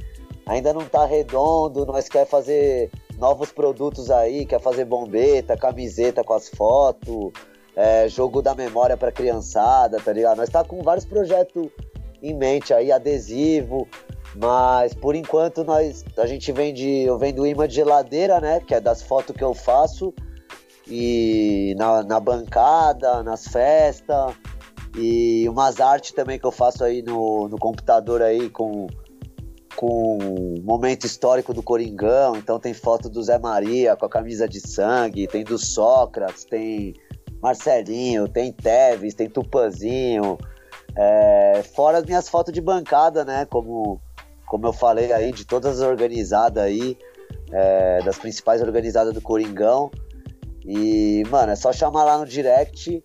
Ainda 0.45 0.73
não 0.73 0.85
tá 0.85 1.05
redondo, 1.05 1.85
nós 1.85 2.09
quer 2.09 2.25
fazer 2.25 2.89
novos 3.17 3.51
produtos 3.51 4.09
aí, 4.09 4.45
quer 4.45 4.59
fazer 4.59 4.85
bombeta, 4.85 5.57
camiseta 5.57 6.23
com 6.23 6.33
as 6.33 6.49
fotos, 6.49 7.31
é, 7.75 8.07
jogo 8.07 8.41
da 8.41 8.55
memória 8.55 8.97
pra 8.97 9.11
criançada, 9.11 9.99
tá 9.99 10.11
ligado? 10.11 10.37
Nós 10.37 10.49
tá 10.49 10.63
com 10.63 10.81
vários 10.81 11.05
projetos 11.05 11.69
em 12.21 12.33
mente 12.33 12.73
aí, 12.73 12.91
adesivo, 12.91 13.87
mas 14.35 14.93
por 14.93 15.15
enquanto 15.15 15.63
nós 15.63 16.03
a 16.17 16.25
gente 16.25 16.51
vende, 16.51 16.87
eu 16.87 17.17
vendo 17.17 17.45
imã 17.45 17.67
de 17.67 17.75
geladeira, 17.75 18.39
né, 18.39 18.59
que 18.59 18.73
é 18.73 18.81
das 18.81 19.01
fotos 19.01 19.35
que 19.35 19.43
eu 19.43 19.53
faço 19.53 20.13
e 20.89 21.75
na, 21.77 22.03
na 22.03 22.19
bancada, 22.19 23.23
nas 23.23 23.47
festas. 23.47 24.33
E 24.95 25.47
umas 25.47 25.79
artes 25.79 26.11
também 26.11 26.39
que 26.39 26.45
eu 26.45 26.51
faço 26.51 26.83
aí 26.83 27.01
no, 27.01 27.47
no 27.47 27.57
computador 27.57 28.21
aí 28.21 28.49
com 28.49 28.87
com 29.75 30.55
momento 30.61 31.05
histórico 31.05 31.53
do 31.53 31.63
Coringão, 31.63 32.35
então 32.35 32.59
tem 32.59 32.73
foto 32.73 33.09
do 33.09 33.23
Zé 33.23 33.39
Maria 33.39 33.95
com 33.95 34.05
a 34.05 34.09
camisa 34.09 34.45
de 34.45 34.59
sangue, 34.59 35.25
tem 35.25 35.41
do 35.41 35.57
Sócrates, 35.57 36.43
tem 36.43 36.93
Marcelinho, 37.41 38.27
tem 38.27 38.51
Teves, 38.51 39.13
tem 39.13 39.29
Tupanzinho, 39.29 40.37
é, 40.97 41.63
fora 41.73 41.99
as 41.99 42.03
minhas 42.03 42.27
fotos 42.27 42.51
de 42.51 42.59
bancada, 42.59 43.23
né, 43.23 43.45
como, 43.45 44.01
como 44.45 44.67
eu 44.67 44.73
falei 44.73 45.13
aí, 45.13 45.31
de 45.31 45.45
todas 45.45 45.79
as 45.79 45.87
organizadas 45.87 46.61
aí, 46.61 46.97
é, 47.49 48.01
das 48.03 48.17
principais 48.17 48.61
organizadas 48.61 49.13
do 49.13 49.21
Coringão, 49.21 49.89
e, 50.65 51.23
mano, 51.29 51.51
é 51.51 51.55
só 51.55 51.71
chamar 51.71 52.03
lá 52.03 52.17
no 52.17 52.25
direct, 52.25 53.01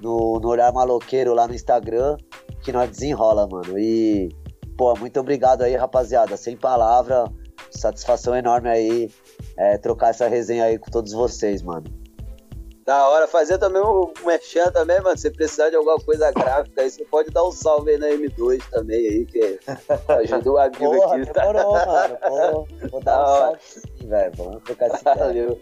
no, 0.00 0.38
no 0.40 0.48
Olhar 0.48 0.72
Maloqueiro 0.72 1.34
lá 1.34 1.46
no 1.46 1.54
Instagram, 1.54 2.16
que 2.62 2.72
nós 2.72 2.90
desenrola, 2.90 3.46
mano. 3.50 3.78
E, 3.78 4.28
pô, 4.76 4.94
muito 4.98 5.18
obrigado 5.20 5.62
aí, 5.62 5.76
rapaziada. 5.76 6.36
Sem 6.36 6.56
palavra, 6.56 7.24
satisfação 7.70 8.34
enorme 8.34 8.68
aí 8.68 9.10
é, 9.56 9.78
trocar 9.78 10.10
essa 10.10 10.28
resenha 10.28 10.64
aí 10.64 10.78
com 10.78 10.90
todos 10.90 11.12
vocês, 11.12 11.62
mano. 11.62 11.99
Da 12.90 13.08
hora, 13.08 13.28
fazer 13.28 13.56
também 13.56 13.80
um 13.80 14.12
merchan 14.26 14.68
também, 14.72 15.00
mano. 15.00 15.16
Se 15.16 15.30
precisar 15.30 15.70
de 15.70 15.76
alguma 15.76 15.96
coisa 16.00 16.32
gráfica 16.32 16.82
aí, 16.82 16.90
você 16.90 17.04
pode 17.04 17.30
dar 17.30 17.46
um 17.46 17.52
salve 17.52 17.92
aí 17.92 17.98
na 17.98 18.08
M2 18.08 18.60
também 18.68 18.98
aí, 18.98 19.24
que 19.26 19.60
ajuda 20.08 20.50
o 20.50 20.58
amigo 20.58 20.76
Porra, 20.96 21.16
aqui. 21.16 21.32
tá? 21.32 21.40
demorou, 21.46 21.72
mano. 21.72 22.18
Pô, 22.26 22.66
vou 22.90 23.00
dar 23.00 23.12
um 23.12 23.22
Da 23.22 23.28
hora. 23.28 23.44
salve 23.44 23.60
sim, 23.62 24.08
velho. 24.08 24.32
Vamos 24.36 24.62
trocar 24.64 24.88
esse. 24.88 25.04
Valeu. 25.04 25.60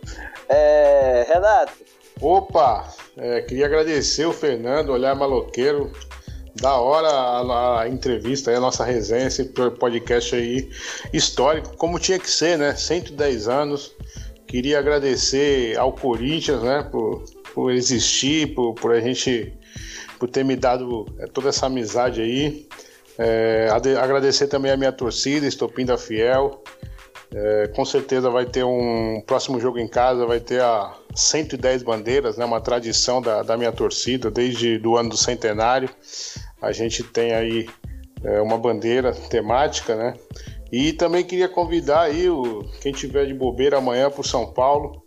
É, 0.48 1.26
Renato, 1.28 1.72
Opa, 2.22 2.88
é, 3.18 3.42
queria 3.42 3.66
agradecer 3.66 4.24
o 4.24 4.32
Fernando, 4.32 4.88
Olhar 4.88 5.14
Maloqueiro. 5.14 5.92
Da 6.54 6.76
hora 6.80 7.08
a, 7.08 7.82
a 7.82 7.88
entrevista, 7.88 8.50
aí, 8.50 8.56
a 8.56 8.60
nossa 8.60 8.84
resenha, 8.84 9.26
esse 9.26 9.44
podcast 9.78 10.34
aí 10.34 10.70
histórico, 11.12 11.76
como 11.76 11.98
tinha 12.00 12.18
que 12.18 12.30
ser, 12.30 12.56
né? 12.56 12.74
110 12.74 13.48
anos. 13.48 13.94
Queria 14.48 14.78
agradecer 14.78 15.76
ao 15.78 15.92
Corinthians, 15.92 16.62
né, 16.62 16.82
por, 16.90 17.22
por 17.54 17.70
existir, 17.70 18.54
por, 18.54 18.74
por 18.74 18.92
a 18.92 19.00
gente, 19.00 19.52
por 20.18 20.26
ter 20.28 20.42
me 20.42 20.56
dado 20.56 21.04
é, 21.18 21.26
toda 21.26 21.50
essa 21.50 21.66
amizade 21.66 22.22
aí. 22.22 22.66
É, 23.18 23.68
ade- 23.70 23.96
agradecer 23.96 24.46
também 24.46 24.72
a 24.72 24.76
minha 24.76 24.90
torcida, 24.90 25.46
Estopim 25.46 25.84
da 25.84 25.98
Fiel. 25.98 26.62
É, 27.30 27.68
com 27.76 27.84
certeza 27.84 28.30
vai 28.30 28.46
ter 28.46 28.64
um 28.64 29.22
próximo 29.26 29.60
jogo 29.60 29.78
em 29.78 29.86
casa, 29.86 30.24
vai 30.24 30.40
ter 30.40 30.62
a 30.62 30.94
110 31.14 31.82
bandeiras, 31.82 32.38
né, 32.38 32.44
uma 32.46 32.60
tradição 32.60 33.20
da, 33.20 33.42
da 33.42 33.54
minha 33.54 33.70
torcida 33.70 34.30
desde 34.30 34.78
do 34.78 34.96
ano 34.96 35.10
do 35.10 35.16
centenário. 35.18 35.90
A 36.62 36.72
gente 36.72 37.02
tem 37.02 37.34
aí 37.34 37.68
é, 38.24 38.40
uma 38.40 38.56
bandeira 38.56 39.12
temática, 39.12 39.94
né? 39.94 40.14
E 40.70 40.92
também 40.92 41.24
queria 41.24 41.48
convidar 41.48 42.02
aí 42.02 42.28
o, 42.28 42.64
quem 42.80 42.92
tiver 42.92 43.26
de 43.26 43.34
bobeira 43.34 43.78
amanhã 43.78 44.10
para 44.10 44.22
São 44.22 44.46
Paulo. 44.46 45.02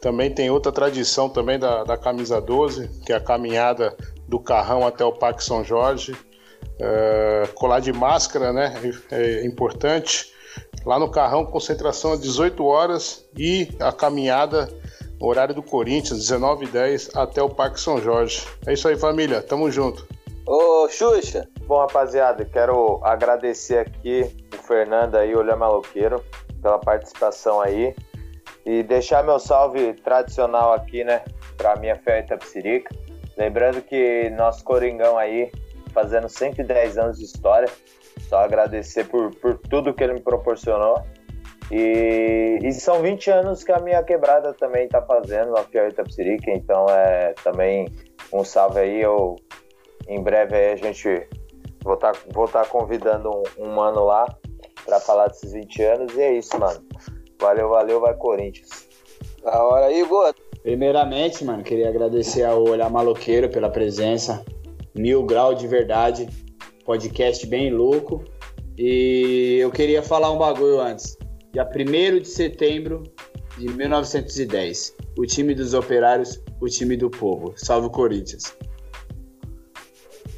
Também 0.00 0.30
tem 0.30 0.50
outra 0.50 0.70
tradição 0.70 1.28
também 1.28 1.58
da, 1.58 1.82
da 1.84 1.96
camisa 1.96 2.40
12, 2.40 2.88
que 3.04 3.12
é 3.12 3.16
a 3.16 3.20
caminhada 3.20 3.96
do 4.28 4.38
Carrão 4.38 4.86
até 4.86 5.04
o 5.04 5.12
Parque 5.12 5.42
São 5.42 5.64
Jorge. 5.64 6.14
É, 6.78 7.48
colar 7.54 7.80
de 7.80 7.92
máscara, 7.92 8.52
né? 8.52 8.74
É, 9.10 9.40
é 9.40 9.46
importante. 9.46 10.32
Lá 10.84 10.98
no 10.98 11.10
Carrão, 11.10 11.46
concentração 11.46 12.12
às 12.12 12.20
18 12.20 12.64
horas 12.64 13.24
e 13.36 13.68
a 13.80 13.90
caminhada, 13.90 14.68
horário 15.18 15.54
do 15.54 15.62
Corinthians, 15.62 16.20
19h10 16.20 17.10
até 17.14 17.42
o 17.42 17.48
Parque 17.48 17.80
São 17.80 18.00
Jorge. 18.00 18.46
É 18.66 18.74
isso 18.74 18.86
aí, 18.86 18.96
família. 18.96 19.42
Tamo 19.42 19.70
junto. 19.70 20.06
Ô 20.46 20.88
Xuxa, 20.88 21.48
Bom, 21.66 21.80
rapaziada, 21.80 22.44
quero 22.44 23.00
agradecer 23.02 23.78
aqui 23.78 24.24
o 24.54 24.62
Fernando 24.62 25.16
aí, 25.16 25.34
o 25.34 25.38
Olhar 25.40 25.56
Maloqueiro, 25.56 26.24
pela 26.62 26.78
participação 26.78 27.60
aí. 27.60 27.92
E 28.64 28.84
deixar 28.84 29.24
meu 29.24 29.40
salve 29.40 29.94
tradicional 29.94 30.72
aqui, 30.72 31.02
né, 31.02 31.24
pra 31.56 31.74
minha 31.74 31.96
fé 31.96 32.20
Itapsirica. 32.20 32.94
Lembrando 33.36 33.82
que 33.82 34.30
nosso 34.30 34.62
Coringão 34.62 35.18
aí, 35.18 35.50
fazendo 35.92 36.28
110 36.28 36.98
anos 36.98 37.18
de 37.18 37.24
história. 37.24 37.68
Só 38.28 38.38
agradecer 38.38 39.08
por, 39.08 39.34
por 39.34 39.58
tudo 39.58 39.92
que 39.92 40.04
ele 40.04 40.14
me 40.14 40.20
proporcionou. 40.20 41.04
E, 41.72 42.60
e 42.62 42.72
são 42.72 43.02
20 43.02 43.28
anos 43.28 43.64
que 43.64 43.72
a 43.72 43.80
minha 43.80 44.04
quebrada 44.04 44.54
também 44.54 44.88
tá 44.88 45.02
fazendo, 45.02 45.56
a 45.56 45.64
Fiel 45.64 45.88
Itapsirica. 45.88 46.48
Então 46.52 46.86
é 46.88 47.34
também 47.42 47.88
um 48.32 48.44
salve 48.44 48.78
aí. 48.78 49.00
Eu, 49.00 49.34
em 50.08 50.22
breve 50.22 50.54
aí 50.54 50.72
a 50.72 50.76
gente 50.76 51.28
Vou 51.86 51.94
estar 51.94 52.12
vou 52.34 52.48
tá 52.48 52.64
convidando 52.64 53.30
um, 53.30 53.64
um 53.64 53.72
mano 53.72 54.04
lá 54.04 54.26
pra 54.84 54.98
falar 54.98 55.28
desses 55.28 55.52
20 55.52 55.82
anos. 55.84 56.14
E 56.16 56.20
é 56.20 56.36
isso, 56.36 56.58
mano. 56.58 56.84
Valeu, 57.40 57.68
valeu, 57.68 58.00
vai 58.00 58.12
Corinthians. 58.14 58.88
da 59.40 59.62
hora. 59.62 59.92
Igor, 59.92 60.34
Primeiramente, 60.64 61.44
mano, 61.44 61.62
queria 61.62 61.88
agradecer 61.88 62.42
ao 62.42 62.64
Olhar 62.64 62.90
Maloqueiro 62.90 63.48
pela 63.48 63.70
presença. 63.70 64.44
Mil 64.96 65.22
grau 65.22 65.54
de 65.54 65.68
verdade. 65.68 66.28
Podcast 66.84 67.46
bem 67.46 67.70
louco. 67.70 68.24
E 68.76 69.58
eu 69.60 69.70
queria 69.70 70.02
falar 70.02 70.32
um 70.32 70.38
bagulho 70.38 70.80
antes. 70.80 71.16
dia 71.52 71.64
1 71.64 72.18
de 72.18 72.28
setembro 72.28 73.04
de 73.56 73.68
1910. 73.68 74.96
O 75.16 75.24
time 75.24 75.54
dos 75.54 75.72
operários, 75.72 76.42
o 76.60 76.66
time 76.66 76.96
do 76.96 77.08
povo. 77.08 77.52
Salve 77.56 77.86
o 77.86 77.90
Corinthians. 77.90 78.56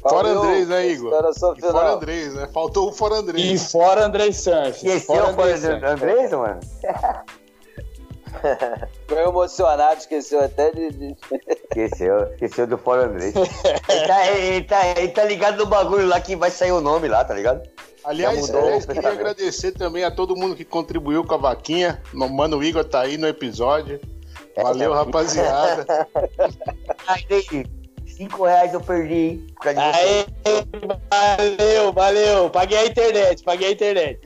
Fora 0.01 0.29
Andrés, 0.29 0.67
né, 0.67 0.87
Igor? 0.87 1.11
consideração 1.11 1.53
E 1.57 1.61
fora. 1.61 1.91
Andrés, 1.91 2.33
né? 2.33 2.47
Faltou 2.53 2.89
o 2.89 2.93
fora 2.93 3.15
E 3.15 3.19
Andrés. 3.19 3.71
fora 3.71 4.05
André 4.05 4.31
Sanches. 4.31 4.83
Esqueceu 4.83 5.15
o 5.15 5.27
Andrés 5.27 5.35
Fora 5.35 5.57
Sanches. 5.57 5.89
Andrés, 5.89 6.31
mano? 6.31 6.59
Ficou 9.07 9.17
emocionado, 9.17 9.99
esqueceu 9.99 10.39
até 10.41 10.71
de. 10.71 11.17
Esqueceu, 11.63 12.23
esqueceu 12.33 12.67
do 12.67 12.77
Fora 12.77 13.05
Andrés. 13.05 13.33
ele, 13.89 14.07
tá, 14.07 14.31
ele, 14.31 14.63
tá, 14.63 14.87
ele 14.87 15.07
tá 15.09 15.23
ligado 15.23 15.57
no 15.57 15.65
bagulho 15.65 16.07
lá 16.07 16.19
que 16.21 16.35
vai 16.35 16.51
sair 16.51 16.71
o 16.71 16.79
nome 16.79 17.07
lá, 17.07 17.25
tá 17.25 17.33
ligado? 17.33 17.67
Aliás, 18.03 18.49
aliás 18.49 18.85
o 18.85 18.87
queria 18.87 19.11
agradecer 19.11 19.71
também 19.73 20.03
a 20.03 20.11
todo 20.11 20.35
mundo 20.35 20.55
que 20.55 20.63
contribuiu 20.63 21.23
com 21.23 21.33
a 21.33 21.37
vaquinha. 21.37 22.01
O 22.13 22.29
Mano 22.29 22.63
Igor 22.63 22.85
tá 22.85 23.01
aí 23.01 23.17
no 23.17 23.27
episódio. 23.27 23.99
Valeu, 24.55 24.93
rapaziada. 24.93 25.85
Aí, 28.19 28.19
daí, 28.19 28.19
cinco 28.19 28.45
reais 28.45 28.73
eu 28.73 28.81
perdi, 28.81 29.47
Aê, 29.65 30.25
valeu, 31.09 31.93
valeu. 31.93 32.49
Paguei 32.49 32.77
a 32.77 32.85
internet, 32.85 33.41
paguei 33.43 33.69
a 33.69 33.71
internet. 33.71 34.19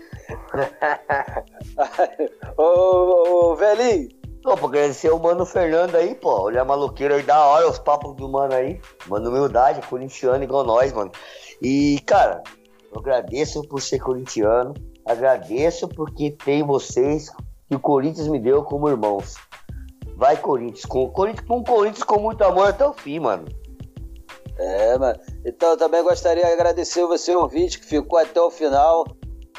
ô, 2.57 2.63
ô, 2.63 3.51
ô, 3.51 3.55
velhinho, 3.55 4.09
Pô, 4.41 4.57
pra 4.57 4.67
agradecer 4.67 5.09
o 5.09 5.19
Mano 5.19 5.45
Fernando 5.45 5.95
aí, 5.95 6.15
pô. 6.15 6.41
Olha 6.41 6.61
a 6.61 6.65
maloqueira 6.65 7.15
aí, 7.15 7.23
da 7.23 7.45
hora 7.45 7.69
os 7.69 7.79
papos 7.79 8.13
do 8.15 8.27
Mano 8.27 8.53
aí. 8.53 8.81
Mano, 9.07 9.29
humildade, 9.29 9.87
corintiano 9.87 10.43
igual 10.43 10.65
nós, 10.65 10.91
mano. 10.91 11.11
E, 11.61 12.01
cara, 12.05 12.43
eu 12.91 12.99
agradeço 12.99 13.61
por 13.69 13.81
ser 13.81 13.99
corintiano. 13.99 14.73
Agradeço 15.05 15.87
porque 15.87 16.31
tem 16.31 16.61
vocês 16.61 17.29
que 17.69 17.75
o 17.75 17.79
Corinthians 17.79 18.27
me 18.27 18.37
deu 18.37 18.63
como 18.63 18.89
irmãos. 18.89 19.35
Vai, 20.17 20.35
Corinthians. 20.35 20.83
Com, 20.83 21.09
Corinthians, 21.09 21.47
com 21.47 21.59
o 21.59 21.63
Corinthians 21.63 22.03
com 22.03 22.19
muito 22.19 22.43
amor 22.43 22.67
até 22.67 22.85
o 22.85 22.91
fim, 22.91 23.19
mano. 23.19 23.45
É, 24.57 24.97
mano. 24.97 25.19
Então 25.45 25.71
eu 25.71 25.77
também 25.77 26.03
gostaria 26.03 26.45
de 26.45 26.51
agradecer 26.51 27.05
você, 27.05 27.35
ouvinte, 27.35 27.79
que 27.79 27.85
ficou 27.85 28.19
até 28.19 28.39
o 28.39 28.51
final. 28.51 29.05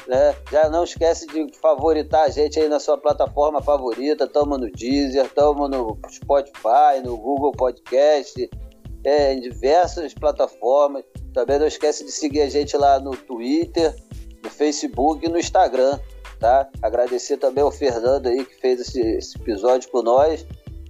Né? 0.07 0.35
Já 0.51 0.69
não 0.69 0.83
esquece 0.83 1.25
de 1.27 1.51
favoritar 1.57 2.25
a 2.25 2.29
gente 2.29 2.59
aí 2.59 2.69
na 2.69 2.79
sua 2.79 2.97
plataforma 2.97 3.61
favorita. 3.61 4.27
Tamo 4.27 4.57
no 4.57 4.71
Deezer, 4.71 5.29
tamo 5.33 5.67
no 5.67 5.97
Spotify, 6.09 7.01
no 7.03 7.17
Google 7.17 7.51
Podcast, 7.51 8.49
é, 9.03 9.33
em 9.33 9.41
diversas 9.41 10.13
plataformas. 10.13 11.03
Também 11.33 11.59
não 11.59 11.67
esquece 11.67 12.05
de 12.05 12.11
seguir 12.11 12.41
a 12.41 12.49
gente 12.49 12.77
lá 12.77 12.99
no 12.99 13.15
Twitter, 13.15 13.95
no 14.43 14.49
Facebook 14.49 15.25
e 15.25 15.29
no 15.29 15.39
Instagram. 15.39 15.99
Tá? 16.39 16.69
Agradecer 16.81 17.37
também 17.37 17.63
ao 17.63 17.71
Fernando 17.71 18.27
aí 18.27 18.45
que 18.45 18.55
fez 18.55 18.81
esse, 18.81 19.01
esse 19.01 19.37
episódio 19.37 19.89
com 19.89 20.01
nós. 20.01 20.45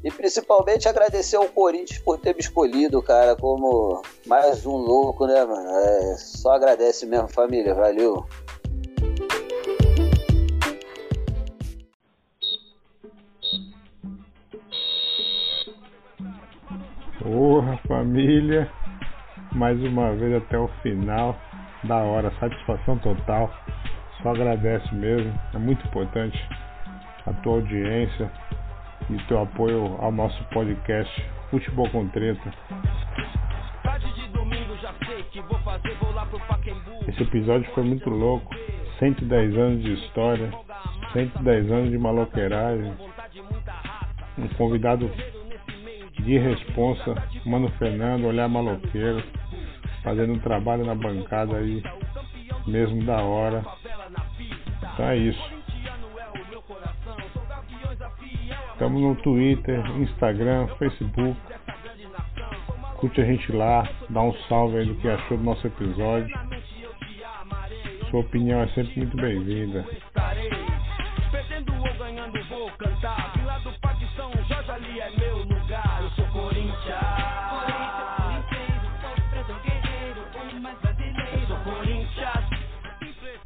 E 0.06 0.11
principalmente 0.11 0.88
agradecer 0.88 1.36
ao 1.36 1.49
Corinthians 1.49 1.98
por 1.98 2.19
ter 2.19 2.36
me 2.36 2.40
escolhido, 2.40 3.02
cara, 3.02 3.36
como 3.36 4.03
mais 4.27 4.64
um 4.64 4.77
louco, 4.77 5.26
né, 5.26 5.44
mano? 5.44 5.68
É, 5.68 6.15
só 6.18 6.52
agradece 6.52 7.07
mesmo, 7.07 7.27
família. 7.27 7.73
Valeu. 7.73 8.23
Porra, 17.23 17.80
família. 17.88 18.72
Mais 19.53 19.82
uma 19.82 20.15
vez 20.15 20.36
até 20.36 20.60
o 20.60 20.68
final. 20.84 21.36
Da 21.84 21.98
hora, 21.98 22.32
satisfação 22.40 22.99
total. 22.99 23.52
Só 24.22 24.30
agradece 24.30 24.94
mesmo. 24.94 25.34
É 25.52 25.57
muito 25.57 25.84
importante 25.88 26.38
a 27.26 27.34
tua 27.41 27.53
audiência 27.53 28.32
e 29.10 29.15
o 29.15 29.27
teu 29.27 29.41
apoio 29.41 29.98
ao 29.99 30.11
nosso 30.11 30.44
podcast 30.45 31.26
Futebol 31.49 31.90
com 31.90 32.07
Treta. 32.10 32.53
Esse 37.07 37.23
episódio 37.23 37.69
foi 37.73 37.84
muito 37.84 38.10
louco. 38.10 38.53
110 38.99 39.57
anos 39.57 39.84
de 39.84 39.94
história, 39.94 40.52
110 41.14 41.72
anos 41.72 41.91
de 41.91 41.98
maloqueiragem. 41.98 42.94
Um 44.38 44.48
convidado 44.49 45.10
de 46.19 46.38
responsa, 46.38 47.15
Mano 47.45 47.69
Fernando, 47.77 48.26
olhar 48.26 48.48
maloqueiro, 48.48 49.23
fazendo 50.03 50.34
um 50.34 50.40
trabalho 50.40 50.86
na 50.86 50.95
bancada 50.95 51.57
aí, 51.57 51.84
mesmo 52.65 53.03
da 53.03 53.22
hora. 53.22 53.64
Então 54.94 55.10
é 55.10 55.18
isso. 55.18 55.55
Estamos 58.86 59.02
no 59.02 59.16
Twitter, 59.16 59.84
Instagram, 59.99 60.68
Facebook. 60.78 61.36
Curte 62.98 63.20
a 63.20 63.26
gente 63.26 63.52
lá, 63.52 63.84
dá 64.12 64.22
um 64.22 64.32
salve 64.48 64.78
aí 64.78 64.86
do 64.86 64.94
que 65.02 65.10
achou 65.10 65.38
do 65.38 65.44
nosso 65.44 65.66
episódio. 65.66 66.30
Sua 68.12 68.20
opinião 68.20 68.62
é 68.62 68.68
sempre 68.68 68.94
muito 68.98 69.18
bem-vinda. 69.18 69.84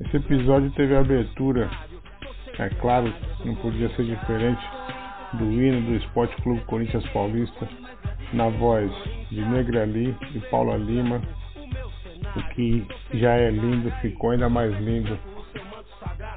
Esse 0.01 0.17
episódio 0.17 0.69
teve 0.71 0.97
abertura, 0.97 1.69
é 2.57 2.69
claro, 2.81 3.13
não 3.45 3.55
podia 3.55 3.87
ser 3.95 4.03
diferente, 4.03 4.78
do 5.33 5.45
hino 5.45 5.81
do 5.81 5.95
Esporte 5.95 6.35
Clube 6.41 6.61
Corinthians 6.65 7.07
Paulista, 7.09 7.67
na 8.33 8.49
voz 8.49 8.91
de 9.29 9.41
Negrali 9.41 10.15
e 10.33 10.39
Paula 10.49 10.77
Lima. 10.77 11.21
O 12.35 12.43
que 12.53 12.85
já 13.13 13.33
é 13.33 13.49
lindo 13.49 13.91
ficou 14.01 14.31
ainda 14.31 14.49
mais 14.49 14.75
lindo 14.79 15.17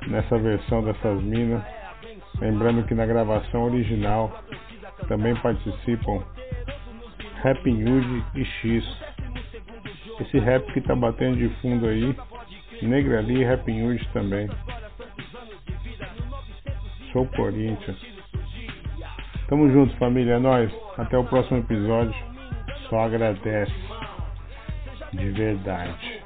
nessa 0.08 0.38
versão 0.38 0.82
dessas 0.82 1.22
minas. 1.22 1.62
Lembrando 2.40 2.84
que 2.84 2.94
na 2.94 3.06
gravação 3.06 3.64
original 3.64 4.42
também 5.08 5.34
participam 5.36 6.24
Rap 7.42 7.68
Hood 7.68 8.24
e 8.34 8.44
X. 8.44 8.84
Esse 10.20 10.38
rap 10.38 10.72
que 10.72 10.80
tá 10.80 10.94
batendo 10.94 11.36
de 11.36 11.48
fundo 11.60 11.86
aí, 11.86 12.16
Negra 12.82 13.18
ali 13.18 13.40
e 13.40 13.44
Rap 13.44 13.70
Hood 13.70 14.08
também. 14.12 14.48
Sou 17.12 17.26
Corinthians. 17.26 18.11
Tamo 19.52 19.70
junto, 19.70 19.94
família. 19.98 20.36
É 20.36 20.38
nóis. 20.38 20.72
Até 20.96 21.18
o 21.18 21.24
próximo 21.24 21.58
episódio. 21.58 22.14
Só 22.88 23.00
agradece. 23.00 23.70
De 25.12 25.30
verdade. 25.30 26.22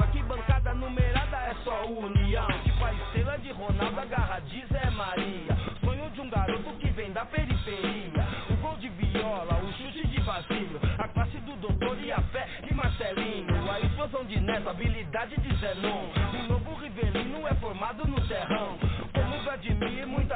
Aqui 0.00 0.20
bancada 0.24 0.74
numerada 0.74 1.36
é 1.36 1.54
só 1.62 1.86
união 1.86 2.44
Tipo 2.64 2.84
a 2.84 2.92
estrela 2.92 3.38
de 3.38 3.52
Ronaldo, 3.52 4.00
a 4.00 4.04
garra 4.04 4.40
de 4.40 4.66
Zé 4.66 4.90
Maria 4.90 5.56
Sonho 5.80 6.10
de 6.10 6.20
um 6.20 6.28
garoto 6.28 6.70
que 6.80 6.90
vem 6.90 7.12
da 7.12 7.24
periferia 7.24 8.26
O 8.50 8.56
gol 8.56 8.76
de 8.78 8.88
viola, 8.88 9.60
o 9.62 9.72
chute 9.74 10.06
de 10.08 10.20
Basílio 10.22 10.80
A 10.98 11.08
classe 11.08 11.38
do 11.38 11.54
doutor 11.56 11.96
e 12.00 12.10
a 12.10 12.20
fé 12.20 12.48
de 12.66 12.74
Marcelinho 12.74 13.70
A 13.70 13.80
explosão 13.80 14.24
de 14.24 14.40
Neto, 14.40 14.68
habilidade 14.68 15.36
de 15.40 15.56
Zenon 15.56 16.10
O 16.34 16.52
novo 16.52 16.74
Rivelino 16.74 17.46
é 17.46 17.54
formado 17.54 18.06
no 18.08 18.20
terrão 18.26 18.85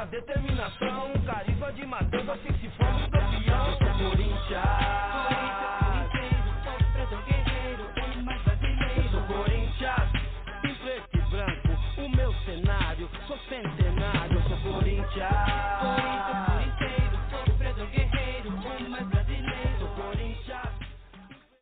determinação 0.05 1.13
Carisma 1.25 1.71
de 1.73 1.85
Matheus, 1.85 2.29
assim 2.29 2.53
se 2.59 2.69
forma 2.77 2.80